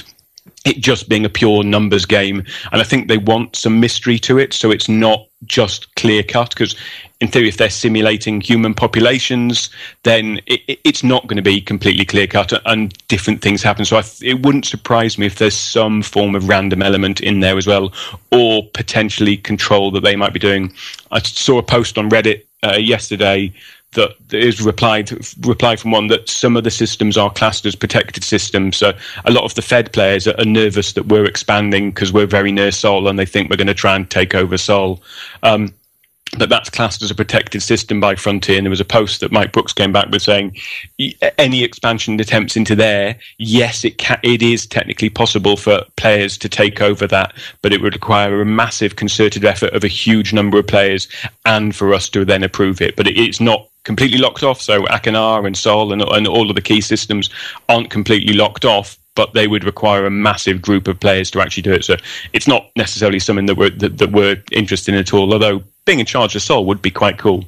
it 0.63 0.77
just 0.77 1.09
being 1.09 1.25
a 1.25 1.29
pure 1.29 1.65
numbers 1.65 2.05
game. 2.05 2.45
And 2.71 2.81
I 2.81 2.85
think 2.85 3.09
they 3.09 3.17
want 3.17 3.57
some 3.57 3.81
mystery 3.81 4.17
to 4.19 4.39
it, 4.39 4.53
so 4.53 4.71
it's 4.71 4.87
not 4.87 5.27
just 5.43 5.93
clear 5.95 6.23
cut. 6.23 6.51
Because 6.51 6.77
in 7.21 7.27
theory, 7.27 7.47
if 7.47 7.57
they're 7.57 7.69
simulating 7.69 8.41
human 8.41 8.73
populations, 8.73 9.69
then 10.03 10.41
it, 10.47 10.79
it's 10.83 11.03
not 11.03 11.27
going 11.27 11.37
to 11.37 11.43
be 11.43 11.61
completely 11.61 12.03
clear 12.03 12.25
cut, 12.25 12.51
and 12.65 12.91
different 13.07 13.41
things 13.41 13.61
happen. 13.61 13.85
So 13.85 14.01
th- 14.01 14.23
it 14.23 14.43
wouldn't 14.43 14.65
surprise 14.65 15.19
me 15.19 15.27
if 15.27 15.35
there's 15.35 15.55
some 15.55 16.01
form 16.01 16.35
of 16.35 16.49
random 16.49 16.81
element 16.81 17.21
in 17.21 17.39
there 17.39 17.57
as 17.57 17.67
well, 17.67 17.93
or 18.31 18.63
potentially 18.73 19.37
control 19.37 19.91
that 19.91 20.01
they 20.01 20.15
might 20.15 20.33
be 20.33 20.39
doing. 20.39 20.73
I 21.11 21.19
saw 21.19 21.59
a 21.59 21.63
post 21.63 21.99
on 21.99 22.09
Reddit 22.09 22.43
uh, 22.63 22.77
yesterday 22.77 23.53
that 23.93 24.11
is 24.31 24.61
replied 24.61 25.11
replied 25.45 25.79
from 25.79 25.91
one 25.91 26.07
that 26.07 26.29
some 26.29 26.55
of 26.55 26.63
the 26.63 26.71
systems 26.71 27.17
are 27.17 27.29
classed 27.29 27.65
as 27.65 27.75
protected 27.75 28.23
systems. 28.23 28.77
So 28.77 28.93
a 29.25 29.31
lot 29.31 29.43
of 29.43 29.53
the 29.55 29.61
Fed 29.61 29.91
players 29.91 30.27
are, 30.27 30.45
nervous 30.45 30.93
that 30.93 31.07
we're 31.07 31.25
expanding 31.25 31.91
because 31.91 32.11
we're 32.11 32.25
very 32.25 32.51
near 32.51 32.71
Sol 32.71 33.07
and 33.07 33.19
they 33.19 33.25
think 33.25 33.49
we're 33.49 33.57
going 33.57 33.67
to 33.67 33.73
try 33.73 33.95
and 33.95 34.09
take 34.09 34.33
over 34.33 34.57
Sol. 34.57 35.03
Um, 35.43 35.73
but 36.37 36.49
that's 36.49 36.69
classed 36.69 37.01
as 37.01 37.11
a 37.11 37.15
protected 37.15 37.61
system 37.61 37.99
by 37.99 38.15
Frontier. 38.15 38.57
And 38.57 38.65
there 38.65 38.69
was 38.69 38.79
a 38.79 38.85
post 38.85 39.19
that 39.19 39.31
Mike 39.31 39.51
Brookes 39.51 39.73
came 39.73 39.91
back 39.91 40.09
with 40.09 40.21
saying 40.21 40.57
any 41.37 41.63
expansion 41.63 42.19
attempts 42.19 42.55
into 42.55 42.75
there, 42.75 43.17
yes, 43.37 43.83
it 43.83 43.97
ca- 43.97 44.19
it 44.23 44.41
is 44.41 44.65
technically 44.65 45.09
possible 45.09 45.57
for 45.57 45.83
players 45.97 46.37
to 46.37 46.49
take 46.49 46.81
over 46.81 47.05
that, 47.07 47.33
but 47.61 47.73
it 47.73 47.81
would 47.81 47.93
require 47.93 48.41
a 48.41 48.45
massive 48.45 48.95
concerted 48.95 49.43
effort 49.43 49.73
of 49.73 49.83
a 49.83 49.89
huge 49.89 50.31
number 50.31 50.57
of 50.57 50.67
players 50.67 51.07
and 51.45 51.75
for 51.75 51.93
us 51.93 52.07
to 52.09 52.23
then 52.23 52.43
approve 52.43 52.81
it. 52.81 52.95
But 52.95 53.07
it, 53.07 53.17
it's 53.17 53.41
not 53.41 53.67
completely 53.83 54.17
locked 54.17 54.43
off. 54.43 54.61
So 54.61 54.83
Achenar 54.83 55.45
and 55.45 55.57
Sol 55.57 55.91
and, 55.91 56.01
and 56.01 56.27
all 56.27 56.49
of 56.49 56.55
the 56.55 56.61
key 56.61 56.81
systems 56.81 57.29
aren't 57.67 57.89
completely 57.89 58.33
locked 58.33 58.63
off, 58.63 58.97
but 59.15 59.33
they 59.33 59.47
would 59.47 59.63
require 59.65 60.05
a 60.05 60.11
massive 60.11 60.61
group 60.61 60.87
of 60.87 60.99
players 60.99 61.29
to 61.31 61.41
actually 61.41 61.63
do 61.63 61.73
it. 61.73 61.83
So 61.83 61.97
it's 62.31 62.47
not 62.47 62.69
necessarily 62.77 63.19
something 63.19 63.47
that 63.47 63.57
we're 63.57 63.71
that, 63.71 63.97
that 63.97 64.11
we're 64.11 64.41
interested 64.51 64.93
in 64.93 64.99
at 64.99 65.13
all. 65.13 65.33
Although 65.33 65.63
being 65.85 65.99
in 65.99 66.05
charge 66.05 66.35
of 66.35 66.41
Sol 66.41 66.65
would 66.65 66.81
be 66.81 66.91
quite 66.91 67.17
cool. 67.17 67.45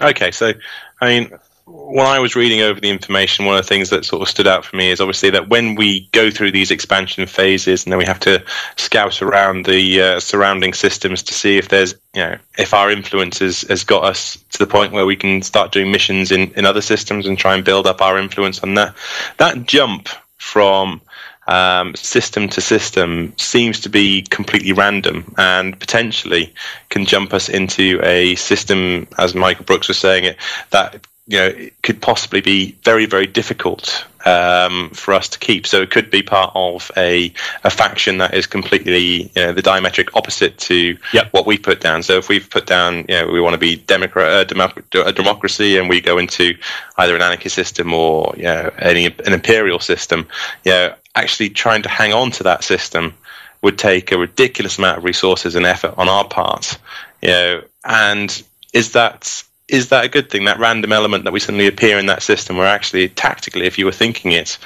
Okay, 0.00 0.30
so 0.30 0.52
I 1.00 1.06
mean, 1.06 1.30
when 1.66 2.06
I 2.06 2.18
was 2.18 2.36
reading 2.36 2.60
over 2.60 2.78
the 2.78 2.90
information, 2.90 3.46
one 3.46 3.56
of 3.56 3.64
the 3.64 3.68
things 3.68 3.88
that 3.90 4.04
sort 4.04 4.20
of 4.20 4.28
stood 4.28 4.46
out 4.46 4.64
for 4.64 4.76
me 4.76 4.90
is 4.90 5.00
obviously 5.00 5.30
that 5.30 5.48
when 5.48 5.76
we 5.76 6.08
go 6.12 6.30
through 6.30 6.52
these 6.52 6.70
expansion 6.70 7.26
phases, 7.26 7.84
and 7.84 7.92
then 7.92 7.98
we 7.98 8.04
have 8.04 8.20
to 8.20 8.44
scout 8.76 9.22
around 9.22 9.64
the 9.64 10.00
uh, 10.00 10.20
surrounding 10.20 10.74
systems 10.74 11.22
to 11.22 11.32
see 11.32 11.56
if 11.56 11.68
there's, 11.68 11.94
you 12.14 12.22
know, 12.22 12.36
if 12.58 12.74
our 12.74 12.90
influence 12.90 13.38
has, 13.38 13.62
has 13.62 13.82
got 13.82 14.04
us 14.04 14.36
to 14.50 14.58
the 14.58 14.66
point 14.66 14.92
where 14.92 15.06
we 15.06 15.16
can 15.16 15.40
start 15.40 15.72
doing 15.72 15.90
missions 15.90 16.30
in, 16.30 16.52
in 16.52 16.66
other 16.66 16.82
systems 16.82 17.26
and 17.26 17.38
try 17.38 17.54
and 17.54 17.64
build 17.64 17.86
up 17.86 18.02
our 18.02 18.18
influence 18.18 18.62
on 18.62 18.74
that. 18.74 18.94
That 19.38 19.64
jump 19.64 20.08
from 20.36 21.00
um, 21.46 21.94
system 21.94 22.48
to 22.50 22.60
system 22.60 23.34
seems 23.36 23.80
to 23.80 23.88
be 23.88 24.22
completely 24.22 24.72
random 24.72 25.34
and 25.36 25.78
potentially 25.78 26.52
can 26.88 27.04
jump 27.04 27.34
us 27.34 27.48
into 27.48 28.00
a 28.02 28.34
system, 28.36 29.06
as 29.18 29.34
Michael 29.34 29.64
Brookes 29.64 29.88
was 29.88 29.98
saying 29.98 30.24
it, 30.24 30.36
that 30.70 31.06
you 31.26 31.38
know 31.38 31.46
it 31.46 31.82
could 31.82 32.00
possibly 32.00 32.40
be 32.40 32.72
very 32.82 33.06
very 33.06 33.26
difficult 33.26 34.04
um, 34.24 34.90
for 34.90 35.14
us 35.14 35.28
to 35.28 35.38
keep. 35.38 35.66
So 35.66 35.82
it 35.82 35.90
could 35.90 36.10
be 36.10 36.22
part 36.22 36.52
of 36.54 36.90
a 36.96 37.32
a 37.64 37.70
faction 37.70 38.18
that 38.18 38.34
is 38.34 38.46
completely 38.46 39.30
you 39.34 39.42
know 39.42 39.52
the 39.52 39.62
diametric 39.62 40.08
opposite 40.14 40.58
to 40.58 40.96
Yep. 41.12 41.32
what 41.32 41.46
we 41.46 41.58
put 41.58 41.80
down. 41.80 42.02
So 42.02 42.18
if 42.18 42.28
we've 42.28 42.48
put 42.48 42.66
down 42.66 43.04
you 43.08 43.16
know 43.16 43.26
we 43.28 43.40
want 43.40 43.54
to 43.54 43.58
be 43.58 43.76
democrat 43.76 44.28
uh, 44.30 44.44
democ- 44.44 45.06
a 45.06 45.12
democracy 45.12 45.76
and 45.78 45.88
we 45.88 46.00
go 46.00 46.18
into 46.18 46.54
either 46.98 47.14
an 47.16 47.22
anarchist 47.22 47.54
system 47.54 47.92
or 47.92 48.34
you 48.36 48.44
know 48.44 48.70
any 48.78 49.06
an 49.06 49.32
imperial 49.32 49.78
system, 49.78 50.26
you 50.64 50.72
know 50.72 50.94
actually 51.16 51.48
trying 51.48 51.82
to 51.82 51.88
hang 51.88 52.12
on 52.12 52.30
to 52.32 52.42
that 52.42 52.64
system 52.64 53.14
would 53.62 53.78
take 53.78 54.12
a 54.12 54.18
ridiculous 54.18 54.78
amount 54.78 54.98
of 54.98 55.04
resources 55.04 55.54
and 55.54 55.64
effort 55.64 55.94
on 55.96 56.08
our 56.08 56.24
part. 56.26 56.76
You 57.22 57.28
know, 57.28 57.62
and 57.84 58.42
is 58.74 58.92
that 58.92 59.42
is 59.68 59.88
that 59.88 60.04
a 60.04 60.08
good 60.08 60.30
thing? 60.30 60.44
That 60.44 60.58
random 60.58 60.92
element 60.92 61.24
that 61.24 61.32
we 61.32 61.40
suddenly 61.40 61.66
appear 61.66 61.98
in 61.98 62.06
that 62.06 62.22
system, 62.22 62.56
where 62.56 62.66
actually 62.66 63.08
tactically, 63.08 63.66
if 63.66 63.78
you 63.78 63.86
were 63.86 63.92
thinking 63.92 64.32
it 64.32 64.58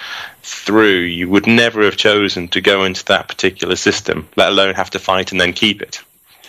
through, 0.42 1.00
you 1.00 1.28
would 1.28 1.46
never 1.46 1.84
have 1.84 1.96
chosen 1.96 2.48
to 2.48 2.60
go 2.60 2.84
into 2.84 3.04
that 3.06 3.28
particular 3.28 3.76
system, 3.76 4.28
let 4.36 4.48
alone 4.48 4.74
have 4.74 4.90
to 4.90 4.98
fight 4.98 5.30
and 5.30 5.40
then 5.40 5.52
keep 5.52 5.82
it. 5.82 6.02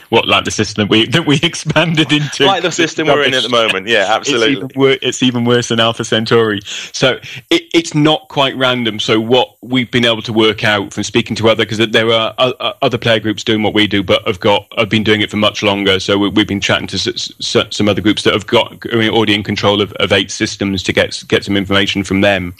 What 0.10 0.28
like 0.28 0.46
the 0.46 0.52
system 0.52 0.84
that 0.88 0.90
we 0.92 1.06
that 1.08 1.26
we 1.26 1.40
expanded 1.44 2.12
into? 2.12 2.46
Like 2.46 2.64
the 2.64 2.72
system 2.72 3.08
we're 3.08 3.24
in 3.24 3.34
at 3.34 3.44
the 3.44 3.50
moment, 3.50 3.88
yeah, 3.88 4.18
It's 4.18 4.30
even, 4.30 4.42
absolutely. 4.42 4.76
wor- 4.76 4.98
it's 5.02 5.22
even 5.24 5.46
worse 5.46 5.68
than 5.70 5.80
Alpha 5.80 6.04
Centauri. 6.04 6.62
So 6.66 7.20
it, 7.50 7.64
it's 7.74 7.94
not 7.94 8.28
quite 8.30 8.56
random. 8.58 9.00
So 9.00 9.20
what 9.22 9.56
we've 9.62 9.90
been 9.92 10.06
able 10.06 10.22
to 10.24 10.34
work 10.34 10.64
out 10.64 10.94
from 10.94 11.04
speaking 11.04 11.36
to 11.38 11.50
other, 11.50 11.64
because 11.66 11.78
there 11.90 12.12
are 12.12 12.34
o- 12.40 12.54
o- 12.60 12.74
other 12.82 12.98
player 12.98 13.20
groups 13.20 13.44
doing 13.44 13.62
what 13.64 13.74
we 13.74 13.88
do, 13.88 14.02
but 14.04 14.26
have 14.28 14.40
got 14.40 14.68
have 14.78 14.90
been 14.90 15.04
doing 15.04 15.22
it 15.22 15.30
for 15.30 15.38
much 15.38 15.62
longer. 15.64 16.00
So 16.00 16.18
we, 16.18 16.30
we've 16.30 16.48
been 16.48 16.62
chatting 16.62 16.88
to 16.88 16.96
s- 16.96 17.08
s- 17.56 17.68
some 17.76 17.88
other 17.88 18.02
groups 18.02 18.24
that 18.24 18.34
have 18.34 18.48
got 18.48 18.84
are 18.88 19.02
already 19.10 19.36
in 19.36 19.44
control 19.44 19.82
of, 19.82 19.92
of 19.94 20.12
eight 20.12 20.32
systems 20.32 20.82
to 20.84 20.94
get 20.94 21.22
get 21.28 21.44
some 21.46 21.56
information 21.56 22.04
from 22.04 22.22
them. 22.22 22.56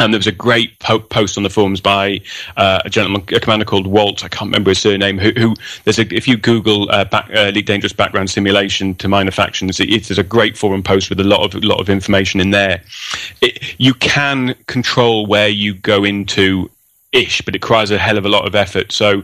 And 0.00 0.12
there 0.12 0.18
was 0.18 0.26
a 0.26 0.32
great 0.32 0.78
po- 0.80 0.98
post 0.98 1.36
on 1.36 1.44
the 1.44 1.50
forums 1.50 1.80
by 1.80 2.20
uh, 2.56 2.80
a 2.84 2.90
gentleman, 2.90 3.22
a 3.32 3.38
commander 3.38 3.64
called 3.64 3.86
Walt. 3.86 4.24
I 4.24 4.28
can't 4.28 4.48
remember 4.48 4.70
his 4.70 4.80
surname. 4.80 5.18
Who, 5.18 5.30
who 5.36 5.54
there's 5.84 6.00
a, 6.00 6.14
if 6.14 6.26
you 6.26 6.36
Google 6.36 6.90
uh, 6.90 7.04
back, 7.04 7.30
uh, 7.30 7.50
Elite 7.50 7.66
Dangerous 7.66 7.92
background 7.92 8.28
simulation 8.28 8.96
to 8.96 9.08
minor 9.08 9.30
factions, 9.30 9.78
it, 9.78 9.88
there's 9.88 10.18
a 10.18 10.24
great 10.24 10.58
forum 10.58 10.82
post 10.82 11.10
with 11.10 11.20
a 11.20 11.24
lot 11.24 11.54
of 11.54 11.62
lot 11.62 11.78
of 11.78 11.88
information 11.88 12.40
in 12.40 12.50
there. 12.50 12.82
It, 13.40 13.74
you 13.78 13.94
can 13.94 14.54
control 14.66 15.26
where 15.26 15.48
you 15.48 15.74
go 15.74 16.02
into 16.02 16.70
ish, 17.14 17.40
but 17.42 17.54
it 17.54 17.62
requires 17.62 17.90
a 17.90 17.98
hell 17.98 18.18
of 18.18 18.26
a 18.26 18.28
lot 18.28 18.46
of 18.46 18.54
effort. 18.54 18.92
So, 18.92 19.22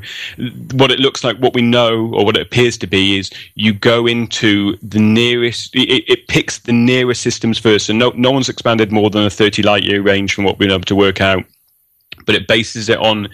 what 0.73 0.91
it 0.91 1.01
looks 1.01 1.23
like, 1.25 1.37
what 1.39 1.55
we 1.55 1.63
know, 1.63 2.11
or 2.15 2.25
what 2.25 2.37
it 2.37 2.43
appears 2.43 2.79
to 2.79 2.87
be, 2.87 3.19
is 3.19 3.31
you 3.55 3.73
go 3.73 4.07
into 4.07 4.77
the 4.77 5.01
nearest. 5.01 5.75
It, 5.75 6.05
it 6.09 6.29
picks 6.29 6.59
the 6.59 6.73
nearest 6.73 7.23
systems 7.23 7.59
first, 7.59 7.89
and 7.91 7.99
no, 7.99 8.11
no 8.11 8.31
one's 8.31 8.49
expanded 8.49 8.93
more 8.93 9.11
than 9.11 9.25
a 9.25 9.31
thirty 9.31 9.63
light 9.63 9.83
year 9.83 10.01
range 10.01 10.35
from 10.35 10.45
what 10.45 10.59
we've 10.59 10.69
been 10.69 10.75
able 10.75 10.85
to 10.85 10.97
work 10.97 11.21
out. 11.21 11.45
But 12.27 12.35
it 12.35 12.47
bases 12.47 12.89
it 12.89 12.99
on 12.99 13.29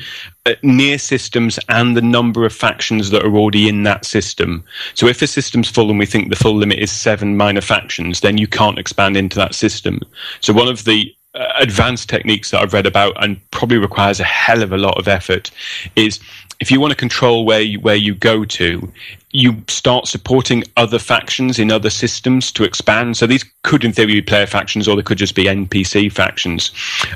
uh, 0.47 0.55
near 0.63 0.97
systems 0.97 1.59
and 1.69 1.97
the 1.97 2.03
number 2.03 2.47
of 2.47 2.53
factions 2.55 3.11
that 3.11 3.25
are 3.25 3.37
already 3.37 3.69
in 3.69 3.83
that 3.83 4.05
system. 4.05 4.65
So 4.95 5.07
if 5.07 5.21
a 5.21 5.27
system's 5.27 5.69
full 5.69 5.91
and 5.91 5.99
we 5.99 6.07
think 6.07 6.31
the 6.31 6.37
full 6.37 6.55
limit 6.55 6.79
is 6.79 6.93
seven 6.93 7.37
minor 7.37 7.61
factions, 7.61 8.21
then 8.21 8.39
you 8.39 8.47
can't 8.47 8.79
expand 8.79 9.17
into 9.17 9.37
that 9.37 9.55
system. 9.55 10.01
So 10.41 10.53
one 10.53 10.69
of 10.69 10.85
the 10.85 11.13
Uh, 11.37 11.53
advanced 11.59 12.09
techniques 12.09 12.51
that 12.51 12.63
I've 12.63 12.73
read 12.73 12.87
about 12.87 13.13
and 13.23 13.39
probably 13.51 13.77
requires 13.77 14.21
a 14.21 14.25
hell 14.25 14.63
of 14.63 14.73
a 14.73 14.79
lot 14.79 14.97
of 14.97 15.07
effort 15.07 15.51
is 15.95 16.19
if 16.61 16.71
you 16.71 16.81
want 16.81 16.93
to 16.93 16.97
control 16.97 17.45
where 17.45 17.61
you, 17.61 17.79
where 17.81 17.95
you 17.95 18.15
go 18.15 18.47
to, 18.47 18.91
you 19.33 19.63
start 19.67 20.07
supporting 20.07 20.63
other 20.77 20.99
factions 20.99 21.59
in 21.59 21.71
other 21.71 21.91
systems 21.91 22.53
to 22.53 22.63
expand. 22.63 23.17
So 23.17 23.27
these 23.27 23.45
could, 23.65 23.85
in 23.85 23.93
theory, 23.93 24.15
be 24.15 24.23
player 24.23 24.47
factions, 24.47 24.87
or 24.87 24.95
they 24.95 25.03
could 25.03 25.19
just 25.19 25.35
be 25.35 25.45
NPC 25.45 26.11
factions, 26.13 26.71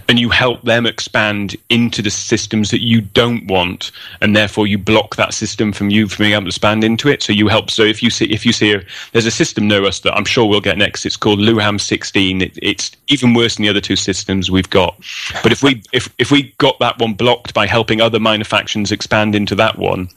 and 0.08 0.18
you 0.18 0.28
help 0.28 0.62
them 0.62 0.86
expand 0.86 1.56
into 1.68 2.02
the 2.02 2.10
systems 2.10 2.70
that 2.72 2.82
you 2.82 3.00
don't 3.00 3.46
want, 3.46 3.92
and 4.20 4.34
therefore 4.34 4.66
you 4.66 4.76
block 4.76 5.14
that 5.16 5.32
system 5.32 5.72
from 5.72 5.88
you 5.88 6.08
from 6.08 6.24
being 6.24 6.32
able 6.32 6.42
to 6.42 6.48
expand 6.48 6.82
into 6.82 7.08
it. 7.08 7.22
So 7.22 7.32
you 7.32 7.46
help. 7.46 7.70
So 7.70 7.84
if 7.84 8.02
you 8.02 8.10
see 8.10 8.26
if 8.26 8.44
you 8.44 8.52
see 8.52 8.74
a, 8.74 8.82
there's 9.12 9.26
a 9.26 9.30
system 9.30 9.68
near 9.68 9.84
us 9.84 10.00
that 10.00 10.14
I'm 10.14 10.24
sure 10.24 10.46
we'll 10.46 10.60
get 10.60 10.78
next. 10.78 11.06
It's 11.06 11.16
called 11.16 11.38
Luhman 11.38 11.80
16. 11.80 12.42
It, 12.42 12.58
it's 12.60 12.90
even 13.08 13.34
worse 13.34 13.54
than 13.54 13.62
the 13.62 13.70
other 13.70 13.80
two 13.80 13.96
systems 13.96 14.50
we've 14.50 14.70
got. 14.70 14.96
But 15.42 15.52
if 15.52 15.62
we 15.62 15.82
if 15.92 16.12
if 16.18 16.32
we 16.32 16.54
got 16.58 16.78
that 16.80 16.98
one 16.98 17.14
blocked 17.14 17.54
by 17.54 17.66
helping 17.66 18.00
other 18.00 18.18
minor 18.18 18.44
factions 18.44 18.90
expand 18.90 19.34
into 19.36 19.54
that 19.54 19.78
one 19.78 20.10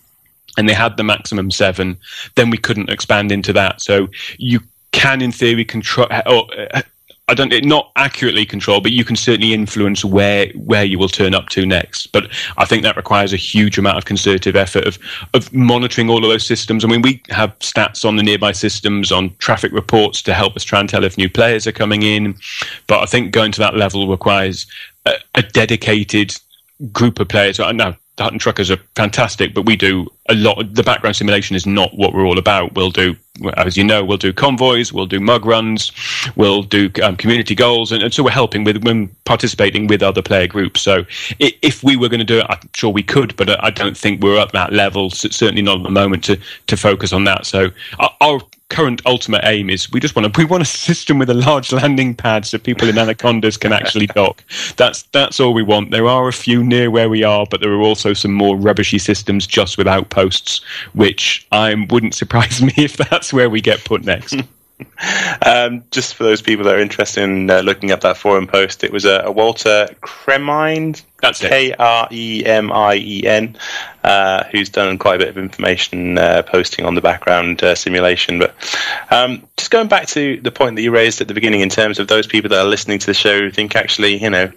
and 0.57 0.69
they 0.69 0.73
had 0.73 0.97
the 0.97 1.03
maximum 1.03 1.51
seven, 1.51 1.97
then 2.35 2.49
we 2.49 2.57
couldn't 2.57 2.89
expand 2.89 3.31
into 3.31 3.53
that. 3.53 3.81
So 3.81 4.07
you 4.37 4.59
can, 4.91 5.21
in 5.21 5.31
theory, 5.31 5.65
control. 5.65 6.07
Or, 6.25 6.47
uh, 6.73 6.81
I 7.29 7.33
don't 7.35 7.53
not 7.65 7.89
accurately 7.95 8.45
control, 8.45 8.81
but 8.81 8.91
you 8.91 9.05
can 9.05 9.15
certainly 9.15 9.53
influence 9.53 10.03
where 10.03 10.47
where 10.49 10.83
you 10.83 10.99
will 10.99 11.07
turn 11.07 11.33
up 11.33 11.47
to 11.49 11.65
next. 11.65 12.11
But 12.11 12.29
I 12.57 12.65
think 12.65 12.83
that 12.83 12.97
requires 12.97 13.31
a 13.31 13.37
huge 13.37 13.77
amount 13.77 13.97
of 13.97 14.03
concerted 14.05 14.57
effort 14.57 14.85
of 14.85 14.99
of 15.33 15.51
monitoring 15.53 16.09
all 16.09 16.23
of 16.23 16.29
those 16.29 16.45
systems. 16.45 16.83
I 16.83 16.89
mean, 16.89 17.01
we 17.01 17.21
have 17.29 17.57
stats 17.59 18.03
on 18.03 18.17
the 18.17 18.23
nearby 18.23 18.51
systems, 18.51 19.11
on 19.11 19.33
traffic 19.37 19.71
reports 19.71 20.21
to 20.23 20.33
help 20.33 20.57
us 20.57 20.65
try 20.65 20.81
and 20.81 20.89
tell 20.89 21.05
if 21.05 21.17
new 21.17 21.29
players 21.29 21.65
are 21.65 21.71
coming 21.71 22.03
in. 22.03 22.35
But 22.87 22.99
I 22.99 23.05
think 23.05 23.31
going 23.31 23.53
to 23.53 23.59
that 23.59 23.75
level 23.75 24.09
requires 24.09 24.67
a, 25.05 25.13
a 25.35 25.43
dedicated 25.43 26.35
group 26.91 27.21
of 27.21 27.29
players. 27.29 27.57
uh, 27.57 27.71
No, 27.71 27.95
the 28.15 28.23
Hutton 28.23 28.37
truckers 28.37 28.69
are 28.69 28.77
fantastic, 28.95 29.53
but 29.53 29.65
we 29.65 29.75
do 29.75 30.07
a 30.29 30.35
lot. 30.35 30.73
The 30.73 30.83
background 30.83 31.15
simulation 31.15 31.55
is 31.55 31.65
not 31.65 31.95
what 31.95 32.13
we're 32.13 32.25
all 32.25 32.37
about. 32.37 32.75
We'll 32.75 32.91
do, 32.91 33.15
as 33.57 33.75
you 33.75 33.83
know, 33.83 34.03
we'll 34.03 34.17
do 34.17 34.31
convoys, 34.31 34.93
we'll 34.93 35.07
do 35.07 35.19
mug 35.19 35.45
runs, 35.45 35.91
we'll 36.35 36.61
do 36.61 36.91
um, 37.01 37.15
community 37.15 37.55
goals, 37.55 37.91
and, 37.91 38.03
and, 38.03 38.13
so 38.13 38.23
we're 38.23 38.29
helping 38.29 38.63
with 38.63 38.83
when 38.83 39.07
participating 39.25 39.87
with 39.87 40.03
other 40.03 40.21
player 40.21 40.45
groups. 40.45 40.81
So 40.81 41.05
if 41.39 41.83
we 41.83 41.95
were 41.95 42.07
going 42.07 42.19
to 42.19 42.25
do 42.25 42.39
it, 42.39 42.45
I'm 42.49 42.69
sure 42.75 42.91
we 42.91 43.03
could, 43.03 43.35
but 43.35 43.63
I 43.63 43.71
don't 43.71 43.97
think 43.97 44.21
we're 44.21 44.39
at 44.39 44.51
that 44.51 44.71
level. 44.71 45.09
Certainly 45.09 45.63
not 45.63 45.77
at 45.77 45.83
the 45.83 45.89
moment 45.89 46.23
to 46.25 46.39
to 46.67 46.77
focus 46.77 47.13
on 47.13 47.23
that. 47.23 47.47
So 47.47 47.71
our 48.21 48.41
current 48.73 49.01
ultimate 49.05 49.41
aim 49.45 49.69
is 49.69 49.91
we 49.91 49.99
just 49.99 50.15
want 50.15 50.33
to 50.33 50.41
we 50.41 50.45
want 50.45 50.63
a 50.63 50.65
system 50.65 51.19
with 51.19 51.29
a 51.29 51.33
large 51.33 51.71
landing 51.71 52.15
pad 52.15 52.43
so 52.45 52.57
people 52.57 52.89
in 52.89 52.97
anacondas 52.97 53.55
can 53.55 53.71
actually 53.71 54.07
dock. 54.15 54.43
That's 54.77 55.03
that's 55.13 55.39
all 55.39 55.53
we 55.53 55.63
want. 55.63 55.91
There 55.91 56.07
are 56.07 56.27
a 56.27 56.33
few 56.33 56.63
near 56.63 56.89
where 56.89 57.09
we 57.09 57.23
are, 57.23 57.45
but 57.49 57.61
there 57.61 57.71
are 57.71 57.81
also 57.81 58.13
some 58.13 58.33
more 58.33 58.57
rubbishy 58.57 58.99
systems 58.99 59.45
just 59.45 59.77
with 59.77 59.87
outposts, 59.87 60.61
which 60.93 61.47
I 61.51 61.75
wouldn't 61.89 62.15
surprise 62.23 62.61
me 62.61 62.73
if 62.77 62.97
that's 62.97 63.31
where 63.31 63.49
we 63.49 63.61
get 63.61 63.83
put 63.85 64.03
next. 64.03 64.35
Um, 65.45 65.83
just 65.91 66.15
for 66.15 66.23
those 66.23 66.41
people 66.41 66.65
that 66.65 66.75
are 66.75 66.79
interested 66.79 67.23
in 67.23 67.49
uh, 67.49 67.61
looking 67.61 67.91
up 67.91 68.01
that 68.01 68.17
forum 68.17 68.47
post, 68.47 68.83
it 68.83 68.91
was 68.91 69.05
a, 69.05 69.23
a 69.25 69.31
Walter 69.31 69.87
Kremien, 70.01 71.01
that's 71.21 71.39
K 71.39 71.73
R 71.73 72.07
E 72.11 72.43
M 72.45 72.71
I 72.71 72.95
E 72.95 73.25
N, 73.25 73.57
uh, 74.03 74.43
who's 74.51 74.69
done 74.69 74.97
quite 74.97 75.15
a 75.15 75.19
bit 75.19 75.29
of 75.29 75.37
information 75.37 76.17
uh, 76.17 76.43
posting 76.43 76.85
on 76.85 76.95
the 76.95 77.01
background 77.01 77.63
uh, 77.63 77.75
simulation. 77.75 78.39
But 78.39 78.55
um, 79.09 79.47
just 79.57 79.71
going 79.71 79.87
back 79.87 80.07
to 80.07 80.39
the 80.41 80.51
point 80.51 80.75
that 80.75 80.81
you 80.81 80.91
raised 80.91 81.21
at 81.21 81.27
the 81.27 81.33
beginning, 81.33 81.61
in 81.61 81.69
terms 81.69 81.99
of 81.99 82.07
those 82.07 82.27
people 82.27 82.49
that 82.49 82.59
are 82.59 82.69
listening 82.69 82.99
to 82.99 83.05
the 83.05 83.13
show 83.13 83.39
who 83.39 83.51
think 83.51 83.75
actually, 83.75 84.21
you 84.21 84.29
know, 84.29 84.51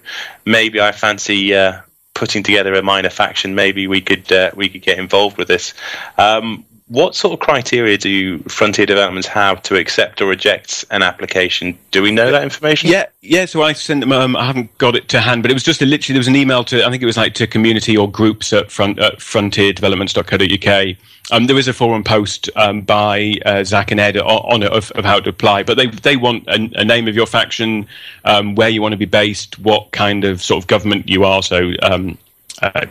maybe 0.45 0.81
I 0.81 0.91
fancy 0.91 1.55
uh, 1.55 1.81
putting 2.13 2.43
together 2.43 2.73
a 2.73 2.81
minor 2.81 3.09
faction. 3.09 3.55
Maybe 3.55 3.87
we 3.87 4.01
could 4.01 4.31
uh, 4.31 4.51
we 4.55 4.69
could 4.69 4.81
get 4.81 4.99
involved 4.99 5.37
with 5.37 5.47
this. 5.47 5.73
Um, 6.17 6.65
what 6.89 7.15
sort 7.15 7.33
of 7.33 7.39
criteria 7.39 7.97
do 7.97 8.39
Frontier 8.43 8.85
Developments 8.85 9.27
have 9.27 9.61
to 9.63 9.75
accept 9.75 10.21
or 10.21 10.27
reject 10.27 10.85
an 10.89 11.03
application? 11.03 11.77
Do 11.91 12.01
we 12.01 12.11
know 12.11 12.31
that 12.31 12.43
information? 12.43 12.89
Yeah, 12.89 13.07
yeah. 13.21 13.45
So 13.45 13.61
I 13.61 13.73
sent 13.73 13.99
them. 13.99 14.13
Um, 14.13 14.37
I 14.37 14.45
haven't 14.45 14.75
got 14.77 14.95
it 14.95 15.09
to 15.09 15.19
hand, 15.19 15.41
but 15.41 15.51
it 15.51 15.53
was 15.53 15.63
just 15.63 15.81
a 15.81 15.85
literally 15.85 16.13
there 16.13 16.21
was 16.21 16.29
an 16.29 16.37
email 16.37 16.63
to 16.65 16.85
I 16.85 16.89
think 16.89 17.03
it 17.03 17.05
was 17.05 17.17
like 17.17 17.33
to 17.35 17.47
community 17.47 17.97
or 17.97 18.09
groups 18.09 18.53
at 18.53 18.71
front 18.71 18.99
at 18.99 19.17
frontierdevelopments.co.uk. 19.17 20.97
Um, 21.29 21.47
there 21.47 21.57
was 21.57 21.67
a 21.67 21.73
forum 21.73 22.05
post 22.05 22.49
um, 22.55 22.81
by 22.81 23.33
uh, 23.45 23.65
Zach 23.65 23.91
and 23.91 23.99
Ed 23.99 24.17
on 24.17 24.63
it 24.63 24.71
of, 24.71 24.91
of, 24.91 25.03
how 25.03 25.19
to 25.19 25.29
apply, 25.29 25.63
but 25.63 25.75
they 25.75 25.87
they 25.87 26.15
want 26.15 26.47
a, 26.47 26.71
a 26.75 26.85
name 26.85 27.09
of 27.09 27.15
your 27.15 27.25
faction, 27.25 27.85
um, 28.23 28.55
where 28.55 28.69
you 28.69 28.81
want 28.81 28.93
to 28.93 28.97
be 28.97 29.05
based, 29.05 29.59
what 29.59 29.91
kind 29.91 30.23
of 30.23 30.41
sort 30.41 30.63
of 30.63 30.67
government 30.67 31.09
you 31.09 31.25
are. 31.25 31.43
So. 31.43 31.73
Um, 31.81 32.17
uh, 32.61 32.87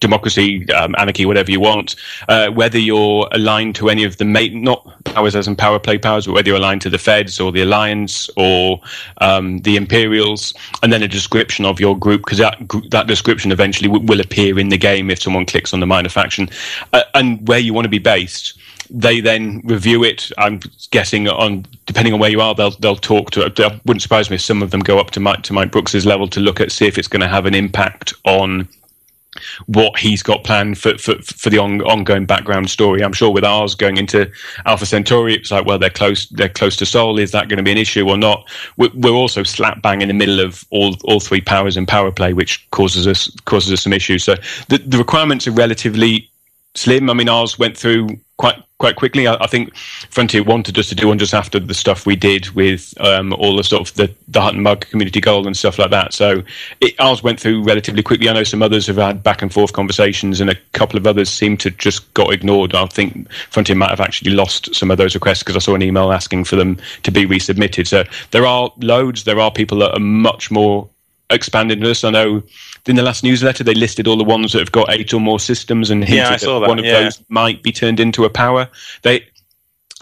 democracy, 0.00 0.70
um, 0.72 0.94
anarchy, 0.98 1.26
whatever 1.26 1.50
you 1.50 1.60
want, 1.60 1.96
uh, 2.28 2.48
whether 2.50 2.78
you're 2.78 3.28
aligned 3.32 3.74
to 3.76 3.88
any 3.88 4.04
of 4.04 4.16
the 4.18 4.24
mate, 4.24 4.54
not 4.54 4.86
powers 5.04 5.34
as 5.34 5.48
in 5.48 5.56
power 5.56 5.78
play 5.78 5.98
powers, 5.98 6.26
but 6.26 6.32
whether 6.32 6.48
you're 6.48 6.58
aligned 6.58 6.82
to 6.82 6.90
the 6.90 6.98
Feds 6.98 7.40
or 7.40 7.50
the 7.52 7.62
Alliance 7.62 8.30
or 8.36 8.80
um, 9.18 9.58
the 9.58 9.76
Imperials, 9.76 10.54
and 10.82 10.92
then 10.92 11.02
a 11.02 11.08
description 11.08 11.64
of 11.64 11.80
your 11.80 11.98
group, 11.98 12.22
because 12.22 12.38
that 12.38 12.58
that 12.90 13.06
description 13.06 13.52
eventually 13.52 13.88
w- 13.88 14.06
will 14.06 14.20
appear 14.20 14.58
in 14.58 14.68
the 14.68 14.78
game 14.78 15.10
if 15.10 15.20
someone 15.20 15.46
clicks 15.46 15.72
on 15.72 15.80
the 15.80 15.86
minor 15.86 16.08
faction, 16.08 16.48
uh, 16.92 17.02
and 17.14 17.46
where 17.48 17.58
you 17.58 17.74
want 17.74 17.84
to 17.84 17.90
be 17.90 17.98
based. 17.98 18.58
They 18.90 19.20
then 19.20 19.60
review 19.64 20.02
it. 20.02 20.30
I'm 20.38 20.60
guessing 20.90 21.28
on 21.28 21.66
depending 21.84 22.14
on 22.14 22.20
where 22.20 22.30
you 22.30 22.40
are, 22.40 22.54
they'll 22.54 22.70
they'll 22.70 22.96
talk 22.96 23.30
to. 23.32 23.44
It 23.44 23.58
wouldn't 23.58 24.00
surprise 24.00 24.30
me 24.30 24.36
if 24.36 24.42
some 24.42 24.62
of 24.62 24.70
them 24.70 24.80
go 24.80 24.98
up 24.98 25.10
to 25.10 25.20
Mike 25.20 25.42
to 25.42 25.52
Mike 25.52 25.72
Brookes's 25.72 26.06
level 26.06 26.26
to 26.28 26.40
look 26.40 26.60
at 26.60 26.72
see 26.72 26.86
if 26.86 26.96
it's 26.96 27.08
going 27.08 27.20
to 27.20 27.28
have 27.28 27.44
an 27.44 27.54
impact 27.54 28.14
on 28.24 28.66
what 29.66 29.98
he's 29.98 30.22
got 30.22 30.44
planned 30.44 30.78
for 30.78 30.96
for, 30.98 31.14
for 31.22 31.50
the 31.50 31.58
on, 31.58 31.80
ongoing 31.82 32.26
background 32.26 32.70
story. 32.70 33.02
I'm 33.02 33.12
sure 33.12 33.30
with 33.30 33.44
ours 33.44 33.74
going 33.74 33.96
into 33.96 34.30
Alpha 34.66 34.86
Centauri, 34.86 35.34
it's 35.34 35.50
like, 35.50 35.66
well, 35.66 35.78
they're 35.78 35.90
close, 35.90 36.28
they're 36.30 36.48
close 36.48 36.76
to 36.76 36.86
Sol. 36.86 37.18
Is 37.18 37.32
that 37.32 37.48
going 37.48 37.58
to 37.58 37.62
be 37.62 37.72
an 37.72 37.78
issue 37.78 38.08
or 38.08 38.16
not? 38.16 38.48
We're, 38.76 39.08
also 39.08 39.42
slap 39.42 39.82
bang 39.82 40.02
in 40.02 40.08
the 40.08 40.14
middle 40.14 40.38
of 40.38 40.64
all 40.70 40.94
all 41.04 41.18
three 41.18 41.40
powers 41.40 41.76
in 41.76 41.86
power 41.86 42.12
play, 42.12 42.32
which 42.34 42.68
causes 42.70 43.06
us 43.06 43.30
causes 43.46 43.72
us 43.72 43.82
some 43.82 43.92
issues. 43.92 44.22
So 44.22 44.36
the, 44.68 44.78
the 44.78 44.98
requirements 44.98 45.46
are 45.48 45.52
relatively 45.52 46.30
slim. 46.78 47.10
I 47.10 47.14
mean, 47.14 47.28
ours 47.28 47.58
went 47.58 47.76
through 47.76 48.18
quite 48.38 48.62
quite 48.78 48.94
quickly. 48.96 49.26
I, 49.26 49.34
I, 49.40 49.48
think 49.48 49.74
Frontier 49.76 50.44
wanted 50.44 50.78
us 50.78 50.88
to 50.88 50.94
do 50.94 51.08
one 51.08 51.18
just 51.18 51.34
after 51.34 51.58
the 51.58 51.74
stuff 51.74 52.06
we 52.06 52.14
did 52.14 52.48
with 52.50 52.94
um, 53.00 53.32
all 53.32 53.56
the 53.56 53.64
sort 53.64 53.88
of 53.88 53.96
the, 53.96 54.14
the 54.28 54.40
Hutton 54.40 54.62
Mug 54.62 54.86
community 54.86 55.20
goal 55.20 55.46
and 55.48 55.56
stuff 55.56 55.80
like 55.80 55.90
that. 55.90 56.12
So 56.12 56.44
it, 56.80 56.94
ours 57.00 57.22
went 57.22 57.40
through 57.40 57.64
relatively 57.64 58.02
quickly. 58.04 58.28
I 58.28 58.34
know 58.34 58.44
some 58.44 58.62
others 58.62 58.86
have 58.86 58.96
had 58.96 59.24
back 59.24 59.42
and 59.42 59.52
forth 59.52 59.72
conversations, 59.72 60.40
and 60.40 60.48
a 60.48 60.54
couple 60.72 60.96
of 60.96 61.06
others 61.06 61.28
seem 61.28 61.56
to 61.58 61.70
just 61.70 62.12
got 62.14 62.32
ignored. 62.32 62.74
I 62.74 62.86
think 62.86 63.30
Frontier 63.32 63.76
might 63.76 63.90
have 63.90 64.00
actually 64.00 64.30
lost 64.30 64.72
some 64.74 64.90
of 64.90 64.98
those 64.98 65.14
requests 65.14 65.40
because 65.40 65.56
I 65.56 65.60
saw 65.60 65.74
an 65.74 65.82
email 65.82 66.12
asking 66.12 66.44
for 66.44 66.54
them 66.54 66.78
to 67.02 67.10
be 67.10 67.26
resubmitted. 67.26 67.88
So 67.88 68.04
there 68.30 68.46
are 68.46 68.72
loads. 68.78 69.24
There 69.24 69.40
are 69.40 69.50
people 69.50 69.78
that 69.78 69.92
are 69.92 70.00
much 70.00 70.50
more 70.52 70.88
expanded 71.30 71.84
us. 71.84 72.04
I 72.04 72.10
know 72.10 72.42
in 72.86 72.96
the 72.96 73.02
last 73.02 73.22
newsletter 73.22 73.62
they 73.62 73.74
listed 73.74 74.06
all 74.06 74.16
the 74.16 74.24
ones 74.24 74.52
that 74.52 74.60
have 74.60 74.72
got 74.72 74.90
eight 74.90 75.12
or 75.12 75.20
more 75.20 75.38
systems 75.40 75.90
and 75.90 76.02
hinted 76.02 76.24
yeah, 76.24 76.30
I 76.30 76.36
saw 76.36 76.60
that, 76.60 76.68
one 76.68 76.78
of 76.78 76.84
yeah. 76.84 77.02
those 77.02 77.22
might 77.28 77.62
be 77.62 77.72
turned 77.72 78.00
into 78.00 78.24
a 78.24 78.30
power. 78.30 78.68
They, 79.02 79.26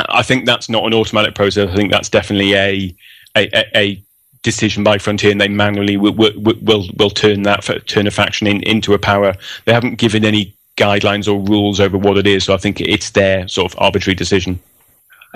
I 0.09 0.23
think 0.23 0.47
that's 0.47 0.69
not 0.69 0.85
an 0.85 0.95
automatic 0.95 1.35
process. 1.35 1.69
I 1.69 1.75
think 1.75 1.91
that's 1.91 2.09
definitely 2.09 2.55
a 2.55 2.95
a, 3.37 3.65
a 3.77 4.03
decision 4.43 4.85
by 4.85 4.99
Frontier, 4.99 5.33
and 5.33 5.41
they 5.41 5.49
manually 5.49 5.97
will 5.97 6.15
will, 6.15 6.33
will, 6.37 6.89
will 6.97 7.11
turn 7.11 7.43
that 7.43 7.65
turn 7.87 8.07
a 8.07 8.11
faction 8.11 8.47
in, 8.47 8.63
into 8.63 8.95
a 8.95 8.99
power. 8.99 9.35
They 9.65 9.73
haven't 9.73 9.97
given 9.97 10.25
any 10.25 10.55
guidelines 10.77 11.27
or 11.27 11.41
rules 11.41 11.81
over 11.81 11.99
what 11.99 12.19
it 12.19 12.27
is, 12.27 12.45
so 12.45 12.55
I 12.55 12.59
think 12.59 12.81
it's 12.81 13.11
their 13.11 13.49
sort 13.49 13.73
of 13.73 13.79
arbitrary 13.81 14.15
decision. 14.15 14.61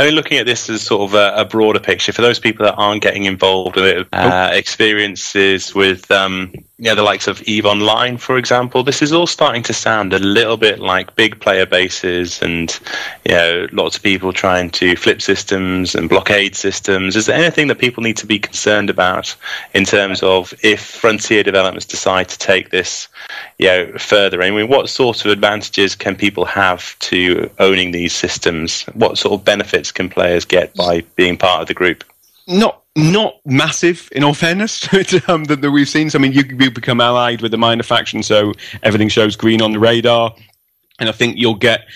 I 0.00 0.06
mean, 0.06 0.14
looking 0.14 0.38
at 0.38 0.46
this 0.46 0.70
as 0.70 0.80
sort 0.80 1.02
of 1.02 1.14
a, 1.14 1.42
a, 1.42 1.44
broader 1.44 1.78
picture 1.78 2.10
for 2.10 2.22
those 2.22 2.38
people 2.38 2.64
that 2.64 2.72
aren't 2.76 3.02
getting 3.02 3.24
involved 3.24 3.76
with 3.76 3.84
it, 3.84 4.08
uh, 4.14 4.48
experiences 4.50 5.74
with 5.74 6.10
um, 6.10 6.54
yeah, 6.82 6.94
the 6.94 7.02
likes 7.02 7.28
of 7.28 7.42
Eve 7.42 7.66
Online, 7.66 8.16
for 8.16 8.38
example, 8.38 8.82
this 8.82 9.02
is 9.02 9.12
all 9.12 9.26
starting 9.26 9.62
to 9.64 9.74
sound 9.74 10.14
a 10.14 10.18
little 10.18 10.56
bit 10.56 10.78
like 10.78 11.14
big 11.14 11.38
player 11.38 11.66
bases 11.66 12.40
and 12.40 12.80
you 13.26 13.34
know 13.34 13.66
lots 13.70 13.98
of 13.98 14.02
people 14.02 14.32
trying 14.32 14.70
to 14.70 14.96
flip 14.96 15.20
systems 15.20 15.94
and 15.94 16.08
blockade 16.08 16.56
systems. 16.56 17.16
Is 17.16 17.26
there 17.26 17.36
anything 17.36 17.66
that 17.66 17.78
people 17.78 18.02
need 18.02 18.16
to 18.16 18.26
be 18.26 18.38
concerned 18.38 18.88
about 18.88 19.36
in 19.74 19.84
terms 19.84 20.22
of 20.22 20.54
if 20.62 20.80
frontier 20.80 21.42
developments 21.42 21.84
decide 21.84 22.30
to 22.30 22.38
take 22.38 22.70
this 22.70 23.08
you 23.58 23.66
know 23.66 23.92
further? 23.98 24.42
I 24.42 24.50
mean, 24.50 24.68
what 24.68 24.88
sort 24.88 25.22
of 25.26 25.30
advantages 25.30 25.94
can 25.94 26.16
people 26.16 26.46
have 26.46 26.98
to 27.00 27.50
owning 27.58 27.90
these 27.90 28.14
systems? 28.14 28.84
What 28.94 29.18
sort 29.18 29.34
of 29.38 29.44
benefits 29.44 29.92
can 29.92 30.08
players 30.08 30.46
get 30.46 30.74
by 30.76 31.02
being 31.14 31.36
part 31.36 31.60
of 31.60 31.68
the 31.68 31.74
group? 31.74 32.04
Not 32.46 32.80
not 32.96 33.40
massive, 33.44 34.08
in 34.12 34.24
all 34.24 34.34
fairness, 34.34 34.82
um, 35.28 35.44
that, 35.44 35.60
that, 35.60 35.70
we've 35.70 35.88
seen. 35.88 36.10
So, 36.10 36.18
I 36.18 36.22
mean, 36.22 36.32
you, 36.32 36.42
you 36.58 36.70
become 36.70 37.00
allied 37.00 37.40
with 37.40 37.50
the 37.50 37.58
minor 37.58 37.82
faction, 37.82 38.22
so 38.22 38.52
everything 38.82 39.08
shows 39.08 39.36
green 39.36 39.62
on 39.62 39.72
the 39.72 39.78
radar. 39.78 40.34
And 40.98 41.08
I 41.08 41.12
think 41.12 41.38
you'll 41.38 41.54
get 41.54 41.86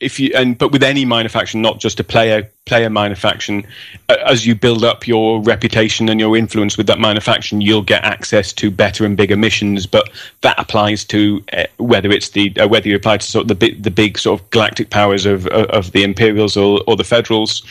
if 0.00 0.20
you 0.20 0.30
and 0.36 0.56
but 0.56 0.70
with 0.70 0.82
any 0.82 1.04
minor 1.04 1.28
faction, 1.28 1.60
not 1.60 1.80
just 1.80 1.98
a 1.98 2.04
player 2.04 2.48
player 2.64 2.88
minor 2.88 3.16
faction, 3.16 3.66
uh, 4.08 4.16
as 4.24 4.46
you 4.46 4.54
build 4.54 4.84
up 4.84 5.06
your 5.06 5.42
reputation 5.42 6.08
and 6.08 6.20
your 6.20 6.36
influence 6.36 6.76
with 6.78 6.86
that 6.86 7.00
minor 7.00 7.20
faction, 7.20 7.60
you'll 7.60 7.82
get 7.82 8.04
access 8.04 8.52
to 8.52 8.70
better 8.70 9.04
and 9.04 9.16
bigger 9.16 9.36
missions. 9.36 9.84
But 9.86 10.10
that 10.42 10.58
applies 10.58 11.04
to 11.06 11.42
uh, 11.52 11.64
whether 11.78 12.10
it's 12.10 12.30
the 12.30 12.56
uh, 12.56 12.68
whether 12.68 12.88
you 12.88 12.94
apply 12.94 13.16
to 13.18 13.26
sort 13.26 13.44
of 13.44 13.48
the 13.48 13.54
big, 13.56 13.82
the 13.82 13.90
big 13.90 14.16
sort 14.16 14.40
of 14.40 14.50
galactic 14.50 14.90
powers 14.90 15.26
of 15.26 15.48
of 15.48 15.90
the 15.90 16.04
Imperials 16.04 16.56
or, 16.56 16.80
or 16.86 16.96
the 16.96 17.04
Federals, 17.04 17.62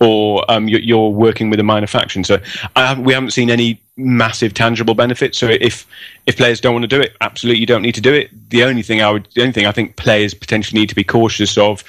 or 0.00 0.50
um, 0.50 0.66
you're, 0.66 1.10
working 1.10 1.50
with 1.50 1.60
a 1.60 1.64
minor 1.64 1.86
faction. 1.86 2.24
So 2.24 2.38
haven't, 2.76 3.04
we 3.04 3.12
haven't 3.12 3.32
seen 3.32 3.50
any 3.50 3.80
massive 4.00 4.54
tangible 4.54 4.94
benefits. 4.94 5.38
So 5.38 5.48
if 5.48 5.86
if 6.26 6.36
players 6.36 6.60
don't 6.60 6.74
want 6.74 6.84
to 6.84 6.88
do 6.88 7.00
it, 7.00 7.16
absolutely 7.20 7.60
you 7.60 7.66
don't 7.66 7.82
need 7.82 7.94
to 7.94 8.00
do 8.00 8.12
it. 8.12 8.30
The 8.50 8.64
only 8.64 8.82
thing 8.82 9.00
I 9.02 9.10
would, 9.10 9.28
the 9.34 9.42
only 9.42 9.52
thing 9.52 9.66
I 9.66 9.72
think 9.72 9.96
players 9.96 10.34
potentially 10.34 10.80
need 10.80 10.88
to 10.88 10.94
be 10.94 11.04
cautious 11.04 11.56
of 11.58 11.84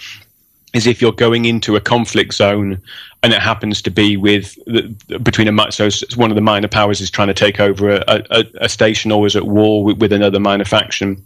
is 0.73 0.87
if 0.87 1.01
you're 1.01 1.11
going 1.11 1.45
into 1.45 1.75
a 1.75 1.81
conflict 1.81 2.33
zone 2.33 2.81
and 3.23 3.33
it 3.33 3.41
happens 3.41 3.81
to 3.83 3.91
be 3.91 4.17
with 4.17 4.55
the, 4.65 5.19
between 5.19 5.47
a 5.47 5.71
so 5.71 5.89
one 6.15 6.31
of 6.31 6.35
the 6.35 6.41
minor 6.41 6.67
powers 6.67 7.01
is 7.01 7.11
trying 7.11 7.27
to 7.27 7.33
take 7.33 7.59
over 7.59 7.91
a, 7.91 8.03
a, 8.07 8.45
a 8.61 8.69
station 8.69 9.11
or 9.11 9.27
is 9.27 9.35
at 9.35 9.43
war 9.43 9.83
with, 9.83 9.97
with 9.97 10.13
another 10.13 10.39
minor 10.39 10.65
faction 10.65 11.23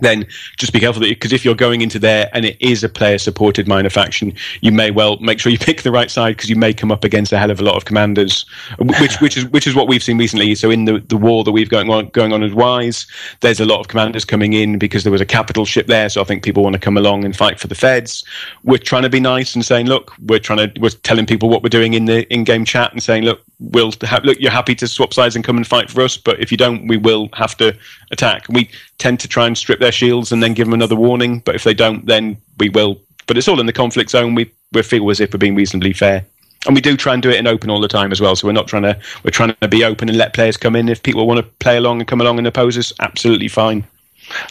then 0.00 0.26
just 0.56 0.72
be 0.72 0.80
careful 0.80 1.00
because 1.00 1.32
if 1.32 1.44
you're 1.44 1.54
going 1.54 1.80
into 1.80 1.98
there 1.98 2.28
and 2.32 2.44
it 2.44 2.60
is 2.60 2.82
a 2.84 2.88
player 2.88 3.18
supported 3.18 3.68
minor 3.68 3.90
faction, 3.90 4.32
you 4.60 4.72
may 4.72 4.90
well 4.90 5.16
make 5.18 5.38
sure 5.38 5.52
you 5.52 5.58
pick 5.70 5.82
the 5.82 5.92
right 5.92 6.10
side 6.10 6.36
because 6.36 6.50
you 6.50 6.56
may 6.56 6.72
come 6.72 6.90
up 6.90 7.04
against 7.04 7.32
a 7.32 7.38
hell 7.38 7.50
of 7.50 7.60
a 7.60 7.62
lot 7.62 7.76
of 7.76 7.84
commanders, 7.84 8.44
which 8.78 9.20
which 9.20 9.36
is 9.36 9.46
which 9.46 9.66
is 9.66 9.74
what 9.74 9.88
we've 9.88 10.02
seen 10.02 10.18
recently. 10.18 10.54
So 10.54 10.70
in 10.70 10.84
the, 10.84 11.00
the 11.00 11.16
war 11.16 11.44
that 11.44 11.52
we've 11.52 11.68
going 11.68 11.90
on 11.90 12.08
going 12.08 12.32
on 12.32 12.42
as 12.42 12.54
Wise, 12.54 13.06
there's 13.40 13.60
a 13.60 13.66
lot 13.66 13.80
of 13.80 13.88
commanders 13.88 14.24
coming 14.24 14.52
in 14.52 14.78
because 14.78 15.04
there 15.04 15.12
was 15.12 15.20
a 15.20 15.26
capital 15.26 15.64
ship 15.64 15.86
there. 15.86 16.08
So 16.08 16.20
I 16.20 16.24
think 16.24 16.42
people 16.42 16.62
want 16.62 16.74
to 16.74 16.80
come 16.80 16.96
along 16.96 17.24
and 17.24 17.36
fight 17.36 17.58
for 17.58 17.66
the 17.66 17.74
feds. 17.74 18.24
We're 18.64 18.78
trying 18.78 19.02
to 19.02 19.10
be 19.10 19.20
nice 19.20 19.54
and 19.54 19.64
saying, 19.64 19.86
look, 19.86 20.12
we're 20.26 20.38
trying 20.38 20.72
to 20.72 20.80
we're 20.80 20.90
telling 20.90 21.26
people 21.26 21.48
what 21.48 21.62
we're 21.62 21.68
doing 21.68 21.94
in 21.94 22.06
the 22.06 22.30
in 22.32 22.44
game 22.44 22.64
chat 22.64 22.92
and 22.92 23.02
saying, 23.02 23.24
look, 23.24 23.40
we'll 23.60 23.92
ha- 24.02 24.20
look. 24.24 24.38
You're 24.40 24.50
happy 24.50 24.74
to 24.76 24.88
swap 24.88 25.14
sides 25.14 25.36
and 25.36 25.44
come 25.44 25.56
and 25.56 25.66
fight 25.66 25.90
for 25.90 26.02
us, 26.02 26.16
but 26.16 26.40
if 26.40 26.50
you 26.50 26.58
don't, 26.58 26.86
we 26.86 26.96
will 26.96 27.28
have 27.34 27.56
to 27.58 27.76
attack. 28.10 28.46
We 28.48 28.70
tend 28.98 29.20
to 29.20 29.28
try 29.28 29.46
and 29.46 29.56
strip 29.56 29.78
their 29.78 29.92
shields 29.92 30.32
and 30.32 30.42
then 30.42 30.54
give 30.54 30.66
them 30.66 30.74
another 30.74 30.96
warning. 30.96 31.40
But 31.40 31.54
if 31.54 31.64
they 31.64 31.74
don't, 31.74 32.06
then 32.06 32.36
we 32.58 32.70
will. 32.70 33.00
But 33.26 33.36
it's 33.36 33.46
all 33.46 33.60
in 33.60 33.66
the 33.66 33.72
conflict 33.72 34.10
zone. 34.10 34.34
We 34.34 34.50
we 34.72 34.82
feel 34.82 35.08
as 35.10 35.20
if 35.20 35.32
we're 35.32 35.38
being 35.38 35.54
reasonably 35.54 35.92
fair. 35.92 36.24
And 36.66 36.74
we 36.74 36.82
do 36.82 36.96
try 36.96 37.14
and 37.14 37.22
do 37.22 37.30
it 37.30 37.36
in 37.36 37.46
open 37.46 37.70
all 37.70 37.80
the 37.80 37.88
time 37.88 38.12
as 38.12 38.20
well. 38.20 38.36
So 38.36 38.46
we're 38.46 38.52
not 38.52 38.68
trying 38.68 38.82
to 38.82 38.98
we're 39.24 39.30
trying 39.30 39.54
to 39.60 39.68
be 39.68 39.84
open 39.84 40.08
and 40.08 40.18
let 40.18 40.34
players 40.34 40.56
come 40.56 40.76
in. 40.76 40.88
If 40.88 41.02
people 41.02 41.26
want 41.26 41.38
to 41.38 41.50
play 41.58 41.76
along 41.76 42.00
and 42.00 42.08
come 42.08 42.20
along 42.20 42.38
and 42.38 42.46
oppose 42.46 42.76
us, 42.76 42.92
absolutely 43.00 43.48
fine. 43.48 43.86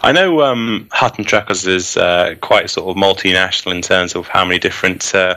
I 0.02 0.12
know 0.12 0.42
um, 0.42 0.88
Hutton 0.92 1.26
Truckers 1.26 1.66
is 1.66 1.98
uh, 1.98 2.36
quite 2.42 2.70
sort 2.70 2.90
of 2.90 3.02
multinational 3.02 3.74
in 3.74 3.82
terms 3.82 4.16
of 4.16 4.28
how 4.28 4.46
many 4.46 4.60
different 4.60 5.14
uh, 5.14 5.36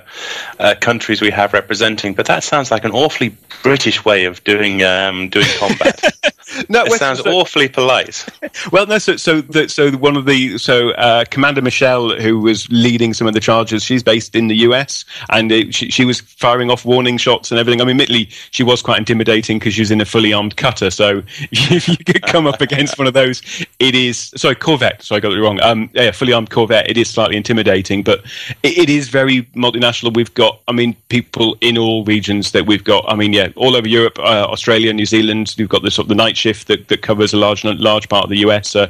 uh, 0.59 0.75
countries 0.81 1.21
we 1.21 1.31
have 1.31 1.53
representing, 1.53 2.15
but 2.15 2.27
that 2.27 2.43
sounds 2.43 2.71
like 2.71 2.85
an 2.85 2.93
awfully 2.93 3.35
British 3.63 4.05
way 4.05 4.25
of 4.25 4.43
doing 4.45 4.83
um, 4.83 5.29
doing 5.29 5.47
combat. 5.59 6.03
No, 6.69 6.85
it 6.85 6.99
sounds 6.99 7.21
so- 7.21 7.31
awfully 7.31 7.69
polite. 7.69 8.25
Well, 8.71 8.87
no. 8.87 8.99
So, 8.99 9.17
so, 9.17 9.41
the, 9.41 9.69
so 9.69 9.91
one 9.93 10.17
of 10.17 10.27
the 10.27 10.59
so 10.59 10.91
uh, 10.91 11.25
Commander 11.31 11.63
Michelle, 11.63 12.19
who 12.21 12.39
was 12.39 12.69
leading 12.71 13.15
some 13.15 13.27
of 13.27 13.35
the 13.35 13.41
charges, 13.41 13.83
she's 13.83 14.03
based 14.03 14.35
in 14.35 14.49
the 14.49 14.57
US, 14.57 15.05
and 15.31 15.51
it, 15.51 15.75
she, 15.75 15.91
she 15.91 16.05
was 16.05 16.21
firing 16.21 16.71
off 16.71 16.85
warning 16.85 17.17
shots 17.17 17.51
and 17.51 17.59
everything. 17.59 17.81
I 17.81 17.85
mean, 17.85 17.93
admittedly, 17.93 18.27
she 18.51 18.63
was 18.63 18.83
quite 18.83 18.99
intimidating 18.99 19.59
because 19.59 19.75
she 19.75 19.81
was 19.81 19.91
in 19.91 20.01
a 20.01 20.05
fully 20.05 20.33
armed 20.33 20.57
cutter. 20.57 20.91
So, 20.91 21.23
if 21.51 21.89
you 21.89 21.97
could 21.97 22.23
come 22.23 22.47
up 22.47 22.61
against 22.61 22.99
one 22.99 23.07
of 23.07 23.15
those, 23.15 23.43
it 23.79 23.95
is 23.95 24.33
sorry 24.37 24.55
Corvette. 24.55 25.03
So 25.03 25.17
I 25.17 25.21
got 25.21 25.33
it 25.33 25.41
wrong. 25.41 25.61
Um, 25.63 25.91
yeah, 25.95 26.11
fully 26.11 26.33
armed 26.33 26.51
Corvette. 26.51 26.89
It 26.89 26.97
is 26.97 27.09
slightly 27.09 27.37
intimidating, 27.37 28.03
but 28.03 28.21
it, 28.63 28.79
it 28.79 28.91
is 28.91 29.09
very 29.09 29.43
multinational. 29.55 30.15
We've 30.15 30.33
got, 30.35 30.61
I 30.69 30.73
mean, 30.73 30.97
people 31.09 31.57
in 31.61 31.79
all 31.79 32.05
regions 32.05 32.53
that 32.53 32.67
we've 32.67 32.85
got. 32.85 33.05
I 33.09 33.15
mean, 33.15 33.33
yeah, 33.33 33.49
all 33.57 33.77
over 33.77 33.89
Europe, 33.89 34.19
uh, 34.19 34.47
Australia, 34.49 34.93
New 34.93 35.07
Zealand. 35.07 35.55
We've 35.59 35.69
got 35.69 35.83
the 35.83 35.91
sort 35.91 36.05
of 36.05 36.09
the 36.11 36.15
night 36.15 36.37
shift 36.43 36.67
that, 36.69 36.89
that 36.89 37.03
covers 37.03 37.33
a 37.33 37.37
large 37.37 37.65
large 37.65 38.09
part 38.09 38.25
of 38.25 38.31
the 38.31 38.41
US. 38.47 38.69
So 38.69 38.83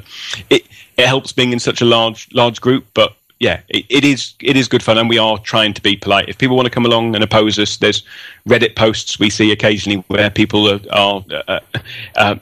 it 0.50 0.62
it 0.96 1.06
helps 1.06 1.32
being 1.32 1.52
in 1.52 1.60
such 1.60 1.80
a 1.80 1.84
large 1.84 2.28
large 2.32 2.60
group, 2.60 2.84
but 2.94 3.14
yeah, 3.42 3.60
it, 3.68 3.84
it 3.88 4.04
is 4.04 4.34
it 4.40 4.56
is 4.56 4.68
good 4.68 4.82
fun, 4.82 4.98
and 4.98 5.08
we 5.08 5.18
are 5.18 5.36
trying 5.38 5.74
to 5.74 5.82
be 5.82 5.96
polite. 5.96 6.28
If 6.28 6.38
people 6.38 6.56
want 6.56 6.66
to 6.66 6.70
come 6.70 6.86
along 6.86 7.14
and 7.14 7.24
oppose 7.24 7.58
us, 7.58 7.76
there's 7.76 8.02
Reddit 8.48 8.76
posts 8.76 9.18
we 9.18 9.30
see 9.30 9.50
occasionally 9.50 10.04
where 10.08 10.30
people 10.30 10.68
are, 10.70 10.80
are 10.92 11.24
uh, 11.48 11.60
uh, 12.16 12.36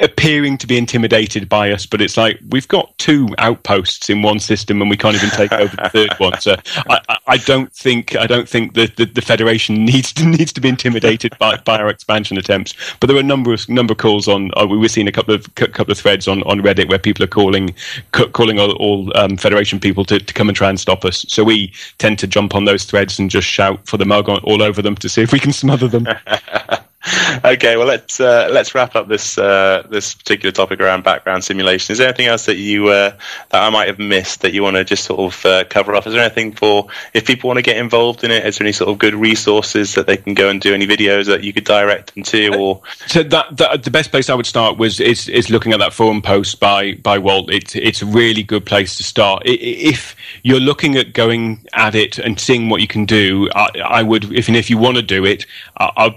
appearing 0.00 0.58
to 0.58 0.66
be 0.66 0.78
intimidated 0.78 1.48
by 1.48 1.70
us, 1.72 1.86
but 1.86 2.00
it's 2.00 2.16
like 2.16 2.38
we've 2.50 2.68
got 2.68 2.96
two 2.98 3.28
outposts 3.38 4.08
in 4.08 4.22
one 4.22 4.38
system, 4.38 4.80
and 4.80 4.88
we 4.90 4.96
can't 4.96 5.16
even 5.16 5.30
take 5.30 5.52
over 5.52 5.74
the 5.76 5.88
third 5.90 6.12
one. 6.18 6.40
So 6.40 6.56
I, 6.88 7.00
I- 7.26 7.36
don't 7.44 7.72
think 7.72 8.16
I 8.16 8.26
don't 8.26 8.48
think 8.48 8.74
that 8.74 8.96
the, 8.96 9.04
the 9.06 9.20
Federation 9.20 9.84
needs 9.84 10.12
to, 10.14 10.24
needs 10.24 10.52
to 10.52 10.60
be 10.60 10.68
intimidated 10.68 11.36
by, 11.38 11.56
by 11.58 11.78
our 11.78 11.88
expansion 11.88 12.38
attempts. 12.38 12.74
But 13.00 13.08
there 13.08 13.14
were 13.14 13.20
a 13.20 13.24
number 13.24 13.52
of 13.52 13.68
number 13.68 13.92
of 13.92 13.98
calls 13.98 14.28
on. 14.28 14.50
Uh, 14.56 14.66
we 14.66 14.78
were 14.78 14.88
seeing 14.88 15.08
a 15.08 15.12
couple 15.12 15.34
of 15.34 15.52
cou- 15.56 15.66
couple 15.66 15.92
of 15.92 15.98
threads 15.98 16.28
on, 16.28 16.42
on 16.44 16.60
Reddit 16.60 16.88
where 16.88 16.98
people 16.98 17.24
are 17.24 17.28
calling 17.28 17.74
ca- 18.12 18.28
calling 18.28 18.58
all, 18.60 18.72
all 18.76 19.14
um, 19.16 19.36
Federation 19.36 19.80
people 19.80 20.04
to, 20.06 20.18
to 20.20 20.34
come 20.34 20.48
and 20.48 20.56
try 20.56 20.68
and 20.70 20.78
stop 20.78 21.04
us. 21.04 21.26
So 21.28 21.42
we 21.44 21.72
tend 21.98 22.18
to 22.20 22.26
jump 22.26 22.54
on 22.54 22.64
those 22.64 22.84
threads 22.84 23.18
and 23.18 23.28
just 23.30 23.48
shout 23.48 23.84
for 23.86 23.96
the 23.96 24.04
mug 24.06 24.28
all 24.28 24.62
over 24.62 24.80
them 24.80 24.94
to 24.96 25.08
see 25.08 25.22
if 25.22 25.32
we 25.32 25.40
can 25.40 25.52
smother 25.52 25.88
them. 25.88 26.06
okay, 27.44 27.76
well 27.76 27.86
let's 27.86 28.18
uh, 28.18 28.48
let's 28.50 28.74
wrap 28.74 28.96
up 28.96 29.08
this 29.08 29.36
uh, 29.36 29.86
this 29.90 30.14
particular 30.14 30.52
topic 30.52 30.80
around 30.80 31.04
background 31.04 31.44
simulation. 31.44 31.92
Is 31.92 31.98
there 31.98 32.08
anything 32.08 32.26
else 32.26 32.46
that 32.46 32.56
you 32.56 32.88
uh, 32.88 33.10
that 33.50 33.62
I 33.62 33.68
might 33.70 33.88
have 33.88 33.98
missed 33.98 34.40
that 34.40 34.54
you 34.54 34.62
want 34.62 34.76
to 34.76 34.84
just 34.84 35.04
sort 35.04 35.20
of 35.20 35.44
uh, 35.44 35.64
cover 35.64 35.94
off? 35.94 36.06
Is 36.06 36.14
there 36.14 36.22
anything 36.22 36.52
for 36.52 36.86
if 37.12 37.26
people 37.26 37.48
want 37.48 37.58
to 37.58 37.62
get 37.62 37.76
involved 37.76 38.24
in 38.24 38.30
it? 38.30 38.46
Is 38.46 38.58
there 38.58 38.64
any 38.64 38.72
sort 38.72 38.90
of 38.90 38.98
good 38.98 39.14
resources 39.14 39.94
that 39.94 40.06
they 40.06 40.16
can 40.16 40.34
go 40.34 40.48
and 40.48 40.60
do? 40.60 40.72
Any 40.72 40.86
videos 40.86 41.26
that 41.26 41.44
you 41.44 41.52
could 41.52 41.64
direct 41.64 42.14
them 42.14 42.22
to? 42.24 42.56
Or 42.56 42.80
So 43.06 43.22
that, 43.22 43.56
that 43.56 43.82
the 43.82 43.90
best 43.90 44.10
place 44.10 44.30
I 44.30 44.34
would 44.34 44.46
start 44.46 44.78
was 44.78 44.98
is, 44.98 45.28
is 45.28 45.50
looking 45.50 45.72
at 45.72 45.80
that 45.80 45.92
forum 45.92 46.22
post 46.22 46.58
by 46.58 46.94
by 46.94 47.18
Walt. 47.18 47.52
It's 47.52 47.76
it's 47.76 48.00
a 48.00 48.06
really 48.06 48.42
good 48.42 48.64
place 48.64 48.96
to 48.96 49.02
start. 49.02 49.42
If 49.44 50.16
you're 50.42 50.60
looking 50.60 50.96
at 50.96 51.12
going 51.12 51.66
at 51.74 51.94
it 51.94 52.18
and 52.18 52.40
seeing 52.40 52.70
what 52.70 52.80
you 52.80 52.86
can 52.86 53.04
do, 53.04 53.50
I, 53.54 53.68
I 53.84 54.02
would 54.02 54.32
if 54.32 54.48
and 54.48 54.56
if 54.56 54.70
you 54.70 54.78
want 54.78 54.96
to 54.96 55.02
do 55.02 55.26
it, 55.26 55.44
our, 55.76 55.92
our 55.96 56.14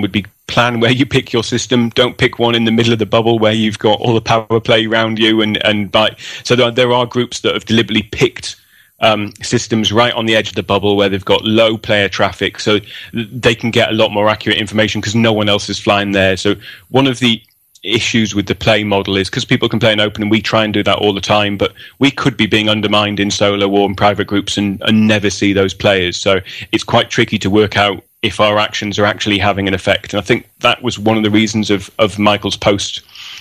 would 0.00 0.12
be 0.12 0.26
plan 0.46 0.80
where 0.80 0.90
you 0.90 1.06
pick 1.06 1.32
your 1.32 1.44
system. 1.44 1.90
Don't 1.90 2.18
pick 2.18 2.38
one 2.38 2.54
in 2.54 2.64
the 2.64 2.72
middle 2.72 2.92
of 2.92 2.98
the 2.98 3.06
bubble 3.06 3.38
where 3.38 3.52
you've 3.52 3.78
got 3.78 4.00
all 4.00 4.14
the 4.14 4.20
power 4.20 4.60
play 4.60 4.86
around 4.86 5.18
you 5.18 5.40
and 5.40 5.64
and 5.64 5.92
by 5.92 6.16
so 6.44 6.56
there, 6.56 6.70
there 6.70 6.92
are 6.92 7.06
groups 7.06 7.40
that 7.40 7.54
have 7.54 7.64
deliberately 7.64 8.02
picked 8.02 8.56
um, 9.00 9.32
systems 9.42 9.92
right 9.92 10.12
on 10.12 10.26
the 10.26 10.36
edge 10.36 10.48
of 10.48 10.54
the 10.54 10.62
bubble 10.62 10.96
where 10.96 11.08
they've 11.08 11.24
got 11.24 11.44
low 11.44 11.78
player 11.78 12.08
traffic, 12.08 12.60
so 12.60 12.80
they 13.12 13.54
can 13.54 13.70
get 13.70 13.90
a 13.90 13.94
lot 13.94 14.10
more 14.10 14.28
accurate 14.28 14.58
information 14.58 15.00
because 15.00 15.14
no 15.14 15.32
one 15.32 15.48
else 15.48 15.68
is 15.68 15.78
flying 15.78 16.12
there. 16.12 16.36
So 16.36 16.54
one 16.90 17.06
of 17.06 17.18
the 17.18 17.42
issues 17.82 18.34
with 18.34 18.46
the 18.46 18.54
play 18.54 18.84
model 18.84 19.16
is 19.16 19.30
because 19.30 19.46
people 19.46 19.68
can 19.68 19.80
play 19.80 19.92
in 19.92 20.00
open 20.00 20.22
and 20.22 20.30
we 20.30 20.42
try 20.42 20.64
and 20.64 20.74
do 20.74 20.82
that 20.82 20.98
all 20.98 21.14
the 21.14 21.20
time, 21.20 21.56
but 21.56 21.72
we 21.98 22.10
could 22.10 22.36
be 22.36 22.46
being 22.46 22.68
undermined 22.68 23.18
in 23.18 23.30
solo 23.30 23.66
war 23.68 23.86
and 23.86 23.96
private 23.96 24.26
groups 24.26 24.58
and, 24.58 24.82
and 24.82 25.08
never 25.08 25.30
see 25.30 25.54
those 25.54 25.72
players. 25.72 26.20
So 26.20 26.40
it's 26.72 26.84
quite 26.84 27.08
tricky 27.08 27.38
to 27.38 27.48
work 27.48 27.78
out 27.78 28.04
if 28.22 28.38
our 28.38 28.58
actions 28.58 28.98
are 28.98 29.06
actually 29.06 29.38
having 29.38 29.66
an 29.66 29.74
effect. 29.74 30.12
And 30.12 30.20
I 30.20 30.24
think 30.24 30.48
that 30.60 30.82
was 30.82 30.98
one 30.98 31.16
of 31.16 31.22
the 31.22 31.30
reasons 31.30 31.70
of, 31.70 31.90
of 31.98 32.18
Michael's 32.18 32.56
post 32.56 33.00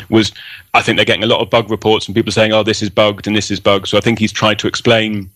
was 0.09 0.31
I 0.73 0.81
think 0.81 0.95
they're 0.95 1.05
getting 1.05 1.23
a 1.23 1.27
lot 1.27 1.41
of 1.41 1.49
bug 1.49 1.69
reports 1.69 2.07
and 2.07 2.15
people 2.15 2.31
saying, 2.31 2.53
oh, 2.53 2.63
this 2.63 2.81
is 2.81 2.89
bugged 2.89 3.27
and 3.27 3.35
this 3.35 3.51
is 3.51 3.59
bugged. 3.59 3.87
So 3.87 3.97
I 3.97 4.01
think 4.01 4.19
he's 4.19 4.31
tried 4.31 4.59
to 4.59 4.67
explain 4.67 5.29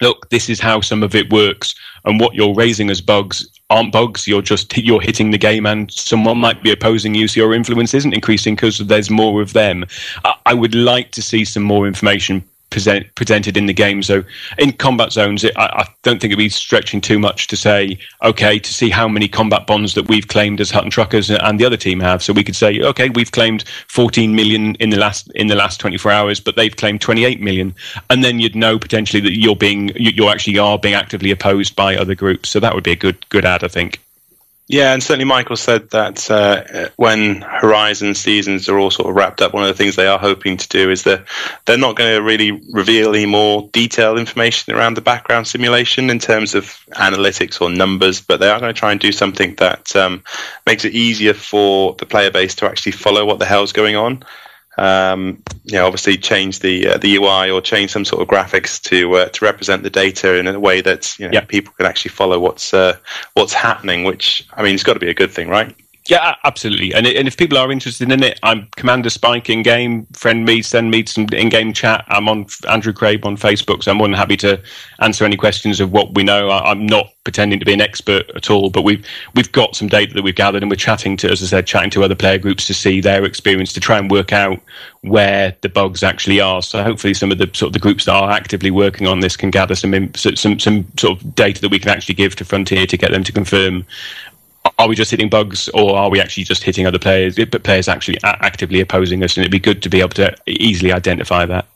look, 0.00 0.28
this 0.30 0.48
is 0.48 0.60
how 0.60 0.80
some 0.80 1.02
of 1.02 1.14
it 1.14 1.32
works, 1.32 1.74
and 2.04 2.20
what 2.20 2.34
you're 2.34 2.54
raising 2.54 2.90
as 2.90 3.00
bugs 3.00 3.46
aren't 3.70 3.92
bugs. 3.92 4.26
You're 4.26 4.42
just 4.42 4.76
you're 4.76 5.00
hitting 5.00 5.30
the 5.30 5.38
game, 5.38 5.66
and 5.66 5.90
someone 5.90 6.38
might 6.38 6.62
be 6.62 6.72
opposing 6.72 7.14
you, 7.14 7.28
so 7.28 7.40
your 7.40 7.54
influence 7.54 7.94
isn't 7.94 8.14
increasing 8.14 8.54
because 8.54 8.78
there's 8.78 9.10
more 9.10 9.42
of 9.42 9.52
them. 9.52 9.84
I, 10.24 10.34
I 10.46 10.54
would 10.54 10.74
like 10.74 11.10
to 11.12 11.22
see 11.22 11.44
some 11.44 11.62
more 11.62 11.86
information. 11.86 12.44
Present, 12.70 13.06
presented 13.14 13.56
in 13.56 13.66
the 13.66 13.72
game. 13.72 14.02
So 14.02 14.22
in 14.58 14.72
combat 14.72 15.12
zones, 15.12 15.42
it, 15.42 15.56
I, 15.56 15.66
I 15.66 15.86
don't 16.02 16.20
think 16.20 16.32
it'd 16.32 16.38
be 16.38 16.48
stretching 16.50 17.00
too 17.00 17.18
much 17.18 17.46
to 17.48 17.56
say, 17.56 17.98
okay, 18.22 18.58
to 18.58 18.72
see 18.74 18.90
how 18.90 19.08
many 19.08 19.26
combat 19.26 19.66
bonds 19.66 19.94
that 19.94 20.08
we've 20.08 20.28
claimed 20.28 20.60
as 20.60 20.70
Hutton 20.70 20.90
Truckers 20.90 21.30
and 21.30 21.58
the 21.58 21.64
other 21.64 21.76
team 21.76 22.00
have. 22.00 22.22
So 22.22 22.32
we 22.32 22.44
could 22.44 22.56
say, 22.56 22.80
okay, 22.82 23.08
we've 23.08 23.32
claimed 23.32 23.64
14 23.88 24.34
million 24.34 24.74
in 24.76 24.90
the 24.90 24.98
last 24.98 25.30
in 25.34 25.46
the 25.46 25.54
last 25.54 25.80
24 25.80 26.12
hours, 26.12 26.40
but 26.40 26.56
they've 26.56 26.76
claimed 26.76 27.00
28 27.00 27.40
million, 27.40 27.74
and 28.10 28.22
then 28.22 28.38
you'd 28.38 28.56
know 28.56 28.78
potentially 28.78 29.20
that 29.22 29.38
you're 29.38 29.56
being 29.56 29.88
you, 29.96 30.10
you 30.10 30.28
actually 30.28 30.58
are 30.58 30.78
being 30.78 30.94
actively 30.94 31.30
opposed 31.30 31.74
by 31.74 31.96
other 31.96 32.14
groups. 32.14 32.50
So 32.50 32.60
that 32.60 32.74
would 32.74 32.84
be 32.84 32.92
a 32.92 32.96
good 32.96 33.28
good 33.30 33.44
ad, 33.44 33.64
I 33.64 33.68
think. 33.68 34.00
Yeah, 34.70 34.92
and 34.92 35.02
certainly 35.02 35.24
Michael 35.24 35.56
said 35.56 35.88
that 35.90 36.30
uh, 36.30 36.90
when 36.96 37.40
Horizon 37.40 38.14
seasons 38.14 38.68
are 38.68 38.78
all 38.78 38.90
sort 38.90 39.08
of 39.08 39.16
wrapped 39.16 39.40
up, 39.40 39.54
one 39.54 39.62
of 39.62 39.68
the 39.68 39.74
things 39.74 39.96
they 39.96 40.06
are 40.06 40.18
hoping 40.18 40.58
to 40.58 40.68
do 40.68 40.90
is 40.90 41.04
that 41.04 41.24
they're 41.64 41.78
not 41.78 41.96
going 41.96 42.14
to 42.14 42.22
really 42.22 42.62
reveal 42.70 43.14
any 43.14 43.24
more 43.24 43.70
detailed 43.72 44.18
information 44.18 44.74
around 44.74 44.94
the 44.94 45.00
background 45.00 45.46
simulation 45.46 46.10
in 46.10 46.18
terms 46.18 46.54
of 46.54 46.64
analytics 46.90 47.62
or 47.62 47.70
numbers, 47.70 48.20
but 48.20 48.40
they 48.40 48.50
are 48.50 48.60
going 48.60 48.72
to 48.72 48.78
try 48.78 48.92
and 48.92 49.00
do 49.00 49.10
something 49.10 49.54
that 49.54 49.96
um, 49.96 50.22
makes 50.66 50.84
it 50.84 50.92
easier 50.92 51.32
for 51.32 51.94
the 51.94 52.04
player 52.04 52.30
base 52.30 52.54
to 52.56 52.66
actually 52.66 52.92
follow 52.92 53.24
what 53.24 53.38
the 53.38 53.46
hell's 53.46 53.72
going 53.72 53.96
on. 53.96 54.22
Um, 54.78 55.42
you 55.64 55.74
know, 55.74 55.86
obviously 55.86 56.16
change 56.16 56.60
the 56.60 56.88
uh, 56.88 56.98
the 56.98 57.16
UI 57.16 57.50
or 57.50 57.60
change 57.60 57.90
some 57.90 58.04
sort 58.04 58.22
of 58.22 58.28
graphics 58.28 58.80
to 58.84 59.14
uh, 59.14 59.28
to 59.30 59.44
represent 59.44 59.82
the 59.82 59.90
data 59.90 60.36
in 60.38 60.46
a 60.46 60.58
way 60.58 60.80
that 60.80 61.18
you 61.18 61.26
know, 61.26 61.32
Yeah. 61.34 61.40
people 61.44 61.72
can 61.76 61.86
actually 61.86 62.10
follow 62.10 62.38
what's 62.38 62.72
uh, 62.72 62.96
what's 63.34 63.52
happening. 63.52 64.04
Which 64.04 64.46
I 64.56 64.62
mean, 64.62 64.74
it's 64.74 64.84
got 64.84 64.94
to 64.94 65.00
be 65.00 65.10
a 65.10 65.14
good 65.14 65.32
thing, 65.32 65.48
right? 65.48 65.74
Yeah, 66.08 66.36
absolutely. 66.44 66.94
And, 66.94 67.06
and 67.06 67.28
if 67.28 67.36
people 67.36 67.58
are 67.58 67.70
interested 67.70 68.10
in 68.10 68.22
it, 68.22 68.40
I'm 68.42 68.66
Commander 68.76 69.10
Spike 69.10 69.50
in 69.50 69.62
game. 69.62 70.06
Friend 70.14 70.42
me, 70.42 70.62
send 70.62 70.90
me 70.90 71.04
some 71.04 71.26
in 71.32 71.50
game 71.50 71.74
chat. 71.74 72.02
I'm 72.08 72.30
on 72.30 72.46
Andrew 72.66 72.94
Craig 72.94 73.26
on 73.26 73.36
Facebook, 73.36 73.82
so 73.82 73.90
I'm 73.90 73.98
more 73.98 74.08
than 74.08 74.14
happy 74.16 74.38
to 74.38 74.62
answer 75.00 75.26
any 75.26 75.36
questions 75.36 75.80
of 75.80 75.92
what 75.92 76.14
we 76.14 76.22
know. 76.22 76.48
I, 76.48 76.70
I'm 76.70 76.86
not 76.86 77.08
pretending 77.24 77.58
to 77.60 77.66
be 77.66 77.74
an 77.74 77.82
expert 77.82 78.30
at 78.34 78.48
all, 78.50 78.70
but 78.70 78.84
we've 78.84 79.06
we've 79.34 79.52
got 79.52 79.76
some 79.76 79.86
data 79.86 80.14
that 80.14 80.22
we've 80.22 80.34
gathered, 80.34 80.62
and 80.62 80.70
we're 80.70 80.76
chatting 80.76 81.14
to, 81.18 81.30
as 81.30 81.42
I 81.42 81.46
said, 81.46 81.66
chatting 81.66 81.90
to 81.90 82.04
other 82.04 82.14
player 82.14 82.38
groups 82.38 82.66
to 82.68 82.74
see 82.74 83.02
their 83.02 83.24
experience 83.24 83.74
to 83.74 83.80
try 83.80 83.98
and 83.98 84.10
work 84.10 84.32
out 84.32 84.58
where 85.02 85.54
the 85.60 85.68
bugs 85.68 86.02
actually 86.02 86.40
are. 86.40 86.62
So 86.62 86.82
hopefully, 86.82 87.12
some 87.12 87.30
of 87.30 87.36
the 87.36 87.50
sort 87.52 87.68
of 87.68 87.72
the 87.74 87.80
groups 87.80 88.06
that 88.06 88.14
are 88.14 88.30
actively 88.30 88.70
working 88.70 89.06
on 89.06 89.20
this 89.20 89.36
can 89.36 89.50
gather 89.50 89.74
some 89.74 90.14
some 90.14 90.58
some 90.58 90.86
sort 90.98 91.20
of 91.20 91.34
data 91.34 91.60
that 91.60 91.70
we 91.70 91.78
can 91.78 91.90
actually 91.90 92.14
give 92.14 92.34
to 92.36 92.46
Frontier 92.46 92.86
to 92.86 92.96
get 92.96 93.10
them 93.10 93.24
to 93.24 93.32
confirm 93.32 93.84
are 94.78 94.88
we 94.88 94.94
just 94.94 95.10
hitting 95.10 95.28
bugs 95.28 95.68
or 95.70 95.96
are 95.96 96.08
we 96.10 96.20
actually 96.20 96.44
just 96.44 96.62
hitting 96.62 96.86
other 96.86 96.98
players 96.98 97.36
but 97.36 97.62
players 97.64 97.88
actually 97.88 98.18
actively 98.24 98.80
opposing 98.80 99.22
us 99.24 99.36
and 99.36 99.42
it'd 99.42 99.50
be 99.52 99.58
good 99.58 99.82
to 99.82 99.88
be 99.88 100.00
able 100.00 100.10
to 100.10 100.34
easily 100.46 100.92
identify 100.92 101.44
that 101.46 101.66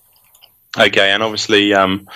Okay, 0.78 1.10
and 1.10 1.22
obviously, 1.22 1.74
um, 1.74 2.08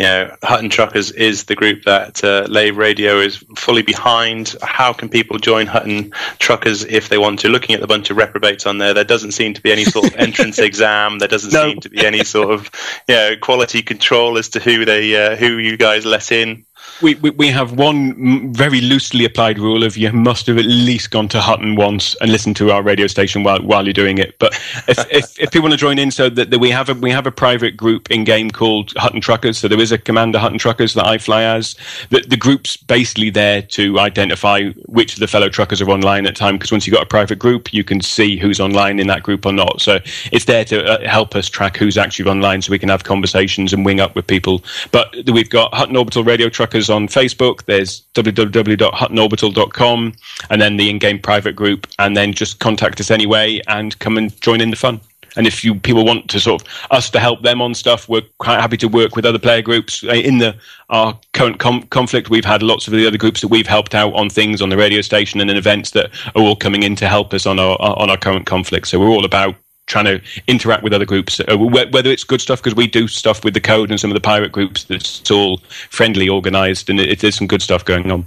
you 0.00 0.04
know, 0.04 0.34
Hutton 0.42 0.68
Truckers 0.68 1.12
is 1.12 1.44
the 1.44 1.54
group 1.54 1.84
that 1.84 2.24
uh, 2.24 2.44
Lave 2.48 2.76
Radio 2.76 3.18
is 3.20 3.36
fully 3.56 3.82
behind. 3.82 4.56
How 4.62 4.92
can 4.92 5.08
people 5.08 5.38
join 5.38 5.68
Hutton 5.68 6.10
Truckers 6.40 6.82
if 6.86 7.08
they 7.08 7.18
want 7.18 7.38
to? 7.38 7.48
Looking 7.48 7.76
at 7.76 7.80
the 7.80 7.86
bunch 7.86 8.10
of 8.10 8.16
reprobates 8.16 8.66
on 8.66 8.78
there, 8.78 8.92
there 8.94 9.04
doesn't 9.04 9.30
seem 9.30 9.54
to 9.54 9.62
be 9.62 9.70
any 9.70 9.84
sort 9.84 10.08
of 10.08 10.14
entrance 10.16 10.58
exam. 10.58 11.20
There 11.20 11.28
doesn't 11.28 11.52
No. 11.52 11.68
seem 11.68 11.78
to 11.82 11.88
be 11.88 12.04
any 12.04 12.24
sort 12.24 12.50
of, 12.52 12.68
you 13.06 13.14
know, 13.14 13.36
quality 13.40 13.80
control 13.80 14.38
as 14.38 14.48
to 14.48 14.58
who 14.58 14.84
they, 14.84 15.14
uh, 15.14 15.36
who 15.36 15.58
you 15.58 15.76
guys 15.76 16.04
let 16.04 16.32
in. 16.32 16.64
We, 17.02 17.14
we, 17.16 17.30
we 17.30 17.48
have 17.48 17.72
one 17.72 18.52
very 18.52 18.80
loosely 18.80 19.24
applied 19.24 19.58
rule 19.58 19.84
of 19.84 19.96
you 19.96 20.12
must 20.12 20.46
have 20.46 20.58
at 20.58 20.64
least 20.64 21.10
gone 21.10 21.28
to 21.28 21.40
Hutton 21.40 21.76
once 21.76 22.14
and 22.20 22.30
listened 22.30 22.56
to 22.56 22.70
our 22.70 22.82
radio 22.82 23.06
station 23.06 23.42
while, 23.42 23.60
while 23.62 23.84
you're 23.84 23.92
doing 23.92 24.18
it. 24.18 24.38
But 24.38 24.54
if, 24.88 24.98
if, 25.10 25.40
if 25.40 25.50
people 25.50 25.62
want 25.62 25.72
to 25.72 25.78
join 25.78 25.98
in, 25.98 26.10
so 26.10 26.28
that, 26.28 26.50
that 26.50 26.58
we 26.58 26.70
have 26.70 26.88
a 26.88 26.94
we 26.94 27.10
have 27.10 27.26
a 27.26 27.32
private 27.32 27.76
group 27.76 28.10
in 28.10 28.24
game 28.24 28.50
called 28.50 28.92
Hutton 28.96 29.20
Truckers. 29.20 29.58
So 29.58 29.68
there 29.68 29.80
is 29.80 29.92
a 29.92 29.98
commander 29.98 30.38
Hutton 30.38 30.58
Truckers 30.58 30.94
that 30.94 31.06
I 31.06 31.18
fly 31.18 31.42
as. 31.42 31.74
The, 32.10 32.20
the 32.20 32.36
group's 32.36 32.76
basically 32.76 33.30
there 33.30 33.62
to 33.62 33.98
identify 33.98 34.70
which 34.86 35.14
of 35.14 35.20
the 35.20 35.28
fellow 35.28 35.48
truckers 35.48 35.80
are 35.80 35.90
online 35.90 36.26
at 36.26 36.36
time. 36.36 36.56
Because 36.56 36.72
once 36.72 36.86
you've 36.86 36.94
got 36.94 37.02
a 37.02 37.08
private 37.08 37.38
group, 37.38 37.72
you 37.72 37.84
can 37.84 38.00
see 38.00 38.36
who's 38.36 38.60
online 38.60 38.98
in 38.98 39.06
that 39.06 39.22
group 39.22 39.46
or 39.46 39.52
not. 39.52 39.80
So 39.80 40.00
it's 40.32 40.44
there 40.44 40.64
to 40.66 40.84
uh, 40.84 41.08
help 41.08 41.34
us 41.34 41.48
track 41.48 41.76
who's 41.76 41.96
actually 41.96 42.30
online, 42.30 42.62
so 42.62 42.70
we 42.70 42.78
can 42.78 42.88
have 42.88 43.04
conversations 43.04 43.72
and 43.72 43.84
wing 43.84 44.00
up 44.00 44.14
with 44.14 44.26
people. 44.26 44.62
But 44.92 45.14
we've 45.32 45.50
got 45.50 45.72
Hutton 45.74 45.96
Orbital 45.96 46.24
Radio 46.24 46.48
Truckers 46.48 46.89
on 46.90 47.08
Facebook. 47.08 47.64
There's 47.66 48.02
www.huttonorbital.com, 48.14 50.12
and 50.50 50.60
then 50.60 50.76
the 50.76 50.90
in-game 50.90 51.20
private 51.20 51.56
group, 51.56 51.86
and 51.98 52.16
then 52.16 52.32
just 52.32 52.58
contact 52.60 53.00
us 53.00 53.10
anyway 53.10 53.60
and 53.68 53.98
come 53.98 54.16
and 54.16 54.38
join 54.40 54.60
in 54.60 54.70
the 54.70 54.76
fun. 54.76 55.00
And 55.36 55.46
if 55.46 55.62
you 55.64 55.76
people 55.76 56.04
want 56.04 56.28
to 56.30 56.40
sort 56.40 56.60
of 56.60 56.68
us 56.90 57.08
to 57.10 57.20
help 57.20 57.42
them 57.42 57.62
on 57.62 57.72
stuff, 57.74 58.08
we're 58.08 58.22
quite 58.38 58.60
happy 58.60 58.76
to 58.78 58.88
work 58.88 59.14
with 59.14 59.24
other 59.24 59.38
player 59.38 59.62
groups 59.62 60.02
Uh, 60.02 60.14
in 60.14 60.38
the 60.38 60.56
our 60.88 61.16
current 61.34 61.60
com- 61.60 61.84
conflict. 61.84 62.30
We've 62.30 62.44
had 62.44 62.64
lots 62.64 62.88
of 62.88 62.92
the 62.94 63.06
other 63.06 63.16
groups 63.16 63.40
that 63.42 63.48
we've 63.48 63.68
helped 63.68 63.94
out 63.94 64.12
on 64.14 64.28
things 64.28 64.60
on 64.60 64.70
the 64.70 64.76
radio 64.76 65.00
station 65.02 65.40
and 65.40 65.48
in 65.48 65.56
events 65.56 65.92
that 65.92 66.10
are 66.34 66.42
all 66.42 66.56
coming 66.56 66.82
in 66.82 66.96
to 66.96 67.06
help 67.06 67.32
us 67.32 67.46
on 67.46 67.60
our 67.60 67.76
on 67.80 68.10
our 68.10 68.16
current 68.16 68.46
conflict. 68.46 68.88
So 68.88 68.98
we're 68.98 69.08
all 69.10 69.24
about 69.24 69.54
trying 69.90 70.06
to 70.06 70.20
interact 70.46 70.82
with 70.82 70.92
other 70.94 71.04
groups, 71.04 71.40
uh, 71.40 71.56
whether 71.58 72.10
it's 72.10 72.24
good 72.24 72.40
stuff 72.40 72.62
because 72.62 72.74
we 72.76 72.86
do 72.86 73.08
stuff 73.08 73.44
with 73.44 73.52
the 73.54 73.60
code 73.60 73.90
and 73.90 74.00
some 74.00 74.10
of 74.10 74.14
the 74.14 74.20
pirate 74.20 74.52
groups 74.52 74.84
that's 74.84 75.30
all 75.30 75.58
friendly, 75.90 76.28
organised, 76.28 76.88
and 76.88 76.98
it, 77.00 77.18
there's 77.20 77.36
some 77.36 77.46
good 77.46 77.60
stuff 77.60 77.84
going 77.84 78.10
on. 78.10 78.24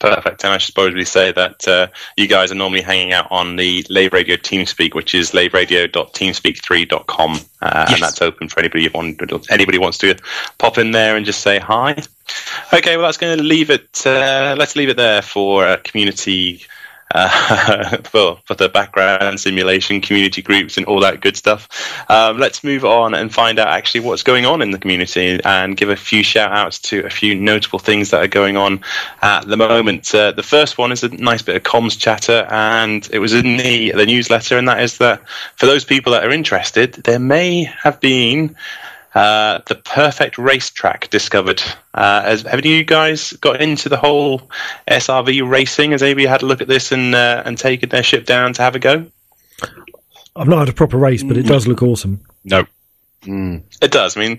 Perfect. 0.00 0.42
And 0.44 0.54
I 0.54 0.58
should 0.58 0.74
probably 0.74 1.04
say 1.04 1.32
that 1.32 1.68
uh, 1.68 1.88
you 2.16 2.26
guys 2.26 2.50
are 2.50 2.54
normally 2.54 2.80
hanging 2.80 3.12
out 3.12 3.26
on 3.30 3.56
the 3.56 3.84
Lave 3.90 4.14
Radio 4.14 4.36
TeamSpeak, 4.36 4.94
which 4.94 5.14
is 5.14 5.32
laveradio.teamspeak3.com, 5.32 7.30
uh, 7.60 7.84
Yes. 7.88 7.92
and 7.92 8.02
that's 8.02 8.22
open 8.22 8.48
for 8.48 8.60
anybody 8.60 8.84
who 8.84 8.90
want, 8.94 9.20
anybody 9.50 9.76
wants 9.78 9.98
to 9.98 10.14
pop 10.58 10.78
in 10.78 10.92
there 10.92 11.14
and 11.16 11.26
just 11.26 11.40
say 11.40 11.58
hi. 11.58 11.94
Okay, 12.72 12.96
well 12.96 13.06
that's 13.06 13.18
going 13.18 13.36
to 13.36 13.42
leave 13.44 13.68
it. 13.68 14.06
Uh, 14.06 14.54
let's 14.58 14.76
leave 14.76 14.88
it 14.88 14.96
there 14.96 15.20
for 15.22 15.66
uh, 15.66 15.76
community. 15.84 16.64
Uh, 17.14 17.96
for, 18.04 18.40
for 18.46 18.54
the 18.54 18.68
background 18.70 19.38
simulation 19.38 20.00
community 20.00 20.40
groups 20.40 20.78
and 20.78 20.86
all 20.86 21.00
that 21.00 21.20
good 21.20 21.36
stuff. 21.36 21.68
Um, 22.08 22.38
let's 22.38 22.64
move 22.64 22.86
on 22.86 23.14
and 23.14 23.32
find 23.32 23.58
out 23.58 23.68
actually 23.68 24.00
what's 24.00 24.22
going 24.22 24.46
on 24.46 24.62
in 24.62 24.70
the 24.70 24.78
community 24.78 25.38
and 25.44 25.76
give 25.76 25.90
a 25.90 25.96
few 25.96 26.22
shout 26.22 26.52
outs 26.52 26.78
to 26.78 27.04
a 27.04 27.10
few 27.10 27.34
notable 27.34 27.78
things 27.78 28.10
that 28.10 28.22
are 28.22 28.28
going 28.28 28.56
on 28.56 28.80
at 29.20 29.46
the 29.46 29.58
moment. 29.58 30.14
Uh, 30.14 30.32
the 30.32 30.42
first 30.42 30.78
one 30.78 30.90
is 30.90 31.02
a 31.02 31.08
nice 31.10 31.42
bit 31.42 31.54
of 31.56 31.62
comms 31.62 31.98
chatter, 31.98 32.46
and 32.50 33.08
it 33.12 33.18
was 33.18 33.34
in 33.34 33.58
the, 33.58 33.92
the 33.92 34.06
newsletter, 34.06 34.56
and 34.56 34.68
that 34.68 34.80
is 34.80 34.98
that 34.98 35.22
for 35.56 35.66
those 35.66 35.84
people 35.84 36.12
that 36.12 36.24
are 36.24 36.30
interested, 36.30 36.94
there 36.94 37.18
may 37.18 37.64
have 37.64 38.00
been 38.00 38.56
uh, 39.14 39.60
the 39.66 39.74
perfect 39.74 40.38
racetrack 40.38 41.10
discovered. 41.10 41.62
Uh, 41.94 42.22
has, 42.22 42.42
have 42.42 42.58
any 42.58 42.72
of 42.72 42.78
you 42.78 42.84
guys 42.84 43.32
got 43.34 43.60
into 43.60 43.88
the 43.88 43.96
whole 43.96 44.50
SRV 44.88 45.48
racing? 45.48 45.92
Has 45.92 46.02
anybody 46.02 46.26
had 46.26 46.42
a 46.42 46.46
look 46.46 46.60
at 46.60 46.68
this 46.68 46.92
and 46.92 47.14
uh, 47.14 47.42
and 47.44 47.58
taken 47.58 47.90
their 47.90 48.02
ship 48.02 48.24
down 48.24 48.52
to 48.54 48.62
have 48.62 48.74
a 48.74 48.78
go? 48.78 49.06
I've 50.34 50.48
not 50.48 50.60
had 50.60 50.68
a 50.70 50.72
proper 50.72 50.96
race, 50.96 51.22
but 51.22 51.36
it 51.36 51.46
does 51.46 51.66
look 51.66 51.82
awesome. 51.82 52.20
No, 52.44 52.64
It 53.82 53.92
does. 53.92 54.16
I 54.16 54.20
mean, 54.20 54.38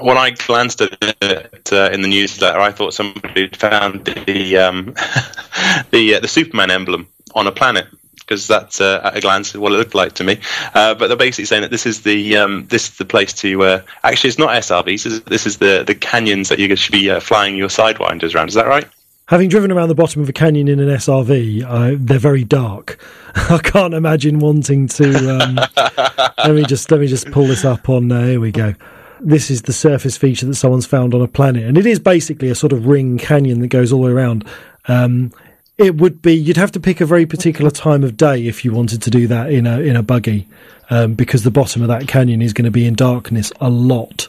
when 0.00 0.18
I 0.18 0.30
glanced 0.30 0.80
at 0.80 0.96
it 1.00 1.72
uh, 1.72 1.90
in 1.92 2.02
the 2.02 2.08
newsletter, 2.08 2.58
I 2.58 2.72
thought 2.72 2.94
somebody 2.94 3.42
had 3.42 3.56
found 3.56 4.04
the 4.04 4.56
um, 4.56 4.86
the 5.90 6.16
uh, 6.16 6.20
the 6.20 6.28
Superman 6.28 6.70
emblem 6.70 7.06
on 7.34 7.46
a 7.46 7.52
planet 7.52 7.86
because 8.26 8.46
that's 8.46 8.80
uh, 8.80 9.00
at 9.04 9.16
a 9.16 9.20
glance 9.20 9.54
what 9.54 9.72
it 9.72 9.76
looked 9.76 9.94
like 9.94 10.12
to 10.14 10.24
me. 10.24 10.38
Uh, 10.74 10.94
but 10.94 11.08
they're 11.08 11.16
basically 11.16 11.44
saying 11.44 11.62
that 11.62 11.70
this 11.70 11.86
is 11.86 12.02
the 12.02 12.36
um, 12.36 12.66
this 12.66 12.88
is 12.88 12.96
the 12.96 13.04
place 13.04 13.32
to 13.34 13.62
uh, 13.62 13.82
actually 14.02 14.28
it's 14.28 14.38
not 14.38 14.50
SRVs. 14.50 15.04
This 15.04 15.06
is, 15.06 15.22
this 15.22 15.46
is 15.46 15.58
the 15.58 15.84
the 15.86 15.94
canyons 15.94 16.48
that 16.48 16.58
you 16.58 16.74
should 16.76 16.92
be 16.92 17.10
uh, 17.10 17.20
flying 17.20 17.56
your 17.56 17.68
sidewinders 17.68 18.34
around. 18.34 18.48
Is 18.48 18.54
that 18.54 18.66
right? 18.66 18.86
Having 19.28 19.48
driven 19.48 19.72
around 19.72 19.88
the 19.88 19.94
bottom 19.94 20.20
of 20.20 20.28
a 20.28 20.34
canyon 20.34 20.68
in 20.68 20.78
an 20.80 20.88
SRV, 20.88 21.64
uh, 21.64 21.96
they're 21.98 22.18
very 22.18 22.44
dark. 22.44 22.98
I 23.34 23.58
can't 23.58 23.94
imagine 23.94 24.38
wanting 24.38 24.86
to. 24.88 25.40
Um, 25.40 25.54
let 26.38 26.54
me 26.54 26.64
just 26.64 26.90
let 26.90 27.00
me 27.00 27.06
just 27.06 27.30
pull 27.30 27.46
this 27.46 27.64
up 27.64 27.88
on. 27.88 28.12
Uh, 28.12 28.26
here 28.26 28.40
we 28.40 28.52
go. 28.52 28.74
This 29.20 29.50
is 29.50 29.62
the 29.62 29.72
surface 29.72 30.18
feature 30.18 30.44
that 30.44 30.56
someone's 30.56 30.84
found 30.84 31.14
on 31.14 31.22
a 31.22 31.28
planet, 31.28 31.64
and 31.64 31.78
it 31.78 31.86
is 31.86 31.98
basically 31.98 32.50
a 32.50 32.54
sort 32.54 32.74
of 32.74 32.86
ring 32.86 33.16
canyon 33.16 33.60
that 33.60 33.68
goes 33.68 33.92
all 33.92 34.02
the 34.02 34.06
way 34.08 34.12
around. 34.12 34.46
Um, 34.88 35.32
it 35.76 35.96
would 35.96 36.22
be 36.22 36.34
you'd 36.34 36.56
have 36.56 36.72
to 36.72 36.80
pick 36.80 37.00
a 37.00 37.06
very 37.06 37.26
particular 37.26 37.70
time 37.70 38.04
of 38.04 38.16
day 38.16 38.46
if 38.46 38.64
you 38.64 38.72
wanted 38.72 39.02
to 39.02 39.10
do 39.10 39.26
that 39.26 39.50
in 39.50 39.66
a 39.66 39.80
in 39.80 39.96
a 39.96 40.02
buggy, 40.02 40.46
um, 40.90 41.14
because 41.14 41.42
the 41.42 41.50
bottom 41.50 41.82
of 41.82 41.88
that 41.88 42.06
canyon 42.06 42.42
is 42.42 42.52
going 42.52 42.64
to 42.64 42.70
be 42.70 42.86
in 42.86 42.94
darkness 42.94 43.52
a 43.60 43.68
lot, 43.68 44.28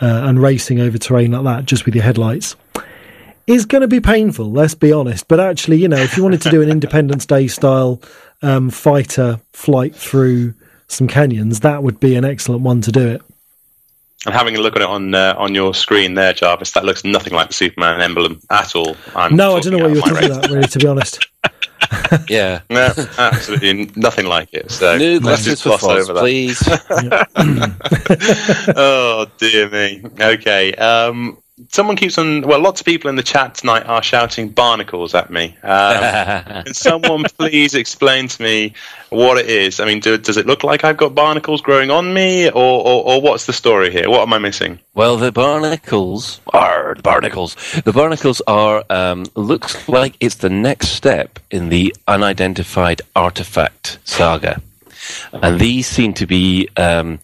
uh, 0.00 0.22
and 0.24 0.42
racing 0.42 0.80
over 0.80 0.98
terrain 0.98 1.32
like 1.32 1.44
that 1.44 1.66
just 1.66 1.84
with 1.84 1.94
your 1.94 2.04
headlights 2.04 2.56
is 3.46 3.66
going 3.66 3.82
to 3.82 3.88
be 3.88 4.00
painful. 4.00 4.50
Let's 4.50 4.74
be 4.74 4.92
honest. 4.92 5.26
But 5.28 5.40
actually, 5.40 5.78
you 5.78 5.88
know, 5.88 5.96
if 5.96 6.16
you 6.16 6.22
wanted 6.22 6.42
to 6.42 6.50
do 6.50 6.62
an 6.62 6.70
Independence 6.70 7.26
Day 7.26 7.48
style 7.48 8.00
um, 8.42 8.70
fighter 8.70 9.40
flight 9.52 9.94
through 9.94 10.54
some 10.86 11.08
canyons, 11.08 11.60
that 11.60 11.82
would 11.82 12.00
be 12.00 12.14
an 12.14 12.24
excellent 12.24 12.62
one 12.62 12.80
to 12.82 12.92
do 12.92 13.08
it. 13.08 13.22
And 14.26 14.34
having 14.34 14.54
a 14.56 14.60
look 14.60 14.76
at 14.76 14.82
it 14.82 14.88
on 14.88 15.14
uh, 15.14 15.34
on 15.38 15.54
your 15.54 15.72
screen 15.72 16.14
there, 16.14 16.34
Jarvis, 16.34 16.72
that 16.72 16.84
looks 16.84 17.04
nothing 17.04 17.32
like 17.32 17.48
the 17.48 17.54
Superman 17.54 18.00
emblem 18.02 18.40
at 18.50 18.76
all. 18.76 18.96
I'm 19.16 19.34
No, 19.34 19.56
I 19.56 19.60
don't 19.60 19.72
know 19.72 19.78
talking 19.78 20.00
what 20.00 20.06
you 20.08 20.14
were 20.14 20.18
out 20.18 20.44
of 20.44 20.50
my 20.50 20.56
really, 20.56 20.68
to 20.68 20.78
be 20.78 20.86
honest. 20.86 21.26
Yeah. 22.28 22.60
No, 22.70 22.92
absolutely 23.18 23.90
nothing 23.96 24.26
like 24.26 24.52
it. 24.52 24.70
So 24.70 24.96
New 24.96 25.20
let's 25.20 25.44
glasses 25.44 25.46
just 25.46 25.62
for 25.62 25.68
gloss 25.70 25.82
Foz, 25.82 26.02
over 26.02 26.12
that. 26.14 26.20
please. 26.20 26.62
oh 28.76 29.26
dear 29.38 29.68
me. 29.70 30.02
Okay. 30.20 30.74
Um, 30.74 31.38
someone 31.68 31.96
keeps 31.96 32.18
on. 32.18 32.42
Well, 32.42 32.60
lots 32.60 32.80
of 32.80 32.86
people 32.86 33.10
in 33.10 33.16
the 33.16 33.22
chat 33.22 33.54
tonight 33.54 33.84
are 33.86 34.02
shouting 34.02 34.48
barnacles 34.48 35.14
at 35.14 35.30
me. 35.30 35.56
Um, 35.62 36.64
can 36.64 36.74
someone 36.74 37.24
please 37.38 37.74
explain 37.74 38.28
to 38.28 38.42
me 38.42 38.74
what 39.10 39.38
it 39.38 39.48
is? 39.48 39.80
I 39.80 39.84
mean, 39.84 40.00
do, 40.00 40.16
does 40.16 40.36
it 40.36 40.46
look 40.46 40.64
like 40.64 40.84
I've 40.84 40.96
got 40.96 41.14
barnacles 41.14 41.60
growing 41.60 41.90
on 41.90 42.14
me, 42.14 42.48
or, 42.48 42.52
or, 42.54 43.04
or 43.04 43.20
what's 43.20 43.46
the 43.46 43.52
story 43.52 43.90
here? 43.90 44.08
What 44.08 44.22
am 44.22 44.32
I 44.32 44.38
missing? 44.38 44.78
Well, 44.94 45.16
the 45.16 45.32
barnacles 45.32 46.40
are 46.52 46.94
the 46.94 47.02
barnacles. 47.02 47.56
The 47.84 47.92
barnacles 47.92 48.40
are 48.46 48.84
um, 48.90 49.26
looks 49.34 49.88
like 49.88 50.16
it's 50.20 50.36
the 50.36 50.50
next 50.50 50.88
step 50.88 51.38
in 51.50 51.68
the 51.68 51.94
unidentified 52.06 53.02
artifact 53.14 53.98
saga, 54.04 54.60
and 55.32 55.60
these 55.60 55.86
seem 55.86 56.14
to 56.14 56.26
be 56.26 56.68
um, 56.76 57.20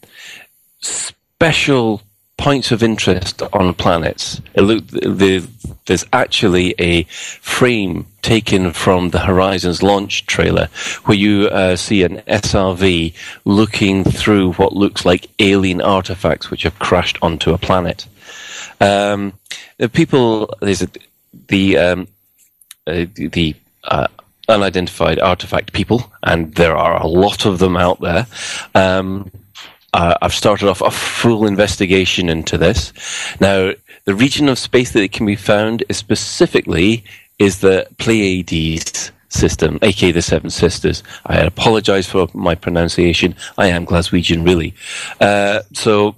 special 0.81 2.03
points 2.47 2.71
of 2.71 2.81
interest 2.81 3.43
on 3.53 3.75
planets. 3.75 4.41
Look, 4.55 4.87
the, 4.87 5.45
there's 5.87 6.05
actually 6.13 6.77
a 6.79 7.03
frame 7.03 8.07
taken 8.23 8.73
from 8.73 9.11
the 9.11 9.19
Horizons 9.19 9.83
launch 9.83 10.27
trailer 10.27 10.69
where 11.07 11.17
you 11.17 11.49
uh, 11.49 11.75
see 11.75 12.05
an 12.05 12.19
SRV 12.29 13.15
looking 13.45 14.05
through 14.05 14.53
what 14.53 14.73
looks 14.75 15.05
like 15.05 15.29
alien 15.41 15.81
artifacts 15.81 16.49
which 16.49 16.63
have 16.63 16.79
crashed 16.79 17.19
onto 17.21 17.53
a 17.53 17.59
planet. 17.59 18.07
Um, 18.81 19.33
the 19.79 19.89
people, 19.89 20.55
there's 20.61 20.83
a, 20.83 20.89
the 21.49 21.79
um, 21.79 22.07
uh, 22.87 23.07
the 23.17 23.57
uh, 23.83 24.07
unidentified 24.49 25.19
artifact 25.19 25.73
people, 25.73 26.13
and 26.23 26.55
there 26.55 26.77
are 26.77 27.03
a 27.03 27.09
lot 27.09 27.45
of 27.45 27.59
them 27.59 27.77
out 27.77 28.01
there. 28.01 28.29
Um, 28.73 29.33
uh, 29.97 30.15
I've 30.21 30.35
started 30.35 30.69
off 30.69 30.83
a 30.83 30.91
full 30.91 31.47
investigation 31.47 32.29
into 32.29 32.59
this. 32.59 32.93
Now, 33.41 33.73
the 34.05 34.15
region 34.15 34.49
of 34.51 34.59
space 34.59 34.93
that 34.93 35.03
it 35.03 35.13
can 35.13 35.25
be 35.25 35.37
found 35.37 35.85
is 35.89 35.97
specifically 35.97 37.03
is 37.39 37.61
the 37.61 37.89
Pleiades 37.97 39.11
system, 39.31 39.79
aka 39.81 40.13
the 40.13 40.21
Seven 40.21 40.51
Sisters. 40.51 41.03
I 41.25 41.39
apologize 41.39 42.07
for 42.07 42.29
my 42.35 42.55
pronunciation. 42.55 43.35
I 43.57 43.69
am 43.69 43.87
Glaswegian, 43.87 44.45
really. 44.45 44.75
Uh, 45.19 45.63
so 45.73 46.15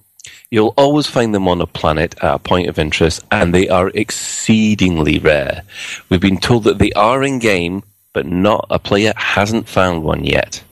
you'll 0.50 0.74
always 0.76 1.06
find 1.06 1.32
them 1.32 1.46
on 1.46 1.60
a 1.60 1.66
planet 1.66 2.16
at 2.20 2.34
a 2.34 2.38
point 2.40 2.68
of 2.68 2.80
interest, 2.80 3.24
and 3.30 3.55
they 3.55 3.68
are 3.68 3.90
exceedingly 3.94 5.20
rare. 5.20 5.62
We've 6.09 6.20
been 6.20 6.38
told 6.38 6.64
that 6.64 6.78
they 6.78 6.90
are 6.92 7.22
in 7.22 7.38
game, 7.38 7.84
but 8.12 8.26
not 8.26 8.66
a 8.70 8.80
player 8.80 9.12
hasn't 9.16 9.68
found 9.68 10.02
one 10.02 10.24
yet. 10.24 10.64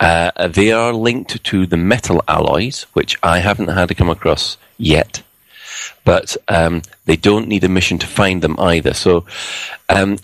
Uh, 0.00 0.48
they 0.48 0.72
are 0.72 0.92
linked 0.92 1.42
to 1.44 1.66
the 1.66 1.76
metal 1.76 2.22
alloys, 2.28 2.82
which 2.92 3.18
I 3.22 3.38
haven't 3.38 3.68
had 3.68 3.88
to 3.88 3.94
come 3.94 4.10
across 4.10 4.56
yet. 4.76 5.22
But 6.04 6.36
um, 6.48 6.82
they 7.04 7.16
don't 7.16 7.48
need 7.48 7.64
a 7.64 7.68
mission 7.68 7.98
to 7.98 8.06
find 8.06 8.42
them 8.42 8.56
either. 8.58 8.94
So 8.94 9.26
um, 9.88 10.18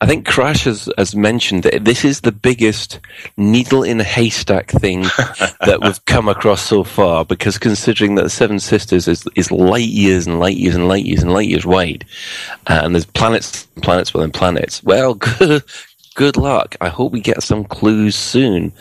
I 0.00 0.06
think 0.06 0.26
Crash 0.26 0.64
has, 0.64 0.88
has 0.96 1.16
mentioned 1.16 1.64
that 1.64 1.84
this 1.84 2.04
is 2.04 2.20
the 2.20 2.30
biggest 2.30 3.00
needle 3.36 3.82
in 3.82 4.00
a 4.00 4.04
haystack 4.04 4.70
thing 4.70 5.02
that 5.60 5.80
we've 5.82 6.04
come 6.04 6.28
across 6.28 6.62
so 6.62 6.84
far. 6.84 7.24
Because 7.24 7.58
considering 7.58 8.14
that 8.14 8.22
the 8.22 8.30
Seven 8.30 8.60
Sisters 8.60 9.08
is 9.08 9.26
is 9.34 9.50
light 9.50 9.88
years 9.88 10.26
and 10.26 10.38
light 10.38 10.56
years 10.56 10.76
and 10.76 10.86
light 10.86 11.04
years 11.04 11.22
and 11.22 11.32
light 11.32 11.48
years 11.48 11.66
wide, 11.66 12.04
uh, 12.68 12.80
and 12.84 12.94
there's 12.94 13.06
planets, 13.06 13.66
planets 13.82 14.14
within 14.14 14.30
planets. 14.30 14.84
Well, 14.84 15.14
good, 15.38 15.64
good 16.18 16.36
luck. 16.36 16.74
I 16.80 16.88
hope 16.88 17.12
we 17.12 17.20
get 17.20 17.44
some 17.44 17.64
clues 17.64 18.16
soon. 18.16 18.72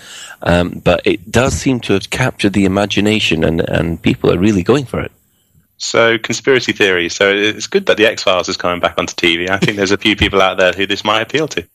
Um, 0.41 0.81
but 0.83 1.05
it 1.05 1.31
does 1.31 1.53
seem 1.53 1.79
to 1.81 1.93
have 1.93 2.09
captured 2.09 2.53
the 2.53 2.65
imagination, 2.65 3.43
and 3.43 3.61
and 3.61 4.01
people 4.01 4.31
are 4.33 4.39
really 4.39 4.63
going 4.63 4.85
for 4.85 4.99
it. 4.99 5.11
So 5.77 6.17
conspiracy 6.17 6.73
theories. 6.73 7.13
So 7.15 7.31
it's 7.31 7.67
good 7.67 7.85
that 7.85 7.97
the 7.97 8.07
X 8.07 8.23
Files 8.23 8.49
is 8.49 8.57
coming 8.57 8.79
back 8.79 8.97
onto 8.97 9.13
TV. 9.13 9.49
I 9.49 9.57
think 9.59 9.77
there's 9.77 9.91
a 9.91 9.97
few 9.97 10.15
people 10.15 10.41
out 10.41 10.57
there 10.57 10.73
who 10.73 10.87
this 10.87 11.05
might 11.05 11.21
appeal 11.21 11.47
to. 11.49 11.67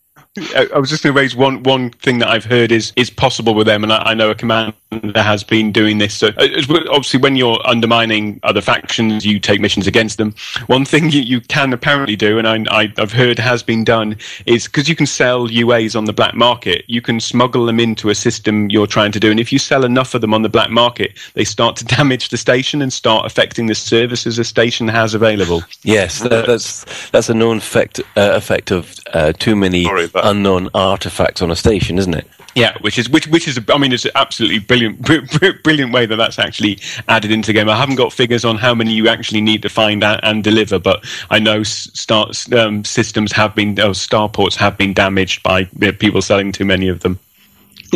I 0.57 0.67
I 0.75 0.79
was 0.79 0.91
just 0.91 1.05
going 1.05 1.15
to 1.15 1.21
raise 1.21 1.37
one 1.37 1.63
one 1.63 1.91
thing 1.91 2.19
that 2.19 2.29
I've 2.29 2.45
heard 2.45 2.73
is 2.73 2.93
is 2.97 3.09
possible 3.09 3.55
with 3.55 3.69
them, 3.69 3.85
and 3.85 3.93
I, 3.93 3.99
I 4.11 4.15
know 4.15 4.31
a 4.31 4.35
commander 4.35 4.75
has 5.15 5.45
been 5.45 5.73
doing 5.73 5.99
this. 5.99 6.15
So 6.15 6.29
uh, 6.29 6.49
obviously, 6.91 7.21
when 7.21 7.37
you're 7.37 7.61
undermining 7.67 8.41
other 8.43 8.61
factions, 8.61 9.25
you 9.25 9.39
take 9.39 9.61
missions 9.61 9.87
against 9.87 10.19
them. 10.19 10.35
One 10.67 10.85
thing 10.85 11.11
you, 11.11 11.21
you 11.21 11.41
can 11.41 11.73
apparently 11.73 12.17
do, 12.17 12.39
and 12.39 12.47
I, 12.47 12.65
I, 12.71 12.93
I've 12.99 13.13
heard 13.13 13.39
has 13.39 13.63
been 13.63 13.85
done, 13.85 14.17
is 14.47 14.67
because 14.67 14.89
you 14.89 14.97
can 14.97 15.07
sell 15.07 15.49
UAs 15.49 15.97
on 15.97 16.05
the 16.05 16.13
black 16.13 16.35
market, 16.35 16.85
you 16.89 17.01
can 17.01 17.21
smuggle 17.21 17.67
them 17.67 17.81
into 17.81 18.11
a 18.11 18.15
system 18.15 18.71
you're 18.71 18.87
trying 18.87 19.13
to 19.13 19.21
do, 19.21 19.31
and 19.31 19.41
if 19.41 19.53
you 19.53 19.59
sell 19.59 19.85
enough 19.85 20.15
of 20.15 20.21
them 20.21 20.35
on 20.35 20.43
the 20.43 20.49
black 20.49 20.71
market, 20.71 21.13
they 21.35 21.45
start 21.45 21.77
to 21.77 21.85
damage 21.97 22.29
the 22.29 22.37
station 22.37 22.83
and 22.83 22.93
start 22.93 23.27
affecting 23.27 23.67
the 23.67 23.75
services 23.75 24.39
a 24.39 24.45
station 24.45 24.89
has 24.89 25.15
available. 25.15 25.63
Yes, 25.83 26.21
that, 26.21 26.47
that's 26.47 26.85
that's 27.11 27.29
a 27.29 27.35
known 27.35 27.59
effect 27.59 28.01
uh, 28.17 28.33
effect 28.35 28.71
of 28.71 28.97
uh, 29.13 29.33
too 29.33 29.57
many 29.57 29.85
Sorry, 29.85 30.11
unknown 30.15 30.69
artifacts 30.75 31.43
on 31.43 31.51
a 31.51 31.57
station, 31.57 31.99
isn't 31.99 32.15
it? 32.15 32.29
Yeah, 32.55 32.77
which 32.81 32.99
is 32.99 33.09
which 33.09 33.27
which 33.29 33.49
is 33.49 33.59
I 33.69 33.79
mean 33.79 33.93
it's 33.93 34.05
an 34.05 34.13
absolutely 34.15 34.59
brilliant 34.59 35.01
br- 35.01 35.21
br- 35.39 35.59
brilliant 35.65 35.93
way 35.93 36.07
that 36.07 36.17
that's 36.17 36.39
actually 36.39 36.79
added 37.09 37.31
into 37.31 37.49
the 37.49 37.53
game. 37.55 37.69
I 37.69 37.77
haven't 37.77 37.97
got 37.97 38.13
figures 38.13 38.45
on 38.45 38.57
how 38.57 38.75
many 38.75 38.93
you 38.93 39.09
actually 39.09 39.41
need 39.41 39.63
to 39.63 39.69
find 39.69 40.05
out 40.05 40.21
and 40.23 40.45
deliver, 40.45 40.79
but 40.79 41.05
I 41.31 41.39
know 41.39 41.63
start 41.63 42.53
um, 42.53 42.85
systems 42.85 43.33
have 43.33 43.55
been 43.55 43.77
starports 43.77 44.57
have 44.57 44.77
been 44.77 44.93
damaged 44.93 45.43
by 45.43 45.65
people 45.65 46.21
selling 46.21 46.53
too 46.53 46.65
many 46.65 46.89
of 46.89 47.01
them. 47.01 47.19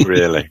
Really, 0.04 0.50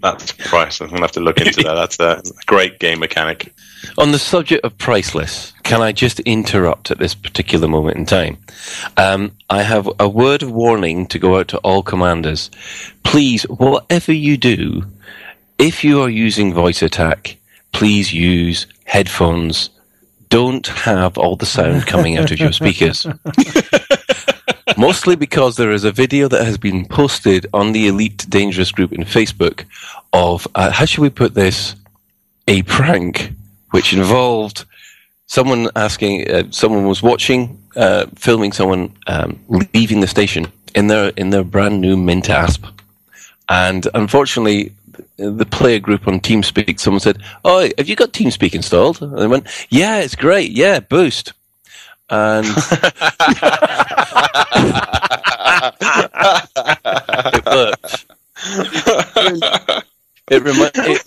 that's 0.00 0.32
priceless. 0.32 0.88
I'm 0.88 0.94
gonna 0.94 1.02
have 1.02 1.12
to 1.12 1.20
look 1.20 1.40
into 1.40 1.62
that. 1.62 1.74
That's 1.74 2.00
a 2.00 2.22
great 2.46 2.78
game 2.78 3.00
mechanic. 3.00 3.52
On 3.98 4.12
the 4.12 4.18
subject 4.18 4.64
of 4.64 4.76
priceless, 4.78 5.52
can 5.62 5.82
I 5.82 5.92
just 5.92 6.20
interrupt 6.20 6.90
at 6.90 6.98
this 6.98 7.14
particular 7.14 7.68
moment 7.68 7.96
in 7.96 8.06
time? 8.06 8.38
Um, 8.96 9.32
I 9.50 9.62
have 9.62 9.88
a 9.98 10.08
word 10.08 10.42
of 10.42 10.52
warning 10.52 11.06
to 11.08 11.18
go 11.18 11.38
out 11.38 11.48
to 11.48 11.58
all 11.58 11.82
commanders. 11.82 12.50
Please, 13.02 13.42
whatever 13.44 14.12
you 14.12 14.36
do, 14.36 14.84
if 15.58 15.84
you 15.84 16.00
are 16.00 16.08
using 16.08 16.54
voice 16.54 16.82
attack, 16.82 17.36
please 17.72 18.12
use 18.12 18.66
headphones. 18.84 19.70
Don't 20.28 20.66
have 20.66 21.18
all 21.18 21.36
the 21.36 21.46
sound 21.46 21.86
coming 21.86 22.16
out 22.18 22.30
of 22.30 22.38
your 22.38 22.52
speakers. 22.60 23.06
Mostly 24.76 25.16
because 25.16 25.56
there 25.56 25.70
is 25.72 25.84
a 25.84 25.92
video 25.92 26.28
that 26.28 26.44
has 26.44 26.58
been 26.58 26.86
posted 26.86 27.46
on 27.52 27.72
the 27.72 27.86
Elite 27.88 28.26
Dangerous 28.28 28.72
group 28.72 28.92
in 28.92 29.02
Facebook 29.02 29.64
of, 30.12 30.48
uh, 30.54 30.70
how 30.70 30.84
should 30.84 31.02
we 31.02 31.10
put 31.10 31.34
this? 31.34 31.74
A 32.48 32.62
prank 32.62 33.32
which 33.70 33.92
involved 33.92 34.64
someone 35.26 35.68
asking, 35.76 36.30
uh, 36.30 36.44
someone 36.50 36.86
was 36.86 37.02
watching, 37.02 37.58
uh, 37.76 38.06
filming 38.14 38.52
someone 38.52 38.94
um, 39.06 39.38
leaving 39.74 40.00
the 40.00 40.06
station 40.06 40.46
in 40.74 40.88
their 40.88 41.08
in 41.16 41.30
their 41.30 41.44
brand 41.44 41.80
new 41.80 41.96
Mint 41.96 42.28
Asp, 42.28 42.64
and 43.48 43.86
unfortunately, 43.94 44.72
the 45.16 45.46
player 45.46 45.78
group 45.78 46.06
on 46.06 46.20
TeamSpeak, 46.20 46.80
someone 46.80 47.00
said, 47.00 47.22
"Oh, 47.44 47.68
have 47.78 47.88
you 47.88 47.96
got 47.96 48.12
TeamSpeak 48.12 48.54
installed?" 48.54 49.02
And 49.02 49.18
they 49.18 49.26
went, 49.26 49.46
"Yeah, 49.70 49.98
it's 49.98 50.16
great. 50.16 50.50
Yeah, 50.50 50.80
boost." 50.80 51.32
And 52.10 52.46
it 57.34 57.44
worked. 57.46 58.04
It, 60.30 60.42
remi- 60.42 60.70
it, 60.74 61.02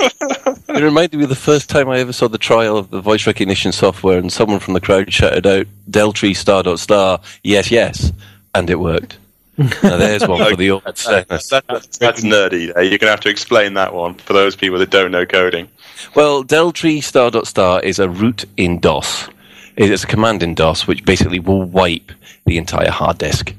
it 0.69 0.83
reminded 0.83 1.17
me 1.17 1.23
of 1.23 1.29
the 1.29 1.35
first 1.35 1.69
time 1.69 1.89
I 1.89 1.97
ever 1.99 2.13
saw 2.13 2.27
the 2.27 2.37
trial 2.37 2.77
of 2.77 2.91
the 2.91 3.01
voice 3.01 3.25
recognition 3.25 3.71
software, 3.71 4.19
and 4.19 4.31
someone 4.31 4.59
from 4.59 4.75
the 4.75 4.79
crowd 4.81 5.11
shouted 5.11 5.47
out 5.47 5.65
"Deltree 5.89 6.35
star 6.35 6.61
dot 6.61 6.79
star, 6.79 7.19
yes, 7.43 7.71
yes," 7.71 8.11
and 8.53 8.69
it 8.69 8.79
worked. 8.79 9.17
Now 9.57 9.97
there's 9.97 10.27
one 10.27 10.47
for 10.51 10.55
the 10.55 10.69
old 10.69 10.83
That's, 10.85 11.03
that's, 11.03 11.49
that's, 11.49 12.21
nerdy. 12.23 12.71
There. 12.71 12.83
You're 12.83 12.99
gonna 12.99 13.09
have 13.09 13.21
to 13.21 13.29
explain 13.29 13.73
that 13.73 13.91
one 13.91 14.13
for 14.13 14.33
those 14.33 14.55
people 14.55 14.77
that 14.77 14.91
don't 14.91 15.09
know 15.11 15.25
coding. 15.25 15.67
Well, 16.13 16.43
Deltree 16.43 17.01
star 17.03 17.31
dot 17.31 17.47
star 17.47 17.81
is 17.81 17.97
a 17.97 18.07
root 18.07 18.45
in 18.55 18.79
DOS. 18.79 19.29
It's 19.77 20.03
a 20.03 20.07
command 20.07 20.41
in 20.43 20.55
DOS 20.55 20.87
which 20.87 21.05
basically 21.05 21.39
will 21.39 21.63
wipe 21.63 22.11
the 22.45 22.57
entire 22.57 22.89
hard 22.89 23.19
disk. 23.19 23.53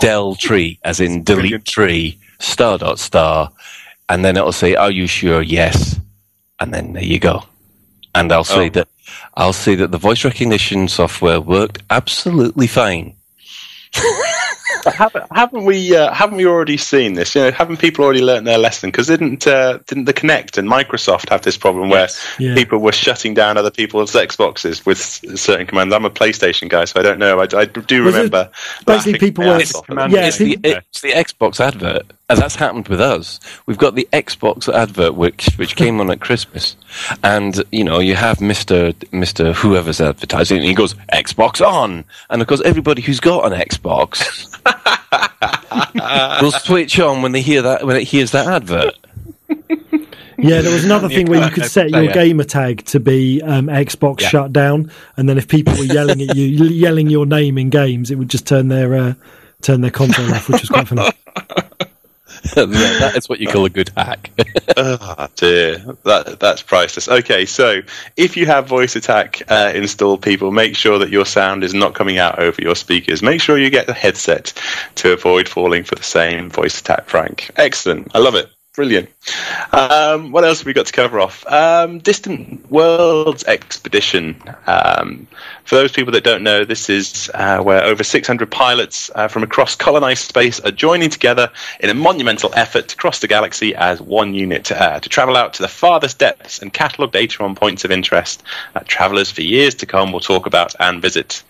Del 0.00 0.34
tree, 0.36 0.78
as 0.84 1.00
in 1.00 1.24
delete 1.24 1.64
tree, 1.64 2.18
star 2.38 2.78
dot 2.78 2.98
star, 2.98 3.50
and 4.08 4.24
then 4.24 4.36
it'll 4.36 4.52
say, 4.52 4.74
"Are 4.76 4.90
you 4.90 5.06
sure?" 5.06 5.42
Yes, 5.42 5.98
and 6.60 6.72
then 6.72 6.92
there 6.92 7.02
you 7.02 7.18
go. 7.18 7.44
And 8.14 8.30
I'll 8.32 8.44
say 8.44 8.66
Oh. 8.66 8.70
that 8.70 8.88
I'll 9.36 9.52
say 9.52 9.74
that 9.74 9.90
the 9.90 9.98
voice 9.98 10.24
recognition 10.24 10.86
software 10.88 11.40
worked 11.40 11.82
absolutely 11.90 12.66
fine. 12.66 13.14
haven't, 14.86 15.24
haven't 15.34 15.64
we? 15.64 15.94
Uh, 15.96 16.12
haven't 16.12 16.36
we 16.36 16.46
already 16.46 16.76
seen 16.76 17.14
this? 17.14 17.34
You 17.34 17.42
know, 17.42 17.50
haven't 17.50 17.78
people 17.78 18.04
already 18.04 18.22
learnt 18.22 18.44
their 18.44 18.58
lesson? 18.58 18.90
Because 18.90 19.06
didn't 19.06 19.46
uh, 19.46 19.78
didn't 19.86 20.04
the 20.04 20.14
Kinect 20.14 20.58
and 20.58 20.68
Microsoft 20.68 21.28
have 21.30 21.42
this 21.42 21.56
problem 21.56 21.88
where 21.90 22.08
Yeah. 22.38 22.54
people 22.54 22.78
were 22.78 22.92
shutting 22.92 23.34
down 23.34 23.56
other 23.56 23.70
people's 23.70 24.12
Xboxes 24.12 24.84
with 24.86 24.98
certain 25.38 25.66
commands? 25.66 25.94
I'm 25.94 26.04
a 26.04 26.10
PlayStation 26.10 26.68
guy, 26.68 26.84
so 26.84 27.00
I 27.00 27.02
don't 27.02 27.18
know. 27.18 27.40
I, 27.40 27.46
I 27.54 27.64
do 27.66 28.04
Was 28.04 28.14
remember. 28.14 28.50
basically 28.86 29.18
people 29.18 29.44
were- 29.44 29.54
ass 29.54 29.74
off 29.74 29.82
at 29.84 29.86
Command- 29.88 30.12
that. 30.12 30.16
Yeah, 30.20 30.26
it's, 30.28 30.38
the, 30.38 30.58
it's 30.62 31.00
the 31.00 31.10
Xbox 31.12 31.60
advert, 31.60 32.02
and 32.28 32.38
that's 32.38 32.54
happened 32.56 32.88
with 32.88 33.00
us. 33.00 33.40
We've 33.66 33.78
got 33.78 33.94
the 33.94 34.08
Xbox 34.12 34.72
advert, 34.72 35.14
which 35.14 35.48
which 35.56 35.76
came 35.76 36.00
on 36.00 36.10
at 36.10 36.20
Christmas, 36.20 36.76
and 37.22 37.62
you 37.72 37.84
know 37.84 37.98
you 37.98 38.14
have 38.16 38.40
Mister 38.40 38.92
Mister 39.12 39.52
whoever's 39.52 40.00
advertising, 40.00 40.58
and 40.58 40.66
he 40.66 40.74
goes 40.74 40.94
Xbox 41.12 41.64
on, 41.64 42.04
and 42.30 42.42
of 42.42 42.48
course 42.48 42.62
everybody 42.64 43.02
who's 43.02 43.20
got 43.20 43.50
an 43.52 43.58
Xbox 43.58 44.20
will 46.42 46.52
switch 46.52 46.98
on 47.00 47.22
when 47.22 47.32
they 47.32 47.42
hear 47.42 47.62
that 47.62 47.86
when 47.86 47.96
it 47.96 48.04
hears 48.04 48.32
that 48.32 48.46
advert. 48.46 48.94
Yeah, 50.42 50.62
there 50.62 50.72
was 50.72 50.84
another 50.84 51.08
thing 51.10 51.26
where 51.26 51.44
you 51.44 51.50
could 51.50 51.66
set 51.66 51.90
your 51.90 52.00
player. 52.04 52.12
gamer 52.12 52.44
tag 52.44 52.84
to 52.86 53.00
be 53.00 53.42
um, 53.42 53.66
Xbox 53.66 54.20
shut 54.20 54.52
down, 54.52 54.90
and 55.16 55.28
then 55.28 55.38
if 55.38 55.48
people 55.48 55.74
were 55.74 55.84
yelling 55.84 56.22
at 56.22 56.36
you, 56.36 56.46
yelling 56.64 57.10
your 57.10 57.26
name 57.26 57.58
in 57.58 57.70
games, 57.70 58.10
it 58.10 58.16
would 58.16 58.30
just 58.30 58.46
turn 58.46 58.68
their 58.68 58.94
uh, 58.94 59.14
turn 59.62 59.80
their 59.80 59.90
console 59.90 60.32
off, 60.32 60.48
which 60.48 60.62
was 60.62 60.70
quite 60.70 60.88
funny. 60.88 61.10
that 62.54 63.12
is 63.16 63.28
what 63.28 63.40
you 63.40 63.46
call 63.46 63.64
a 63.64 63.70
good 63.70 63.90
hack. 63.96 64.30
Ah, 64.76 65.28
dear, 65.36 65.78
that 66.04 66.38
that's 66.40 66.62
priceless. 66.62 67.08
Okay, 67.08 67.44
so 67.44 67.82
if 68.16 68.36
you 68.36 68.46
have 68.46 68.66
voice 68.66 68.96
attack 68.96 69.42
uh, 69.48 69.72
installed, 69.74 70.22
people 70.22 70.52
make 70.52 70.74
sure 70.74 70.98
that 70.98 71.10
your 71.10 71.26
sound 71.26 71.64
is 71.64 71.74
not 71.74 71.94
coming 71.94 72.18
out 72.18 72.38
over 72.38 72.62
your 72.62 72.76
speakers. 72.76 73.22
Make 73.22 73.40
sure 73.40 73.58
you 73.58 73.68
get 73.68 73.86
the 73.86 73.92
headset 73.92 74.54
to 74.96 75.12
avoid 75.12 75.48
falling 75.48 75.84
for 75.84 75.96
the 75.96 76.02
same 76.02 76.48
voice 76.48 76.80
attack 76.80 77.08
prank. 77.08 77.50
Excellent, 77.56 78.10
I 78.14 78.18
love 78.20 78.36
it. 78.36 78.48
Brilliant. 78.76 79.10
Um, 79.72 80.30
what 80.30 80.44
else 80.44 80.60
have 80.60 80.66
we 80.66 80.72
got 80.72 80.86
to 80.86 80.92
cover 80.92 81.18
off? 81.18 81.44
Um, 81.48 81.98
Distant 81.98 82.70
Worlds 82.70 83.42
Expedition. 83.44 84.40
Um, 84.68 85.26
for 85.64 85.74
those 85.74 85.90
people 85.90 86.12
that 86.12 86.22
don't 86.22 86.44
know, 86.44 86.64
this 86.64 86.88
is 86.88 87.28
uh, 87.34 87.60
where 87.62 87.82
over 87.82 88.04
600 88.04 88.48
pilots 88.48 89.10
uh, 89.16 89.26
from 89.26 89.42
across 89.42 89.74
colonized 89.74 90.28
space 90.28 90.60
are 90.60 90.70
joining 90.70 91.10
together 91.10 91.50
in 91.80 91.90
a 91.90 91.94
monumental 91.94 92.52
effort 92.54 92.86
to 92.88 92.96
cross 92.96 93.18
the 93.18 93.26
galaxy 93.26 93.74
as 93.74 94.00
one 94.00 94.34
unit 94.34 94.70
uh, 94.70 95.00
to 95.00 95.08
travel 95.08 95.36
out 95.36 95.52
to 95.54 95.62
the 95.62 95.68
farthest 95.68 96.20
depths 96.20 96.62
and 96.62 96.72
catalog 96.72 97.10
data 97.10 97.42
on 97.42 97.56
points 97.56 97.84
of 97.84 97.90
interest 97.90 98.44
that 98.74 98.86
travelers 98.86 99.32
for 99.32 99.42
years 99.42 99.74
to 99.74 99.84
come 99.84 100.12
will 100.12 100.20
talk 100.20 100.46
about 100.46 100.76
and 100.78 101.02
visit. 101.02 101.42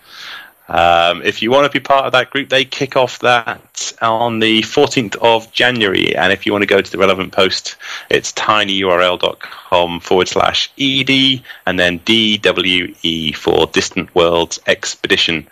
Um, 0.71 1.21
if 1.23 1.41
you 1.41 1.51
want 1.51 1.65
to 1.65 1.71
be 1.71 1.83
part 1.83 2.05
of 2.05 2.13
that 2.13 2.29
group, 2.29 2.47
they 2.47 2.63
kick 2.63 2.95
off 2.95 3.19
that 3.19 3.93
on 4.01 4.39
the 4.39 4.61
14th 4.61 5.17
of 5.17 5.51
January. 5.51 6.15
And 6.15 6.31
if 6.31 6.45
you 6.45 6.53
want 6.53 6.61
to 6.61 6.67
go 6.67 6.81
to 6.81 6.91
the 6.91 6.97
relevant 6.97 7.33
post, 7.33 7.75
it's 8.09 8.31
tinyurl.com 8.31 9.99
forward 9.99 10.29
slash 10.29 10.71
ed 10.79 11.43
and 11.65 11.77
then 11.77 11.99
DWE 11.99 13.35
for 13.35 13.67
Distant 13.67 14.15
Worlds 14.15 14.59
Expedition. 14.67 15.45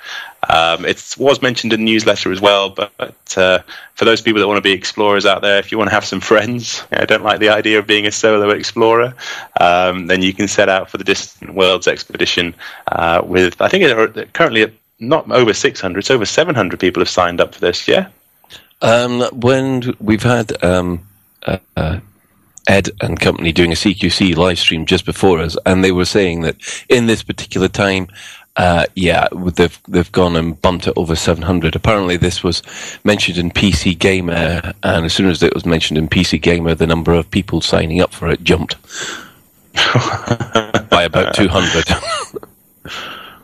Um, 0.48 0.86
it 0.86 1.16
was 1.18 1.42
mentioned 1.42 1.74
in 1.74 1.82
the 1.82 1.86
newsletter 1.86 2.32
as 2.32 2.40
well, 2.40 2.70
but, 2.70 2.94
but 2.98 3.38
uh, 3.38 3.60
for 3.96 4.06
those 4.06 4.22
people 4.22 4.40
that 4.40 4.48
want 4.48 4.58
to 4.58 4.62
be 4.62 4.72
explorers 4.72 5.26
out 5.26 5.42
there, 5.42 5.60
if 5.60 5.70
you 5.70 5.78
want 5.78 5.90
to 5.90 5.94
have 5.94 6.06
some 6.06 6.22
friends, 6.22 6.82
I 6.94 7.04
don't 7.04 7.24
like 7.24 7.40
the 7.40 7.50
idea 7.50 7.78
of 7.78 7.86
being 7.86 8.08
a 8.08 8.12
solo 8.12 8.50
explorer, 8.52 9.14
um, 9.60 10.08
then 10.08 10.22
you 10.22 10.34
can 10.34 10.48
set 10.48 10.70
out 10.70 10.90
for 10.90 10.98
the 10.98 11.04
Distant 11.04 11.56
Worlds 11.56 11.90
Expedition 11.90 12.56
uh, 12.94 13.22
with, 13.24 13.62
I 13.62 13.68
think, 13.68 13.84
currently 14.32 14.62
at 14.62 14.72
not 15.00 15.30
over 15.32 15.54
600, 15.54 16.00
it's 16.00 16.12
over 16.12 16.26
700 16.26 16.80
people 16.80 17.02
have 17.02 17.10
signed 17.10 17.40
up 17.40 17.54
for 17.54 17.62
this, 17.62 17.88
yeah? 17.88 18.08
Um, 18.82 19.22
when 19.34 19.94
we've 20.00 20.24
had 20.24 20.64
um, 20.64 21.06
uh, 21.46 21.58
uh, 21.76 22.00
Ed 22.68 22.90
and 23.02 23.20
company 23.20 23.52
doing 23.52 23.72
a 23.72 23.76
CQC 23.76 24.36
live 24.36 24.60
stream 24.60 24.86
just 24.86 25.06
before 25.06 25.40
us, 25.40 25.58
and 25.66 25.84
they 25.84 25.92
were 25.92 26.06
saying 26.06 26.42
that 26.42 26.56
in 26.88 27.08
this 27.08 27.24
particular 27.24 27.68
time, 27.68 28.08
uh, 28.56 28.86
yeah, 28.96 29.28
they've 29.56 29.80
they've 29.88 30.12
gone 30.12 30.36
and 30.36 30.62
bumped 30.62 30.88
it 30.88 30.94
over 30.98 31.16
700. 31.16 31.76
Apparently, 31.76 32.18
this 32.18 32.44
was 32.44 32.62
mentioned 33.04 33.38
in 33.38 33.52
PC 33.52 33.98
Gamer, 33.98 34.74
and 34.84 35.06
as 35.06 35.14
soon 35.14 35.30
as 35.30 35.42
it 35.42 35.54
was 35.54 35.66
mentioned 35.66 35.98
in 35.98 36.08
PC 36.10 36.42
Gamer, 36.42 36.76
the 36.76 36.88
number 36.88 37.14
of 37.14 37.30
people 37.32 37.62
signing 37.62 38.02
up 38.02 38.14
for 38.14 38.30
it 38.30 38.44
jumped 38.44 38.76
by 40.90 41.04
about 41.04 41.34
200. 41.36 41.86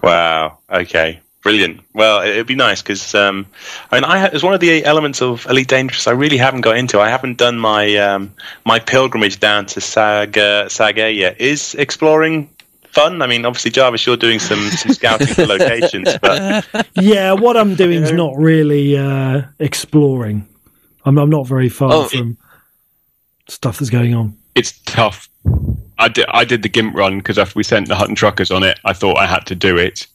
Wow. 0.03 0.59
Okay. 0.69 1.19
Brilliant. 1.45 1.81
Well, 1.93 2.21
it- 2.21 2.29
it'd 2.31 2.47
be 2.47 2.55
nice 2.55 2.81
because 2.81 3.13
um, 3.13 3.45
I 3.91 3.97
mean, 3.97 4.03
I 4.03 4.17
ha- 4.19 4.29
it's 4.33 4.41
one 4.43 4.55
of 4.55 4.59
the 4.59 4.83
elements 4.83 5.21
of 5.21 5.45
Elite 5.47 5.67
Dangerous 5.67 6.07
I 6.07 6.11
really 6.11 6.37
haven't 6.37 6.61
got 6.61 6.75
into. 6.75 6.99
I 6.99 7.07
haven't 7.07 7.37
done 7.37 7.59
my 7.59 7.95
um, 7.97 8.33
my 8.65 8.79
pilgrimage 8.79 9.39
down 9.39 9.67
to 9.67 9.79
Sag 9.79 10.37
uh, 10.39 10.65
Sagae 10.69 11.15
yet. 11.15 11.39
Is 11.39 11.75
exploring 11.75 12.49
fun? 12.91 13.21
I 13.21 13.27
mean, 13.27 13.45
obviously, 13.45 13.69
Jarvis, 13.69 14.03
you're 14.07 14.17
doing 14.17 14.39
some, 14.39 14.59
some 14.71 14.91
scouting 14.93 15.27
for 15.27 15.45
locations, 15.45 16.17
but 16.19 16.65
Yeah, 16.95 17.33
what 17.33 17.57
I'm 17.57 17.75
doing 17.75 18.01
is 18.01 18.11
not 18.11 18.35
really 18.37 18.97
uh, 18.97 19.43
exploring. 19.59 20.47
I'm, 21.05 21.19
I'm 21.19 21.29
not 21.29 21.45
very 21.45 21.69
far 21.69 21.91
Oh, 21.93 22.03
from 22.07 22.37
stuff 23.47 23.77
that's 23.77 23.91
going 23.91 24.15
on. 24.15 24.35
It's 24.55 24.79
tough. 24.85 25.29
I 25.99 26.07
did, 26.07 26.25
I 26.29 26.43
did 26.45 26.63
the 26.63 26.69
GIMP 26.69 26.95
run 26.95 27.19
because 27.19 27.37
after 27.37 27.55
we 27.55 27.63
sent 27.63 27.87
the 27.87 27.95
Hutton 27.95 28.15
truckers 28.15 28.49
on 28.49 28.63
it, 28.63 28.79
I 28.83 28.93
thought 28.93 29.17
I 29.17 29.27
had 29.27 29.45
to 29.47 29.55
do 29.55 29.77
it. 29.77 30.07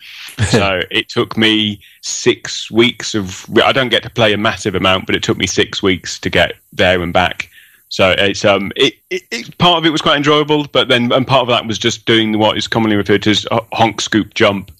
so 0.50 0.80
it 0.90 1.08
took 1.08 1.36
me 1.36 1.80
six 2.02 2.70
weeks 2.70 3.14
of. 3.14 3.46
I 3.62 3.72
don't 3.72 3.88
get 3.88 4.02
to 4.04 4.10
play 4.10 4.32
a 4.32 4.38
massive 4.38 4.74
amount, 4.74 5.06
but 5.06 5.14
it 5.14 5.22
took 5.22 5.36
me 5.38 5.46
six 5.46 5.82
weeks 5.82 6.18
to 6.20 6.30
get 6.30 6.54
there 6.72 7.02
and 7.02 7.12
back. 7.12 7.48
So 7.88 8.14
it's 8.18 8.44
um, 8.44 8.70
it, 8.76 8.94
it, 9.10 9.22
it 9.32 9.58
part 9.58 9.78
of 9.78 9.84
it 9.86 9.90
was 9.90 10.00
quite 10.00 10.16
enjoyable, 10.16 10.66
but 10.68 10.88
then 10.88 11.10
and 11.12 11.26
part 11.26 11.42
of 11.42 11.48
that 11.48 11.66
was 11.66 11.78
just 11.78 12.06
doing 12.06 12.38
what 12.38 12.56
is 12.56 12.68
commonly 12.68 12.96
referred 12.96 13.22
to 13.24 13.30
as 13.30 13.46
honk 13.72 14.00
scoop 14.00 14.34
jump. 14.34 14.70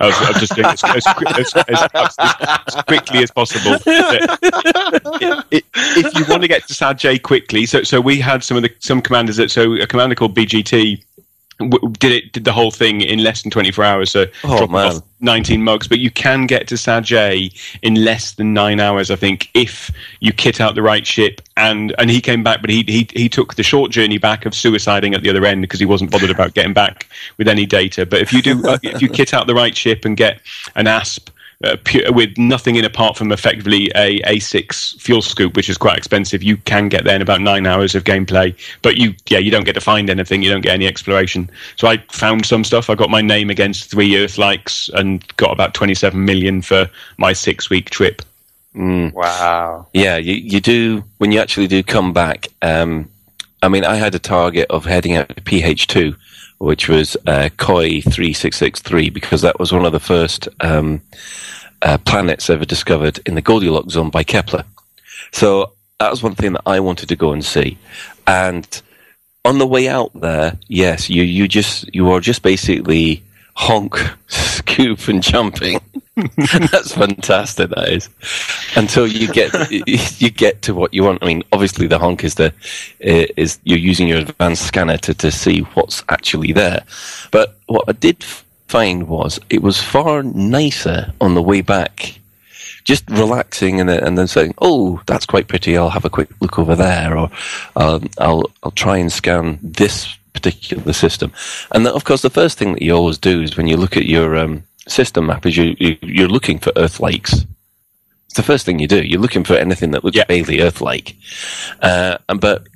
Of, 0.00 0.12
of 0.28 0.36
just 0.36 0.54
doing 0.54 0.68
it 0.68 0.84
as, 0.84 1.04
as, 1.08 1.52
as, 1.66 1.84
as, 1.98 2.14
as 2.68 2.82
quickly 2.84 3.20
as 3.24 3.32
possible. 3.32 3.78
It- 5.50 5.64
if 5.74 6.16
you 6.16 6.24
want 6.28 6.42
to 6.42 6.48
get 6.48 6.68
to 6.68 6.74
Sad 6.74 6.98
J 7.00 7.18
quickly, 7.18 7.66
so 7.66 7.82
so 7.82 8.00
we 8.00 8.20
had 8.20 8.44
some 8.44 8.56
of 8.56 8.62
the 8.62 8.72
some 8.78 9.02
commanders 9.02 9.36
that 9.38 9.50
so 9.50 9.72
a 9.72 9.86
commander 9.88 10.14
called 10.14 10.36
BGT 10.36 11.02
w- 11.58 11.92
did 11.98 12.12
it 12.12 12.32
did 12.32 12.44
the 12.44 12.52
whole 12.52 12.70
thing 12.70 13.00
in 13.00 13.22
less 13.22 13.42
than 13.42 13.50
24 13.50 13.84
hours 13.84 14.10
so 14.10 14.26
Oh, 14.44 14.66
man. 14.66 14.86
off 14.96 15.02
19 15.20 15.64
mugs. 15.64 15.88
But 15.88 15.98
you 15.98 16.10
can 16.12 16.46
get 16.46 16.68
to 16.68 16.76
Sajay 16.76 17.52
in 17.82 17.96
less 18.04 18.32
than 18.32 18.54
9 18.54 18.78
hours 18.80 19.10
I 19.10 19.16
think 19.16 19.50
if 19.54 19.90
you 20.20 20.32
kit 20.32 20.60
out 20.60 20.74
the 20.76 20.82
right 20.82 21.06
ship. 21.06 21.40
And 21.56 21.94
and 21.98 22.08
he 22.10 22.20
came 22.20 22.42
back 22.44 22.60
but 22.60 22.70
he 22.70 22.84
he, 22.86 23.08
he 23.12 23.28
took 23.28 23.54
the 23.56 23.62
short 23.64 23.90
journey 23.90 24.18
back 24.18 24.46
of 24.46 24.52
suiciding 24.52 25.14
at 25.14 25.22
the 25.22 25.30
other 25.30 25.44
end 25.44 25.60
because 25.62 25.80
he 25.80 25.86
wasn't 25.86 26.10
bothered 26.10 26.30
about 26.30 26.54
getting 26.54 26.72
back 26.72 27.08
with 27.36 27.48
any 27.48 27.66
data. 27.66 28.06
But 28.06 28.20
if 28.20 28.32
you 28.32 28.42
do 28.42 28.64
uh, 28.66 28.78
if 28.82 29.02
you 29.02 29.08
kit 29.08 29.34
out 29.34 29.46
the 29.46 29.54
right 29.54 29.76
ship 29.76 30.04
and 30.04 30.16
get 30.16 30.40
an 30.76 30.86
asp 30.86 31.30
uh, 31.64 31.76
pu- 31.84 32.12
with 32.12 32.38
nothing 32.38 32.76
in 32.76 32.84
apart 32.84 33.16
from 33.16 33.32
effectively 33.32 33.90
a 33.96 34.20
A6 34.20 35.00
fuel 35.00 35.22
scoop, 35.22 35.56
which 35.56 35.68
is 35.68 35.76
quite 35.76 35.98
expensive, 35.98 36.42
you 36.42 36.56
can 36.58 36.88
get 36.88 37.04
there 37.04 37.16
in 37.16 37.22
about 37.22 37.40
nine 37.40 37.66
hours 37.66 37.94
of 37.94 38.04
gameplay. 38.04 38.56
But 38.82 38.96
you, 38.96 39.14
yeah, 39.28 39.38
you 39.38 39.50
don't 39.50 39.64
get 39.64 39.74
to 39.74 39.80
find 39.80 40.08
anything. 40.08 40.42
You 40.42 40.50
don't 40.50 40.60
get 40.60 40.74
any 40.74 40.86
exploration. 40.86 41.50
So 41.76 41.88
I 41.88 41.98
found 42.12 42.46
some 42.46 42.62
stuff. 42.62 42.88
I 42.88 42.94
got 42.94 43.10
my 43.10 43.22
name 43.22 43.50
against 43.50 43.90
three 43.90 44.16
Earth 44.22 44.38
likes 44.38 44.88
and 44.94 45.24
got 45.36 45.50
about 45.50 45.74
27 45.74 46.24
million 46.24 46.62
for 46.62 46.88
my 47.16 47.32
six 47.32 47.68
week 47.68 47.90
trip. 47.90 48.22
wow. 49.12 49.86
Yeah, 49.92 50.16
you, 50.16 50.34
you 50.34 50.60
do 50.60 51.02
when 51.18 51.32
you 51.32 51.40
actually 51.40 51.66
do 51.66 51.82
come 51.82 52.12
back. 52.12 52.48
Um, 52.62 53.10
I 53.62 53.68
mean, 53.68 53.84
I 53.84 53.96
had 53.96 54.14
a 54.14 54.20
target 54.20 54.70
of 54.70 54.84
heading 54.84 55.16
out 55.16 55.28
to 55.30 55.42
PH2, 55.42 56.16
which 56.58 56.88
was 56.88 57.16
uh, 57.26 57.48
Koi 57.56 58.00
three 58.00 58.32
six 58.32 58.56
six 58.56 58.80
three, 58.80 59.10
because 59.10 59.42
that 59.42 59.58
was 59.58 59.72
one 59.72 59.86
of 59.86 59.92
the 59.92 60.00
first 60.00 60.48
um, 60.60 61.00
uh, 61.82 61.98
planets 61.98 62.50
ever 62.50 62.64
discovered 62.64 63.20
in 63.26 63.34
the 63.34 63.42
Goldilocks 63.42 63.94
zone 63.94 64.10
by 64.10 64.24
Kepler. 64.24 64.64
So 65.32 65.72
that 66.00 66.10
was 66.10 66.22
one 66.22 66.34
thing 66.34 66.52
that 66.52 66.62
I 66.66 66.80
wanted 66.80 67.08
to 67.08 67.16
go 67.16 67.32
and 67.32 67.44
see. 67.44 67.78
And 68.26 68.82
on 69.44 69.58
the 69.58 69.66
way 69.66 69.88
out 69.88 70.12
there, 70.14 70.58
yes, 70.68 71.08
you 71.08 71.22
you 71.22 71.48
just 71.48 71.92
you 71.94 72.10
are 72.10 72.20
just 72.20 72.42
basically 72.42 73.22
honk, 73.54 73.98
scoop, 74.68 75.08
and 75.08 75.22
jumping. 75.22 75.80
That's 76.16 76.92
fantastic. 76.94 77.70
That 77.70 77.88
is 77.88 78.08
until 78.76 79.06
you 79.06 79.32
get 79.32 79.52
you 80.20 80.30
get 80.30 80.62
to 80.62 80.74
what 80.74 80.92
you 80.92 81.04
want. 81.04 81.22
I 81.22 81.26
mean, 81.26 81.42
obviously 81.52 81.86
the 81.86 81.98
honk 81.98 82.24
is 82.24 82.34
the 82.34 82.52
is 83.00 83.58
you're 83.64 83.78
using 83.78 84.08
your 84.08 84.18
advanced 84.18 84.66
scanner 84.66 84.96
to 84.98 85.14
to 85.14 85.30
see 85.30 85.60
what's 85.74 86.02
actually 86.08 86.52
there. 86.52 86.84
But 87.30 87.56
what 87.66 87.84
I 87.88 87.92
did 87.92 88.24
find 88.68 89.08
was 89.08 89.38
it 89.50 89.62
was 89.62 89.82
far 89.82 90.22
nicer 90.22 91.12
on 91.20 91.34
the 91.34 91.42
way 91.42 91.60
back. 91.60 92.18
Just 92.84 93.08
relaxing 93.10 93.80
and 93.80 93.88
then, 93.88 94.02
and 94.02 94.16
then 94.16 94.26
saying, 94.26 94.54
"Oh, 94.62 95.02
that's 95.06 95.26
quite 95.26 95.46
pretty. 95.46 95.76
I'll 95.76 95.90
have 95.90 96.06
a 96.06 96.10
quick 96.10 96.30
look 96.40 96.58
over 96.58 96.74
there," 96.74 97.18
or 97.18 97.30
um, 97.76 98.08
"I'll 98.18 98.50
I'll 98.62 98.70
try 98.70 98.96
and 98.96 99.12
scan 99.12 99.58
this 99.62 100.08
particular 100.40 100.92
system." 100.92 101.32
And 101.72 101.84
then, 101.84 101.94
of 101.94 102.04
course, 102.04 102.22
the 102.22 102.30
first 102.30 102.58
thing 102.58 102.72
that 102.74 102.82
you 102.82 102.94
always 102.94 103.18
do 103.18 103.42
is 103.42 103.56
when 103.56 103.66
you 103.68 103.76
look 103.76 103.96
at 103.96 104.06
your 104.06 104.36
um, 104.36 104.64
system 104.86 105.26
map 105.26 105.46
is 105.46 105.56
you, 105.56 105.76
you 105.78 105.96
you're 106.02 106.28
looking 106.28 106.58
for 106.58 106.72
Earth 106.76 107.00
likes. 107.00 107.44
It's 108.26 108.36
the 108.36 108.42
first 108.42 108.66
thing 108.66 108.78
you 108.78 108.86
do. 108.88 109.02
You're 109.02 109.20
looking 109.20 109.44
for 109.44 109.54
anything 109.54 109.92
that 109.92 110.04
looks 110.04 110.16
Yeah. 110.16 110.24
vaguely 110.28 110.60
Earth-like. 110.60 111.16
Uh, 111.80 112.18
and 112.28 112.40
but 112.40 112.66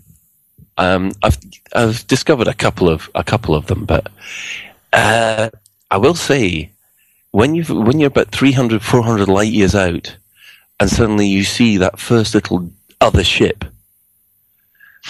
um, 0.78 1.12
I've 1.22 1.39
I've 1.74 2.06
discovered 2.06 2.48
a 2.48 2.55
couple 2.55 2.89
of 2.89 3.10
a 3.14 3.22
couple 3.22 3.55
of 3.55 3.66
them, 3.66 3.84
but 3.84 4.10
uh, 4.93 5.51
I 5.90 5.97
will 5.98 6.14
say 6.14 6.70
when 7.32 7.55
you 7.55 7.64
when 7.64 8.01
you're 8.01 8.09
about 8.09 8.30
300, 8.30 8.82
400 8.82 9.28
light 9.28 9.52
years 9.52 9.74
out, 9.74 10.16
and 10.80 10.89
suddenly 10.89 11.26
you 11.26 11.44
see 11.44 11.76
that 11.76 11.98
first 12.01 12.34
little 12.34 12.70
other 13.01 13.24
ship. 13.24 13.64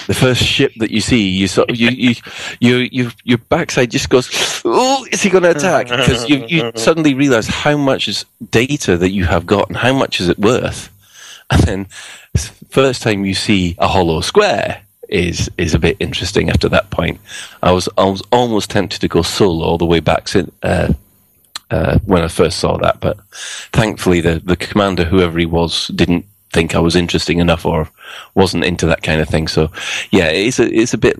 The 0.06 0.14
first 0.14 0.42
ship 0.42 0.72
that 0.78 0.90
you 0.90 1.00
see, 1.00 1.28
you 1.28 1.46
sort 1.46 1.70
of, 1.70 1.76
you, 1.76 1.90
you, 1.90 2.14
you, 2.60 2.76
you, 2.90 3.10
your 3.24 3.38
backside 3.38 3.90
just 3.90 4.08
goes, 4.08 4.30
oh, 4.64 5.06
is 5.12 5.22
he 5.22 5.30
going 5.30 5.44
to 5.44 5.50
attack? 5.50 5.88
Because 5.88 6.28
you, 6.28 6.46
you 6.46 6.72
suddenly 6.76 7.14
realize 7.14 7.46
how 7.46 7.76
much 7.76 8.08
is 8.08 8.24
data 8.50 8.96
that 8.96 9.10
you 9.10 9.24
have 9.24 9.44
got 9.44 9.68
and 9.68 9.76
how 9.76 9.92
much 9.92 10.20
is 10.20 10.28
it 10.28 10.38
worth. 10.38 10.88
And 11.50 11.62
then, 11.64 11.84
first 12.70 13.02
time 13.02 13.26
you 13.26 13.34
see 13.34 13.76
a 13.78 13.86
hollow 13.86 14.22
square 14.22 14.82
is 15.08 15.50
is 15.58 15.74
a 15.74 15.78
bit 15.78 15.98
interesting. 16.00 16.48
After 16.48 16.68
that 16.70 16.90
point, 16.90 17.20
I 17.62 17.72
was 17.72 17.88
I 17.98 18.04
was 18.06 18.22
almost 18.32 18.70
tempted 18.70 19.00
to 19.02 19.08
go 19.08 19.22
solo 19.22 19.64
all 19.64 19.78
the 19.78 19.84
way 19.84 20.00
back 20.00 20.28
uh, 20.62 20.92
uh, 21.70 21.98
when 22.06 22.22
I 22.22 22.28
first 22.28 22.58
saw 22.58 22.78
that, 22.78 23.00
but 23.00 23.18
thankfully 23.72 24.20
the 24.22 24.40
the 24.42 24.56
commander, 24.56 25.04
whoever 25.04 25.38
he 25.38 25.46
was, 25.46 25.88
didn't 25.88 26.24
think 26.52 26.74
I 26.74 26.78
was 26.80 26.96
interesting 26.96 27.38
enough 27.38 27.64
or 27.64 27.88
wasn't 28.34 28.64
into 28.64 28.86
that 28.86 29.02
kind 29.02 29.20
of 29.20 29.28
thing. 29.28 29.48
So, 29.48 29.70
yeah, 30.10 30.28
it's 30.28 30.58
a 30.58 30.64
it's 30.72 30.94
a 30.94 30.98
bit 30.98 31.18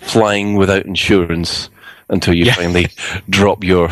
flying 0.00 0.56
without 0.56 0.86
insurance 0.86 1.68
until 2.08 2.34
you 2.34 2.44
Yeah. 2.46 2.54
finally 2.54 2.88
drop 3.30 3.64
your 3.64 3.88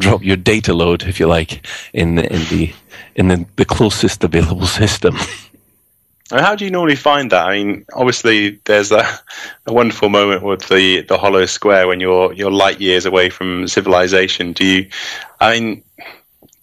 drop 0.00 0.22
your 0.22 0.36
data 0.36 0.74
load, 0.74 1.02
if 1.04 1.20
you 1.20 1.26
like, 1.26 1.66
in 1.92 2.16
the 2.16 2.32
in 2.32 2.40
the 2.48 2.72
in 3.14 3.28
the, 3.28 3.46
the 3.56 3.64
closest 3.64 4.24
available 4.24 4.66
system. 4.66 5.16
How 6.30 6.54
do 6.56 6.64
you 6.64 6.70
normally 6.70 6.96
find 6.96 7.30
that? 7.30 7.46
I 7.46 7.62
mean, 7.62 7.84
obviously, 7.92 8.58
there's 8.64 8.90
a, 8.90 9.06
a 9.66 9.72
wonderful 9.72 10.08
moment 10.08 10.42
with 10.42 10.66
the, 10.68 11.02
the 11.02 11.18
hollow 11.18 11.44
square 11.44 11.86
when 11.86 12.00
you're 12.00 12.32
you're 12.32 12.50
light 12.50 12.80
years 12.80 13.04
away 13.04 13.28
from 13.28 13.68
civilization. 13.68 14.52
Do 14.54 14.64
you? 14.64 14.88
I 15.40 15.60
mean, 15.60 15.82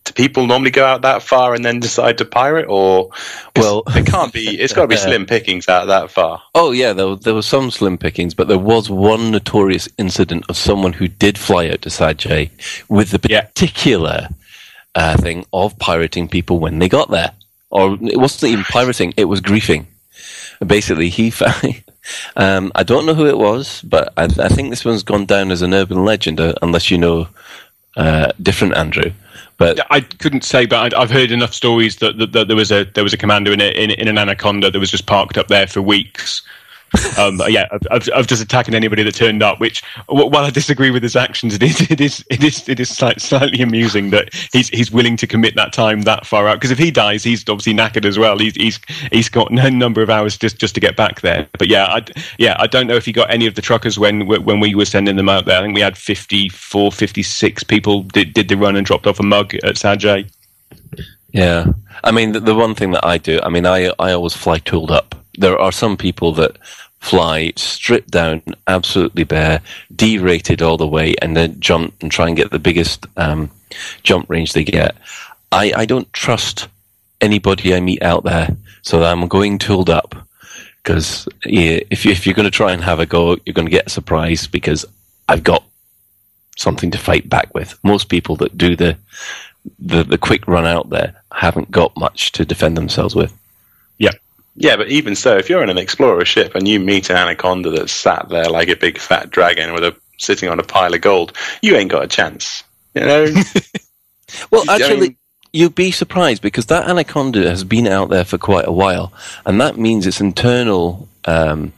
do 0.10 0.14
people 0.24 0.46
normally 0.48 0.72
go 0.72 0.86
out 0.86 1.02
that 1.02 1.24
far 1.24 1.54
and 1.54 1.64
then 1.64 1.80
decide 1.80 2.18
to 2.20 2.26
pirate, 2.26 2.66
or 2.68 3.10
Well- 3.56 3.84
it 3.88 4.06
can't 4.06 4.34
be. 4.34 4.60
It's 4.60 4.74
got 4.74 4.84
to 4.84 4.88
be 4.88 4.98
slim 5.08 5.26
pickings 5.26 5.68
out 5.70 5.88
that 5.88 6.12
far. 6.12 6.42
Oh 6.56 6.72
yeah, 6.72 6.94
there, 6.94 7.16
there 7.16 7.34
were 7.34 7.42
some 7.42 7.72
slim 7.72 7.98
pickings, 7.98 8.34
but 8.34 8.48
there 8.48 8.60
was 8.60 8.90
one 8.90 9.32
notorious 9.32 9.88
incident 9.98 10.46
of 10.50 10.58
someone 10.58 10.94
who 10.94 11.08
did 11.08 11.38
fly 11.38 11.70
out 11.70 11.82
to 11.84 11.90
Sajay 11.90 12.50
with 12.90 13.12
the 13.12 13.20
Yeah. 13.30 13.42
particular 13.42 14.30
uh, 14.96 15.18
thing 15.18 15.46
of 15.54 15.78
pirating 15.80 16.28
people 16.28 16.60
when 16.60 16.80
they 16.80 16.90
got 16.90 17.10
there, 17.12 17.32
or 17.70 17.98
it 18.02 18.18
wasn't 18.18 18.52
even 18.52 18.66
pirating; 18.66 19.14
it 19.18 19.26
was 19.26 19.42
griefing. 19.42 19.86
Basically, 20.66 21.10
he 21.10 21.30
found. 21.42 21.84
Um, 22.36 22.72
I 22.74 22.82
don't 22.84 23.06
know 23.06 23.14
who 23.14 23.28
it 23.28 23.38
was, 23.38 23.82
but 23.84 24.12
I, 24.18 24.24
I 24.24 24.48
think 24.50 24.72
this 24.72 24.84
one's 24.84 25.04
gone 25.04 25.26
down 25.26 25.52
as 25.52 25.62
an 25.62 25.74
urban 25.76 26.04
legend, 26.06 26.40
uh, 26.40 26.56
unless 26.62 26.90
you 26.90 26.98
know 26.98 27.28
uh, 27.96 28.32
different 28.42 28.76
Andrew. 28.76 29.12
But 29.60 29.86
I 29.92 30.00
couldn't 30.00 30.46
say, 30.46 30.66
but 30.66 30.80
I'd, 30.80 30.94
I've 30.94 31.12
heard 31.12 31.32
enough 31.32 31.54
stories 31.54 31.98
that, 31.98 32.18
that, 32.18 32.32
that 32.32 32.48
there 32.48 32.56
was 32.56 32.72
a 32.72 32.86
there 32.96 33.04
was 33.04 33.14
a 33.14 33.18
commander 33.18 33.52
in, 33.52 33.62
a, 33.62 33.70
in 33.72 33.92
in 33.92 34.08
an 34.08 34.18
anaconda 34.18 34.72
that 34.72 34.80
was 34.80 34.90
just 34.90 35.06
parked 35.06 35.38
up 35.38 35.50
there 35.50 35.68
for 35.68 35.82
weeks 35.82 36.42
um, 37.18 37.42
yeah, 37.48 37.68
of, 37.92 38.08
of, 38.10 38.28
just 38.28 38.42
attacking 38.42 38.74
anybody 38.74 39.04
that 39.04 39.14
turned 39.14 39.44
up. 39.44 39.60
Which, 39.60 39.84
while 40.08 40.44
I 40.44 40.50
disagree 40.50 40.90
with 40.90 41.04
his 41.04 41.16
actions, 41.16 41.54
it 41.54 41.62
is 41.62 41.82
it 41.92 42.02
is 42.02 42.26
it 42.30 42.44
is 42.44 42.68
it 42.68 42.80
is 42.80 42.90
slight, 42.90 43.22
slightly 43.22 43.62
amusing 43.62 44.10
that 44.10 44.34
he's 44.52 44.70
he's 44.70 44.92
willing 44.92 45.16
to 45.18 45.28
commit 45.28 45.56
that 45.56 45.72
time 45.72 46.02
that 46.04 46.26
far 46.26 46.48
out. 46.48 46.56
Because 46.56 46.72
if 46.72 46.80
he 46.80 46.90
dies, 46.90 47.24
he's 47.24 47.48
obviously 47.48 47.74
knackered 47.74 48.06
as 48.06 48.18
well. 48.18 48.40
He's 48.40 48.56
he's 48.56 48.80
he's 49.12 49.30
got 49.30 49.52
no 49.52 49.70
number 49.70 50.02
of 50.02 50.10
hours 50.10 50.38
just 50.38 50.58
just 50.58 50.74
to 50.76 50.82
get 50.82 50.96
back 50.96 51.22
there. 51.22 51.48
But 51.58 51.68
yeah, 51.68 51.86
I 51.86 52.06
yeah 52.38 52.56
I 52.60 52.66
don't 52.68 52.88
know 52.88 52.96
if 52.96 53.06
he 53.06 53.12
got 53.12 53.30
any 53.30 53.46
of 53.46 53.56
the 53.56 53.62
truckers 53.62 54.00
when 54.00 54.26
when 54.28 54.60
we 54.60 54.74
were 54.74 54.86
sending 54.86 55.16
them 55.16 55.30
out 55.30 55.46
there. 55.46 55.60
I 55.60 55.62
think 55.62 55.76
we 55.76 55.82
had 55.82 55.98
54, 55.98 56.92
56 56.92 57.64
people 57.64 58.04
did 58.04 58.34
did 58.34 58.50
the 58.50 58.56
run 58.56 58.76
and 58.76 58.86
dropped 58.86 59.06
off 59.06 59.20
a 59.20 59.24
mug 59.24 59.54
at 59.56 59.76
Sajay. 59.76 60.30
Yeah, 61.32 61.68
I 62.04 62.12
mean 62.12 62.32
the, 62.32 62.40
the 62.40 62.56
one 62.56 62.74
thing 62.74 62.92
that 62.92 63.06
I 63.06 63.20
do, 63.20 63.40
I 63.44 63.50
mean 63.50 63.66
I 63.66 63.94
I 64.00 64.14
always 64.14 64.34
fly 64.34 64.58
tooled 64.58 64.92
up. 64.92 65.19
There 65.40 65.60
are 65.60 65.72
some 65.72 65.98
people 65.98 66.34
that 66.34 66.58
fly 67.00 67.54
stripped 67.56 68.12
down, 68.12 68.44
absolutely 68.68 69.24
bare, 69.24 69.62
derated 69.96 70.62
all 70.62 70.78
the 70.78 70.88
way, 70.88 71.16
and 71.22 71.36
then 71.36 71.60
jump 71.60 71.94
and 72.02 72.12
try 72.12 72.28
and 72.28 72.38
get 72.38 72.52
the 72.52 72.60
biggest 72.60 73.08
um, 73.18 73.50
jump 74.04 74.30
range 74.30 74.54
they 74.54 74.64
get. 74.64 74.96
I 75.52 75.72
I 75.76 75.86
don't 75.86 76.12
trust 76.14 76.68
anybody 77.22 77.74
I 77.74 77.80
meet 77.80 78.04
out 78.04 78.24
there, 78.24 78.56
so 78.82 79.04
I'm 79.04 79.28
going 79.28 79.58
tooled 79.58 79.90
up 79.90 80.16
because 80.84 81.28
yeah, 81.46 81.80
if 81.90 82.06
you, 82.06 82.12
if 82.12 82.26
you're 82.26 82.36
going 82.36 82.46
to 82.46 82.52
try 82.52 82.72
and 82.72 82.84
have 82.84 83.00
a 83.00 83.06
go, 83.06 83.38
you're 83.46 83.54
going 83.54 83.68
to 83.68 83.72
get 83.72 83.88
a 83.88 83.92
surprise 83.92 84.48
because 84.48 84.86
I've 85.28 85.44
got 85.44 85.64
something 86.58 86.92
to 86.92 86.98
fight 86.98 87.30
back 87.30 87.54
with. 87.54 87.78
Most 87.84 88.10
people 88.10 88.36
that 88.38 88.58
do 88.58 88.76
the 88.76 88.98
the, 89.78 90.04
the 90.04 90.18
quick 90.18 90.48
run 90.48 90.66
out 90.66 90.90
there 90.90 91.14
haven't 91.34 91.70
got 91.72 91.96
much 91.98 92.32
to 92.34 92.46
defend 92.46 92.78
themselves 92.78 93.16
with. 93.16 93.36
Yeah. 94.60 94.72
Yeah, 94.72 94.76
but 94.76 94.90
even 94.90 95.16
so, 95.16 95.38
if 95.38 95.50
you're 95.50 95.64
in 95.64 95.70
an 95.70 95.78
explorer 95.78 96.26
ship 96.26 96.54
and 96.54 96.68
you 96.68 96.80
meet 96.80 97.10
an 97.10 97.16
anaconda 97.16 97.72
that's 97.72 97.94
sat 97.94 98.28
there 98.30 98.50
like 98.50 98.68
a 98.68 98.76
big 98.76 98.98
fat 99.00 99.30
dragon 99.30 99.74
with 99.74 99.84
a 99.84 99.96
sitting 100.18 100.50
on 100.50 100.60
a 100.60 100.64
pile 100.64 100.94
of 100.94 101.00
gold, 101.02 101.32
you 101.62 101.76
ain't 101.76 101.90
got 101.90 102.04
a 102.04 102.08
chance. 102.08 102.64
You 102.94 103.06
know? 103.06 103.28
Well, 104.52 104.64
I 104.70 104.76
actually, 104.76 105.00
mean- 105.00 105.18
you'd 105.54 105.74
be 105.74 105.90
surprised 105.90 106.44
because 106.44 106.68
that 106.68 106.88
anaconda 106.88 107.50
has 107.50 107.64
been 107.64 107.88
out 107.88 108.10
there 108.10 108.24
for 108.24 108.38
quite 108.38 108.68
a 108.68 108.72
while, 108.72 109.12
and 109.46 109.60
that 109.60 109.78
means 109.78 110.06
its 110.06 110.22
internal 110.22 111.08
um, 111.26 111.74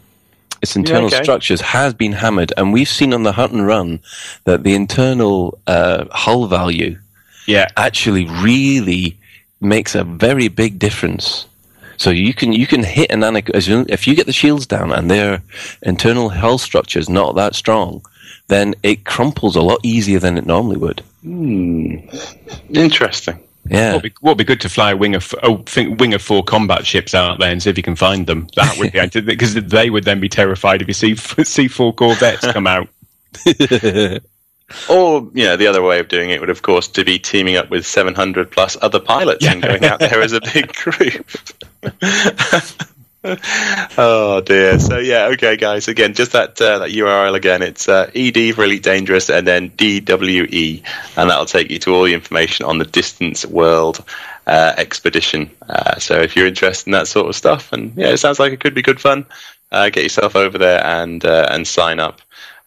its 0.62 0.76
internal 0.76 1.08
okay. 1.08 1.24
structures 1.24 1.62
has 1.62 1.94
been 1.94 2.12
hammered, 2.12 2.53
and 2.58 2.74
we've 2.74 2.90
seen 2.90 3.14
on 3.14 3.24
the 3.24 3.32
hunt 3.32 3.53
and 3.53 3.66
run 3.66 3.99
that 4.44 4.64
the 4.64 4.76
internal 4.76 5.58
uh, 5.66 6.06
hull 6.12 6.48
value 6.48 6.98
Yeah. 7.48 7.68
actually 7.78 8.26
really 8.26 9.18
makes 9.60 9.95
a 9.95 10.03
very 10.03 10.48
big 10.48 10.78
difference. 10.78 11.45
So 11.97 12.09
you 12.09 12.34
can 12.34 12.53
you 12.53 12.68
can 12.68 12.84
hit 12.84 13.11
an 13.11 13.23
anaconda 13.23 13.85
if 13.89 14.07
you 14.07 14.15
get 14.15 14.26
the 14.26 14.34
shields 14.34 14.65
down 14.65 14.91
and 14.91 15.09
their 15.09 15.41
internal 15.81 16.30
hull 16.30 16.57
structure 16.57 16.99
is 16.99 17.09
not 17.09 17.35
that 17.35 17.55
strong, 17.55 18.03
then 18.47 18.76
it 18.84 19.05
crumples 19.05 19.55
a 19.55 19.61
lot 19.61 19.80
easier 19.84 20.19
than 20.19 20.38
it 20.38 20.45
normally 20.45 20.77
would. 20.77 21.01
Hmm. 21.22 21.97
Interesting. 22.73 23.39
Yeah. 23.69 23.93
What 23.93 23.95
would 23.95 24.03
be, 24.03 24.13
what 24.22 24.31
would 24.31 24.38
be 24.39 24.43
good 24.43 24.61
to 24.61 24.69
fly 24.69 24.91
a 24.91 24.97
wing 24.97 25.15
of 25.15 25.34
oh, 25.43 25.57
think 25.65 25.99
wing 25.99 26.13
of 26.13 26.22
four 26.22 26.43
combat 26.43 26.85
ships 26.85 27.13
out 27.13 27.39
there 27.39 27.51
and 27.51 27.61
see 27.61 27.69
if 27.69 27.77
you 27.77 27.84
can 27.84 27.95
find 27.95 28.26
them. 28.26 28.47
That 28.55 28.77
would 28.77 28.91
be 28.91 29.22
because 29.22 29.53
they 29.53 29.89
would 29.89 30.03
then 30.03 30.19
be 30.19 30.30
terrified 30.30 30.81
if 30.81 30.88
you 30.88 30.93
see 30.93 31.15
see 31.43 31.68
four 31.68 31.93
corvettes 31.93 32.51
come 32.51 32.68
out. 32.68 32.88
Or, 34.89 35.30
you 35.34 35.45
know, 35.45 35.56
the 35.57 35.68
other 35.68 35.81
way 35.81 35.99
of 35.99 36.07
doing 36.07 36.30
it 36.30 36.39
would, 36.39 36.49
of 36.49 36.61
course, 36.61 36.88
to 36.89 37.03
be 37.03 37.19
teaming 37.19 37.56
up 37.56 37.69
with 37.69 37.85
700 37.85 38.52
plus 38.52 38.77
other 38.81 38.99
pilots 38.99 39.45
and 39.45 39.61
going 39.61 39.85
out 39.85 39.99
there 39.99 40.22
as 40.22 40.34
a 40.34 40.41
big 40.41 40.73
group. 40.76 41.30
oh 43.98 44.41
dear. 44.43 44.80
So 44.80 44.98
yeah, 44.98 45.26
okay, 45.26 45.56
guys. 45.56 45.88
Again, 45.88 46.14
just 46.14 46.31
that 46.31 46.60
uh, 46.60 46.80
that 46.80 46.89
URL 46.89 47.35
again. 47.35 47.61
It's 47.61 47.88
uh, 47.88 48.10
ed 48.15 48.56
for 48.56 48.64
Elite 48.64 48.81
Dangerous 48.81 49.30
and 49.30 49.48
then 49.48 49.69
DWE, 49.72 50.84
and 51.18 51.30
that'll 51.30 51.45
take 51.45 51.69
you 51.69 51.77
to 51.80 51.93
all 51.93 52.03
the 52.03 52.15
information 52.15 52.65
on 52.65 52.80
the 52.80 52.85
Distance 52.85 53.45
World 53.45 54.03
uh, 54.48 54.73
expedition. 54.77 55.52
Uh, 55.69 55.99
so 55.99 56.19
if 56.19 56.35
you're 56.35 56.48
interested 56.48 56.88
in 56.88 56.93
that 56.93 57.07
sort 57.07 57.27
of 57.27 57.35
stuff, 57.35 57.72
and 57.72 57.95
yeah, 57.95 58.10
it 58.10 58.18
sounds 58.18 58.39
like 58.39 58.53
it 58.53 58.60
could 58.60 58.73
be 58.73 58.81
good 58.81 58.99
fun. 58.99 59.26
Uh, 59.72 59.89
get 59.89 60.03
yourself 60.03 60.35
over 60.35 60.57
there 60.57 60.84
and 60.84 61.23
uh, 61.23 61.48
and 61.52 61.68
sign 61.68 61.99
up. 61.99 62.22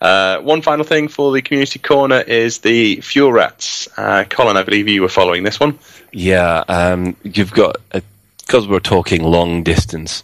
Uh, 0.05 0.39
one 0.43 0.60
final 0.60 0.85
thing 0.85 1.09
for 1.09 1.32
the 1.32 1.40
community 1.40 1.78
corner 1.78 2.20
is 2.20 2.59
the 2.59 3.01
fuel 3.01 3.32
rats. 3.32 3.89
Uh, 3.97 4.22
Colin, 4.28 4.59
I 4.59 4.62
believe 4.62 4.86
you 4.86 5.01
were 5.01 5.09
following 5.09 5.44
this 5.44 5.59
one. 5.59 5.78
Yeah, 6.12 6.62
um, 6.68 7.16
you've 7.22 7.52
got 7.52 7.76
because 8.39 8.68
we're 8.68 8.81
talking 8.81 9.22
long 9.22 9.62
distance. 9.62 10.22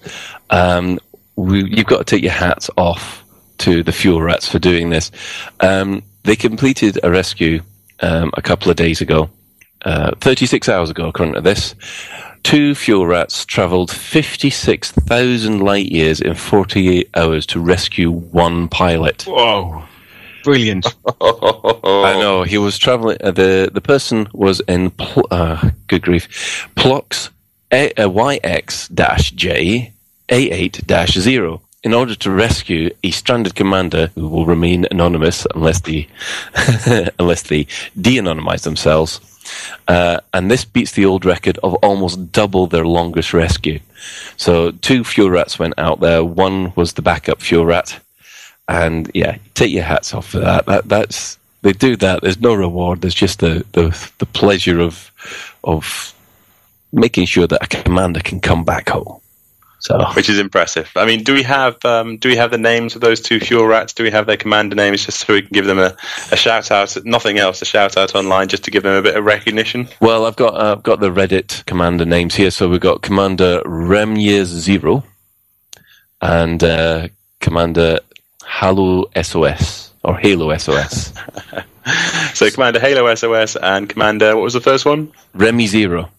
Um, 0.51 0.98
we, 1.35 1.65
you've 1.65 1.86
got 1.86 1.98
to 1.98 2.05
take 2.05 2.23
your 2.23 2.31
hats 2.32 2.69
off 2.77 3.24
to 3.59 3.82
the 3.82 3.90
fuel 3.90 4.20
rats 4.20 4.47
for 4.47 4.59
doing 4.59 4.90
this. 4.90 5.11
Um, 5.61 6.02
they 6.24 6.36
completed 6.36 6.98
a 7.02 7.11
rescue 7.11 7.62
um, 8.01 8.32
a 8.35 8.43
couple 8.43 8.70
of 8.70 8.77
days 8.77 9.01
ago, 9.01 9.31
uh, 9.85 10.12
36 10.20 10.69
hours 10.69 10.90
ago, 10.90 11.09
according 11.09 11.35
to 11.35 11.40
this. 11.40 11.74
Two 12.43 12.74
fuel 12.74 13.07
rats 13.07 13.44
travelled 13.44 13.90
56,000 13.90 15.61
light 15.61 15.86
years 15.86 16.20
in 16.20 16.35
48 16.35 17.11
hours 17.15 17.44
to 17.47 17.61
rescue 17.61 18.11
one 18.11 18.66
pilot. 18.69 19.24
Whoa, 19.24 19.82
brilliant! 20.43 20.86
I 21.20 22.16
know 22.19 22.43
he 22.44 22.57
was 22.57 22.78
traveling. 22.78 23.19
Uh, 23.23 23.31
the 23.32 23.70
the 23.73 23.82
person 23.82 24.27
was 24.32 24.61
in 24.61 24.90
pl- 24.93 25.27
uh, 25.31 25.70
good 25.86 26.01
grief, 26.02 26.66
Plox 26.77 27.28
a- 27.70 27.93
uh, 27.93 28.09
YX 28.09 28.94
dash 28.94 29.32
J 29.32 29.93
A 30.31 30.51
eight 30.51 30.81
dash 30.86 31.12
zero. 31.12 31.61
In 31.82 31.94
order 31.94 32.15
to 32.15 32.31
rescue 32.31 32.90
a 33.05 33.11
stranded 33.11 33.55
commander 33.55 34.09
who 34.15 34.28
will 34.28 34.44
remain 34.44 34.86
anonymous 34.90 35.47
unless 35.55 35.81
they 35.81 36.09
unless 37.19 37.43
they 37.44 37.66
de-anonymize 38.01 38.62
themselves, 38.65 39.20
uh, 39.89 40.20
and 40.32 40.51
this 40.51 40.64
beats 40.64 40.93
the 40.93 41.05
old 41.05 41.24
record 41.24 41.59
of 41.62 41.74
almost 41.74 42.32
double 42.32 42.66
their 42.66 42.85
longest 42.85 43.32
rescue. 43.32 43.81
So 44.36 44.70
two 44.70 45.05
fuel 45.05 45.31
rats 45.31 45.59
went 45.59 45.74
out 45.78 46.01
there. 46.01 46.24
One 46.24 46.72
was 46.77 46.94
the 46.94 47.02
backup 47.02 47.40
fuel 47.40 47.66
rat, 47.66 47.98
and 48.68 49.10
yeah, 49.14 49.39
take 49.55 49.72
your 49.72 49.85
hats 49.85 50.14
off 50.14 50.28
for 50.28 50.40
that. 50.40 50.66
That 50.66 50.89
that's 50.89 51.39
they 51.62 51.72
do 51.72 51.97
that. 51.97 52.22
There's 52.22 52.40
no 52.40 52.55
reward. 52.55 53.02
There's 53.02 53.14
just 53.14 53.40
the 53.40 53.64
the, 53.72 54.10
the 54.18 54.27
pleasure 54.27 54.81
of 54.81 55.10
of 55.64 56.14
making 56.93 57.27
sure 57.27 57.47
that 57.47 57.62
a 57.62 57.82
commander 57.82 58.20
can 58.20 58.40
come 58.40 58.64
back 58.64 58.89
home. 58.89 59.20
So 59.81 59.98
which 60.15 60.28
is 60.28 60.39
impressive. 60.39 60.90
I 60.94 61.07
mean, 61.07 61.24
do 61.24 61.32
we 61.32 61.43
have 61.43 61.82
um, 61.85 62.19
do 62.19 62.28
we 62.28 62.36
have 62.36 62.51
the 62.51 62.59
names 62.59 62.94
of 62.94 63.01
those 63.01 63.20
two 63.20 63.40
fuel 63.40 63.66
rats? 63.66 63.94
Do 63.94 64.02
we 64.02 64.11
have 64.11 64.27
their 64.27 64.36
commander 64.36 64.77
names 64.77 65.07
just 65.07 65.27
so 65.27 65.32
we 65.32 65.40
can 65.43 65.51
give 65.52 65.65
them 65.65 65.78
a, 65.78 65.97
a 66.31 66.36
shout 66.36 66.70
out? 66.70 66.97
Nothing 67.05 67.39
else, 67.39 67.62
a 67.62 67.65
shout 67.65 67.97
out 67.97 68.15
online 68.15 68.48
just 68.48 68.65
to 68.65 68.70
give 68.70 68.82
them 68.82 68.94
a 68.94 69.02
bit 69.02 69.16
of 69.16 69.24
recognition. 69.24 69.89
well, 70.01 70.27
I've 70.27 70.36
got 70.36 70.55
uh, 70.55 70.73
I've 70.73 70.82
got 70.82 71.01
the 71.01 71.11
Reddit 71.11 71.65
commander 71.65 72.05
names 72.05 72.35
here. 72.35 72.51
So 72.51 72.69
we've 72.69 72.81
got 72.81 73.01
Commander 73.02 73.62
Remyears 73.65 74.47
Zero 74.47 75.02
and 76.20 76.62
uh, 76.62 77.09
Commander 77.40 78.01
Halo 78.47 79.07
SOS 79.20 79.93
or 80.05 80.16
Halo 80.19 80.57
SOS. 80.57 81.12
So 82.35 82.48
Commander 82.51 82.78
Halo 82.78 83.12
SOS 83.15 83.57
and 83.57 83.89
Commander 83.89 84.36
what 84.36 84.44
was 84.44 84.52
the 84.52 84.61
first 84.61 84.85
one? 84.85 85.12
Remy 85.35 85.66
Zero. 85.66 86.11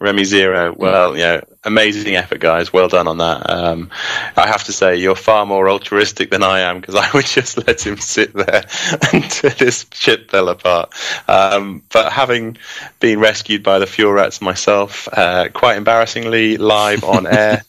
Remy 0.00 0.24
Zero. 0.24 0.74
Well, 0.76 1.14
you 1.14 1.22
know, 1.22 1.42
amazing 1.62 2.16
effort, 2.16 2.40
guys. 2.40 2.72
Well 2.72 2.88
done 2.88 3.06
on 3.06 3.18
that. 3.18 3.50
Um, 3.50 3.90
I 4.34 4.46
have 4.46 4.64
to 4.64 4.72
say, 4.72 4.96
you're 4.96 5.14
far 5.14 5.44
more 5.44 5.68
altruistic 5.68 6.30
than 6.30 6.42
I 6.42 6.60
am 6.60 6.80
because 6.80 6.94
I 6.96 7.10
would 7.12 7.26
just 7.26 7.66
let 7.66 7.86
him 7.86 7.98
sit 7.98 8.32
there 8.32 8.64
until 9.12 9.50
this 9.50 9.84
ship 9.92 10.30
fell 10.30 10.48
apart. 10.48 10.92
Um, 11.28 11.82
but 11.92 12.12
having 12.12 12.56
been 12.98 13.20
rescued 13.20 13.62
by 13.62 13.78
the 13.78 13.86
fuel 13.86 14.12
rats 14.12 14.40
myself, 14.40 15.06
uh, 15.12 15.48
quite 15.52 15.76
embarrassingly 15.76 16.56
live 16.56 17.04
on 17.04 17.26
air, 17.30 17.62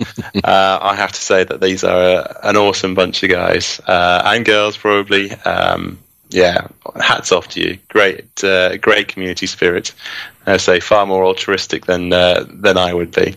uh, 0.43 0.79
I 0.81 0.95
have 0.95 1.11
to 1.11 1.21
say 1.21 1.43
that 1.43 1.59
these 1.59 1.83
are 1.83 2.01
a, 2.01 2.39
an 2.43 2.55
awesome 2.55 2.95
bunch 2.95 3.23
of 3.23 3.29
guys 3.29 3.81
uh, 3.87 4.21
and 4.25 4.45
girls, 4.45 4.77
probably. 4.77 5.31
Um, 5.31 5.99
yeah, 6.31 6.67
hats 6.99 7.31
off 7.31 7.49
to 7.49 7.61
you. 7.61 7.77
Great, 7.89 8.43
uh, 8.43 8.77
great 8.77 9.07
community 9.07 9.45
spirit. 9.45 9.93
I 10.45 10.57
say 10.57 10.79
far 10.79 11.05
more 11.05 11.23
altruistic 11.23 11.85
than 11.85 12.11
uh, 12.11 12.45
than 12.47 12.77
I 12.77 12.93
would 12.93 13.11
be. 13.11 13.35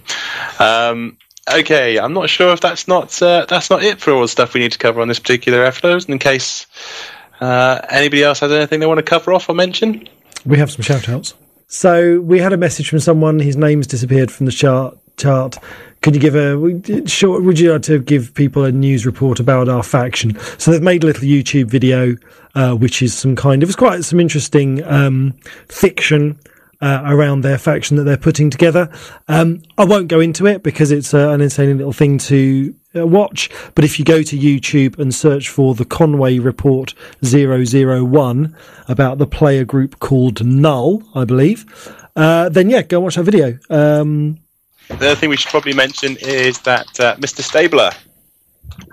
Um, 0.59 1.19
okay, 1.53 1.99
I'm 1.99 2.13
not 2.13 2.31
sure 2.31 2.53
if 2.53 2.61
that's 2.61 2.89
not 2.89 3.21
uh, 3.21 3.47
that's 3.49 3.69
not 3.69 3.83
it 3.83 4.01
for 4.01 4.13
all 4.13 4.23
the 4.23 4.29
stuff 4.29 4.55
we 4.55 4.61
need 4.61 4.73
to 4.73 4.79
cover 4.79 5.01
on 5.01 5.09
this 5.09 5.19
particular 5.19 5.65
episode. 5.65 6.09
In 6.09 6.19
case 6.19 6.67
uh, 7.41 7.81
anybody 7.91 8.23
else 8.23 8.41
has 8.41 8.53
anything 8.53 8.81
they 8.81 8.87
want 8.87 8.99
to 8.99 9.03
cover 9.03 9.33
off 9.33 9.49
or 9.49 9.55
mention, 9.55 10.09
We 10.47 10.59
have 10.59 10.71
some 10.71 10.83
shout 10.83 11.09
outs. 11.09 11.35
So 11.67 12.21
we 12.21 12.39
had 12.39 12.53
a 12.53 12.57
message 12.57 12.89
from 12.89 13.01
someone, 13.01 13.41
his 13.41 13.57
name's 13.57 13.87
disappeared 13.87 14.31
from 14.31 14.47
the 14.47 14.53
chart 14.53 14.97
chart. 15.17 15.57
Could 16.03 16.15
you 16.15 16.21
give 16.21 16.35
a 16.35 17.09
short 17.09 17.43
would 17.45 17.59
you 17.59 17.73
like 17.73 17.83
to 17.83 17.99
give 17.99 18.35
people 18.35 18.65
a 18.65 18.73
news 18.73 19.07
report 19.07 19.41
about 19.41 19.69
our 19.69 19.83
faction? 19.83 20.39
So 20.59 20.71
they've 20.71 20.83
made 20.83 21.03
a 21.03 21.07
little 21.07 21.25
YouTube 21.25 21.67
video, 21.67 22.17
uh, 22.55 22.75
which 22.75 23.03
is 23.03 23.15
some 23.15 23.37
kind 23.37 23.63
of 23.63 23.69
it's 23.69 23.77
quite 23.77 24.05
some 24.05 24.21
interesting 24.21 24.83
um, 24.85 25.33
fiction 25.69 26.39
uh, 26.81 27.03
around 27.07 27.41
their 27.41 27.59
faction 27.59 27.97
that 27.97 28.05
they're 28.05 28.17
putting 28.17 28.51
together. 28.51 28.91
Um, 29.29 29.63
I 29.79 29.85
won't 29.85 30.09
go 30.09 30.21
into 30.21 30.47
it 30.47 30.63
because 30.63 30.91
it's 30.91 31.15
uh, 31.15 31.31
an 31.31 31.41
insane 31.41 31.79
little 31.79 31.93
thing 31.93 32.19
to 32.19 32.75
uh, 32.95 33.07
watch. 33.07 33.51
But 33.75 33.85
if 33.85 33.99
you 33.99 34.05
go 34.05 34.23
to 34.23 34.39
YouTube 34.39 34.99
and 34.99 35.15
search 35.15 35.49
for 35.49 35.75
the 35.75 35.85
Conway 35.85 36.39
Report 36.39 36.95
001 37.23 38.57
about 38.89 39.19
the 39.19 39.27
player 39.27 39.65
group 39.65 39.99
called 39.99 40.45
Null, 40.45 41.03
I 41.15 41.25
believe, 41.25 41.65
uh, 42.17 42.51
then 42.51 42.71
yeah, 42.71 42.83
go 42.83 43.01
watch 43.01 43.17
that 43.17 43.25
video. 43.25 43.59
Um, 43.71 44.39
The 44.89 44.95
other 44.95 45.15
thing 45.15 45.31
we 45.31 45.37
should 45.37 45.51
probably 45.51 45.73
mention 45.73 46.17
is 46.21 46.59
that 46.61 47.01
uh, 47.01 47.17
Mr. 47.17 47.41
Stabler 47.41 47.91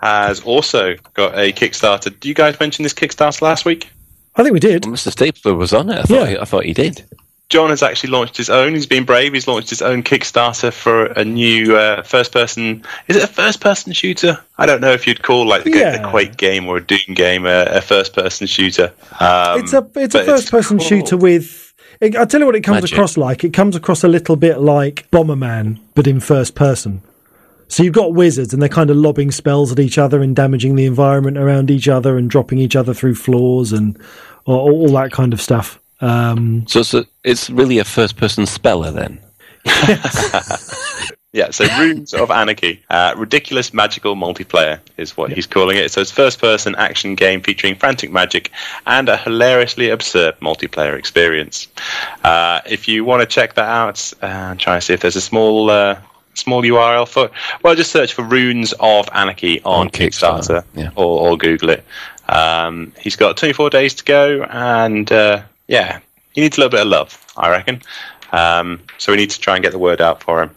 has 0.02 0.42
also 0.42 0.96
got 1.14 1.38
a 1.38 1.52
Kickstarter. 1.52 2.06
Did 2.06 2.26
you 2.26 2.34
guys 2.34 2.60
mention 2.60 2.84
this 2.84 2.94
Kickstarter 2.94 3.42
last 3.42 3.66
week? 3.66 3.90
I 4.36 4.44
think 4.44 4.54
we 4.54 4.60
did. 4.60 4.86
Well, 4.86 4.96
Mr. 4.96 5.12
Stapler 5.12 5.56
was 5.56 5.74
on 5.74 5.90
it. 5.90 6.00
I 6.00 6.04
thought, 6.04 6.10
Yeah. 6.10 6.28
he, 6.28 6.38
I 6.38 6.46
thought 6.46 6.66
he 6.66 6.74
did. 6.74 7.04
John 7.50 7.70
has 7.70 7.84
actually 7.84 8.12
launched 8.12 8.38
his 8.38 8.50
own. 8.50 8.74
He's 8.76 8.86
been 8.86 9.04
brave. 9.04 9.34
He's 9.34 9.46
launched 9.46 9.70
his 9.70 9.82
own 9.82 10.04
Kickstarter 10.04 10.72
for 10.72 11.08
a 11.08 11.26
new 11.26 11.76
uh, 11.76 12.02
first-person. 12.04 12.86
Is 13.10 13.18
it 13.18 13.24
a 13.24 13.28
first-person 13.28 13.92
shooter? 13.92 14.40
I 14.58 14.66
don't 14.66 14.80
know 14.80 14.94
if 14.94 15.06
you'd 15.06 15.22
call 15.22 15.46
like 15.46 15.66
the, 15.66 15.72
Yeah. 15.72 15.98
the 16.02 16.08
Quake 16.08 16.38
game 16.38 16.66
or 16.70 16.78
a 16.78 16.82
Doom 16.82 17.14
game 17.14 17.46
a, 17.46 17.64
a 17.66 17.82
first-person 17.82 18.48
shooter. 18.48 18.94
Um, 19.20 19.60
it's 19.60 19.74
a 19.74 19.86
it's 19.96 20.16
a 20.16 20.24
first 20.24 20.50
person 20.50 20.78
cool. 20.78 20.88
shooter 20.88 21.18
with. 21.18 21.74
It, 22.00 22.16
I'll 22.16 22.26
tell 22.26 22.40
you 22.40 22.46
what 22.46 22.56
it 22.56 22.62
comes 22.62 22.84
Magic. 22.84 22.94
across 22.96 23.18
like. 23.18 23.44
It 23.44 23.52
comes 23.52 23.76
across 23.76 24.06
a 24.06 24.08
little 24.08 24.38
bit 24.38 24.60
like 24.62 25.12
Bomberman, 25.12 25.78
but 25.94 26.08
in 26.08 26.22
first 26.22 26.56
person. 26.56 27.02
So 27.72 27.84
you've 27.84 27.94
got 27.94 28.14
wizards, 28.14 28.54
and 28.54 28.62
they're 28.62 28.68
kind 28.68 28.90
of 28.90 28.98
lobbing 28.98 29.32
spells 29.32 29.72
at 29.72 29.80
each 29.80 29.98
other 29.98 30.22
and 30.22 30.36
damaging 30.36 30.76
the 30.76 30.86
environment 30.86 31.38
around 31.38 31.72
each 31.72 31.88
other 31.88 32.18
and 32.18 32.30
dropping 32.30 32.58
each 32.58 32.76
other 32.76 32.94
through 32.94 33.16
floors 33.16 33.72
and 33.72 33.98
all, 34.46 34.70
all 34.70 34.90
that 34.90 35.14
kind 35.14 35.32
of 35.32 35.40
stuff. 35.40 35.80
Um, 36.02 36.68
So 36.68 36.82
it's, 36.82 36.94
it's 37.24 37.50
really 37.50 37.80
a 37.80 37.86
first 37.86 38.18
person 38.18 38.46
speller 38.46 38.92
then. 38.92 39.20
Yeah, 41.34 41.52
so 41.52 41.66
Runes 41.80 42.14
of 42.14 42.30
Anarchy. 42.30 42.84
Uh, 42.90 43.14
ridiculous 43.16 43.74
magical 43.74 44.18
multiplayer 44.18 44.82
is 44.98 45.16
what 45.16 45.32
he's 45.32 45.48
calling 45.48 45.78
it. 45.78 45.90
So 45.90 46.02
it's 46.02 46.12
first 46.12 46.42
person 46.42 46.76
action 46.76 47.16
game 47.16 47.42
featuring 47.42 47.76
frantic 47.76 48.12
magic 48.12 48.52
and 48.86 49.08
a 49.08 49.16
hilariously 49.16 49.90
absurd 49.90 50.38
multiplayer 50.42 51.00
experience. 51.00 51.70
Uh, 52.26 52.60
if 52.66 52.90
you 52.90 53.06
want 53.06 53.22
to 53.22 53.26
check 53.26 53.54
that 53.54 53.70
out, 53.70 54.12
uh, 54.22 54.26
I'm 54.26 54.58
trying 54.58 54.82
to 54.82 54.86
see 54.86 54.94
if 54.94 55.00
there's 55.00 55.16
a 55.16 55.22
small 55.22 55.70
uh, 55.70 56.02
small 56.34 56.62
URL 56.62 57.08
for 57.08 57.30
Well, 57.64 57.76
just 57.76 57.92
search 57.92 58.14
for 58.14 58.24
Runes 58.24 58.74
of 58.80 59.10
Anarchy 59.14 59.62
on, 59.64 59.82
On 59.82 59.90
Kickstarter, 59.90 60.64
Kickstarter, 60.64 60.66
yeah. 60.76 60.90
or, 60.96 61.32
or 61.32 61.38
Google 61.38 61.72
it. 61.72 61.84
Um, 62.30 62.94
he's 63.00 63.16
got 63.16 63.38
24 63.38 63.70
days 63.70 63.94
to 63.96 64.04
go, 64.04 64.44
and 64.44 65.12
uh, 65.12 65.42
yeah, 65.68 66.00
he 66.34 66.42
needs 66.42 66.58
a 66.58 66.62
little 66.62 66.72
bit 66.72 66.82
of 66.82 66.88
love, 66.88 67.26
I 67.38 67.50
reckon. 67.50 67.82
Um, 68.32 68.82
so 68.98 69.12
we 69.12 69.18
need 69.18 69.30
to 69.32 69.40
try 69.40 69.56
and 69.56 69.64
get 69.64 69.72
the 69.72 69.80
word 69.80 70.02
out 70.02 70.24
for 70.24 70.44
him. 70.44 70.52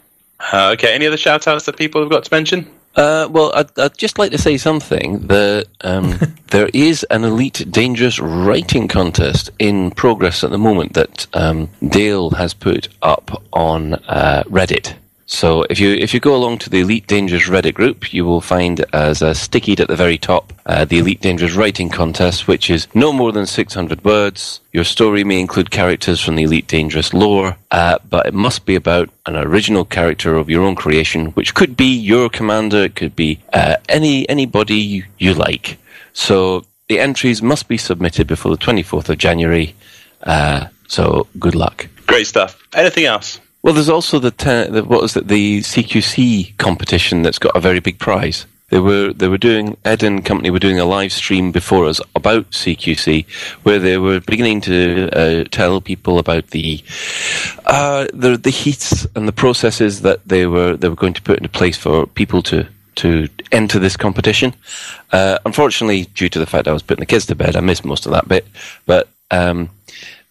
Uh, 0.53 0.71
okay, 0.73 0.93
any 0.93 1.07
other 1.07 1.17
shout 1.17 1.47
outs 1.47 1.65
that 1.65 1.77
people 1.77 2.01
have 2.01 2.09
got 2.09 2.23
to 2.23 2.33
mention? 2.33 2.69
Uh, 2.95 3.27
well, 3.29 3.51
I'd, 3.53 3.77
I'd 3.77 3.97
just 3.97 4.17
like 4.17 4.31
to 4.31 4.37
say 4.37 4.57
something. 4.57 5.27
That 5.27 5.65
um, 5.81 6.17
there 6.47 6.69
is 6.73 7.03
an 7.09 7.23
elite 7.23 7.65
dangerous 7.69 8.19
writing 8.19 8.87
contest 8.87 9.49
in 9.59 9.91
progress 9.91 10.43
at 10.43 10.51
the 10.51 10.57
moment 10.57 10.93
that 10.93 11.27
um, 11.33 11.69
Dale 11.87 12.29
has 12.31 12.53
put 12.53 12.87
up 13.01 13.43
on 13.51 13.95
uh, 13.95 14.43
Reddit. 14.47 14.95
So 15.27 15.65
if 15.69 15.79
you 15.79 15.93
if 15.93 16.13
you 16.13 16.19
go 16.19 16.35
along 16.35 16.59
to 16.59 16.69
the 16.69 16.81
Elite 16.81 17.07
Dangerous 17.07 17.49
Reddit 17.49 17.73
group, 17.73 18.13
you 18.13 18.25
will 18.25 18.41
find 18.41 18.85
as 18.93 19.23
uh, 19.23 19.33
stickied 19.33 19.79
at 19.79 19.87
the 19.87 19.95
very 19.95 20.19
top 20.19 20.53
uh, 20.67 20.85
the 20.85 20.99
Elite 20.99 21.21
Dangerous 21.21 21.55
Writing 21.55 21.89
Contest, 21.89 22.47
which 22.47 22.69
is 22.69 22.87
no 22.93 23.11
more 23.11 23.31
than 23.31 23.47
600 23.47 24.05
words. 24.05 24.59
Your 24.71 24.83
story 24.83 25.23
may 25.23 25.39
include 25.39 25.71
characters 25.71 26.21
from 26.21 26.35
the 26.35 26.43
Elite 26.43 26.67
Dangerous 26.67 27.11
lore, 27.11 27.57
uh, 27.71 27.97
but 28.07 28.27
it 28.27 28.35
must 28.35 28.65
be 28.65 28.75
about 28.75 29.09
an 29.25 29.35
original 29.35 29.83
character 29.83 30.35
of 30.35 30.49
your 30.49 30.63
own 30.63 30.75
creation, 30.75 31.27
which 31.31 31.55
could 31.55 31.75
be 31.75 31.95
your 31.95 32.29
commander, 32.29 32.83
it 32.83 32.95
could 32.95 33.15
be 33.15 33.39
uh, 33.51 33.77
any 33.89 34.29
anybody 34.29 34.75
you, 34.75 35.05
you 35.17 35.33
like. 35.33 35.79
So 36.13 36.65
the 36.87 36.99
entries 36.99 37.41
must 37.41 37.67
be 37.67 37.77
submitted 37.77 38.27
before 38.27 38.51
the 38.51 38.63
24th 38.63 39.09
of 39.09 39.17
January. 39.17 39.75
Uh, 40.21 40.67
so 40.87 41.27
good 41.39 41.55
luck. 41.55 41.87
Great 42.05 42.27
stuff. 42.27 42.61
Anything 42.75 43.05
else? 43.05 43.39
Well, 43.65 43.73
there's 43.73 43.89
also 43.89 44.19
the, 44.19 44.29
te- 44.29 44.69
the 44.69 44.83
what 44.83 45.01
was 45.01 45.17
it 45.17 45.27
the 45.27 45.61
CQC 45.61 46.55
competition 46.57 47.23
that's 47.23 47.39
got 47.39 47.55
a 47.55 47.59
very 47.59 47.79
big 47.79 47.97
prize. 47.97 48.45
They 48.69 48.79
were 48.79 49.11
they 49.11 49.27
were 49.27 49.39
doing 49.39 49.75
Ed 49.83 50.03
and 50.03 50.23
company 50.23 50.51
were 50.51 50.59
doing 50.59 50.79
a 50.79 50.85
live 50.85 51.11
stream 51.11 51.51
before 51.51 51.87
us 51.87 51.99
about 52.15 52.51
CQC, 52.51 53.25
where 53.63 53.79
they 53.79 53.97
were 53.97 54.19
beginning 54.19 54.61
to 54.61 55.09
uh, 55.13 55.43
tell 55.49 55.81
people 55.81 56.19
about 56.19 56.51
the 56.51 56.83
uh, 57.65 58.05
the 58.13 58.37
the 58.37 58.51
heats 58.51 59.07
and 59.15 59.27
the 59.27 59.31
processes 59.33 60.01
that 60.01 60.27
they 60.27 60.45
were 60.45 60.77
they 60.77 60.87
were 60.87 60.95
going 60.95 61.15
to 61.15 61.23
put 61.23 61.37
into 61.37 61.49
place 61.49 61.75
for 61.75 62.05
people 62.05 62.43
to 62.43 62.67
to 62.97 63.27
enter 63.51 63.79
this 63.79 63.97
competition. 63.97 64.53
Uh, 65.11 65.39
unfortunately, 65.43 66.03
due 66.13 66.29
to 66.29 66.37
the 66.37 66.45
fact 66.45 66.67
I 66.67 66.71
was 66.71 66.83
putting 66.83 67.01
the 67.01 67.07
kids 67.07 67.25
to 67.25 67.35
bed, 67.35 67.55
I 67.55 67.61
missed 67.61 67.83
most 67.83 68.05
of 68.05 68.11
that 68.11 68.27
bit. 68.27 68.45
But 68.85 69.07
um, 69.31 69.71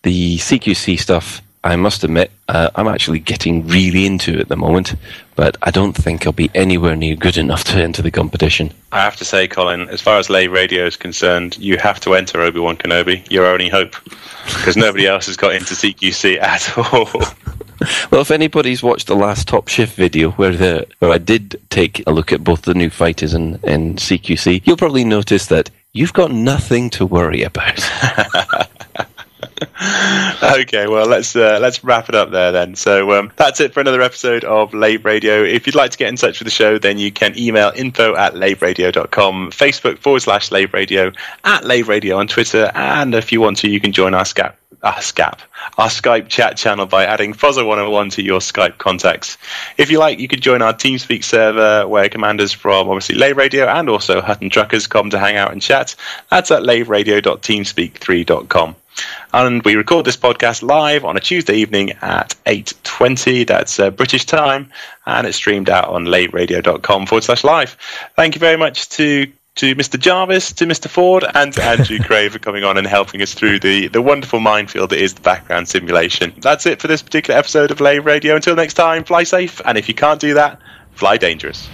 the 0.05 0.36
CQC 0.36 1.01
stuff, 1.01 1.43
I 1.65 1.77
must 1.77 2.05
admit, 2.05 2.31
uh, 2.49 2.69
I'm 2.74 2.86
actually 2.86 3.20
getting 3.20 3.66
really 3.66 4.05
into 4.05 4.35
it 4.35 4.41
at 4.41 4.49
the 4.49 4.57
moment. 4.57 4.95
But 5.35 5.57
I 5.62 5.70
don't 5.70 5.95
think 5.95 6.27
I'll 6.27 6.32
be 6.32 6.51
anywhere 6.55 6.95
near 6.95 7.16
good 7.16 7.39
enough 7.39 7.65
to 7.65 7.82
enter 7.82 8.03
the 8.03 8.11
competition. 8.11 8.70
I 8.93 9.01
have 9.01 9.16
to 9.16 9.24
say, 9.24 9.49
Colin, 9.49 9.89
as 9.89 10.01
far 10.01 10.19
as 10.19 10.31
Lave 10.31 10.53
Radio 10.53 10.85
is 10.85 10.97
concerned, 10.97 11.59
you 11.59 11.78
have 11.78 11.99
to 12.01 12.15
enter 12.15 12.41
Obi 12.43 12.61
Wan 12.61 12.77
Kenobi. 12.77 13.28
Your 13.31 13.47
only 13.47 13.70
hope. 13.70 13.97
Because 14.45 14.77
nobody 14.77 15.07
else 15.07 15.27
has 15.27 15.36
got 15.36 15.55
into 15.55 15.74
CQC 15.74 16.41
at 16.41 16.77
all. 16.93 17.09
Well, 18.11 18.20
if 18.20 18.31
anybody's 18.31 18.82
watched 18.82 19.07
the 19.07 19.16
last 19.16 19.49
Top 19.49 19.69
Shift 19.69 19.97
video 19.97 20.31
where 20.32 20.55
the 20.55 20.86
where 21.01 21.11
I 21.11 21.19
did 21.19 21.61
take 21.70 22.07
a 22.07 22.12
look 22.12 22.32
at 22.32 22.45
both 22.45 22.62
the 22.62 22.74
new 22.74 22.91
fighters 22.91 23.35
and, 23.35 23.59
and 23.65 23.97
CQC, 23.97 24.62
you'll 24.65 24.77
probably 24.77 25.05
notice 25.05 25.47
that 25.47 25.70
you've 25.93 26.12
got 26.12 26.31
nothing 26.31 26.91
to 26.91 27.07
worry 27.07 27.43
about. 27.43 27.81
okay, 30.43 30.86
well 30.86 31.07
let's 31.07 31.36
uh, 31.36 31.59
let's 31.61 31.82
wrap 31.85 32.09
it 32.09 32.15
up 32.15 32.31
there 32.31 32.53
then. 32.53 32.74
So 32.74 33.12
um, 33.12 33.32
that's 33.36 33.61
it 33.61 33.73
for 33.73 33.81
another 33.81 34.03
episode 34.03 34.45
of 34.45 34.74
Lave 34.74 35.05
Radio. 35.05 35.43
If 35.43 35.66
you'd 35.66 35.74
like 35.74 35.91
to 35.93 35.99
get 35.99 36.09
in 36.09 36.16
touch 36.16 36.39
with 36.39 36.47
the 36.47 36.51
show, 36.51 36.78
then 36.78 36.99
you 36.99 37.12
can 37.12 37.36
email 37.39 37.73
info 37.74 38.16
at 38.16 38.35
laveradio.com, 38.35 39.51
Facebook 39.51 39.99
forward 39.99 40.20
slash 40.20 40.51
Lave 40.51 40.73
Radio, 40.73 41.12
at 41.45 41.65
Lave 41.65 41.89
Radio 41.89 42.16
on 42.16 42.27
Twitter, 42.27 42.70
and 42.74 43.15
if 43.15 43.32
you 43.32 43.41
want 43.41 43.59
to, 43.59 43.69
you 43.69 43.81
can 43.81 43.93
join 43.93 44.15
our 44.15 44.24
Scap. 44.24 44.55
Our 44.82 44.95
Scap, 44.95 45.39
our 45.78 45.89
Skype 45.89 46.28
chat 46.28 46.57
channel 46.59 46.85
by 46.85 47.07
adding 47.07 47.32
Fozzo101 47.32 48.12
to 48.12 48.23
your 48.23 48.41
Skype 48.41 48.77
contacts. 48.77 49.39
If 49.78 49.91
you 49.91 49.99
like, 49.99 50.19
you 50.19 50.28
could 50.28 50.43
join 50.43 50.61
our 50.61 50.74
TeamSpeak 50.74 51.24
server 51.24 51.89
where 51.89 52.11
commanders 52.11 52.53
from 52.53 52.89
obviously 52.89 53.15
Lave 53.15 53.39
Radio 53.39 53.66
and 53.66 53.89
also 53.89 54.20
Hutton 54.20 54.51
Truckers 54.51 54.86
come 54.86 55.09
to 55.09 55.19
hang 55.19 55.36
out 55.36 55.53
and 55.53 55.62
chat. 55.62 55.97
That's 56.31 56.51
at 56.51 56.65
laveradio.teamspeak3.com. 56.65 58.77
And 59.32 59.62
we 59.62 59.74
record 59.76 60.06
this 60.06 60.16
podcast 60.16 60.62
live 60.62 61.04
on 61.04 61.16
a 61.16 61.20
Tuesday 61.20 61.54
evening 61.56 61.92
at 62.02 62.34
8.20. 62.46 63.46
That's 63.46 63.78
uh, 63.80 63.90
British 63.90 64.24
time. 64.26 64.70
And 65.06 65.26
it's 65.26 65.36
streamed 65.36 65.68
out 65.68 65.88
on 65.88 66.04
laveradio.com 66.04 67.06
forward 67.06 67.24
slash 67.24 67.44
live. 67.44 67.76
Thank 68.16 68.34
you 68.34 68.38
very 68.38 68.56
much 68.56 68.88
to 68.90 69.32
to 69.56 69.76
Mr. 69.76 69.98
Jarvis, 69.98 70.52
to 70.54 70.66
Mr. 70.66 70.88
Ford, 70.88 71.24
and 71.34 71.52
to 71.52 71.62
Andrew 71.62 71.98
Cray 72.04 72.28
for 72.28 72.40
coming 72.40 72.64
on 72.64 72.76
and 72.76 72.86
helping 72.86 73.22
us 73.22 73.34
through 73.34 73.60
the, 73.60 73.86
the 73.86 74.02
wonderful 74.02 74.40
minefield 74.40 74.90
that 74.90 74.98
is 74.98 75.14
the 75.14 75.20
background 75.20 75.68
simulation. 75.68 76.32
That's 76.38 76.66
it 76.66 76.80
for 76.80 76.88
this 76.88 77.02
particular 77.02 77.38
episode 77.38 77.70
of 77.70 77.80
Lave 77.80 78.04
Radio. 78.04 78.34
Until 78.34 78.56
next 78.56 78.74
time, 78.74 79.04
fly 79.04 79.22
safe. 79.22 79.60
And 79.64 79.78
if 79.78 79.88
you 79.88 79.94
can't 79.94 80.20
do 80.20 80.34
that, 80.34 80.60
fly 80.94 81.18
dangerous. 81.18 81.68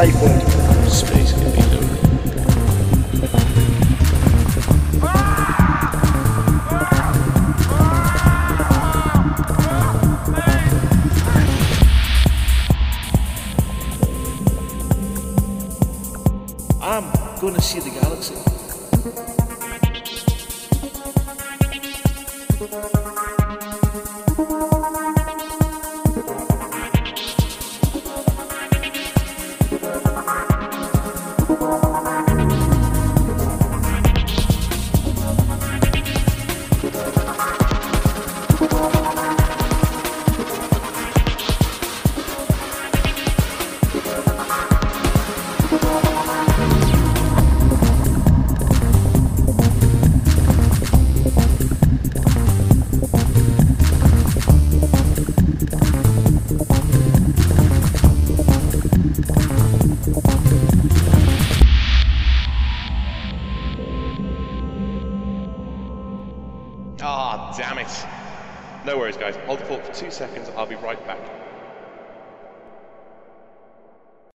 Need 0.00 0.14
a 0.14 0.59